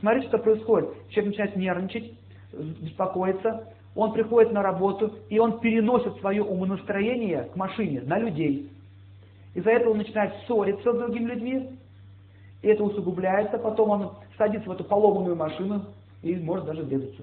Смотрите, 0.00 0.28
что 0.28 0.38
происходит. 0.38 0.90
Человек 1.10 1.32
начинает 1.32 1.56
нервничать, 1.56 2.18
беспокоиться, 2.52 3.68
он 3.94 4.12
приходит 4.12 4.52
на 4.52 4.62
работу, 4.62 5.12
и 5.28 5.38
он 5.38 5.60
переносит 5.60 6.16
свое 6.18 6.42
умонастроение 6.42 7.44
к 7.52 7.56
машине, 7.56 8.02
на 8.04 8.18
людей. 8.18 8.70
Из-за 9.54 9.70
этого 9.70 9.92
он 9.92 9.98
начинает 9.98 10.34
ссориться 10.46 10.92
с 10.92 10.98
другими 10.98 11.30
людьми, 11.30 11.68
и 12.62 12.68
это 12.68 12.82
усугубляется, 12.82 13.58
потом 13.58 13.90
он 13.90 14.10
садится 14.36 14.68
в 14.68 14.72
эту 14.72 14.84
поломанную 14.84 15.36
машину 15.36 15.82
и 16.22 16.34
может 16.36 16.64
даже 16.64 16.82
врезаться. 16.82 17.22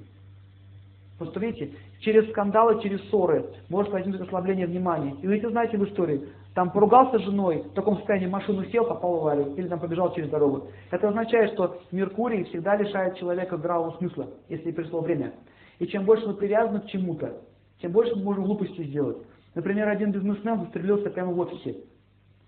Просто 1.17 1.39
видите, 1.39 1.71
через 1.99 2.29
скандалы, 2.31 2.81
через 2.81 3.01
ссоры 3.09 3.45
может 3.69 3.91
возникнуть 3.91 4.27
ослабление 4.27 4.65
внимания. 4.65 5.15
И 5.21 5.27
вы 5.27 5.37
это 5.37 5.49
знаете 5.49 5.77
в 5.77 5.83
истории, 5.85 6.29
там 6.55 6.71
поругался 6.71 7.19
с 7.19 7.21
женой, 7.21 7.63
в 7.63 7.73
таком 7.73 7.97
состоянии 7.97 8.27
машину 8.27 8.65
сел, 8.65 8.85
попал 8.85 9.13
в 9.13 9.17
аварию, 9.17 9.55
или 9.55 9.67
там 9.67 9.79
побежал 9.79 10.13
через 10.13 10.29
дорогу. 10.29 10.67
Это 10.89 11.09
означает, 11.09 11.53
что 11.53 11.77
Меркурий 11.91 12.43
всегда 12.45 12.75
лишает 12.75 13.17
человека 13.17 13.57
здравого 13.57 13.97
смысла, 13.97 14.27
если 14.49 14.71
пришло 14.71 15.01
время. 15.01 15.33
И 15.81 15.87
чем 15.87 16.05
больше 16.05 16.27
мы 16.27 16.35
привязаны 16.35 16.81
к 16.81 16.85
чему-то, 16.89 17.41
тем 17.81 17.91
больше 17.91 18.15
мы 18.15 18.21
можем 18.21 18.43
глупости 18.43 18.83
сделать. 18.83 19.17
Например, 19.55 19.89
один 19.89 20.11
бизнесмен 20.11 20.59
застрелился 20.59 21.09
прямо 21.09 21.31
в 21.31 21.39
офисе. 21.39 21.75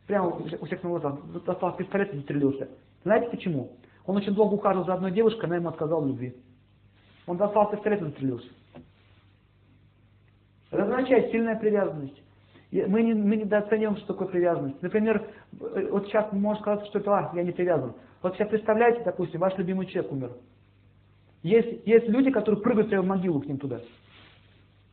Прямо 0.05 0.27
у 0.27 0.65
всех 0.67 0.83
на 0.83 0.89
глазах. 0.89 1.17
Достал 1.43 1.75
пистолет 1.75 2.13
и 2.13 2.17
застрелился. 2.17 2.69
Знаете 3.03 3.31
почему? 3.31 3.71
Он 4.05 4.17
очень 4.17 4.35
долго 4.35 4.53
ухаживал 4.53 4.85
за 4.85 4.93
одной 4.93 5.11
девушкой, 5.11 5.45
она 5.45 5.55
ему 5.55 5.69
отказала 5.69 6.01
в 6.01 6.07
любви. 6.09 6.35
Он 7.25 7.37
достал 7.37 7.71
пистолет 7.71 8.01
и 8.01 8.05
застрелился. 8.05 8.49
Это 10.69 10.83
означает 10.83 11.31
сильная 11.31 11.57
привязанность. 11.57 12.21
Мы, 12.71 13.01
не, 13.01 13.15
мы 13.15 13.37
недооцениваем, 13.37 13.97
что 13.97 14.13
такое 14.13 14.27
привязанность. 14.27 14.79
Например, 14.83 15.27
э, 15.59 15.87
вот 15.89 16.05
сейчас 16.05 16.31
можно 16.31 16.61
сказать, 16.61 16.85
что 16.85 16.99
это, 16.99 17.17
а, 17.17 17.31
я 17.33 17.41
не 17.41 17.51
привязан. 17.51 17.95
Вот 18.21 18.35
сейчас 18.35 18.49
представляете, 18.49 19.01
допустим, 19.03 19.39
ваш 19.39 19.57
любимый 19.57 19.87
человек 19.87 20.11
умер. 20.11 20.31
Есть, 21.43 21.85
есть 21.85 22.07
люди, 22.07 22.31
которые 22.31 22.61
прыгают 22.61 22.89
прямо 22.89 23.03
в 23.03 23.07
могилу 23.07 23.41
к 23.41 23.45
ним 23.45 23.57
туда. 23.57 23.81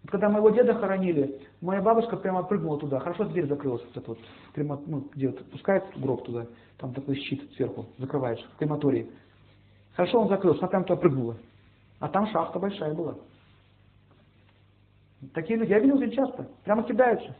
Когда 0.08 0.28
моего 0.28 0.50
деда 0.50 0.74
хоронили, 0.74 1.40
моя 1.60 1.80
бабушка 1.80 2.16
прямо 2.16 2.42
прыгнула 2.42 2.78
туда. 2.78 2.98
Хорошо 2.98 3.24
дверь 3.24 3.46
закрылась, 3.46 3.82
вот 3.94 4.08
вот, 4.08 4.18
прямо, 4.54 4.80
ну, 4.86 5.06
где 5.14 5.28
вот 5.28 5.44
пускает 5.50 5.84
гроб 5.96 6.24
туда, 6.24 6.46
там 6.78 6.92
такой 6.92 7.14
щит 7.16 7.52
сверху, 7.54 7.86
закрываешь, 7.98 8.42
в 8.54 8.56
крематории. 8.58 9.08
Хорошо 9.94 10.20
он 10.20 10.28
закрылся, 10.28 10.60
она 10.60 10.68
прямо 10.68 10.84
туда 10.84 11.00
прыгнула. 11.00 11.36
А 12.00 12.08
там 12.08 12.26
шахта 12.28 12.58
большая 12.58 12.94
была. 12.94 13.14
Такие 15.34 15.58
люди, 15.58 15.70
я 15.70 15.78
видел 15.78 15.98
очень 15.98 16.12
часто, 16.12 16.48
прямо 16.64 16.82
кидаются. 16.82 17.36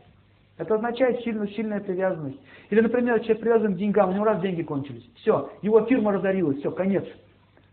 Это 0.57 0.75
означает 0.75 1.21
сильную, 1.21 1.49
сильная 1.49 1.79
привязанность. 1.79 2.39
Или, 2.69 2.81
например, 2.81 3.19
человек 3.21 3.41
привязан 3.41 3.73
к 3.73 3.77
деньгам, 3.77 4.11
у 4.11 4.13
него 4.13 4.25
раз 4.25 4.39
деньги 4.41 4.61
кончились. 4.61 5.09
Все, 5.15 5.49
его 5.63 5.83
фирма 5.85 6.11
разорилась, 6.11 6.59
все, 6.59 6.71
конец. 6.71 7.05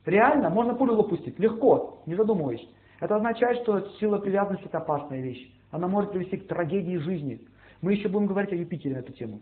Реально, 0.08 0.48
можно 0.48 0.74
пулю 0.74 0.96
выпустить, 0.96 1.38
легко, 1.38 2.00
не 2.06 2.14
задумываясь. 2.14 2.66
Это 2.98 3.16
означает, 3.16 3.58
что 3.58 3.90
сила 4.00 4.16
привязанности 4.16 4.64
это 4.64 4.78
опасная 4.78 5.20
вещь. 5.20 5.52
Она 5.70 5.86
может 5.86 6.12
привести 6.12 6.38
к 6.38 6.48
трагедии 6.48 6.96
жизни. 6.96 7.46
Мы 7.82 7.92
еще 7.92 8.08
будем 8.08 8.26
говорить 8.26 8.50
о 8.52 8.56
Юпитере 8.56 8.94
на 8.94 9.00
эту 9.00 9.12
тему. 9.12 9.40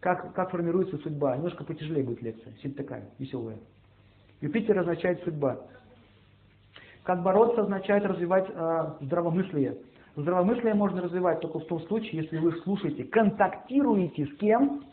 Как, 0.00 0.34
как 0.34 0.50
формируется 0.50 0.98
судьба. 0.98 1.34
Немножко 1.36 1.64
потяжелее 1.64 2.04
будет 2.04 2.20
лекция, 2.20 2.52
сильно 2.60 2.76
такая, 2.76 3.08
веселая. 3.18 3.56
Юпитер 4.42 4.78
означает 4.78 5.24
судьба. 5.24 5.60
Как 7.02 7.22
бороться 7.22 7.62
означает 7.62 8.04
развивать 8.04 8.46
э, 8.50 8.84
здравомыслие. 9.00 9.78
Здравомыслие 10.16 10.74
можно 10.74 11.00
развивать 11.00 11.40
только 11.40 11.60
в 11.60 11.66
том 11.66 11.80
случае, 11.80 12.20
если 12.20 12.36
вы 12.36 12.52
слушаете, 12.58 13.04
контактируете 13.04 14.26
с 14.26 14.36
кем? 14.36 14.84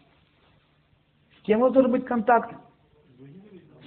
С 1.37 1.43
кем 1.43 1.59
у 1.59 1.63
вас 1.63 1.73
должен 1.73 1.91
быть 1.91 2.05
контакт? 2.05 2.55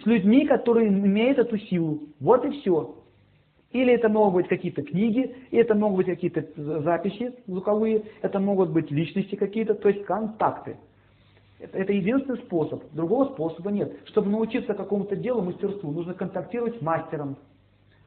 С 0.04 0.06
людьми, 0.06 0.46
которые 0.46 0.88
имеют 0.88 1.38
эту 1.38 1.56
силу. 1.58 2.02
Вот 2.20 2.44
и 2.44 2.50
все. 2.60 2.94
Или 3.72 3.94
это 3.94 4.08
могут 4.08 4.34
быть 4.34 4.48
какие-то 4.48 4.82
книги, 4.82 5.34
и 5.50 5.56
это 5.56 5.74
могут 5.74 5.98
быть 5.98 6.06
какие-то 6.06 6.44
записи 6.82 7.34
звуковые, 7.46 8.04
это 8.22 8.38
могут 8.38 8.70
быть 8.70 8.90
личности 8.90 9.34
какие-то, 9.34 9.74
то 9.74 9.88
есть 9.88 10.04
контакты. 10.04 10.76
Это, 11.58 11.78
это 11.78 11.92
единственный 11.92 12.38
способ, 12.38 12.84
другого 12.92 13.32
способа 13.32 13.72
нет. 13.72 13.96
Чтобы 14.04 14.30
научиться 14.30 14.74
какому-то 14.74 15.16
делу, 15.16 15.42
мастерству, 15.42 15.90
нужно 15.90 16.14
контактировать 16.14 16.78
с 16.78 16.82
мастером. 16.82 17.36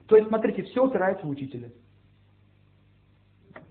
То 0.07 0.15
есть, 0.15 0.29
смотрите, 0.29 0.63
все 0.63 0.85
упирается 0.85 1.25
в 1.25 1.29
учителя. 1.29 1.69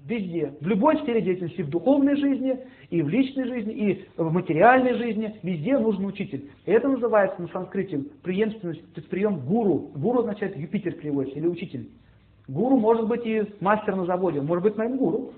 Везде. 0.06 0.54
В 0.60 0.66
любой 0.68 0.98
сфере 0.98 1.20
деятельности, 1.20 1.62
в 1.62 1.68
духовной 1.68 2.14
жизни, 2.16 2.56
и 2.90 3.02
в 3.02 3.08
личной 3.08 3.44
жизни, 3.44 3.72
и 3.72 4.08
в 4.16 4.32
материальной 4.32 4.94
жизни, 4.94 5.36
везде 5.42 5.76
нужен 5.78 6.06
учитель. 6.06 6.48
И 6.64 6.70
это 6.70 6.86
называется 6.86 7.42
на 7.42 7.48
санскрите 7.48 7.98
преемственность, 8.22 8.82
то 8.94 9.00
есть 9.00 9.10
прием 9.10 9.40
гуру. 9.40 9.90
Гуру 9.96 10.20
означает 10.20 10.56
Юпитер 10.56 10.92
переводится, 10.92 11.36
или 11.36 11.48
учитель. 11.48 11.90
Гуру 12.46 12.76
может 12.76 13.08
быть 13.08 13.26
и 13.26 13.52
мастер 13.58 13.96
на 13.96 14.04
заводе, 14.04 14.40
может 14.40 14.62
быть 14.62 14.76
моим 14.76 14.96
гуру. 14.96 15.32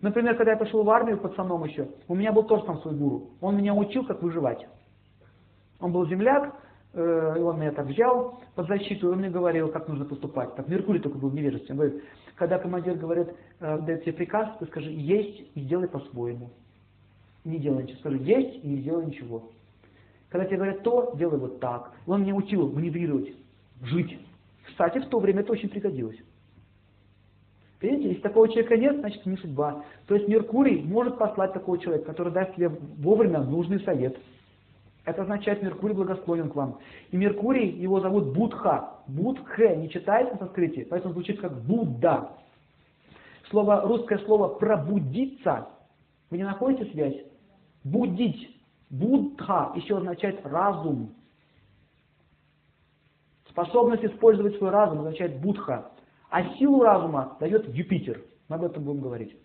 Например, 0.00 0.34
когда 0.34 0.52
я 0.52 0.58
пошел 0.58 0.82
в 0.82 0.90
армию 0.90 1.18
пацаном 1.18 1.64
еще, 1.64 1.88
у 2.08 2.16
меня 2.16 2.32
был 2.32 2.42
тоже 2.42 2.64
там 2.64 2.80
свой 2.80 2.96
гуру. 2.96 3.30
Он 3.40 3.56
меня 3.56 3.74
учил, 3.74 4.04
как 4.04 4.24
выживать. 4.24 4.66
Он 5.78 5.92
был 5.92 6.04
земляк, 6.08 6.52
Э, 6.96 7.34
и 7.36 7.40
он 7.40 7.60
меня 7.60 7.72
так 7.72 7.86
взял 7.86 8.40
под 8.54 8.68
защиту, 8.68 9.08
и 9.08 9.12
он 9.12 9.18
мне 9.18 9.28
говорил, 9.28 9.68
как 9.68 9.86
нужно 9.86 10.06
поступать. 10.06 10.54
Так 10.54 10.66
Меркурий 10.66 10.98
только 10.98 11.18
был 11.18 11.28
в 11.28 11.34
невежестве. 11.34 11.74
Он 11.74 11.76
говорит, 11.76 12.02
когда 12.36 12.58
командир 12.58 12.94
говорит, 12.94 13.28
э, 13.60 13.78
дает 13.80 14.02
тебе 14.02 14.12
приказ, 14.12 14.50
ты 14.60 14.66
скажи, 14.66 14.90
есть 14.90 15.50
и 15.54 15.60
сделай 15.62 15.88
по-своему. 15.88 16.50
Не 17.44 17.58
делай 17.58 17.84
ничего. 17.84 17.98
Скажи, 17.98 18.18
есть 18.18 18.64
и 18.64 18.68
не 18.68 18.76
сделай 18.82 19.06
ничего. 19.06 19.50
Когда 20.28 20.46
тебе 20.46 20.58
говорят 20.58 20.82
то, 20.82 21.14
делай 21.16 21.38
вот 21.38 21.60
так. 21.60 21.92
Он 22.06 22.22
меня 22.22 22.34
учил 22.34 22.70
маневрировать, 22.70 23.32
жить. 23.82 24.18
Кстати, 24.66 24.98
в 24.98 25.06
то 25.06 25.18
время 25.18 25.40
это 25.40 25.52
очень 25.52 25.68
пригодилось. 25.68 26.18
Видите, 27.80 28.08
если 28.08 28.22
такого 28.22 28.48
человека 28.48 28.76
нет, 28.76 28.96
значит 28.98 29.24
не 29.26 29.36
судьба. 29.36 29.84
То 30.06 30.14
есть 30.14 30.28
Меркурий 30.28 30.82
может 30.82 31.18
послать 31.18 31.52
такого 31.52 31.78
человека, 31.78 32.06
который 32.06 32.32
даст 32.32 32.54
тебе 32.54 32.68
вовремя 32.68 33.42
нужный 33.42 33.80
совет. 33.80 34.16
Это 35.06 35.22
означает, 35.22 35.62
Меркурий 35.62 35.94
благосклонен 35.94 36.50
к 36.50 36.56
вам. 36.56 36.80
И 37.12 37.16
Меркурий, 37.16 37.70
его 37.70 38.00
зовут 38.00 38.34
Будха. 38.34 39.02
Будхе 39.06 39.76
не 39.76 39.88
читается 39.88 40.34
на 40.34 40.40
санскрите, 40.40 40.84
поэтому 40.90 41.14
звучит 41.14 41.40
как 41.40 41.62
Будда. 41.62 42.32
Слово, 43.48 43.82
русское 43.82 44.18
слово 44.18 44.48
пробудиться, 44.48 45.68
вы 46.28 46.38
не 46.38 46.44
находите 46.44 46.90
связь? 46.90 47.24
Будить. 47.84 48.52
Будха 48.90 49.70
еще 49.76 49.96
означает 49.96 50.44
разум. 50.44 51.14
Способность 53.50 54.04
использовать 54.04 54.56
свой 54.58 54.70
разум 54.70 55.00
означает 55.00 55.40
Будха. 55.40 55.92
А 56.30 56.42
силу 56.56 56.82
разума 56.82 57.36
дает 57.38 57.72
Юпитер. 57.72 58.22
Мы 58.48 58.56
об 58.56 58.64
этом 58.64 58.82
будем 58.82 59.02
говорить. 59.02 59.36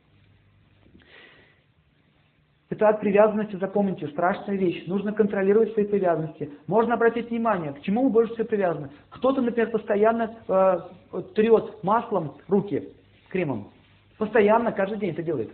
Это 2.72 2.88
от 2.88 3.02
привязанности, 3.02 3.58
запомните, 3.58 4.08
страшная 4.08 4.56
вещь. 4.56 4.88
Нужно 4.88 5.12
контролировать 5.12 5.74
свои 5.74 5.86
привязанности. 5.86 6.50
Можно 6.68 6.94
обратить 6.94 7.30
внимание, 7.30 7.74
к 7.74 7.82
чему 7.82 8.04
мы 8.04 8.12
больше 8.12 8.34
всего 8.34 8.48
привязаны. 8.48 8.90
Кто-то, 9.10 9.42
например, 9.42 9.72
постоянно 9.72 10.38
э, 10.48 11.22
трет 11.36 11.84
маслом 11.84 12.38
руки, 12.48 12.94
кремом. 13.28 13.72
Постоянно, 14.18 14.72
каждый 14.72 15.00
день 15.00 15.10
это 15.10 15.22
делает. 15.22 15.52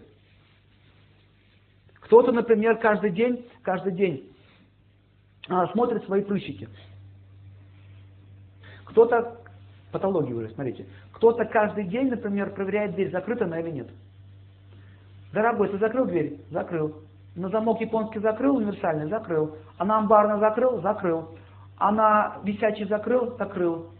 Кто-то, 2.01 2.31
например, 2.31 2.77
каждый 2.77 3.09
день, 3.09 3.47
каждый 3.63 3.93
день 3.93 4.31
э, 5.49 5.65
смотрит 5.73 6.05
свои 6.05 6.21
прыщики. 6.21 6.69
Кто-то, 8.85 9.41
патология 9.91 10.35
уже, 10.35 10.49
смотрите, 10.49 10.85
кто-то 11.13 11.45
каждый 11.45 11.85
день, 11.85 12.09
например, 12.09 12.53
проверяет 12.53 12.93
дверь, 12.93 13.09
закрыта 13.09 13.45
она 13.45 13.59
или 13.59 13.71
нет. 13.71 13.89
Дорогой, 15.33 15.69
ты 15.69 15.79
закрыл 15.79 16.05
дверь? 16.05 16.41
Закрыл. 16.51 17.06
На 17.37 17.49
замок 17.49 17.79
японский 17.79 18.19
закрыл, 18.19 18.55
универсальный, 18.55 19.07
закрыл. 19.09 19.57
А 19.77 19.85
на 19.85 19.99
амбарный 19.99 20.39
закрыл, 20.39 20.81
закрыл. 20.81 21.37
А 21.77 21.91
на 21.91 22.37
висячий 22.43 22.85
закрыл, 22.85 23.37
закрыл. 23.37 23.91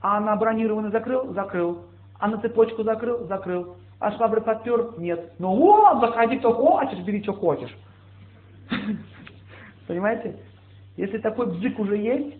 А 0.00 0.18
на 0.18 0.34
бронированный 0.34 0.90
закрыл, 0.90 1.32
закрыл. 1.34 1.84
А 2.18 2.26
на 2.26 2.38
цепочку 2.38 2.82
закрыл, 2.82 3.28
закрыл. 3.28 3.76
А 4.00 4.10
швабры 4.10 4.40
подпер? 4.40 4.98
Нет. 4.98 5.34
Ну 5.38 5.50
о, 5.50 6.00
заходи 6.00 6.36
кто 6.38 6.52
хочешь, 6.52 6.98
бери 7.04 7.22
что 7.22 7.34
хочешь. 7.34 7.74
Понимаете? 9.86 10.40
Если 10.96 11.18
такой 11.18 11.46
бзык 11.46 11.78
уже 11.78 11.96
есть, 11.96 12.36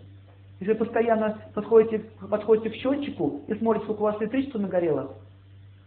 если 0.59 0.73
постоянно 0.73 1.39
подходите, 1.53 2.09
подходите 2.29 2.71
к 2.71 2.75
счетчику 2.75 3.41
и 3.47 3.53
смотрите, 3.55 3.85
сколько 3.85 4.01
у 4.01 4.03
вас 4.03 4.21
электричества 4.21 4.59
нагорело, 4.59 5.13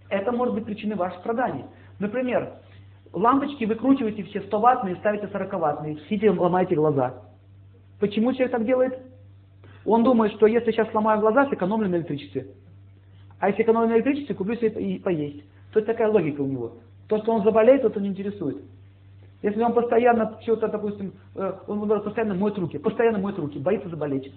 это 0.08 0.32
может 0.32 0.54
быть 0.54 0.64
причиной 0.64 0.96
ваших 0.96 1.20
страданий. 1.20 1.66
Например, 1.98 2.54
Лампочки 3.12 3.64
выкручиваете 3.64 4.22
все 4.24 4.42
100 4.42 4.60
ваттные, 4.60 4.96
ставите 4.96 5.28
40 5.28 5.52
ваттные, 5.54 5.98
сидите 6.08 6.30
ломаете 6.30 6.74
глаза. 6.74 7.22
Почему 8.00 8.32
человек 8.32 8.52
так 8.52 8.64
делает? 8.64 8.98
Он 9.84 10.04
думает, 10.04 10.32
что 10.32 10.46
если 10.46 10.70
сейчас 10.70 10.90
сломаю 10.90 11.20
глаза, 11.20 11.48
сэкономлю 11.48 11.88
на 11.88 11.96
электричестве. 11.96 12.48
А 13.40 13.48
если 13.48 13.62
экономлю 13.62 13.88
на 13.88 13.94
электричестве, 13.94 14.34
куплю 14.34 14.56
себе 14.56 14.68
и 14.68 14.98
поесть. 14.98 15.42
То 15.72 15.80
есть 15.80 15.86
такая 15.86 16.08
логика 16.08 16.40
у 16.42 16.46
него. 16.46 16.72
То, 17.08 17.18
что 17.18 17.32
он 17.32 17.42
заболеет, 17.42 17.84
это 17.84 18.00
не 18.00 18.08
интересует. 18.08 18.58
Если 19.42 19.62
он 19.62 19.72
постоянно 19.72 20.36
что-то, 20.42 20.68
допустим, 20.68 21.12
э, 21.36 21.52
он 21.66 21.88
постоянно 22.02 22.34
моет 22.34 22.58
руки, 22.58 22.76
постоянно 22.78 23.18
моет 23.18 23.38
руки, 23.38 23.58
боится 23.58 23.88
заболеть. 23.88 24.32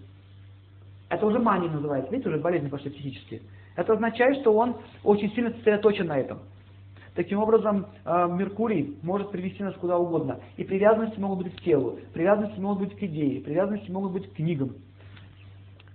Это 1.09 1.25
уже 1.25 1.39
мания 1.39 1.69
называется. 1.69 2.11
Видите, 2.11 2.29
уже 2.29 2.39
болезни 2.39 2.69
пошли 2.69 2.91
психические. 2.91 3.41
Это 3.75 3.93
означает, 3.93 4.37
что 4.37 4.53
он 4.53 4.75
очень 5.03 5.31
сильно 5.33 5.51
сосредоточен 5.51 6.07
на 6.07 6.19
этом. 6.19 6.39
Таким 7.13 7.39
образом, 7.39 7.87
э, 8.05 8.27
Меркурий 8.31 8.97
может 9.01 9.31
привести 9.31 9.61
нас 9.63 9.75
куда 9.75 9.97
угодно. 9.97 10.39
И 10.55 10.63
привязанности 10.63 11.19
могут 11.19 11.43
быть 11.43 11.55
к 11.55 11.61
телу, 11.61 11.99
привязанности 12.13 12.59
могут 12.59 12.79
быть 12.87 12.97
к 12.97 13.03
идее, 13.03 13.41
привязанности 13.41 13.91
могут 13.91 14.13
быть 14.13 14.31
к 14.31 14.35
книгам. 14.35 14.75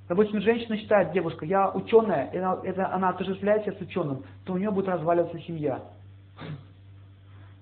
Допустим, 0.09 0.41
женщина 0.41 0.77
считает, 0.77 1.13
девушка, 1.13 1.47
я 1.47 1.71
ученая, 1.71 2.31
и 2.33 2.37
она, 2.37 2.59
это, 2.63 2.93
она 2.93 3.09
отождествляет 3.09 3.63
себя 3.63 3.73
с 3.73 3.81
ученым, 3.81 4.23
то 4.45 4.53
у 4.53 4.59
нее 4.59 4.71
будет 4.71 4.89
разваливаться 4.89 5.39
семья. 5.41 5.83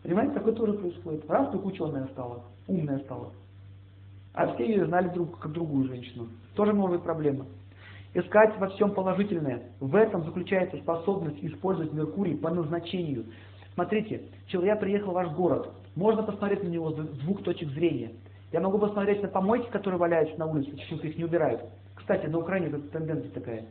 Понимаете, 0.02 0.34
такое 0.34 0.52
тоже 0.52 0.74
происходит. 0.74 1.30
Раз 1.30 1.50
только 1.50 1.66
ученая 1.66 2.06
стала, 2.08 2.42
умная 2.66 2.98
стала. 2.98 3.30
А 4.34 4.52
все 4.52 4.66
ее 4.66 4.84
знали 4.86 5.08
друг, 5.08 5.38
как 5.38 5.52
другую 5.52 5.86
женщину. 5.86 6.26
Тоже 6.54 6.74
может 6.74 6.96
быть 6.96 7.04
проблема. 7.04 7.46
Искать 8.14 8.56
во 8.58 8.68
всем 8.68 8.92
положительное. 8.92 9.62
В 9.80 9.96
этом 9.96 10.24
заключается 10.24 10.76
способность 10.76 11.42
использовать 11.42 11.92
Меркурий 11.92 12.36
по 12.36 12.48
назначению. 12.48 13.26
Смотрите, 13.74 14.22
я 14.52 14.76
приехал 14.76 15.10
в 15.10 15.14
ваш 15.14 15.30
город. 15.32 15.70
Можно 15.96 16.22
посмотреть 16.22 16.62
на 16.62 16.68
него 16.68 16.92
с 16.92 16.94
двух 16.94 17.42
точек 17.42 17.70
зрения. 17.70 18.12
Я 18.52 18.60
могу 18.60 18.78
посмотреть 18.78 19.20
на 19.20 19.28
помойки, 19.28 19.68
которые 19.68 19.98
валяются 19.98 20.38
на 20.38 20.46
улице, 20.46 20.70
почему-то 20.70 21.08
их 21.08 21.18
не 21.18 21.24
убирают. 21.24 21.64
Кстати, 21.96 22.26
на 22.26 22.38
Украине 22.38 22.68
эта 22.68 22.78
тенденция 22.82 23.30
такая. 23.32 23.64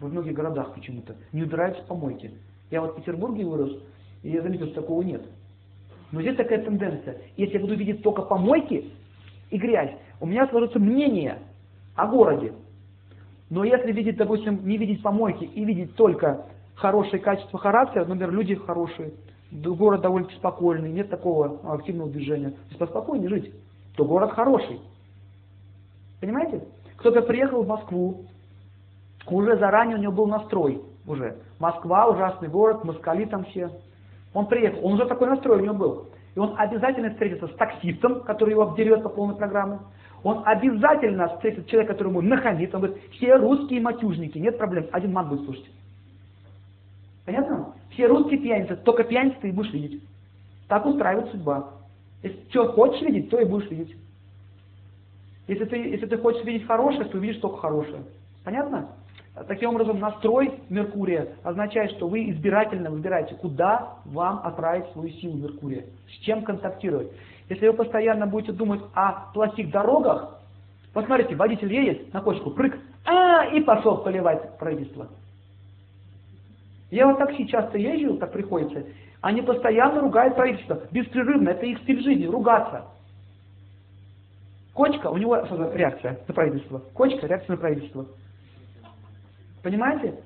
Во 0.00 0.08
многих 0.08 0.32
городах 0.32 0.72
почему-то. 0.72 1.14
Не 1.32 1.42
убираются 1.42 1.82
помойки. 1.84 2.30
Я 2.70 2.80
вот 2.80 2.92
в 2.92 2.96
Петербурге 2.96 3.44
вырос, 3.44 3.76
и 4.22 4.30
я 4.30 4.40
заметил, 4.40 4.68
что 4.68 4.80
такого 4.80 5.02
нет. 5.02 5.22
Но 6.12 6.22
здесь 6.22 6.36
такая 6.36 6.64
тенденция. 6.64 7.18
Если 7.36 7.54
я 7.54 7.60
буду 7.60 7.74
видеть 7.74 8.02
только 8.02 8.22
помойки 8.22 8.90
и 9.50 9.58
грязь, 9.58 9.92
у 10.18 10.26
меня 10.26 10.48
сложится 10.48 10.78
мнение 10.78 11.40
о 11.94 12.06
городе. 12.06 12.54
Но 13.48 13.64
если 13.64 13.92
видеть, 13.92 14.16
допустим, 14.16 14.66
не 14.66 14.76
видеть 14.76 15.02
помойки 15.02 15.44
и 15.44 15.64
видеть 15.64 15.94
только 15.94 16.46
хорошее 16.74 17.22
качество 17.22 17.58
характера, 17.58 18.04
например, 18.04 18.32
люди 18.32 18.54
хорошие, 18.54 19.12
город 19.50 20.00
довольно 20.00 20.28
спокойный, 20.30 20.90
нет 20.90 21.08
такого 21.08 21.60
активного 21.74 22.10
движения, 22.10 22.50
то 22.50 22.66
есть 22.68 22.78
поспокойнее 22.78 23.28
жить, 23.28 23.54
то 23.96 24.04
город 24.04 24.32
хороший. 24.32 24.80
Понимаете? 26.20 26.64
Кто-то 26.96 27.22
приехал 27.22 27.62
в 27.62 27.68
Москву, 27.68 28.24
уже 29.28 29.56
заранее 29.58 29.96
у 29.96 30.00
него 30.00 30.12
был 30.12 30.26
настрой 30.26 30.82
уже. 31.06 31.36
Москва, 31.58 32.08
ужасный 32.08 32.48
город, 32.48 32.84
москали 32.84 33.24
там 33.26 33.44
все. 33.46 33.70
Он 34.34 34.46
приехал, 34.46 34.84
он 34.84 34.94
уже 34.94 35.06
такой 35.06 35.28
настрой 35.28 35.58
у 35.58 35.64
него 35.64 35.74
был. 35.74 36.06
И 36.34 36.38
он 36.38 36.54
обязательно 36.56 37.10
встретится 37.10 37.48
с 37.48 37.54
таксистом, 37.56 38.20
который 38.22 38.50
его 38.50 38.62
обдерет 38.62 39.02
по 39.02 39.08
полной 39.08 39.36
программе. 39.36 39.78
Он 40.26 40.42
обязательно 40.44 41.28
встретит 41.28 41.68
человека, 41.68 41.92
который 41.92 42.08
ему 42.08 42.20
нахамит. 42.20 42.74
Он 42.74 42.80
говорит, 42.80 43.00
все 43.12 43.36
русские 43.36 43.80
матюжники, 43.80 44.38
нет 44.38 44.58
проблем, 44.58 44.88
один 44.90 45.12
мат 45.12 45.28
будет 45.28 45.44
слушать. 45.44 45.70
Понятно? 47.24 47.74
Все 47.90 48.08
русские 48.08 48.40
пьяницы, 48.40 48.74
только 48.74 49.04
пьяницы 49.04 49.36
ты 49.40 49.50
и 49.50 49.52
будешь 49.52 49.72
видеть. 49.72 50.02
Так 50.66 50.84
устраивает 50.84 51.30
судьба. 51.30 51.70
Если 52.24 52.40
что 52.50 52.72
хочешь 52.72 53.02
видеть, 53.02 53.30
то 53.30 53.38
и 53.38 53.44
будешь 53.44 53.70
видеть. 53.70 53.96
Если 55.46 55.64
ты, 55.64 55.76
если 55.76 56.06
ты 56.06 56.18
хочешь 56.18 56.44
видеть 56.44 56.66
хорошее, 56.66 57.04
то 57.04 57.18
увидишь 57.18 57.40
только 57.40 57.58
хорошее. 57.58 58.02
Понятно? 58.42 58.88
Таким 59.46 59.70
образом, 59.70 60.00
настрой 60.00 60.54
Меркурия 60.70 61.28
означает, 61.44 61.92
что 61.92 62.08
вы 62.08 62.30
избирательно 62.30 62.90
выбираете, 62.90 63.36
куда 63.36 63.98
вам 64.04 64.40
отправить 64.42 64.90
свою 64.90 65.10
силу 65.10 65.36
Меркурия, 65.36 65.84
с 66.08 66.18
чем 66.24 66.42
контактировать. 66.42 67.12
Если 67.48 67.68
вы 67.68 67.74
постоянно 67.74 68.26
будете 68.26 68.52
думать 68.52 68.80
о 68.94 69.32
плохих 69.32 69.70
дорогах, 69.70 70.40
посмотрите, 70.92 71.36
водитель 71.36 71.72
едет 71.72 72.12
на 72.12 72.20
кочку, 72.20 72.50
прыг, 72.50 72.78
а, 73.04 73.46
и 73.46 73.60
пошел 73.60 73.98
поливать 73.98 74.58
правительство. 74.58 75.08
Я 76.90 77.06
вот 77.06 77.18
такси 77.18 77.46
часто 77.46 77.78
езжу, 77.78 78.16
так 78.16 78.32
приходится, 78.32 78.84
они 79.20 79.42
постоянно 79.42 80.00
ругают 80.00 80.36
правительство, 80.36 80.82
беспрерывно, 80.90 81.50
это 81.50 81.66
их 81.66 81.78
стиль 81.80 82.02
жизни, 82.02 82.26
ругаться. 82.26 82.86
Кочка, 84.72 85.08
у 85.08 85.16
него 85.16 85.36
реакция 85.74 86.20
на 86.28 86.34
правительство. 86.34 86.82
Кочка, 86.92 87.26
реакция 87.26 87.54
на 87.54 87.60
правительство. 87.60 88.06
Понимаете? 89.62 90.20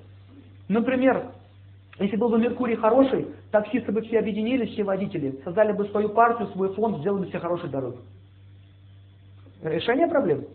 Например, 0.68 1.26
если 2.00 2.16
был 2.16 2.30
бы 2.30 2.38
Меркурий 2.38 2.76
хороший, 2.76 3.26
таксисты 3.50 3.92
бы 3.92 4.00
все 4.00 4.20
объединились, 4.20 4.70
все 4.70 4.84
водители, 4.84 5.38
создали 5.44 5.72
бы 5.72 5.84
свою 5.88 6.08
партию, 6.08 6.48
свой 6.48 6.72
фонд, 6.74 6.98
сделали 6.98 7.24
бы 7.24 7.28
все 7.28 7.38
хорошие 7.38 7.70
дороги. 7.70 7.98
Решение 9.62 10.06
проблем. 10.06 10.46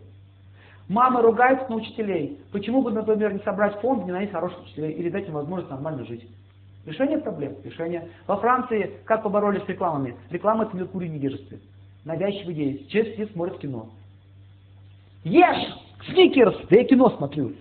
Мамы 0.88 1.22
ругаются 1.22 1.68
на 1.68 1.76
учителей. 1.76 2.40
Почему 2.52 2.82
бы, 2.82 2.90
например, 2.90 3.32
не 3.32 3.38
собрать 3.40 3.80
фонд, 3.80 4.06
не 4.06 4.12
найти 4.12 4.32
хороших 4.32 4.60
учителей 4.64 4.92
или 4.92 5.08
дать 5.08 5.28
им 5.28 5.34
возможность 5.34 5.70
нормально 5.70 6.04
жить? 6.04 6.28
Решение 6.84 7.18
проблем. 7.18 7.54
Решение. 7.62 8.08
Во 8.26 8.36
Франции 8.38 8.94
как 9.04 9.22
поборолись 9.22 9.62
с 9.64 9.68
рекламами? 9.68 10.16
Реклама 10.30 10.64
это 10.64 10.76
Меркурий 10.76 11.08
невежестве. 11.08 11.60
Навязчивые 12.04 12.54
идеи. 12.54 12.86
Сейчас 12.88 13.06
все 13.08 13.26
смотрят 13.28 13.58
кино. 13.58 13.88
Ешь! 15.22 15.74
Сникерс! 16.08 16.56
Да 16.68 16.76
я 16.76 16.84
кино 16.84 17.10
смотрю. 17.10 17.52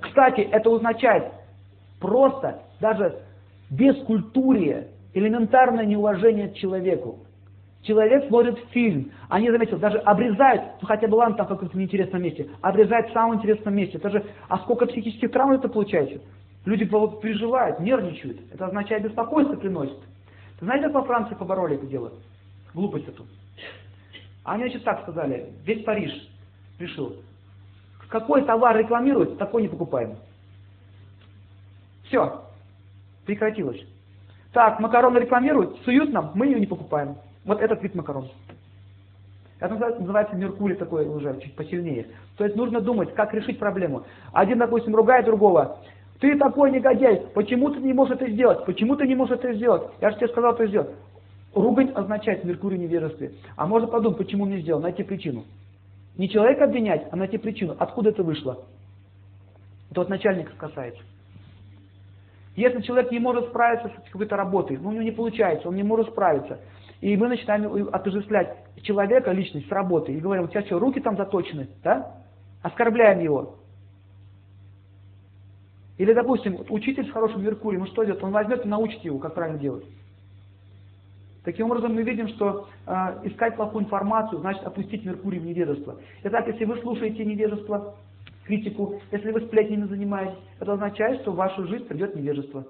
Кстати, 0.00 0.40
это 0.40 0.72
означает 0.74 1.35
просто, 2.00 2.62
даже 2.80 3.16
без 3.70 3.96
культуры, 4.04 4.88
элементарное 5.14 5.84
неуважение 5.84 6.48
к 6.48 6.54
человеку. 6.54 7.18
Человек 7.82 8.26
смотрит 8.28 8.58
фильм, 8.70 9.12
они, 9.28 9.50
заметил, 9.50 9.78
даже 9.78 9.98
обрезают, 9.98 10.62
ну 10.80 10.88
хотя 10.88 11.06
бы 11.06 11.14
ладно, 11.14 11.36
там 11.36 11.46
в 11.46 11.50
каком-то 11.50 11.78
неинтересном 11.78 12.20
месте, 12.20 12.48
обрезают 12.60 13.10
в 13.10 13.12
самом 13.12 13.36
интересном 13.36 13.74
месте. 13.74 13.98
Это 13.98 14.10
же, 14.10 14.24
а 14.48 14.58
сколько 14.58 14.86
психических 14.86 15.30
травм 15.30 15.52
это 15.52 15.68
получается? 15.68 16.20
Люди 16.64 16.84
переживают, 16.84 17.78
нервничают. 17.78 18.38
Это 18.52 18.66
означает 18.66 19.04
беспокойство 19.04 19.54
приносит. 19.54 19.98
Ты 20.58 20.64
знаете, 20.64 20.86
как 20.86 20.94
во 20.94 21.04
Франции 21.04 21.36
побороли 21.36 21.76
это 21.76 21.86
дело? 21.86 22.12
Глупость 22.74 23.06
эту. 23.06 23.24
Они, 24.42 24.64
значит, 24.64 24.82
так 24.82 25.02
сказали, 25.02 25.52
весь 25.64 25.84
Париж 25.84 26.12
решил, 26.80 27.16
какой 28.08 28.44
товар 28.44 28.76
рекламируют, 28.76 29.38
такой 29.38 29.62
не 29.62 29.68
покупаем. 29.68 30.16
Все, 32.06 32.42
прекратилось. 33.24 33.80
Так, 34.52 34.80
макароны 34.80 35.18
рекламируют, 35.18 35.78
суют 35.84 36.12
нам, 36.12 36.30
мы 36.34 36.46
ее 36.46 36.60
не 36.60 36.66
покупаем. 36.66 37.16
Вот 37.44 37.60
этот 37.60 37.82
вид 37.82 37.94
макарон. 37.94 38.28
Это 39.58 39.74
называется 39.74 40.36
Меркурий 40.36 40.76
такой 40.76 41.06
уже, 41.06 41.38
чуть 41.40 41.54
посильнее. 41.54 42.06
То 42.36 42.44
есть 42.44 42.56
нужно 42.56 42.80
думать, 42.80 43.14
как 43.14 43.32
решить 43.32 43.58
проблему. 43.58 44.04
Один, 44.32 44.58
допустим, 44.58 44.94
ругает 44.94 45.24
другого. 45.24 45.78
Ты 46.20 46.36
такой 46.38 46.70
негодяй, 46.70 47.26
почему 47.34 47.70
ты 47.70 47.80
не 47.80 47.92
можешь 47.92 48.16
это 48.16 48.30
сделать? 48.30 48.64
Почему 48.64 48.96
ты 48.96 49.06
не 49.06 49.14
можешь 49.14 49.38
это 49.38 49.52
сделать? 49.54 49.90
Я 50.00 50.10
же 50.10 50.16
тебе 50.16 50.28
сказал 50.28 50.54
это 50.54 50.66
сделать. 50.66 50.90
Ругань 51.54 51.90
означает 51.94 52.44
Меркурий 52.44 52.78
невежестве. 52.78 53.32
А 53.56 53.66
можно 53.66 53.88
подумать, 53.88 54.18
почему 54.18 54.46
не 54.46 54.60
сделал, 54.60 54.80
найти 54.80 55.02
причину. 55.02 55.44
Не 56.16 56.28
человека 56.28 56.64
обвинять, 56.64 57.08
а 57.10 57.16
найти 57.16 57.38
причину, 57.38 57.76
откуда 57.78 58.10
это 58.10 58.22
вышло. 58.22 58.64
Это 59.90 60.00
вот 60.00 60.08
начальника 60.08 60.52
касается. 60.56 61.02
Если 62.56 62.80
человек 62.80 63.12
не 63.12 63.18
может 63.18 63.48
справиться 63.48 63.92
с 64.06 64.10
какой-то 64.10 64.36
работой, 64.36 64.78
ну 64.78 64.88
у 64.88 64.92
него 64.92 65.02
не 65.02 65.10
получается, 65.10 65.68
он 65.68 65.76
не 65.76 65.82
может 65.82 66.08
справиться, 66.08 66.58
и 67.02 67.14
мы 67.16 67.28
начинаем 67.28 67.88
отождествлять 67.92 68.56
человека, 68.82 69.30
личность 69.30 69.68
с 69.68 69.70
работой, 69.70 70.14
и 70.14 70.20
говорим, 70.20 70.44
у 70.44 70.48
тебя 70.48 70.62
что, 70.62 70.78
руки 70.78 71.00
там 71.00 71.16
заточены, 71.16 71.68
да? 71.84 72.22
Оскорбляем 72.62 73.20
его. 73.20 73.56
Или, 75.98 76.14
допустим, 76.14 76.58
учитель 76.70 77.06
с 77.06 77.12
хорошим 77.12 77.42
Меркурием, 77.42 77.82
ну 77.82 77.86
что 77.88 78.04
делает? 78.04 78.24
Он 78.24 78.32
возьмет 78.32 78.64
и 78.64 78.68
научит 78.68 79.04
его, 79.04 79.18
как 79.18 79.34
правильно 79.34 79.58
делать. 79.58 79.84
Таким 81.44 81.66
образом, 81.66 81.94
мы 81.94 82.02
видим, 82.02 82.28
что 82.28 82.68
э, 82.86 82.92
искать 83.24 83.54
плохую 83.54 83.84
информацию, 83.84 84.40
значит 84.40 84.64
опустить 84.64 85.04
Меркурий 85.04 85.38
в 85.38 85.44
невежество. 85.44 85.96
Итак, 86.24 86.48
если 86.48 86.64
вы 86.64 86.76
слушаете 86.78 87.24
невежество, 87.24 87.94
критику, 88.46 89.00
если 89.10 89.32
вы 89.32 89.40
сплетнями 89.42 89.86
занимаетесь, 89.86 90.38
это 90.60 90.72
означает, 90.72 91.20
что 91.20 91.32
в 91.32 91.36
вашу 91.36 91.66
жизнь 91.66 91.84
придет 91.86 92.14
невежество. 92.14 92.66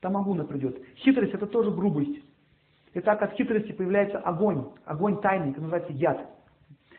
Тамагуна 0.00 0.44
придет. 0.44 0.78
Хитрость– 0.96 1.34
это 1.34 1.46
тоже 1.46 1.70
грубость. 1.70 2.20
Итак, 2.94 3.22
от 3.22 3.32
хитрости 3.34 3.72
появляется 3.72 4.18
огонь, 4.18 4.66
огонь 4.84 5.20
тайный, 5.20 5.50
это 5.50 5.60
называется 5.60 5.92
яд. 5.92 6.28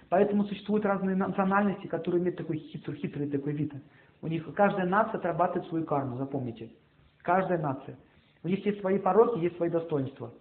Поэтому 0.09 0.45
существуют 0.45 0.85
разные 0.85 1.15
национальности, 1.15 1.87
которые 1.87 2.21
имеют 2.21 2.37
такой 2.37 2.57
хитрый, 2.57 2.97
хитрый 2.97 3.29
такой 3.29 3.53
вид. 3.53 3.73
У 4.21 4.27
них 4.27 4.47
каждая 4.55 4.85
нация 4.85 5.17
отрабатывает 5.17 5.67
свою 5.69 5.85
карму, 5.85 6.17
запомните. 6.17 6.69
Каждая 7.21 7.59
нация. 7.59 7.97
У 8.43 8.47
них 8.47 8.65
есть 8.65 8.79
свои 8.79 8.99
пороки, 8.99 9.39
есть 9.39 9.55
свои 9.57 9.69
достоинства. 9.69 10.33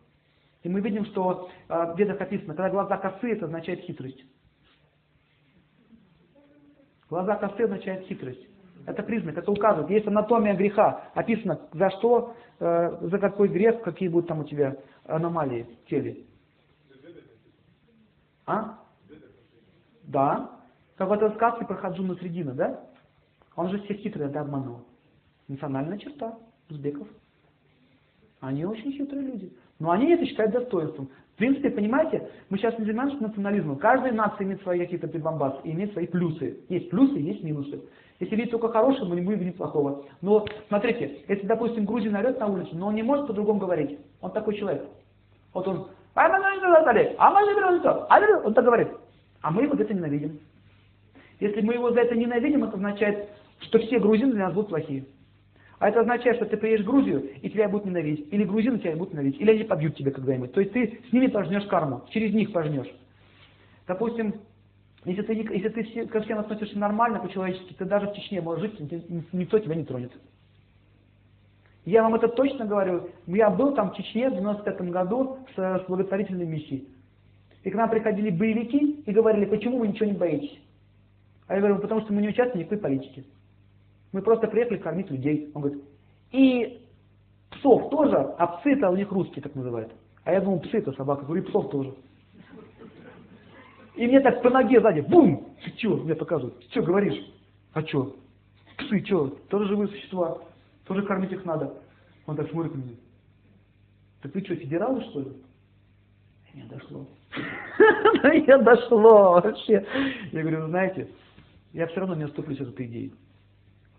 И 0.63 0.69
мы 0.69 0.81
видим, 0.81 1.05
что 1.07 1.51
э, 1.69 1.93
в 1.95 1.99
ведах 1.99 2.21
описано, 2.21 2.55
когда 2.55 2.71
глаза 2.71 2.97
косы, 2.97 3.33
это 3.33 3.47
означает 3.47 3.81
хитрость. 3.81 4.25
Глаза 7.13 7.37
косы 7.37 7.65
означает 7.65 8.07
хитрость. 8.07 8.41
Это 8.87 9.03
признак, 9.03 9.37
это 9.37 9.53
указывает. 9.53 9.91
Есть 9.91 10.07
анатомия 10.07 10.55
греха. 10.55 11.11
Описано, 11.13 11.61
за 11.75 11.91
что, 11.91 12.35
э, 12.59 12.99
за 13.03 13.19
какой 13.19 13.49
грех, 13.49 13.83
какие 13.83 14.09
будут 14.09 14.29
там 14.29 14.41
у 14.41 14.45
тебя 14.45 14.79
аномалии 15.05 15.65
в 15.65 15.91
теле. 15.91 16.25
А? 18.47 18.79
Да. 20.05 20.59
Как 20.97 21.11
в 21.11 21.13
этой 21.13 21.31
сказке 21.33 21.67
про 21.67 21.75
Хаджуна 21.75 22.15
Средина, 22.15 22.55
да? 22.55 22.81
Он 23.57 23.69
же 23.69 23.79
всех 23.83 23.99
хитрый, 23.99 24.31
да, 24.31 24.41
обманул. 24.41 24.81
Национальная 25.49 25.99
черта 25.99 26.39
узбеков. 26.71 27.09
Они 28.41 28.65
очень 28.65 28.91
хитрые 28.91 29.27
люди. 29.27 29.53
Но 29.79 29.91
они 29.91 30.13
это 30.13 30.25
считают 30.25 30.53
достоинством. 30.53 31.11
В 31.35 31.39
принципе, 31.39 31.71
понимаете, 31.71 32.29
мы 32.51 32.59
сейчас 32.59 32.79
не 32.79 32.85
занимаемся 32.85 33.23
национализмом. 33.23 33.77
Каждая 33.77 34.13
нация 34.13 34.45
имеет 34.45 34.63
свои 34.63 34.79
какие-то 34.79 35.09
прибамбасы 35.09 35.61
имеет 35.65 35.93
свои 35.93 36.07
плюсы. 36.07 36.59
Есть 36.69 36.91
плюсы, 36.91 37.19
есть 37.19 37.43
минусы. 37.43 37.81
Если 38.21 38.37
видеть 38.37 38.51
только 38.53 38.69
хорошего, 38.69 39.07
мы 39.07 39.17
не 39.17 39.23
будем 39.23 39.39
видеть 39.39 39.57
плохого. 39.57 40.05
Но 40.21 40.45
смотрите, 40.69 41.25
если, 41.27 41.47
допустим, 41.47 41.87
грузин 41.87 42.15
орет 42.15 42.39
на 42.39 42.47
улице, 42.47 42.71
но 42.75 42.89
он 42.89 42.95
не 42.95 43.03
может 43.03 43.27
по-другому 43.27 43.59
говорить. 43.59 43.99
Он 44.21 44.31
такой 44.31 44.57
человек. 44.57 44.85
Вот 45.55 45.67
он, 45.67 45.89
он 48.45 48.55
так 48.55 48.65
говорит. 48.65 48.91
А 49.41 49.51
мы 49.51 49.67
вот 49.67 49.81
это 49.81 49.95
ненавидим. 49.95 50.39
Если 51.41 51.63
мы 51.63 51.75
его 51.75 51.91
за 51.91 52.01
это 52.01 52.15
ненавидим, 52.15 52.63
это 52.65 52.75
означает, 52.75 53.29
что 53.61 53.79
все 53.79 53.99
грузины 53.99 54.35
для 54.35 54.45
нас 54.45 54.55
будут 54.55 54.69
плохие. 54.69 55.07
А 55.83 55.89
это 55.89 56.03
означает, 56.03 56.37
что 56.37 56.47
ты 56.47 56.57
приедешь 56.57 56.85
в 56.85 56.89
Грузию, 56.89 57.29
и 57.41 57.51
тебя 57.51 57.69
будут 57.69 57.87
ненавидеть. 57.87 58.33
Или 58.33 58.45
грузины 58.45 58.79
тебя 58.79 58.95
будут 58.95 59.15
ненавидеть. 59.15 59.41
Или 59.41 59.51
они 59.51 59.65
побьют 59.65 59.97
тебя 59.97 60.13
когда-нибудь. 60.13 60.53
То 60.53 60.61
есть 60.61 60.73
ты 60.73 61.01
с 61.11 61.13
ними 61.13 61.27
пожнешь 61.27 61.67
карму, 61.67 62.05
через 62.11 62.33
них 62.33 62.53
пожнешь. 62.53 62.87
Допустим, 63.89 64.33
если 65.05 65.23
ты, 65.23 65.33
если 65.35 65.69
ты 65.71 66.07
ко 66.07 66.21
всем 66.21 66.39
относишься 66.39 66.79
нормально, 66.79 67.19
по-человечески, 67.19 67.73
ты 67.73 67.85
даже 67.85 68.07
в 68.07 68.15
Чечне 68.15 68.41
можешь 68.41 68.71
жить, 68.71 69.33
никто 69.33 69.59
тебя 69.59 69.75
не 69.75 69.85
тронет. 69.85 70.13
Я 71.85 72.05
вам 72.05 72.15
это 72.15 72.29
точно 72.29 72.65
говорю. 72.65 73.11
Я 73.27 73.51
был 73.51 73.75
там 73.75 73.91
в 73.91 73.97
Чечне 73.97 74.31
в 74.31 74.35
95 74.35 74.83
году 74.83 75.39
с, 75.57 75.59
с 75.59 75.85
благотворительной 75.89 76.47
миссией. 76.47 76.87
И 77.65 77.71
к 77.71 77.75
нам 77.75 77.91
приходили 77.91 78.31
боевики 78.31 79.03
и 79.05 79.11
говорили, 79.11 79.47
почему 79.47 79.79
вы 79.79 79.89
ничего 79.89 80.07
не 80.07 80.17
боитесь? 80.17 80.61
А 81.49 81.55
я 81.55 81.59
говорю, 81.59 81.79
потому 81.81 82.03
что 82.03 82.13
мы 82.13 82.23
не 82.23 82.29
участвуем 82.29 82.69
в 82.69 82.71
никакой 82.71 82.79
политике. 82.79 83.25
Мы 84.13 84.23
просто 84.23 84.47
приехали 84.47 84.79
кормить 84.79 85.11
людей. 85.11 85.51
Он 85.55 85.63
говорит, 85.63 85.83
и 86.31 86.87
псов 87.51 87.91
тоже, 87.91 88.17
а 88.17 88.47
псы 88.47 88.73
это 88.73 88.91
у 88.91 88.97
них 88.97 89.11
русские 89.11 89.43
так 89.43 89.55
называют. 89.55 89.93
А 90.25 90.33
я 90.33 90.41
думал, 90.41 90.61
псы 90.61 90.79
это 90.79 90.93
собака, 90.93 91.25
говорю, 91.25 91.45
псов 91.45 91.71
тоже. 91.71 91.95
И 93.97 94.07
мне 94.07 94.21
так 94.21 94.43
по 94.43 94.51
ноге 94.51 94.81
сзади, 94.81 95.01
бум! 95.01 95.55
Ты 95.65 95.71
что, 95.79 95.97
мне 95.97 96.15
показывают, 96.15 96.59
ты 96.61 96.71
что 96.71 96.83
говоришь? 96.83 97.19
А 97.73 97.83
что? 97.83 98.17
Псы, 98.79 99.05
что? 99.05 99.29
Тоже 99.49 99.69
живые 99.69 99.89
существа. 99.89 100.39
Тоже 100.87 101.03
кормить 101.03 101.33
их 101.33 101.45
надо. 101.45 101.75
Он 102.27 102.37
так 102.37 102.51
смотрит 102.51 102.75
на 102.75 102.79
меня. 102.79 102.97
Так 104.23 104.35
вы 104.35 104.41
что, 104.43 104.55
федералы, 104.57 105.03
что 105.03 105.21
ли? 105.21 105.33
Мне 106.55 106.65
дошло. 106.65 107.07
Я 108.47 108.59
дошло 108.59 109.33
вообще. 109.33 109.87
Я 110.33 110.43
говорю, 110.43 110.67
знаете, 110.69 111.09
я 111.73 111.87
все 111.87 112.01
равно 112.01 112.15
не 112.15 112.25
отступлюсь 112.25 112.61
от 112.61 112.69
этой 112.69 112.87
идеи. 112.87 113.13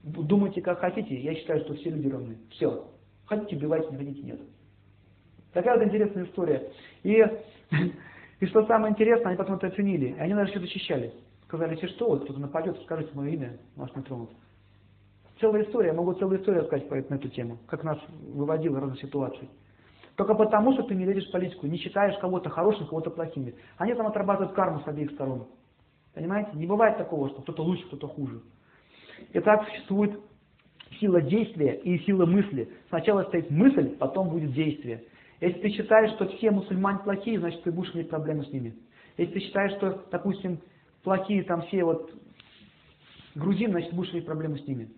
Думайте, 0.03 0.61
как 0.61 0.79
хотите, 0.79 1.15
я 1.15 1.33
считаю, 1.33 1.61
что 1.61 1.73
все 1.75 1.89
люди 1.89 2.09
равны. 2.09 2.37
Все. 2.51 2.89
Хотите, 3.25 3.55
убивайте, 3.55 3.89
не 3.89 3.97
хотите, 3.97 4.21
нет. 4.21 4.41
Такая 5.53 5.77
вот 5.77 5.87
интересная 5.87 6.25
история. 6.25 6.71
И, 7.03 7.25
и 8.41 8.45
что 8.47 8.65
самое 8.65 8.91
интересное, 8.91 9.29
они 9.29 9.37
потом 9.37 9.55
это 9.55 9.67
оценили. 9.67 10.07
И 10.07 10.19
они 10.19 10.33
даже 10.33 10.51
все 10.51 10.59
защищали. 10.59 11.13
Сказали, 11.45 11.75
если 11.75 11.87
что, 11.87 12.09
вот 12.09 12.23
кто-то 12.23 12.39
нападет, 12.39 12.77
скажите 12.83 13.11
мое 13.13 13.31
имя, 13.31 13.57
вас 13.75 13.95
не 13.95 14.01
тронут. 14.01 14.31
Целая 15.39 15.63
история, 15.63 15.89
я 15.89 15.93
могу 15.93 16.13
целую 16.13 16.39
историю 16.39 16.63
рассказать 16.63 17.09
на 17.09 17.15
эту 17.15 17.29
тему, 17.29 17.57
как 17.67 17.83
нас 17.83 17.97
выводило 18.33 18.79
разных 18.79 18.99
ситуаций. 18.99 19.49
Только 20.15 20.35
потому, 20.35 20.73
что 20.73 20.83
ты 20.83 20.95
не 20.95 21.05
веришь 21.05 21.27
в 21.27 21.31
политику, 21.31 21.65
не 21.65 21.77
считаешь 21.77 22.17
кого-то 22.19 22.49
хорошим, 22.49 22.87
кого-то 22.87 23.09
плохими. 23.09 23.55
Они 23.77 23.93
там 23.93 24.07
отрабатывают 24.07 24.53
карму 24.53 24.81
с 24.81 24.87
обеих 24.87 25.11
сторон. 25.11 25.47
Понимаете? 26.13 26.51
Не 26.53 26.67
бывает 26.67 26.97
такого, 26.97 27.29
что 27.29 27.41
кто-то 27.41 27.63
лучше, 27.63 27.85
кто-то 27.87 28.07
хуже. 28.07 28.41
И 29.31 29.39
так 29.39 29.67
существует 29.67 30.19
сила 30.99 31.21
действия 31.21 31.75
и 31.75 31.99
сила 31.99 32.25
мысли. 32.25 32.69
Сначала 32.89 33.23
стоит 33.23 33.49
мысль, 33.49 33.95
потом 33.97 34.29
будет 34.29 34.53
действие. 34.53 35.03
Если 35.41 35.59
ты 35.59 35.69
считаешь, 35.71 36.11
что 36.11 36.27
все 36.27 36.51
мусульмане 36.51 36.99
плохие, 36.99 37.39
значит 37.39 37.63
ты 37.63 37.71
будешь 37.71 37.93
иметь 37.93 38.09
проблемы 38.09 38.45
с 38.45 38.51
ними. 38.51 38.75
Если 39.17 39.33
ты 39.33 39.39
считаешь, 39.41 39.73
что, 39.73 40.05
допустим, 40.11 40.59
плохие 41.03 41.43
там 41.43 41.63
все 41.63 41.83
вот 41.83 42.13
грузин, 43.35 43.71
значит 43.71 43.93
будешь 43.93 44.13
иметь 44.13 44.25
проблемы 44.25 44.57
с 44.57 44.67
ними. 44.67 44.89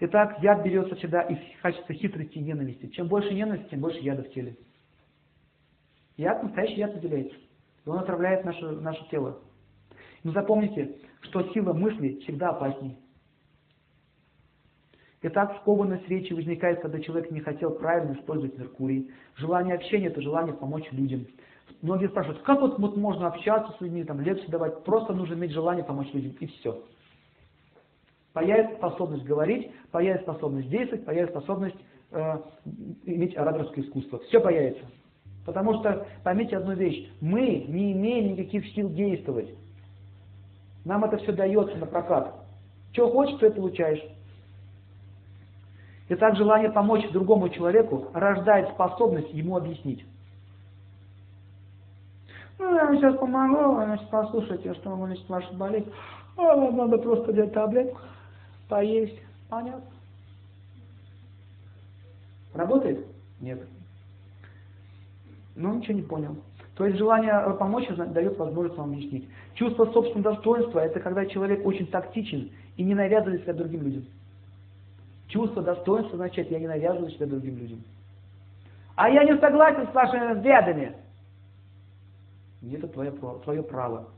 Итак, 0.00 0.38
яд 0.42 0.62
берется 0.62 0.94
всегда 0.96 1.22
из 1.22 1.38
качества 1.62 1.94
хитрости 1.94 2.38
и 2.38 2.42
ненависти. 2.42 2.86
Чем 2.88 3.08
больше 3.08 3.32
ненависти, 3.32 3.70
тем 3.70 3.80
больше 3.80 4.00
яда 4.00 4.24
в 4.24 4.30
теле. 4.30 4.56
Яд, 6.16 6.42
настоящий 6.42 6.80
яд 6.80 6.94
выделяется. 6.94 7.36
И 7.84 7.88
он 7.88 7.98
отравляет 7.98 8.44
наше, 8.44 8.70
наше 8.72 9.08
тело. 9.10 9.40
Но 10.22 10.32
запомните, 10.32 10.96
что 11.20 11.50
сила 11.52 11.72
мысли 11.72 12.18
всегда 12.20 12.50
опасней. 12.50 12.98
Итак, 15.22 15.56
скованность 15.62 16.08
речи 16.08 16.32
возникает, 16.32 16.80
когда 16.80 17.00
человек 17.00 17.30
не 17.30 17.40
хотел 17.40 17.70
правильно 17.70 18.14
использовать 18.14 18.58
Меркурий. 18.58 19.10
Желание 19.36 19.74
общения– 19.74 20.06
это 20.08 20.20
желание 20.20 20.54
помочь 20.54 20.86
людям. 20.92 21.26
Многие 21.82 22.08
спрашивают, 22.08 22.42
как 22.42 22.60
вот, 22.60 22.78
вот 22.78 22.96
можно 22.96 23.26
общаться 23.26 23.74
с 23.76 23.80
людьми, 23.80 24.04
там, 24.04 24.20
лекции 24.20 24.50
давать, 24.50 24.84
просто 24.84 25.14
нужно 25.14 25.34
иметь 25.34 25.52
желание 25.52 25.84
помочь 25.84 26.12
людям, 26.12 26.32
и 26.38 26.46
все. 26.46 26.82
Появится 28.32 28.76
способность 28.76 29.24
говорить, 29.24 29.70
появится 29.90 30.30
способность 30.30 30.68
действовать, 30.68 31.06
появится 31.06 31.38
способность 31.38 31.76
э, 32.10 32.38
иметь 33.04 33.36
ораторское 33.36 33.84
искусство. 33.84 34.18
Все 34.28 34.40
появится. 34.40 34.84
Потому 35.46 35.74
что, 35.80 36.06
поймите 36.24 36.56
одну 36.56 36.74
вещь, 36.74 37.10
мы 37.20 37.64
не 37.68 37.92
имеем 37.92 38.32
никаких 38.32 38.66
сил 38.74 38.90
действовать. 38.90 39.48
Нам 40.84 41.04
это 41.04 41.16
все 41.18 41.32
дается 41.32 41.76
на 41.76 41.86
прокат. 41.86 42.34
Что 42.92 43.10
хочешь, 43.10 43.38
то 43.38 43.46
и 43.46 43.50
получаешь. 43.50 44.02
Итак, 46.08 46.36
желание 46.36 46.70
помочь 46.70 47.08
другому 47.10 47.48
человеку 47.48 48.08
рождает 48.12 48.70
способность 48.70 49.32
ему 49.32 49.56
объяснить. 49.56 50.04
Ну, 52.58 52.74
я 52.74 52.86
вам 52.86 52.96
сейчас 52.96 53.16
помогу, 53.16 53.74
значит, 53.74 54.08
послушайте, 54.10 54.72
что 54.74 54.90
вы 54.90 55.06
значит, 55.06 55.28
ваше 55.28 55.52
болит. 55.54 55.86
А, 56.36 56.56
надо 56.56 56.98
просто 56.98 57.32
взять 57.32 57.52
таблетку, 57.52 58.00
поесть. 58.68 59.18
Понятно? 59.48 59.82
Работает? 62.54 63.06
Нет. 63.40 63.60
Ну, 65.56 65.74
ничего 65.74 65.94
не 65.94 66.02
понял. 66.02 66.36
То 66.76 66.86
есть 66.86 66.98
желание 66.98 67.54
помочь 67.58 67.88
дает 67.88 68.38
возможность 68.38 68.78
вам 68.78 68.92
объяснить. 68.92 69.28
Чувство 69.54 69.86
собственного 69.86 70.34
достоинства– 70.34 70.78
это 70.80 71.00
когда 71.00 71.24
человек 71.26 71.66
очень 71.66 71.86
тактичен 71.86 72.50
и 72.76 72.82
не 72.84 72.94
навязывает 72.94 73.42
себя 73.42 73.54
другим 73.54 73.82
людям. 73.82 74.04
Чувство 75.28 75.62
достоинства 75.62 76.14
означает, 76.14 76.50
я 76.50 76.58
не 76.58 76.68
навязываю 76.68 77.10
себя 77.10 77.26
другим 77.26 77.58
людям. 77.58 77.82
А 78.94 79.10
я 79.10 79.24
не 79.24 79.38
согласен 79.38 79.86
с 79.88 79.94
вашими 79.94 80.34
взглядами. 80.34 80.94
Это 82.72 82.88
твое, 82.88 83.12
твое 83.12 83.62
право. 83.62 84.08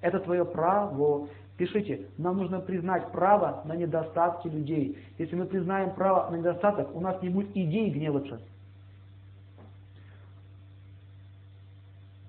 Это 0.00 0.20
твое 0.20 0.44
право. 0.44 1.28
Пишите, 1.56 2.06
нам 2.16 2.38
нужно 2.38 2.60
признать 2.60 3.10
право 3.12 3.62
на 3.66 3.74
недостатки 3.74 4.48
людей. 4.48 4.98
Если 5.18 5.34
мы 5.34 5.46
признаем 5.46 5.94
право 5.94 6.30
на 6.30 6.36
недостаток, 6.36 6.94
у 6.94 7.00
нас 7.00 7.20
не 7.22 7.28
будет 7.28 7.50
идеи 7.54 7.90
гневаться. 7.90 8.40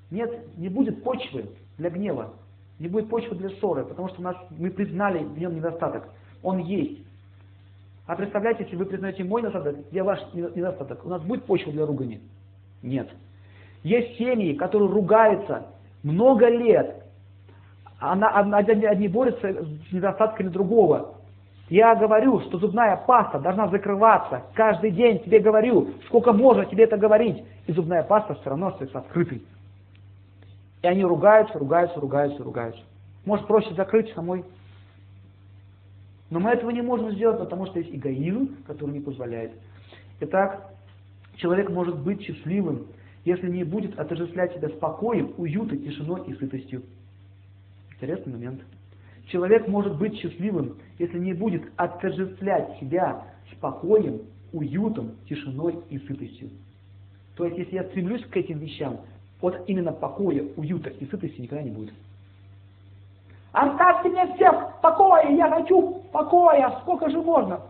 Нет, 0.10 0.58
не 0.58 0.68
будет 0.68 1.04
почвы 1.04 1.50
для 1.78 1.90
гнева, 1.90 2.34
не 2.80 2.90
будет 2.90 3.10
почвы 3.10 3.38
для 3.38 3.50
ссоры, 3.52 3.86
потому 3.86 4.10
что 4.10 4.20
у 4.20 4.24
нас, 4.24 4.36
мы 4.50 4.70
признали 4.70 5.24
в 5.24 5.40
нем 5.40 5.56
недостаток. 5.56 6.10
Он 6.44 6.58
есть. 6.58 7.02
А 8.12 8.16
представляете, 8.18 8.64
если 8.66 8.76
вы 8.76 8.84
признаете 8.84 9.24
мой 9.24 9.42
недостаток, 9.42 9.78
я 9.90 10.04
ваш 10.04 10.20
недостаток, 10.34 11.06
у 11.06 11.08
нас 11.08 11.22
будет 11.22 11.46
почва 11.46 11.72
для 11.72 11.86
ругани? 11.86 12.20
Нет. 12.84 13.08
Есть 13.84 14.18
семьи, 14.18 14.54
которые 14.54 14.92
ругаются 14.92 15.68
много 16.04 16.50
лет. 16.50 17.06
Она, 18.00 18.32
одни, 18.32 18.86
одни 18.86 19.08
борются 19.08 19.54
с 19.54 19.94
недостатками 19.94 20.50
другого. 20.50 21.20
Я 21.70 21.96
говорю, 21.96 22.42
что 22.42 22.58
зубная 22.58 22.98
паста 22.98 23.40
должна 23.40 23.70
закрываться. 23.70 24.44
Каждый 24.56 24.92
день 24.92 25.24
тебе 25.24 25.40
говорю, 25.40 25.92
сколько 26.08 26.34
можно 26.34 26.66
тебе 26.66 26.84
это 26.84 26.98
говорить. 26.98 27.42
И 27.68 27.72
зубная 27.72 28.04
паста 28.04 28.34
все 28.34 28.50
равно 28.50 28.68
остается 28.68 29.00
открытой. 29.00 29.42
И 30.82 30.86
они 30.86 31.06
ругаются, 31.06 31.58
ругаются, 31.58 31.98
ругаются, 31.98 32.44
ругаются. 32.44 32.82
Может 33.24 33.48
проще 33.48 33.74
закрыть 33.74 34.14
самой 34.14 34.44
но 36.32 36.40
мы 36.40 36.50
этого 36.52 36.72
не 36.72 36.82
можем 36.82 37.12
сделать, 37.12 37.40
потому 37.40 37.68
что 37.68 37.80
есть 37.80 37.94
эгоизм, 37.94 38.64
который 38.66 38.92
не 38.92 39.02
позволяет. 39.02 39.52
Итак, 40.22 40.74
человек 41.36 41.70
может 41.70 42.00
быть 42.00 42.22
счастливым, 42.22 42.88
если 43.26 43.50
не 43.50 43.66
будет 43.66 44.00
отождествлять 44.00 44.56
себя 44.56 44.70
спокоем, 44.70 45.34
уютом, 45.38 45.80
тишиной 45.80 46.24
и 46.28 46.34
сытостью. 46.36 46.84
Интересный 47.92 48.34
момент. 48.34 48.62
Человек 49.28 49.68
может 49.68 49.98
быть 49.98 50.18
счастливым, 50.18 50.78
если 50.98 51.20
не 51.20 51.34
будет 51.34 51.64
отождествлять 51.76 52.80
себя 52.80 53.28
спокоем, 53.52 54.22
уютом, 54.54 55.12
тишиной 55.28 55.80
и 55.90 56.00
сытостью. 56.00 56.50
То 57.36 57.46
есть, 57.46 57.58
если 57.58 57.76
я 57.76 57.84
стремлюсь 57.86 58.26
к 58.26 58.38
этим 58.38 58.60
вещам, 58.60 59.02
вот 59.42 59.64
именно 59.68 59.92
покоя, 59.92 60.46
уюта 60.56 60.92
и 60.92 61.06
сытости 61.08 61.42
никогда 61.42 61.64
не 61.64 61.72
будет. 61.72 61.94
Оставьте 63.52 64.10
мне 64.10 64.34
всех 64.36 64.78
в 64.78 64.82
покое, 64.82 65.36
я 65.36 65.50
хочу 65.50 66.01
покоя, 66.12 66.80
сколько 66.82 67.10
же 67.10 67.22
можно? 67.22 67.62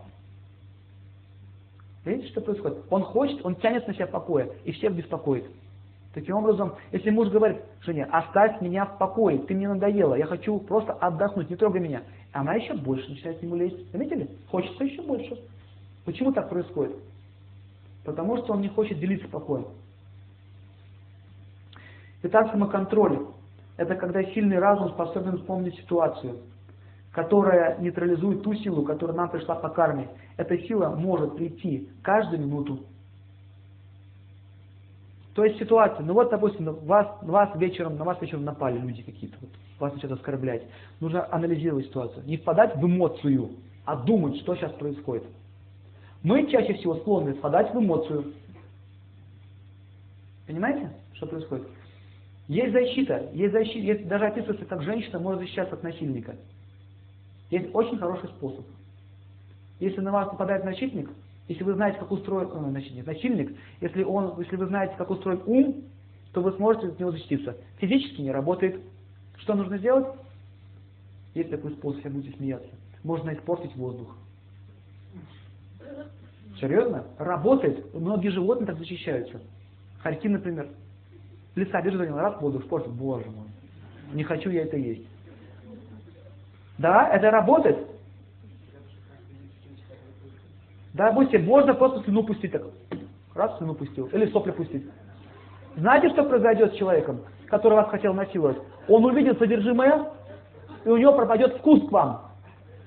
Видите, 2.04 2.28
что 2.28 2.40
происходит? 2.40 2.78
Он 2.90 3.02
хочет, 3.02 3.44
он 3.44 3.54
тянет 3.56 3.86
на 3.86 3.94
себя 3.94 4.06
покоя, 4.06 4.48
и 4.64 4.72
всех 4.72 4.94
беспокоит. 4.94 5.44
Таким 6.14 6.36
образом, 6.36 6.74
если 6.90 7.10
муж 7.10 7.28
говорит, 7.28 7.62
жене, 7.80 8.04
оставь 8.04 8.60
меня 8.60 8.84
в 8.84 8.98
покое, 8.98 9.38
ты 9.38 9.54
мне 9.54 9.68
надоела, 9.68 10.14
я 10.14 10.26
хочу 10.26 10.58
просто 10.58 10.92
отдохнуть, 10.92 11.48
не 11.48 11.56
трогай 11.56 11.80
меня. 11.80 12.02
Она 12.32 12.54
еще 12.54 12.74
больше 12.74 13.08
начинает 13.08 13.38
к 13.38 13.42
нему 13.42 13.56
лезть. 13.56 13.90
Заметили? 13.92 14.28
Хочется 14.50 14.84
еще 14.84 15.02
больше. 15.02 15.38
Почему 16.04 16.32
так 16.32 16.50
происходит? 16.50 16.96
Потому 18.04 18.36
что 18.38 18.54
он 18.54 18.60
не 18.60 18.68
хочет 18.68 18.98
делиться 18.98 19.28
покоем. 19.28 19.66
Итак, 22.24 22.50
самоконтроль. 22.50 23.26
Это 23.76 23.94
когда 23.94 24.22
сильный 24.22 24.58
разум 24.58 24.90
способен 24.90 25.38
вспомнить 25.38 25.76
ситуацию, 25.76 26.38
которая 27.12 27.78
нейтрализует 27.78 28.42
ту 28.42 28.54
силу, 28.54 28.82
которая 28.82 29.16
нам 29.16 29.28
пришла 29.28 29.54
по 29.54 29.68
карме. 29.68 30.08
Эта 30.36 30.58
сила 30.58 30.88
может 30.88 31.36
прийти 31.36 31.88
каждую 32.02 32.40
минуту. 32.40 32.80
То 35.34 35.44
есть 35.44 35.58
ситуация, 35.58 36.04
ну 36.04 36.14
вот, 36.14 36.30
допустим, 36.30 36.74
вас, 36.84 37.06
вас 37.22 37.50
вечером, 37.56 37.96
на 37.96 38.04
вас 38.04 38.20
вечером 38.20 38.44
напали 38.44 38.78
люди 38.78 39.02
какие-то, 39.02 39.36
вот, 39.40 39.50
вас 39.78 39.94
начинают 39.94 40.20
оскорблять. 40.20 40.62
Нужно 41.00 41.26
анализировать 41.32 41.86
ситуацию. 41.86 42.24
Не 42.26 42.36
впадать 42.36 42.76
в 42.76 42.84
эмоцию, 42.84 43.50
а 43.84 43.96
думать, 43.96 44.38
что 44.40 44.54
сейчас 44.56 44.72
происходит. 44.72 45.24
Мы 46.22 46.46
чаще 46.50 46.74
всего 46.74 46.96
склонны 46.96 47.34
впадать 47.34 47.74
в 47.74 47.78
эмоцию. 47.78 48.32
Понимаете, 50.46 50.90
что 51.14 51.26
происходит? 51.26 51.66
Есть 52.48 52.72
защита, 52.72 53.30
есть 53.32 53.52
защита, 53.52 53.78
есть, 53.78 54.08
даже 54.08 54.26
описывается, 54.26 54.66
как 54.66 54.82
женщина 54.82 55.18
может 55.18 55.40
защищаться 55.40 55.74
от 55.74 55.82
насильника. 55.82 56.36
Есть 57.52 57.68
очень 57.74 57.98
хороший 57.98 58.30
способ. 58.30 58.64
Если 59.78 60.00
на 60.00 60.10
вас 60.10 60.32
нападает 60.32 60.64
насильник, 60.64 61.10
если 61.48 61.64
вы 61.64 61.74
знаете, 61.74 61.98
как 61.98 62.10
устроен 62.10 62.48
э, 62.50 62.70
насильник, 62.70 63.06
насильник, 63.06 63.54
если, 63.82 64.04
он, 64.04 64.40
если 64.40 64.56
вы 64.56 64.66
знаете, 64.66 64.94
как 64.96 65.10
устроен 65.10 65.42
ум, 65.44 65.84
то 66.32 66.40
вы 66.40 66.52
сможете 66.52 66.88
от 66.88 66.98
него 66.98 67.10
защититься. 67.10 67.54
Физически 67.76 68.22
не 68.22 68.30
работает. 68.30 68.80
Что 69.36 69.54
нужно 69.54 69.76
сделать? 69.76 70.06
Есть 71.34 71.50
такой 71.50 71.72
способ, 71.72 72.02
я 72.02 72.10
будете 72.10 72.34
смеяться. 72.38 72.70
Можно 73.04 73.34
испортить 73.34 73.76
воздух. 73.76 74.16
Серьезно? 76.58 77.04
Работает. 77.18 77.92
Многие 77.92 78.28
животные 78.28 78.66
так 78.66 78.78
защищаются. 78.78 79.42
Хорьки, 79.98 80.26
например. 80.26 80.70
Лиса 81.54 81.76
один 81.76 82.00
раз, 82.14 82.40
воду 82.40 82.60
испортил. 82.60 82.92
Боже 82.92 83.26
мой. 83.26 83.44
Не 84.14 84.24
хочу 84.24 84.48
я 84.48 84.62
это 84.62 84.78
есть. 84.78 85.06
Да, 86.82 87.08
это 87.12 87.30
работает. 87.30 87.78
Да, 90.94 91.10
допустим, 91.10 91.44
можно 91.44 91.74
просто 91.74 92.02
слюну 92.02 92.24
пустить 92.24 92.50
так. 92.50 92.62
Раз 93.36 93.56
слюну 93.56 93.74
пустил. 93.74 94.06
Или 94.06 94.26
сопли 94.26 94.50
пустить. 94.50 94.84
Знаете, 95.76 96.10
что 96.10 96.24
произойдет 96.24 96.74
с 96.74 96.76
человеком, 96.76 97.20
который 97.46 97.74
вас 97.74 97.88
хотел 97.88 98.12
насиловать? 98.14 98.58
Он 98.88 99.04
увидит 99.04 99.38
содержимое, 99.38 100.10
и 100.84 100.88
у 100.88 100.96
него 100.96 101.12
пропадет 101.12 101.56
вкус 101.58 101.88
к 101.88 101.92
вам. 101.92 102.22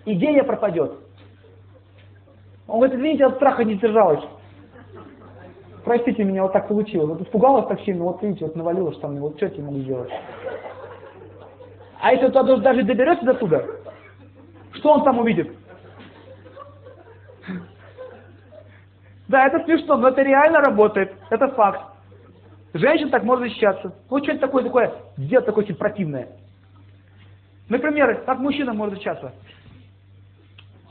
Идея 0.06 0.44
пропадет. 0.44 0.92
Он 2.68 2.80
говорит, 2.80 2.98
извините, 2.98 3.26
от 3.26 3.36
страха 3.36 3.64
не 3.64 3.76
сдержалась. 3.76 4.24
Простите 5.86 6.26
меня, 6.26 6.44
вот 6.44 6.52
так 6.52 6.68
получилось. 6.68 7.08
Вот 7.08 7.22
испугалась 7.22 7.68
так 7.68 7.80
сильно, 7.82 8.04
вот 8.04 8.22
видите, 8.22 8.46
вот 8.46 8.58
навалилось 8.58 9.00
там, 9.00 9.16
вот 9.20 9.38
что 9.38 9.46
я 9.46 9.64
могу 9.64 9.80
сделать? 9.80 10.12
А 12.02 12.12
если 12.12 12.26
он 12.26 12.62
даже 12.62 12.84
доберется 12.84 13.26
до 13.26 13.36
туда, 13.36 13.64
что 14.86 14.94
он 14.94 15.04
там 15.04 15.18
увидит? 15.18 15.52
Да, 19.28 19.48
это 19.48 19.66
смешно, 19.66 19.98
но 19.98 20.10
это 20.10 20.22
реально 20.22 20.60
работает. 20.60 21.12
Это 21.32 21.48
факт. 21.56 21.82
Женщина 22.76 23.10
так 23.10 23.24
может 23.24 23.46
защищаться. 23.48 23.96
Вот 24.10 24.24
что-то 24.24 24.42
такое, 24.42 24.64
такое, 24.64 24.94
сделать 25.18 25.48
такое 25.48 25.64
очень 25.64 25.74
противное. 25.74 26.28
Например, 27.68 28.26
как 28.26 28.38
мужчина 28.38 28.74
может 28.74 28.94
защищаться? 28.94 29.34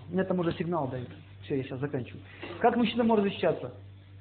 Мне 0.09 0.25
там 0.25 0.41
уже 0.41 0.53
сигнал 0.55 0.89
дают. 0.89 1.11
Все, 1.43 1.59
я 1.59 1.63
сейчас 1.63 1.79
заканчиваю. 1.79 2.21
Как 2.59 2.75
мужчина 2.75 3.05
может 3.05 3.27
защищаться? 3.27 3.75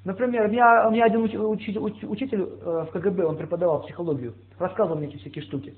Например, 0.04 0.44
у 0.44 0.50
меня, 0.50 0.86
у 0.86 0.92
меня 0.92 1.06
один 1.06 1.22
уч, 1.22 1.34
уч, 1.34 1.76
уч, 1.76 2.04
учитель 2.04 2.42
э, 2.42 2.86
в 2.88 2.92
КГБ, 2.92 3.24
он 3.24 3.36
преподавал 3.36 3.82
психологию, 3.82 4.34
рассказывал 4.56 4.98
мне 4.98 5.08
эти 5.08 5.16
всякие 5.16 5.42
штуки. 5.42 5.74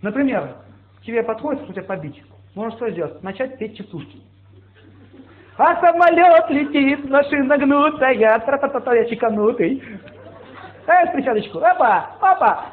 Например, 0.00 0.56
тебе 1.04 1.22
подходит, 1.22 1.62
что 1.64 1.72
тебя 1.72 1.84
побить. 1.84 2.22
Можно 2.54 2.76
что 2.76 2.90
сделать? 2.90 3.22
Начать 3.22 3.58
петь 3.58 3.76
частушки. 3.76 4.20
А 5.56 5.80
самолет 5.80 6.48
летит, 6.48 7.08
машина 7.08 7.58
гнутая, 7.58 8.38
тра-та-та-та, 8.40 8.94
я 8.94 9.04
чеканутый. 9.04 9.82
Эй, 10.86 11.06
встречалочку, 11.06 11.58
опа, 11.58 12.16
опа. 12.20 12.66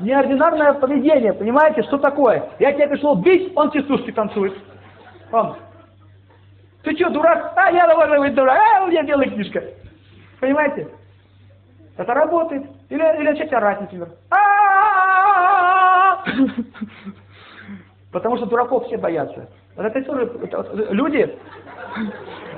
Неординарное 0.00 0.74
поведение, 0.74 1.32
понимаете, 1.32 1.82
что 1.82 1.98
такое? 1.98 2.50
Я 2.58 2.72
тебя 2.72 2.88
пришел 2.88 3.14
бить, 3.16 3.52
он 3.56 3.70
частушки 3.70 4.12
танцует. 4.12 4.54
Он. 5.32 5.56
Ты 6.82 6.94
что, 6.96 7.10
дурак? 7.10 7.52
А, 7.56 7.70
я 7.70 7.92
уважаемый 7.92 8.30
дурак, 8.30 8.58
а, 8.58 8.84
у 8.84 8.88
меня 8.88 9.02
белая 9.02 9.30
книжка. 9.30 9.62
Понимаете? 10.40 10.88
Это 11.96 12.12
работает. 12.14 12.64
Или, 12.90 13.02
или 13.18 13.30
начать 13.30 13.52
орать, 13.52 13.80
например. 13.80 14.08
Потому 18.14 18.36
что 18.36 18.46
дураков 18.46 18.86
все 18.86 18.96
боятся. 18.96 19.48
Вот 19.74 19.86
это 19.86 20.00
тоже, 20.04 20.30
это, 20.40 20.92
люди, 20.92 21.36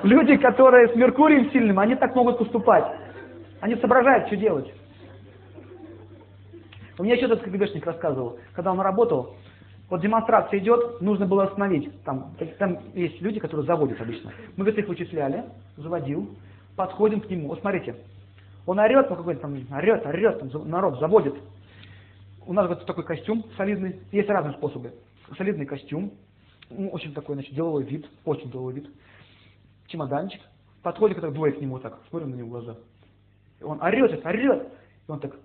люди, 0.03 0.37
которые 0.37 0.89
с 0.89 0.95
Меркурием 0.95 1.51
сильным, 1.51 1.79
они 1.79 1.95
так 1.95 2.15
могут 2.15 2.37
поступать. 2.37 2.85
Они 3.61 3.75
соображают, 3.77 4.27
что 4.27 4.37
делать. 4.37 4.71
У 6.99 7.05
меня 7.05 7.15
еще 7.15 7.25
этот 7.25 7.41
КГБшник 7.41 7.87
рассказывал, 7.87 8.39
когда 8.53 8.71
он 8.71 8.81
работал, 8.81 9.35
вот 9.89 10.03
демонстрация 10.03 10.59
идет, 10.59 11.01
нужно 11.01 11.25
было 11.25 11.45
остановить. 11.45 11.91
Там, 12.03 12.35
там 12.59 12.79
есть 12.93 13.23
люди, 13.23 13.41
которые 13.41 13.65
заводят 13.65 13.99
обычно. 13.99 14.33
Мы 14.59 14.65
говорит, 14.65 14.79
их 14.79 14.89
вычисляли, 14.89 15.45
заводил, 15.79 16.37
подходим 16.77 17.23
к 17.23 17.31
нему. 17.31 17.49
Вот 17.49 17.61
смотрите, 17.61 17.97
он 18.67 18.79
орет, 18.79 19.09
ну 19.09 19.17
какой-то 19.17 19.41
там, 19.41 19.57
орет, 19.75 20.05
орет, 20.05 20.39
там, 20.39 20.71
народ 20.71 20.99
заводит. 20.99 21.35
У 22.45 22.53
нас 22.53 22.69
вот 22.69 22.85
такой 22.85 23.05
костюм 23.05 23.43
солидный, 23.57 23.99
есть 24.13 24.29
разные 24.29 24.53
способы. 24.53 24.93
Солидный 25.37 25.67
костюм, 25.67 26.13
ну, 26.71 26.89
очень 26.91 27.13
такой, 27.15 27.35
значит, 27.35 27.55
деловой 27.55 27.85
вид, 27.85 28.07
очень 28.25 28.51
деловой 28.51 28.75
вид. 28.75 28.91
Чемоданчик. 29.87 30.41
Подходит, 30.83 31.17
когда 31.17 31.31
двое 31.31 31.53
к 31.53 31.61
нему 31.61 31.79
так, 31.79 32.01
смотрим 32.09 32.31
на 32.31 32.37
него 32.37 32.49
в 32.49 32.51
глаза. 32.51 32.77
И 33.61 33.65
он 33.65 33.83
орет, 33.83 34.25
орет. 34.25 34.73
И 35.09 35.11
он 35.11 35.21
так, 35.21 35.37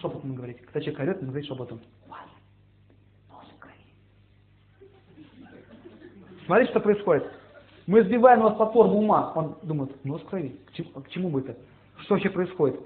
шепотом 0.00 0.34
говорит. 0.34 0.60
Когда 0.60 0.80
человек 0.80 1.00
орет, 1.00 1.18
он 1.20 1.28
говорит 1.28 1.46
шепотом. 1.46 1.80
Смотрите, 6.46 6.70
что 6.70 6.80
происходит. 6.80 7.30
Мы 7.86 8.02
сбиваем 8.04 8.40
его 8.40 8.50
с 8.50 8.56
платформы 8.56 8.94
ума. 8.94 9.32
Он 9.34 9.56
думает, 9.62 10.04
нос 10.04 10.22
крови. 10.28 10.60
К 10.66 10.72
чему, 10.72 10.90
к 10.90 11.08
чему 11.08 11.30
бы 11.30 11.40
это? 11.40 11.56
Что 11.98 12.14
вообще 12.14 12.30
происходит? 12.30 12.80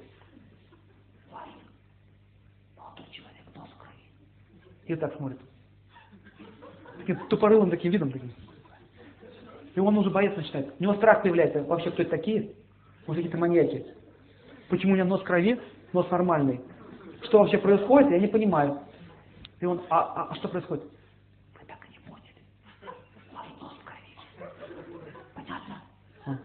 И 4.87 4.95
так 4.95 5.15
смотрит. 5.17 5.39
Таким 7.09 7.27
тупорылым 7.29 7.71
таким 7.71 7.91
видом. 7.91 8.13
Таким. 8.13 8.31
И 9.75 9.81
он 9.81 9.97
уже 9.97 10.11
боец 10.11 10.37
начинает. 10.37 10.75
У 10.79 10.83
него 10.83 10.95
страх 10.97 11.23
появляется. 11.23 11.63
Вообще 11.63 11.91
кто 11.91 12.03
это 12.03 12.11
такие? 12.11 12.51
Может 13.07 13.23
какие-то 13.23 13.39
маньяки. 13.39 13.87
Почему 14.69 14.93
у 14.93 14.97
него 14.97 15.09
нос 15.09 15.23
крови, 15.23 15.59
нос 15.95 16.11
нормальный? 16.11 16.61
Что 17.23 17.39
вообще 17.39 17.57
происходит, 17.57 18.11
я 18.11 18.19
не 18.19 18.27
понимаю. 18.27 18.81
И 19.61 19.65
он, 19.65 19.81
а, 19.89 20.01
а, 20.01 20.29
а 20.31 20.35
что 20.35 20.49
происходит? 20.49 20.85
Вы 20.85 21.67
так 21.67 21.79
и 21.89 21.93
не 21.93 21.99
поняли. 22.01 22.45
Вопрос 23.33 23.73
крови. 23.87 24.51
Понятно? 25.35 25.83
А. 26.27 26.39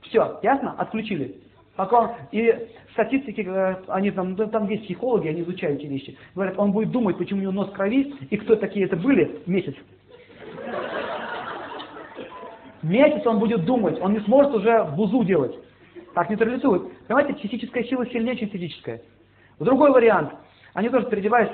Все, 0.00 0.40
ясно? 0.42 0.72
Отключили. 0.78 1.42
Пока 1.76 2.00
он, 2.00 2.10
и 2.32 2.70
статистики, 2.92 3.46
э, 3.46 3.76
они 3.88 4.10
там, 4.10 4.34
ну, 4.34 4.46
там 4.48 4.68
есть 4.68 4.84
психологи, 4.84 5.28
они 5.28 5.42
изучают 5.42 5.80
эти 5.80 5.86
вещи. 5.86 6.16
Говорят, 6.34 6.58
он 6.58 6.72
будет 6.72 6.90
думать, 6.90 7.18
почему 7.18 7.40
у 7.40 7.42
него 7.42 7.52
нос 7.52 7.70
крови, 7.70 8.14
и 8.30 8.36
кто 8.36 8.56
такие 8.56 8.86
это 8.86 8.96
были, 8.96 9.40
месяц. 9.46 9.74
Месяц 12.82 13.26
он 13.26 13.38
будет 13.38 13.64
думать, 13.64 14.00
он 14.00 14.14
не 14.14 14.20
сможет 14.20 14.54
уже 14.54 14.84
бузу 14.96 15.22
делать. 15.24 15.54
Так 16.14 16.30
нейтрализует. 16.30 17.06
Понимаете, 17.06 17.34
психическая 17.34 17.84
сила 17.84 18.06
сильнее, 18.06 18.36
чем 18.36 18.48
физическая. 18.48 19.02
Другой 19.58 19.90
вариант. 19.90 20.32
Они 20.72 20.88
тоже 20.88 21.06
переодеваясь 21.06 21.50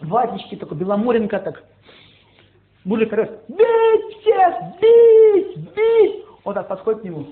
ватнички, 0.00 0.56
такой 0.56 0.78
беломоренко 0.78 1.38
так. 1.40 1.64
Мужик 2.84 3.12
орет, 3.12 3.42
бить 3.48 4.20
всех, 4.20 4.54
бить, 4.80 5.74
бить. 5.74 6.24
Он 6.44 6.54
так 6.54 6.68
подходит 6.68 7.02
к 7.02 7.04
нему. 7.04 7.26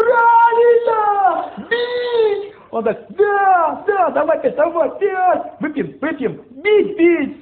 Правильно, 0.00 1.68
бить. 1.68 2.54
Он 2.70 2.84
так, 2.84 3.06
да, 3.10 3.84
да, 3.86 4.10
давай 4.10 4.40
пять, 4.40 4.56
давай 4.56 4.98
пять. 4.98 5.60
Выпьем, 5.60 5.98
выпьем, 6.00 6.42
бить, 6.50 6.96
бить. 6.96 7.36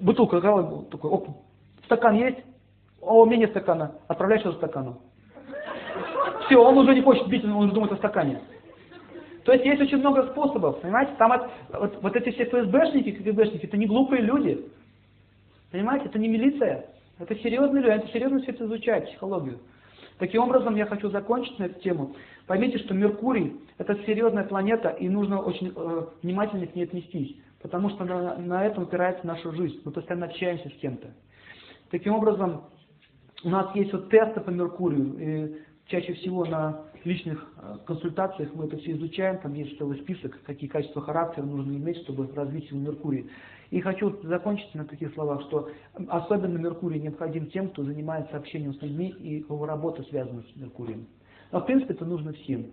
Бутылка, 0.00 0.40
такой, 0.90 1.10
оп, 1.10 1.28
стакан 1.84 2.14
есть? 2.14 2.38
О, 3.00 3.22
у 3.22 3.26
меня 3.26 3.38
нет 3.38 3.50
стакана. 3.50 3.92
Отправляй 4.08 4.40
что 4.40 4.52
стакану. 4.52 5.00
Все, 6.46 6.56
он 6.56 6.78
уже 6.78 6.94
не 6.94 7.02
хочет 7.02 7.28
бить, 7.28 7.44
он 7.44 7.52
уже 7.52 7.72
думает 7.72 7.92
о 7.92 7.96
стакане. 7.96 8.40
То 9.44 9.52
есть 9.52 9.64
есть 9.64 9.80
очень 9.80 9.98
много 9.98 10.26
способов, 10.28 10.80
понимаете? 10.80 11.12
Там 11.16 11.32
от, 11.32 11.48
вот, 11.72 12.02
вот 12.02 12.16
эти 12.16 12.30
все 12.30 12.44
ФСБшники, 12.44 13.12
КГБшники, 13.12 13.66
это 13.66 13.76
не 13.76 13.86
глупые 13.86 14.22
люди. 14.22 14.66
Понимаете, 15.70 16.06
это 16.06 16.18
не 16.18 16.28
милиция. 16.28 16.86
Это 17.18 17.34
серьезные 17.36 17.82
люди, 17.82 17.94
это 17.94 18.08
серьезно 18.08 18.40
все 18.40 18.52
это 18.52 18.64
изучают, 18.64 19.06
психологию. 19.06 19.58
Таким 20.20 20.42
образом, 20.42 20.76
я 20.76 20.84
хочу 20.84 21.08
закончить 21.08 21.58
на 21.58 21.64
эту 21.64 21.80
тему. 21.80 22.14
Поймите, 22.46 22.76
что 22.76 22.92
Меркурий– 22.92 23.58
это 23.78 23.96
серьезная 24.04 24.44
планета, 24.44 24.90
и 24.90 25.08
нужно 25.08 25.40
очень 25.40 25.72
э, 25.74 26.06
внимательно 26.22 26.66
к 26.66 26.74
ней 26.74 26.84
отнестись, 26.84 27.36
потому 27.62 27.88
что 27.88 28.04
на, 28.04 28.36
на 28.36 28.66
этом 28.66 28.82
опирается 28.82 29.26
наша 29.26 29.50
жизнь. 29.52 29.80
Мы 29.82 29.92
постоянно 29.92 30.26
общаемся 30.26 30.68
с 30.68 30.74
кем-то. 30.74 31.08
Таким 31.90 32.12
образом, 32.12 32.64
у 33.44 33.48
нас 33.48 33.74
есть 33.74 33.94
вот 33.94 34.10
тесты 34.10 34.40
по 34.40 34.50
Меркурию, 34.50 35.16
и 35.18 35.54
чаще 35.86 36.12
всего 36.12 36.44
на 36.44 36.82
личных 37.02 37.42
э, 37.56 37.78
консультациях 37.86 38.50
мы 38.52 38.66
это 38.66 38.76
все 38.76 38.92
изучаем, 38.92 39.38
там 39.38 39.54
есть 39.54 39.78
целый 39.78 40.00
список, 40.00 40.38
какие 40.42 40.68
качества 40.68 41.00
характера 41.00 41.46
нужно 41.46 41.72
иметь, 41.72 41.96
чтобы 42.02 42.28
развить 42.34 42.70
его 42.70 42.78
Меркурий. 42.78 43.30
И 43.70 43.80
хочу 43.80 44.20
закончить 44.22 44.74
на 44.74 44.84
таких 44.84 45.14
словах, 45.14 45.42
что 45.42 45.70
особенно 46.08 46.58
Меркурий 46.58 47.00
необходим 47.00 47.48
тем, 47.50 47.70
кто 47.70 47.84
занимается 47.84 48.36
общением 48.36 48.74
с 48.74 48.82
людьми 48.82 49.10
и 49.10 49.36
его 49.36 49.64
работа 49.64 50.02
связана 50.04 50.42
с 50.42 50.56
Меркурием. 50.56 51.06
Но 51.52 51.60
в 51.60 51.66
принципе 51.66 51.94
это 51.94 52.04
нужно 52.04 52.32
всем. 52.32 52.72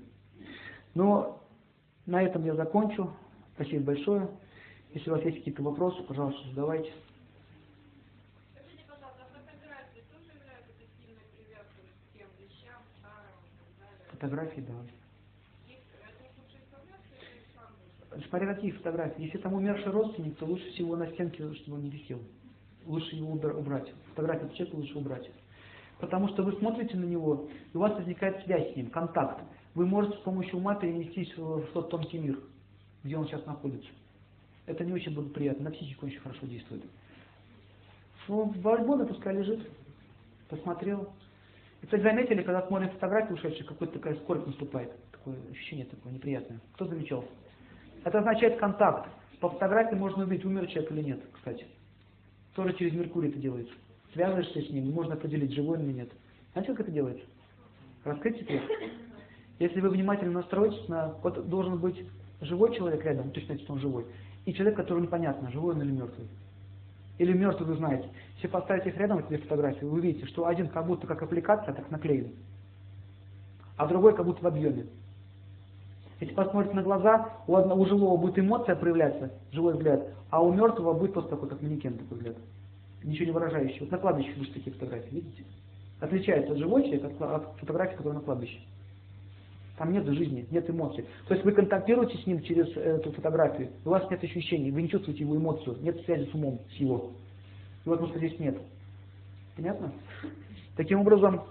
Но 0.95 1.44
на 2.07 2.24
этом 2.24 2.44
я 2.45 2.56
закончу. 2.56 3.11
Спасибо 3.53 3.86
большое. 3.86 4.28
Если 4.94 5.10
у 5.11 5.14
вас 5.14 5.24
есть 5.24 5.38
какие-то 5.38 5.61
вопросы, 5.61 6.02
пожалуйста, 6.03 6.41
задавайте. 6.49 6.91
А 8.90 8.95
фотографии 9.30 10.02
тоже 10.10 10.34
являются 10.34 10.74
сильной 10.98 11.26
привязкой 11.36 11.94
к 11.94 12.18
тем 12.18 12.28
вещам, 12.41 12.82
старым 12.98 13.38
и 13.45 13.53
так 13.53 13.69
далее? 13.78 14.02
Фотографии, 14.10 14.61
да. 14.61 14.74
Их 15.69 15.78
от 16.02 16.18
них 16.22 16.32
лучше 16.41 16.57
избавляться 16.65 17.14
или 17.22 17.45
сам 17.53 17.69
лучше? 17.78 18.06
Смотря 18.30 18.53
какие 18.53 18.72
фотографии. 18.72 19.23
Если 19.23 19.38
там 19.38 19.53
умерший 19.53 19.91
родственник, 19.91 20.38
то 20.38 20.45
лучше 20.45 20.69
всего 20.72 20.95
на 20.95 21.07
стенке, 21.11 21.53
чтобы 21.53 21.77
он 21.77 21.84
не 21.84 21.89
висел. 21.89 22.19
Лучше 22.85 23.15
его 23.15 23.35
убра- 23.35 23.57
убрать. 23.57 23.91
Фотографию 24.10 24.49
человека 24.52 24.76
лучше 24.76 24.98
убрать. 24.98 25.30
Потому 25.99 26.27
что 26.30 26.44
вы 26.44 26.53
смотрите 26.53 26.95
на 26.95 27.06
него, 27.06 27.48
и 27.73 27.77
у 27.77 27.80
вас 27.80 27.95
возникает 27.95 28.44
связь 28.44 28.73
с 28.73 28.76
ним, 28.76 28.89
контакт. 28.89 29.44
Вы 29.73 29.85
можете 29.85 30.18
с 30.18 30.22
помощью 30.22 30.57
ума 30.57 30.76
перенестись 30.76 31.35
в 31.38 31.68
тот 31.73 31.89
тонкий 31.89 32.19
мир, 32.19 32.39
где 33.03 33.18
он 33.18 33.27
сейчас 33.27 33.45
находится. 33.45 33.89
Это 34.65 34.84
не 34.85 34.94
очень 34.94 35.14
благоприятно, 35.14 35.65
на 35.65 35.72
психику 35.72 36.06
очень 36.06 36.19
хорошо 36.19 36.45
действует. 36.45 36.84
Ну, 38.27 38.53
альбоме 38.65 39.06
пускай 39.06 39.35
лежит. 39.35 39.69
Посмотрел. 40.49 41.10
И, 41.81 41.85
кстати, 41.85 42.02
заметили, 42.02 42.44
когда 42.44 42.65
смотрим 42.68 42.89
фотографии 42.89 43.34
ушедшие, 43.34 43.65
какая-то 43.65 43.94
такая 43.94 44.15
скорбь 44.15 44.45
наступает. 44.45 44.91
Такое 45.11 45.35
ощущение 45.52 45.85
такое 45.85 46.14
неприятное. 46.14 46.60
Кто 46.73 46.85
замечал? 46.85 47.23
Это 48.07 48.19
означает 48.19 48.57
контакт. 48.57 49.09
По 49.41 49.49
фотографии 49.49 49.95
можно 49.95 50.23
увидеть, 50.23 50.45
умер 50.45 50.67
человек 50.67 50.91
или 50.93 51.01
нет, 51.01 51.19
кстати. 51.34 51.67
Тоже 52.55 52.71
через 52.75 52.93
Меркурий 52.93 53.27
это 53.27 53.38
делается. 53.38 53.73
Связываешься 54.13 54.61
с 54.61 54.69
ним, 54.69 54.93
можно 54.93 55.15
определить, 55.15 55.51
живой 55.51 55.77
он 55.77 55.84
или 55.84 55.91
нет. 55.91 56.09
Знаете, 56.53 56.71
как 56.71 56.79
это 56.79 56.91
делается? 56.91 57.25
Раскрыть 58.05 58.38
секрет. 58.38 58.63
Если 59.59 59.81
вы 59.81 59.89
внимательно 59.89 60.31
настроитесь 60.31 60.88
на... 60.88 61.15
Вот 61.21 61.49
должен 61.49 61.79
быть 61.79 62.01
живой 62.39 62.73
человек 62.77 63.03
рядом, 63.03 63.29
точно 63.31 63.57
что 63.57 63.73
он 63.73 63.79
живой, 63.79 64.05
и 64.45 64.53
человек, 64.53 64.77
который 64.77 65.03
непонятно, 65.03 65.51
живой 65.51 65.75
он 65.75 65.81
или 65.81 65.91
мертвый. 65.91 66.29
Или 67.17 67.34
мертвый 67.34 67.67
вы 67.67 67.75
знаете. 67.75 68.07
Если 68.35 68.47
поставить 68.47 68.85
их 68.85 68.95
рядом, 68.95 69.19
эти 69.19 69.27
две 69.27 69.39
фотографии, 69.39 69.84
вы 69.84 69.97
увидите, 69.97 70.27
что 70.27 70.47
один 70.47 70.69
как 70.69 70.88
будто 70.88 71.07
как 71.07 71.21
аппликация, 71.23 71.73
так 71.73 71.91
наклеен, 71.91 72.31
а 73.75 73.85
другой 73.85 74.15
как 74.15 74.25
будто 74.25 74.41
в 74.41 74.47
объеме. 74.47 74.85
Если 76.19 76.34
посмотрите 76.34 76.76
на 76.76 76.84
глаза, 76.84 77.30
у, 77.45 77.56
одного, 77.56 77.81
у 77.81 77.85
живого 77.85 78.18
будет 78.18 78.39
эмоция 78.39 78.76
проявляться, 78.76 79.31
живой 79.52 79.73
взгляд, 79.73 80.07
а 80.30 80.41
у 80.41 80.52
мертвого 80.52 80.94
будет 80.94 81.14
просто 81.14 81.31
такой, 81.31 81.49
как 81.49 81.61
манекен 81.61 81.98
такой 81.98 82.18
взгляд. 82.18 82.35
Ничего 83.03 83.26
не 83.26 83.31
выражающий. 83.31 83.80
Вот 83.81 83.91
на 83.91 83.98
кладбище 83.98 84.34
вы 84.38 84.45
такие 84.45 84.73
фотографии, 84.73 85.14
видите? 85.14 85.44
Отличается 85.99 86.56
живой 86.56 86.84
человек 86.84 87.06
от, 87.06 87.22
от 87.22 87.57
фотографии, 87.60 87.95
которая 87.95 88.19
на 88.19 88.26
кладбище. 88.26 88.60
Там 89.77 89.94
нет 89.94 90.06
жизни, 90.07 90.48
нет 90.49 90.68
эмоций. 90.69 91.06
То 91.27 91.35
есть 91.35 91.45
вы 91.45 91.52
контактируете 91.52 92.18
с 92.18 92.26
ним 92.26 92.41
через 92.41 92.76
эту 92.76 93.11
фотографию, 93.11 93.69
у 93.85 93.89
вас 93.89 94.10
нет 94.10 94.23
ощущений, 94.23 94.72
вы 94.72 94.81
не 94.81 94.89
чувствуете 94.89 95.23
его 95.23 95.38
эмоцию, 95.38 95.77
нет 95.81 96.02
связи 96.03 96.30
с 96.30 96.34
умом, 96.34 96.60
с 96.72 96.73
его. 96.73 97.11
И 97.85 97.89
вот 97.89 97.99
просто 97.99 98.18
здесь 98.18 98.39
нет. 98.39 98.57
Понятно? 99.56 99.91
Таким 100.76 101.02
образом, 101.02 101.44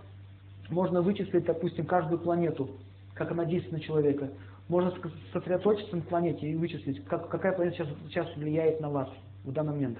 можно 0.70 1.02
вычислить, 1.02 1.44
допустим, 1.44 1.86
каждую 1.86 2.18
планету, 2.18 2.70
как 3.14 3.30
она 3.30 3.44
действует 3.44 3.74
на 3.74 3.80
человека. 3.80 4.28
Можно 4.68 4.93
сосредоточиться 5.32 5.94
на 5.94 6.02
планете 6.02 6.48
и 6.48 6.56
вычислить, 6.56 7.05
как, 7.05 7.28
какая 7.28 7.52
планета 7.52 7.76
сейчас, 7.76 7.88
сейчас 8.09 8.36
влияет 8.36 8.80
на 8.80 8.90
вас 8.90 9.09
в 9.44 9.52
данный 9.52 9.72
момент. 9.72 9.98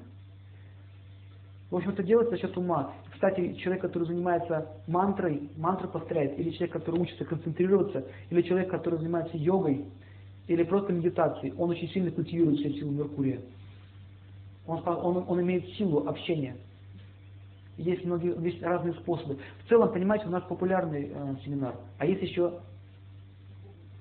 В 1.70 1.76
общем, 1.76 1.90
это 1.90 2.02
делается 2.02 2.36
за 2.36 2.43
счет 2.43 2.56
ума. 2.56 2.93
Кстати, 3.12 3.55
человек, 3.55 3.82
который 3.82 4.06
занимается 4.06 4.68
мантрой, 4.86 5.51
мантру 5.56 5.88
повторяет, 5.88 6.38
или 6.38 6.51
человек, 6.51 6.72
который 6.72 7.01
учится 7.01 7.24
концентрироваться, 7.24 8.06
или 8.30 8.43
человек, 8.43 8.70
который 8.70 8.98
занимается 8.98 9.36
йогой, 9.36 9.84
или 10.48 10.62
просто 10.62 10.93
медитацией, 10.93 11.55
он 11.56 11.70
очень 11.70 11.88
сильно 11.88 12.10
культивирует 12.10 12.60
себе 12.60 12.74
силу 12.74 12.93
Меркурия. 12.93 13.40
Он, 14.66 14.82
он, 14.86 15.24
он 15.28 15.40
имеет 15.43 15.66
силу 15.74 16.06
общения. 16.09 16.56
Есть 17.78 18.05
многие, 18.05 18.40
есть 18.43 18.62
разные 18.62 18.94
способы. 18.94 19.38
В 19.64 19.68
целом, 19.68 19.93
понимаете, 19.93 20.26
у 20.26 20.30
нас 20.30 20.43
популярный 20.44 21.10
э, 21.12 21.34
семинар, 21.44 21.74
а 21.98 22.06
есть 22.06 22.22
еще 22.22 22.60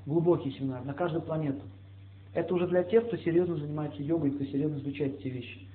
глубокий 0.05 0.51
семинар 0.51 0.83
на 0.83 0.93
каждую 0.93 1.21
планету. 1.21 1.63
Это 2.33 2.53
уже 2.53 2.67
для 2.67 2.83
тех, 2.83 3.07
кто 3.07 3.17
серьезно 3.17 3.55
занимается 3.55 4.01
йогой, 4.03 4.31
кто 4.31 4.43
серьезно 4.45 4.77
изучает 4.77 5.19
эти 5.19 5.29
вещи. 5.29 5.67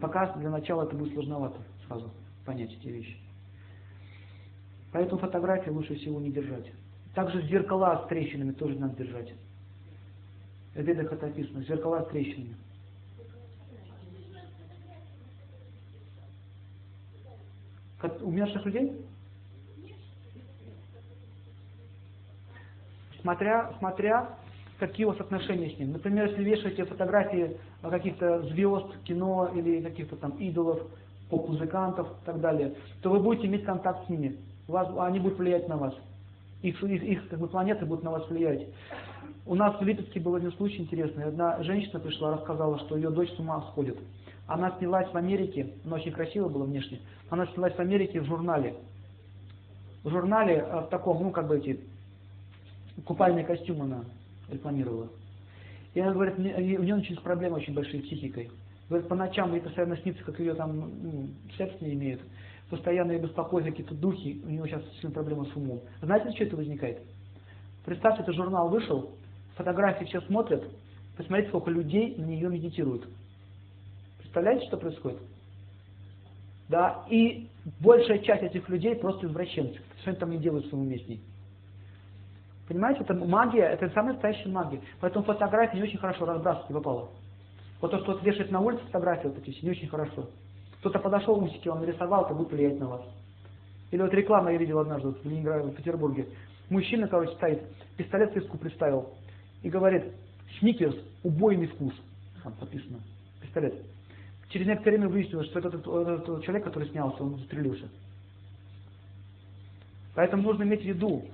Пока 0.00 0.34
для 0.34 0.50
начала 0.50 0.84
это 0.84 0.94
будет 0.94 1.14
сложновато 1.14 1.58
сразу 1.86 2.10
понять 2.44 2.72
эти 2.72 2.88
вещи. 2.88 3.16
Поэтому 4.92 5.20
фотографии 5.20 5.70
лучше 5.70 5.94
всего 5.96 6.20
не 6.20 6.30
держать. 6.30 6.66
Также 7.14 7.42
зеркала 7.48 8.04
с 8.04 8.08
трещинами 8.08 8.52
тоже 8.52 8.78
надо 8.78 8.96
держать. 8.96 9.32
В 10.74 10.80
ведах 10.80 11.12
описано. 11.12 11.64
Зеркала 11.64 12.02
с 12.04 12.08
трещинами. 12.08 12.56
Как 17.98 18.22
умерших 18.22 18.64
людей? 18.64 18.92
Смотря, 23.20 23.72
смотря 23.78 24.28
какие 24.78 25.06
у 25.06 25.10
вас 25.10 25.20
отношения 25.20 25.70
с 25.70 25.78
ним. 25.78 25.92
Например, 25.92 26.28
если 26.28 26.44
вешаете 26.44 26.84
фотографии 26.84 27.56
каких-то 27.82 28.42
звезд, 28.42 28.86
кино 29.04 29.50
или 29.54 29.82
каких-то 29.82 30.16
там 30.16 30.32
идолов, 30.38 30.80
поп-музыкантов 31.30 32.08
и 32.08 32.24
так 32.24 32.40
далее, 32.40 32.74
то 33.02 33.10
вы 33.10 33.20
будете 33.20 33.46
иметь 33.46 33.64
контакт 33.64 34.06
с 34.06 34.08
ними. 34.08 34.36
Вас, 34.66 34.88
они 34.98 35.18
будут 35.18 35.38
влиять 35.38 35.68
на 35.68 35.76
вас. 35.76 35.94
Их, 36.62 36.82
их, 36.82 37.02
их 37.02 37.28
как 37.28 37.38
бы, 37.38 37.48
планеты 37.48 37.86
будут 37.86 38.04
на 38.04 38.10
вас 38.10 38.28
влиять. 38.28 38.68
У 39.46 39.54
нас 39.54 39.78
в 39.78 39.82
Липецке 39.82 40.20
был 40.20 40.34
один 40.34 40.52
случай 40.52 40.78
интересный. 40.78 41.24
Одна 41.24 41.62
женщина 41.62 42.00
пришла, 42.00 42.32
рассказала, 42.32 42.78
что 42.80 42.96
ее 42.96 43.10
дочь 43.10 43.30
с 43.30 43.38
ума 43.38 43.62
сходит. 43.72 43.98
Она 44.46 44.74
снялась 44.78 45.10
в 45.12 45.16
Америке, 45.16 45.74
она 45.84 45.96
очень 45.96 46.12
красиво 46.12 46.48
была 46.48 46.64
внешне, 46.64 47.00
она 47.28 47.46
снялась 47.48 47.74
в 47.74 47.80
Америке 47.80 48.20
в 48.20 48.24
журнале. 48.24 48.74
В 50.04 50.10
журнале 50.10 50.66
э, 50.66 50.80
в 50.80 50.86
таком, 50.88 51.22
ну 51.22 51.30
как 51.30 51.48
бы 51.48 51.58
эти 51.58 51.80
купальные 53.04 53.44
костюмы 53.44 53.84
она 53.84 54.04
рекламировала. 54.50 55.08
И 55.94 56.00
она 56.00 56.12
говорит, 56.12 56.38
у 56.38 56.42
нее 56.42 56.94
начались 56.94 57.18
проблемы 57.18 57.56
очень 57.56 57.74
большие 57.74 58.02
с 58.02 58.06
психикой. 58.06 58.50
Говорит, 58.88 59.08
по 59.08 59.14
ночам 59.14 59.52
ей 59.52 59.60
постоянно 59.60 59.96
снится, 59.98 60.24
как 60.24 60.38
ее 60.38 60.54
там 60.54 60.78
ну, 60.78 61.28
секс 61.56 61.80
не 61.80 61.94
имеют. 61.94 62.20
Постоянно 62.70 63.12
ее 63.12 63.20
беспокоят 63.20 63.66
какие-то 63.66 63.94
духи, 63.94 64.42
у 64.44 64.48
нее 64.48 64.64
сейчас 64.66 64.82
сильно 65.00 65.10
проблемы 65.10 65.46
с 65.46 65.56
умом. 65.56 65.80
Знаете, 66.02 66.30
что 66.32 66.44
это 66.44 66.56
возникает? 66.56 67.02
Представьте, 67.84 68.22
это 68.22 68.32
журнал 68.32 68.68
вышел, 68.68 69.10
фотографии 69.56 70.04
все 70.04 70.20
смотрят, 70.22 70.64
посмотрите, 71.16 71.48
сколько 71.48 71.70
людей 71.70 72.14
на 72.16 72.24
нее 72.26 72.48
медитируют. 72.48 73.08
Представляете, 74.18 74.66
что 74.66 74.76
происходит? 74.76 75.18
Да, 76.68 77.06
и 77.08 77.48
большая 77.80 78.18
часть 78.18 78.42
этих 78.42 78.68
людей 78.68 78.94
просто 78.94 79.26
извращенцы. 79.26 79.80
Что 80.02 80.10
они 80.10 80.18
там 80.18 80.30
не 80.30 80.38
делают 80.38 80.66
в 80.66 80.68
своем 80.68 80.88
ней? 80.88 81.20
Понимаете, 82.68 83.00
это 83.00 83.14
магия, 83.14 83.62
это 83.62 83.88
самая 83.90 84.12
настоящая 84.12 84.50
магия. 84.50 84.80
Поэтому 85.00 85.24
фотографии 85.24 85.76
не 85.76 85.82
очень 85.82 85.98
хорошо 85.98 86.26
разбрасывать 86.26 86.68
попало. 86.68 87.08
Вот 87.80 87.90
то, 87.90 87.98
что 87.98 88.12
вот 88.12 88.22
вешает 88.22 88.50
на 88.50 88.60
улице 88.60 88.82
фотографии, 88.84 89.28
вот 89.28 89.38
эти 89.38 89.64
не 89.64 89.70
очень 89.70 89.88
хорошо. 89.88 90.28
Кто-то 90.80 90.98
подошел, 90.98 91.42
усики 91.42 91.68
он 91.68 91.80
нарисовал, 91.80 92.26
это 92.26 92.34
будет 92.34 92.52
влиять 92.52 92.78
на 92.78 92.88
вас. 92.88 93.02
Или 93.90 94.02
вот 94.02 94.12
реклама 94.12 94.52
я 94.52 94.58
видел 94.58 94.80
однажды 94.80 95.08
в 95.08 95.24
Ленинграде, 95.24 95.70
в 95.70 95.74
Петербурге. 95.74 96.28
Мужчина, 96.68 97.08
короче, 97.08 97.32
стоит, 97.36 97.62
пистолет 97.96 98.32
в 98.32 98.36
виску 98.36 98.58
приставил 98.58 99.14
и 99.62 99.70
говорит, 99.70 100.04
Сникерс, 100.58 100.96
убойный 101.22 101.68
вкус. 101.68 101.94
Там 102.42 102.52
написано, 102.60 102.98
пистолет. 103.40 103.74
Через 104.50 104.66
некоторое 104.66 104.96
время 104.96 105.08
выяснилось, 105.08 105.46
что 105.48 105.58
этот, 105.58 105.74
этот 105.74 106.44
человек, 106.44 106.64
который 106.64 106.88
снялся, 106.90 107.22
он 107.22 107.36
застрелился. 107.38 107.88
Поэтому 110.14 110.42
нужно 110.42 110.64
иметь 110.64 110.82
в 110.82 110.86
виду, 110.86 111.24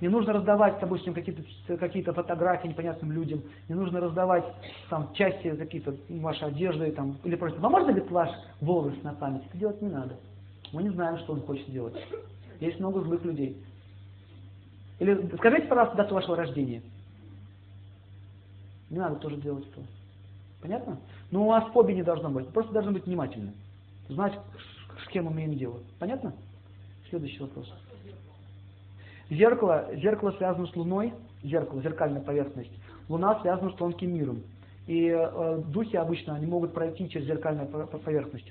не 0.00 0.08
нужно 0.08 0.32
раздавать, 0.32 0.78
допустим, 0.80 1.12
какие-то 1.12 1.42
какие 1.76 2.02
фотографии 2.02 2.68
непонятным 2.68 3.10
людям, 3.12 3.42
не 3.68 3.74
нужно 3.74 4.00
раздавать 4.00 4.44
там 4.88 5.12
части 5.14 5.54
какие-то 5.56 5.96
вашей 6.08 6.48
одежды 6.48 6.92
там, 6.92 7.18
или 7.24 7.34
просто, 7.34 7.58
а 7.60 7.68
можно 7.68 7.90
ли 7.90 8.00
ваш 8.02 8.30
волос 8.60 8.94
на 9.02 9.14
память? 9.14 9.42
Это 9.48 9.58
делать 9.58 9.82
не 9.82 9.88
надо. 9.88 10.16
Мы 10.72 10.82
не 10.82 10.90
знаем, 10.90 11.18
что 11.18 11.32
он 11.32 11.40
хочет 11.40 11.66
сделать. 11.68 11.94
Есть 12.60 12.78
много 12.78 13.00
злых 13.00 13.24
людей. 13.24 13.56
Или 15.00 15.28
скажите, 15.36 15.66
пожалуйста, 15.66 15.96
дату 15.96 16.14
вашего 16.14 16.36
рождения. 16.36 16.82
Не 18.90 18.98
надо 18.98 19.16
тоже 19.16 19.36
делать 19.36 19.66
это. 19.72 19.82
Понятно? 20.60 20.98
Но 21.30 21.44
у 21.44 21.48
вас 21.48 21.70
фобии 21.72 21.94
не 21.94 22.02
должно 22.02 22.30
быть. 22.30 22.48
Просто 22.48 22.72
должны 22.72 22.92
быть 22.92 23.06
внимательны. 23.06 23.52
Знать, 24.08 24.38
с 25.04 25.08
кем 25.08 25.30
имеем 25.30 25.56
дело. 25.56 25.80
Понятно? 25.98 26.32
Следующий 27.10 27.40
вопрос. 27.40 27.72
Зеркало, 29.30 29.88
зеркало 29.96 30.30
связано 30.32 30.66
с 30.66 30.74
Луной, 30.74 31.12
зеркало, 31.42 31.82
зеркальная 31.82 32.22
поверхность. 32.22 32.72
Луна 33.08 33.40
связана 33.40 33.70
с 33.70 33.74
тонким 33.74 34.14
миром. 34.14 34.42
И 34.86 35.06
э, 35.08 35.62
духи 35.66 35.96
обычно 35.96 36.34
они 36.34 36.46
могут 36.46 36.72
пройти 36.72 37.08
через 37.10 37.26
зеркальную 37.26 37.68
по- 37.68 37.86
по- 37.86 37.98
поверхность. 37.98 38.50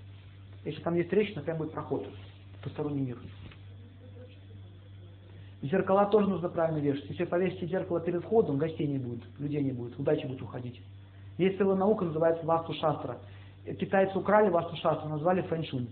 Если 0.64 0.82
там 0.82 0.94
есть 0.96 1.10
трещина, 1.10 1.42
прям 1.42 1.58
будет 1.58 1.72
проход 1.72 2.08
в 2.60 2.64
посторонний 2.64 3.02
мир. 3.02 3.18
Зеркала 5.64 6.06
тоже 6.06 6.30
нужно 6.30 6.50
правильно 6.50 6.78
вешать. 6.78 7.10
Если 7.10 7.26
повесите 7.26 7.66
зеркало 7.66 8.00
перед 8.00 8.24
входом, 8.24 8.58
гостей 8.58 8.86
не 8.86 9.00
будет, 9.00 9.24
людей 9.40 9.64
не 9.64 9.72
будет, 9.72 9.98
удачи 9.98 10.28
будет 10.28 10.44
уходить. 10.44 10.80
Есть 11.40 11.58
целая 11.58 11.76
наука, 11.76 12.06
называется 12.06 12.46
Васту 12.46 12.74
Шастра. 12.74 13.18
Китайцы 13.80 14.16
украли 14.18 14.50
Васту 14.50 14.76
Шастру, 14.76 15.10
назвали 15.10 15.42
фэншунь. 15.42 15.88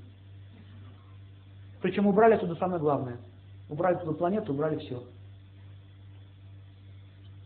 Причем 1.81 2.05
убрали 2.05 2.35
оттуда 2.35 2.55
самое 2.55 2.79
главное. 2.79 3.17
Убрали 3.69 3.97
туда 3.97 4.13
планету, 4.13 4.53
убрали 4.53 4.77
все. 4.77 5.03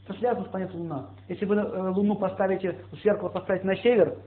Это 0.05 0.17
связано 0.17 0.45
с 0.45 0.49
планетой 0.49 0.79
Луна. 0.79 1.09
Если 1.27 1.45
вы 1.45 1.55
э, 1.55 1.89
Луну 1.91 2.15
поставите, 2.15 2.79
зеркало 3.03 3.29
поставите 3.29 3.65
на 3.65 3.75
север, 3.75 4.17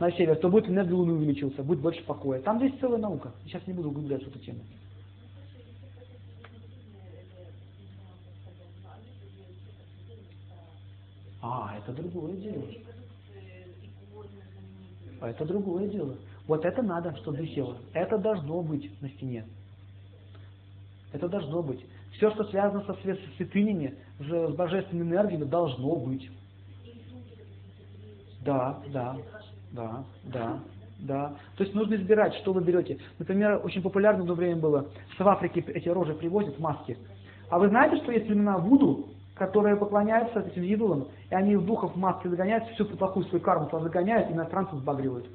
на 0.00 0.10
север, 0.12 0.36
то 0.36 0.48
будет 0.48 0.68
энергия 0.68 0.94
Луны 0.94 1.12
увеличился, 1.12 1.62
будет 1.62 1.80
больше 1.80 2.02
покоя. 2.04 2.40
Там 2.40 2.62
есть 2.62 2.80
целая 2.80 2.98
наука. 2.98 3.32
Сейчас 3.44 3.66
не 3.66 3.74
буду 3.74 3.90
углубляться 3.90 4.26
в 4.26 4.30
эту 4.30 4.38
тему. 4.38 4.60
А, 11.40 11.76
это 11.78 11.92
другое 11.92 12.36
дело. 12.36 12.64
А 15.20 15.30
это 15.30 15.44
другое 15.44 15.88
дело. 15.88 16.16
Вот 16.46 16.64
это 16.64 16.82
надо, 16.82 17.14
чтобы 17.16 17.38
висело. 17.38 17.76
Это 17.92 18.18
должно 18.18 18.62
быть 18.62 19.00
на 19.00 19.08
стене. 19.10 19.44
Это 21.12 21.28
должно 21.28 21.62
быть. 21.62 21.84
Все, 22.12 22.30
что 22.30 22.44
связано 22.44 22.82
со 22.84 22.92
свя- 22.92 23.16
со 23.16 23.36
святынями, 23.36 23.94
с, 24.18 24.54
божественными 24.54 25.10
энергиями, 25.10 25.44
должно 25.44 25.96
быть. 25.96 26.30
Да, 28.44 28.78
да, 28.92 29.16
да, 29.72 30.04
да, 30.24 30.58
да. 31.00 31.34
То 31.56 31.64
есть 31.64 31.74
нужно 31.74 31.94
избирать, 31.94 32.34
что 32.36 32.52
вы 32.52 32.62
берете. 32.62 32.98
Например, 33.18 33.60
очень 33.64 33.82
популярно 33.82 34.20
в 34.20 34.22
одно 34.22 34.34
время 34.34 34.56
было, 34.56 34.86
в 35.18 35.28
Африке 35.28 35.64
эти 35.68 35.88
рожи 35.88 36.14
привозят, 36.14 36.58
маски. 36.58 36.96
А 37.50 37.58
вы 37.58 37.68
знаете, 37.68 37.96
что 38.02 38.12
есть 38.12 38.26
племена 38.26 38.58
Вуду, 38.58 39.08
которые 39.34 39.76
поклоняются 39.76 40.40
этим 40.40 40.64
идолам, 40.64 41.08
и 41.30 41.34
они 41.34 41.56
в 41.56 41.64
духов 41.64 41.94
маски 41.96 42.28
загоняют, 42.28 42.64
всю 42.70 42.84
плохую 42.84 43.24
свою 43.26 43.42
карму 43.42 43.66
туда 43.66 43.84
загоняют, 43.84 44.30
и 44.30 44.32
иностранцев 44.32 44.78
сбагривают. 44.78 45.26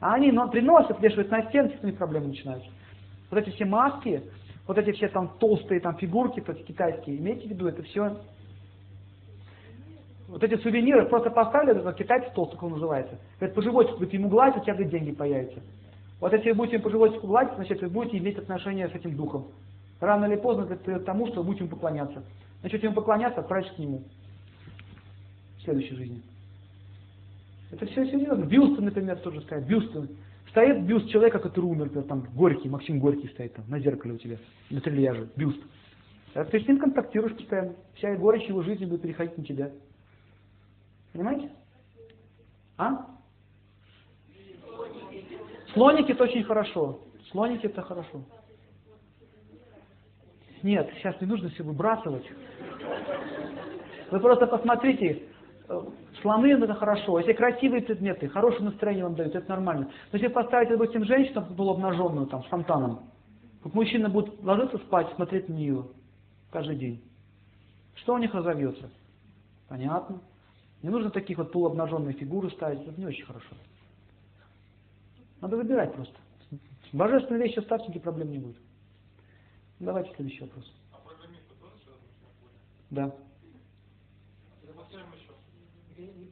А 0.00 0.14
они 0.14 0.32
но, 0.32 0.48
приносят, 0.48 1.00
вешают 1.00 1.30
на 1.30 1.48
стенки, 1.48 1.76
с 1.78 1.82
ними 1.82 1.94
проблемы 1.94 2.28
начинаются. 2.28 2.68
Вот 3.32 3.38
эти 3.38 3.48
все 3.54 3.64
маски, 3.64 4.22
вот 4.66 4.76
эти 4.76 4.92
все 4.92 5.08
там 5.08 5.38
толстые 5.40 5.80
там 5.80 5.96
фигурки, 5.96 6.44
эти 6.46 6.62
китайские, 6.64 7.16
имейте 7.16 7.48
в 7.48 7.50
виду, 7.50 7.66
это 7.66 7.82
все 7.82 8.18
вот 10.28 10.44
эти 10.44 10.54
сувениры 10.60 11.06
просто 11.06 11.30
поставили, 11.30 11.80
это 11.80 11.94
китайцы 11.94 12.30
толстый, 12.34 12.56
как 12.56 12.64
он 12.64 12.72
называется. 12.72 13.18
Говорит, 13.38 13.54
по 13.54 13.62
животику 13.62 13.98
будете 13.98 14.18
ему 14.18 14.28
гладить, 14.28 14.58
у 14.58 14.60
тебя 14.60 14.74
говорит, 14.74 14.92
деньги 14.92 15.12
появятся. 15.12 15.60
Вот 16.20 16.32
если 16.34 16.50
вы 16.50 16.56
будете 16.56 16.78
по 16.78 16.90
животику 16.90 17.26
гладить, 17.26 17.54
значит 17.54 17.80
вы 17.80 17.88
будете 17.88 18.18
иметь 18.18 18.36
отношение 18.36 18.88
с 18.90 18.94
этим 18.94 19.16
духом. 19.16 19.48
Рано 19.98 20.26
или 20.26 20.36
поздно 20.36 20.66
к 20.66 20.98
тому, 21.04 21.26
что 21.28 21.40
вы 21.40 21.46
будете 21.46 21.64
ему 21.64 21.74
поклоняться. 21.74 22.22
Начнете 22.62 22.86
ему 22.86 22.96
поклоняться, 22.96 23.40
отправитесь 23.40 23.72
к 23.72 23.78
нему. 23.78 24.02
В 25.56 25.62
следующей 25.62 25.94
жизни. 25.94 26.22
Это 27.70 27.86
все 27.86 28.04
серьезно. 28.04 28.44
Бюсты, 28.44 28.82
например, 28.82 29.16
тоже 29.20 29.40
стоят. 29.40 29.64
Бюсты. 29.64 30.06
Стоит 30.52 30.84
бюст 30.84 31.08
человека, 31.08 31.38
который 31.38 31.64
умер, 31.64 31.88
там 32.04 32.26
Горький, 32.34 32.68
Максим 32.68 33.00
Горький 33.00 33.28
стоит 33.28 33.54
там 33.54 33.64
на 33.70 33.80
зеркале 33.80 34.14
у 34.14 34.18
тебя, 34.18 34.36
на 34.68 34.82
трильяже. 34.82 35.30
Бюст. 35.34 35.58
А 36.34 36.44
ты 36.44 36.60
с 36.60 36.68
ним 36.68 36.78
контактируешь 36.78 37.34
постоянно. 37.34 37.74
Вся 37.94 38.14
горечь 38.16 38.46
его 38.48 38.62
жизни 38.62 38.84
будет 38.84 39.00
переходить 39.00 39.38
на 39.38 39.44
тебя. 39.44 39.70
Понимаете? 41.14 41.50
А? 42.76 43.06
Слоники 45.72 46.12
это 46.12 46.24
очень 46.24 46.44
хорошо. 46.44 47.00
Слоники 47.30 47.64
это 47.64 47.80
хорошо. 47.80 48.22
Нет, 50.62 50.90
сейчас 50.98 51.18
не 51.22 51.26
нужно 51.26 51.48
все 51.48 51.62
выбрасывать. 51.62 52.26
Вы 54.10 54.20
просто 54.20 54.46
посмотрите, 54.46 55.22
слоны 56.20 56.46
это 56.52 56.74
хорошо, 56.74 57.18
если 57.18 57.32
красивые 57.32 57.82
предметы, 57.82 58.28
хорошее 58.28 58.64
настроение 58.64 59.04
вам 59.04 59.14
дают, 59.14 59.34
это 59.34 59.48
нормально. 59.48 59.90
Но 60.10 60.18
если 60.18 60.28
поставить, 60.28 60.68
допустим, 60.68 61.04
женщину 61.04 61.46
полуобнаженную, 61.56 62.26
там, 62.26 62.42
с 62.44 62.46
фонтаном, 62.46 63.10
вот 63.62 63.74
мужчина 63.74 64.08
будет 64.08 64.42
ложиться 64.42 64.78
спать, 64.78 65.12
смотреть 65.14 65.48
на 65.48 65.54
нее 65.54 65.86
каждый 66.50 66.76
день. 66.76 67.02
Что 67.96 68.14
у 68.14 68.18
них 68.18 68.34
разовьется? 68.34 68.90
Понятно. 69.68 70.20
Не 70.82 70.90
нужно 70.90 71.10
таких 71.10 71.38
вот 71.38 71.52
полуобнаженные 71.52 72.14
фигуры 72.14 72.50
ставить, 72.50 72.86
это 72.86 72.98
не 72.98 73.06
очень 73.06 73.24
хорошо. 73.24 73.54
Надо 75.40 75.56
выбирать 75.56 75.94
просто. 75.94 76.14
Божественные 76.92 77.44
вещи 77.44 77.60
ставьте, 77.60 77.86
никаких 77.86 78.02
проблем 78.02 78.30
не 78.30 78.38
будет. 78.38 78.56
Давайте 79.80 80.14
следующий 80.14 80.42
вопрос. 80.42 80.70
А 80.92 80.98
программисты 80.98 81.54
тоже? 81.60 81.74
Да. 82.90 83.14
Я 84.62 84.72
поставим 84.74 85.06
еще. 85.14 85.32
Я 85.96 86.06
неправильно 86.06 86.30
с 86.30 86.31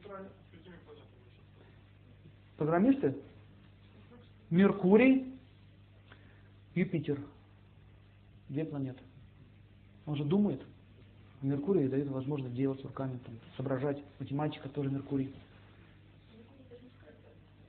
Программисты? 2.57 3.15
Меркурий, 4.49 5.33
Юпитер. 6.75 7.19
Две 8.49 8.65
планеты. 8.65 9.01
Он 10.05 10.15
же 10.15 10.25
думает. 10.25 10.61
Меркурий 11.41 11.87
дает 11.87 12.07
возможность 12.09 12.53
делать 12.53 12.83
руками, 12.83 13.19
там, 13.25 13.35
соображать. 13.55 14.03
Математика 14.19 14.69
тоже 14.69 14.91
Меркурий. 14.91 15.33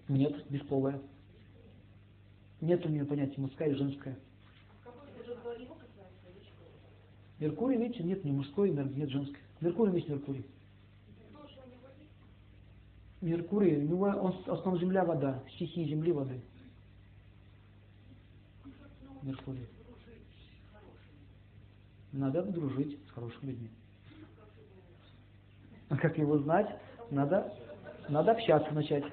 Нет, 0.09 0.45
бесполая. 0.51 1.01
Нет 2.61 2.85
у 2.85 2.89
нее 2.89 3.05
понятия 3.05 3.41
мужская 3.41 3.71
и 3.71 3.75
женская. 3.75 4.19
Меркурий, 7.39 7.79
видите, 7.79 8.03
нет 8.03 8.25
ни 8.25 8.31
мужской 8.31 8.71
нет 8.71 9.09
женской. 9.09 9.41
Меркурий 9.61 9.95
есть 9.95 10.09
Меркурий. 10.09 10.45
Меркурий, 13.23 13.77
него 13.77 14.07
он 14.07 14.33
в 14.33 14.49
основном 14.49 14.81
земля, 14.81 15.05
вода, 15.05 15.41
стихии 15.55 15.89
земли, 15.89 16.11
воды. 16.11 16.43
Меркурий. 19.23 19.69
Надо 22.11 22.43
дружить 22.43 22.99
с 23.07 23.11
хорошими 23.13 23.51
людьми. 23.51 23.71
А 25.89 25.97
как 25.97 26.19
его 26.19 26.37
знать? 26.39 26.77
Надо, 27.11 27.55
надо 28.09 28.33
общаться 28.33 28.75
начать. 28.75 29.05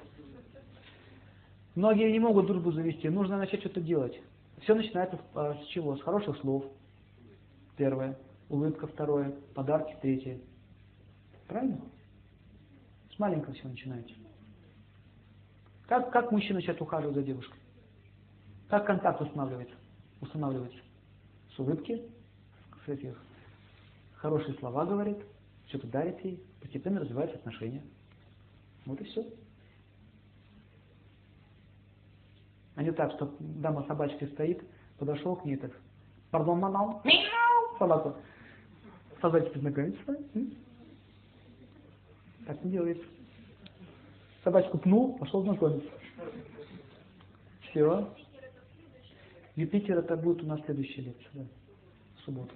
Многие 1.76 2.10
не 2.10 2.18
могут 2.18 2.46
дружбу 2.46 2.72
завести, 2.72 3.08
нужно 3.08 3.38
начать 3.38 3.60
что-то 3.60 3.80
делать. 3.80 4.20
Все 4.62 4.74
начинается 4.74 5.20
а, 5.34 5.54
с 5.54 5.66
чего? 5.68 5.96
С 5.96 6.02
хороших 6.02 6.36
слов. 6.38 6.64
Первое. 7.76 8.18
Улыбка 8.48 8.88
второе. 8.88 9.36
Подарки 9.54 9.96
третье. 10.02 10.40
Правильно? 11.46 11.80
С 13.20 13.22
маленького 13.22 13.52
все 13.52 13.68
начинается. 13.68 14.14
Как, 15.86 16.10
как 16.10 16.32
мужчина 16.32 16.54
начать 16.54 16.80
ухаживать 16.80 17.16
за 17.16 17.22
девушкой? 17.22 17.60
Как 18.70 18.86
контакт 18.86 19.20
устанавливается? 19.20 19.74
Устанавливается. 20.22 20.78
С 21.54 21.58
улыбки, 21.58 22.00
с 22.86 22.88
этих 22.88 23.22
хорошие 24.14 24.54
слова 24.54 24.86
говорит, 24.86 25.18
что-то 25.66 25.86
дарит 25.88 26.24
ей, 26.24 26.42
постепенно 26.62 26.98
развиваются 26.98 27.36
отношения. 27.36 27.82
Вот 28.86 28.98
и 29.02 29.04
все. 29.04 29.26
А 32.74 32.82
не 32.82 32.90
так, 32.90 33.12
что 33.12 33.36
дама 33.38 33.84
собачкой 33.86 34.28
стоит, 34.28 34.64
подошел 34.98 35.36
к 35.36 35.44
ней 35.44 35.56
так, 35.58 35.72
пардон, 36.30 36.58
манал, 36.58 37.02
мяу, 37.04 37.78
собака. 37.78 38.16
Собачка 39.20 39.58
знакомится. 39.58 40.16
м? 40.34 40.54
Так 42.50 42.64
не 42.64 42.72
делается. 42.72 43.04
Собачку 44.42 44.76
пнул, 44.78 45.16
пошел 45.18 45.44
знакомиться. 45.44 45.88
Все. 47.62 48.12
Юпитер 49.54 49.98
это 49.98 50.16
будет 50.16 50.42
у 50.42 50.46
нас 50.46 50.60
следующая 50.64 51.02
лекция, 51.02 51.30
да, 51.32 51.44
в 52.16 52.20
субботу. 52.24 52.52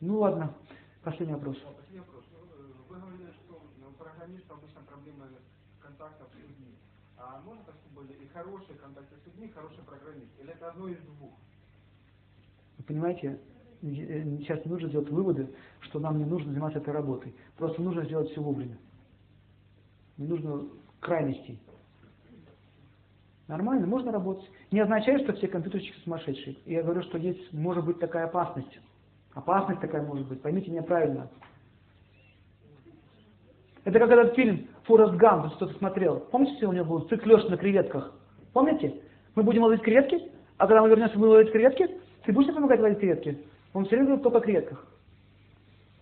Ну 0.00 0.20
ладно, 0.20 0.54
последний 1.02 1.34
вопрос. 1.34 1.56
Последний 1.56 1.98
вопрос. 1.98 2.24
Ну, 2.30 2.38
э, 2.38 2.72
Вы 2.88 3.00
говорили, 3.00 3.32
что 3.32 3.60
ну, 3.80 3.88
у 3.88 3.92
программистов 3.94 4.56
обычно 4.56 4.82
проблемы 4.82 5.24
контактов 5.80 6.28
с 6.32 6.36
людьми. 6.36 6.76
А 7.18 7.42
можно 7.44 7.64
так 7.64 7.74
чтобы 7.82 8.06
были 8.06 8.22
и 8.22 8.28
хорошие 8.28 8.78
контакты 8.78 9.16
с 9.16 9.26
людьми, 9.26 9.48
и 9.48 9.50
хороший 9.50 9.82
программист? 9.82 10.30
Или 10.38 10.52
это 10.52 10.70
одно 10.70 10.86
из 10.86 10.98
двух? 10.98 11.32
Вы 12.78 12.84
понимаете, 12.84 13.40
сейчас 13.94 14.64
не 14.64 14.70
нужно 14.70 14.88
делать 14.88 15.10
выводы, 15.10 15.48
что 15.80 15.98
нам 15.98 16.18
не 16.18 16.24
нужно 16.24 16.50
заниматься 16.50 16.78
этой 16.78 16.92
работой. 16.92 17.34
Просто 17.56 17.82
нужно 17.82 18.04
сделать 18.04 18.30
все 18.30 18.40
вовремя. 18.40 18.76
Не 20.16 20.26
нужно 20.26 20.64
крайностей. 21.00 21.60
Нормально, 23.48 23.86
можно 23.86 24.10
работать. 24.10 24.50
Не 24.72 24.80
означает, 24.80 25.22
что 25.22 25.34
все 25.34 25.46
компьютерщики 25.46 25.96
сумасшедшие. 26.00 26.56
Я 26.66 26.82
говорю, 26.82 27.02
что 27.02 27.18
есть, 27.18 27.52
может 27.52 27.84
быть 27.84 28.00
такая 28.00 28.24
опасность. 28.24 28.78
Опасность 29.34 29.80
такая 29.80 30.02
может 30.02 30.26
быть. 30.26 30.40
Поймите 30.42 30.70
меня 30.70 30.82
правильно. 30.82 31.30
Это 33.84 34.00
как 34.00 34.10
этот 34.10 34.34
фильм 34.34 34.66
«Форест 34.84 35.14
Гамп», 35.14 35.54
кто-то 35.54 35.72
смотрел. 35.74 36.18
Помните, 36.32 36.66
у 36.66 36.72
него 36.72 36.84
был 36.86 37.08
циклёж 37.08 37.44
на 37.44 37.56
креветках? 37.56 38.12
Помните? 38.52 39.00
Мы 39.36 39.44
будем 39.44 39.62
ловить 39.62 39.82
креветки, 39.82 40.32
а 40.56 40.66
когда 40.66 40.82
мы 40.82 40.88
вернемся, 40.88 41.16
мы 41.16 41.28
ловить 41.28 41.52
креветки. 41.52 41.88
Ты 42.24 42.32
будешь 42.32 42.48
мне 42.48 42.56
помогать 42.56 42.80
ловить 42.80 42.98
креветки? 42.98 43.38
Он 43.72 43.84
все 43.84 43.96
время 43.96 44.06
говорит 44.06 44.22
только 44.22 44.38
о 44.38 44.40
креветках. 44.40 44.86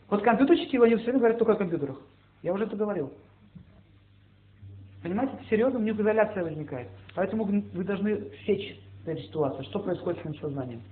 Вот 0.09 0.23
компьютерщики, 0.23 0.77
они 0.77 0.97
все 0.97 1.05
время 1.07 1.19
говорят 1.19 1.39
только 1.39 1.53
о 1.53 1.57
компьютерах. 1.57 2.01
Я 2.43 2.53
уже 2.53 2.65
это 2.65 2.77
говорил. 2.77 3.13
Понимаете, 5.03 5.35
это 5.35 5.45
серьезно, 5.49 5.79
у 5.79 5.83
них 5.83 5.99
изоляция 5.99 6.45
возникает. 6.45 6.89
Поэтому 7.15 7.45
вы 7.45 7.85
должны 7.85 8.31
сечь 8.47 8.81
эту 9.07 9.21
ситуацию, 9.23 9.65
что 9.65 9.81
происходит 9.81 10.21
с 10.21 10.25
моим 10.25 10.39
сознанием. 10.39 10.83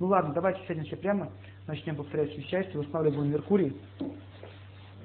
Ну 0.00 0.06
ладно, 0.06 0.34
давайте 0.34 0.60
сегодня 0.64 0.84
все 0.84 0.96
прямо 0.96 1.30
начнем 1.66 1.94
повторять 1.94 2.30
все 2.30 2.42
счастье, 2.42 2.78
восстанавливаем 2.78 3.30
Меркурий. 3.30 3.76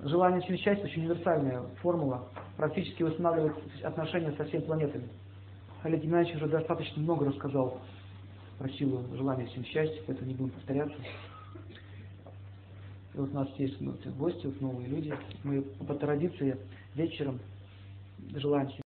Желание 0.03 0.41
всем 0.41 0.57
счастья 0.57 0.86
очень 0.86 1.03
универсальная 1.03 1.61
формула, 1.81 2.27
практически 2.57 3.03
восстанавливает 3.03 3.56
отношения 3.84 4.31
со 4.31 4.45
всеми 4.45 4.61
планетами. 4.61 5.10
Олег 5.84 6.02
Геннадьевич 6.02 6.41
уже 6.41 6.48
достаточно 6.48 7.02
много 7.02 7.26
рассказал 7.26 7.80
про 8.60 8.69
силу 8.69 9.03
желания 9.15 9.48
всем 9.48 9.64
счастья, 9.64 10.02
поэтому 10.06 10.27
не 10.27 10.36
будем 10.36 10.52
повторяться. 10.52 10.98
И 13.14 13.18
вот 13.18 13.31
у 13.31 13.34
нас 13.34 13.48
есть 13.57 13.80
ну, 13.80 13.95
гости, 14.18 14.45
вот 14.45 14.61
новые 14.61 14.88
люди. 14.90 15.14
Мы 15.44 15.61
по 15.61 15.95
традиции 15.95 16.57
вечером 16.94 17.40
желаем 18.36 18.68
всем 18.68 18.81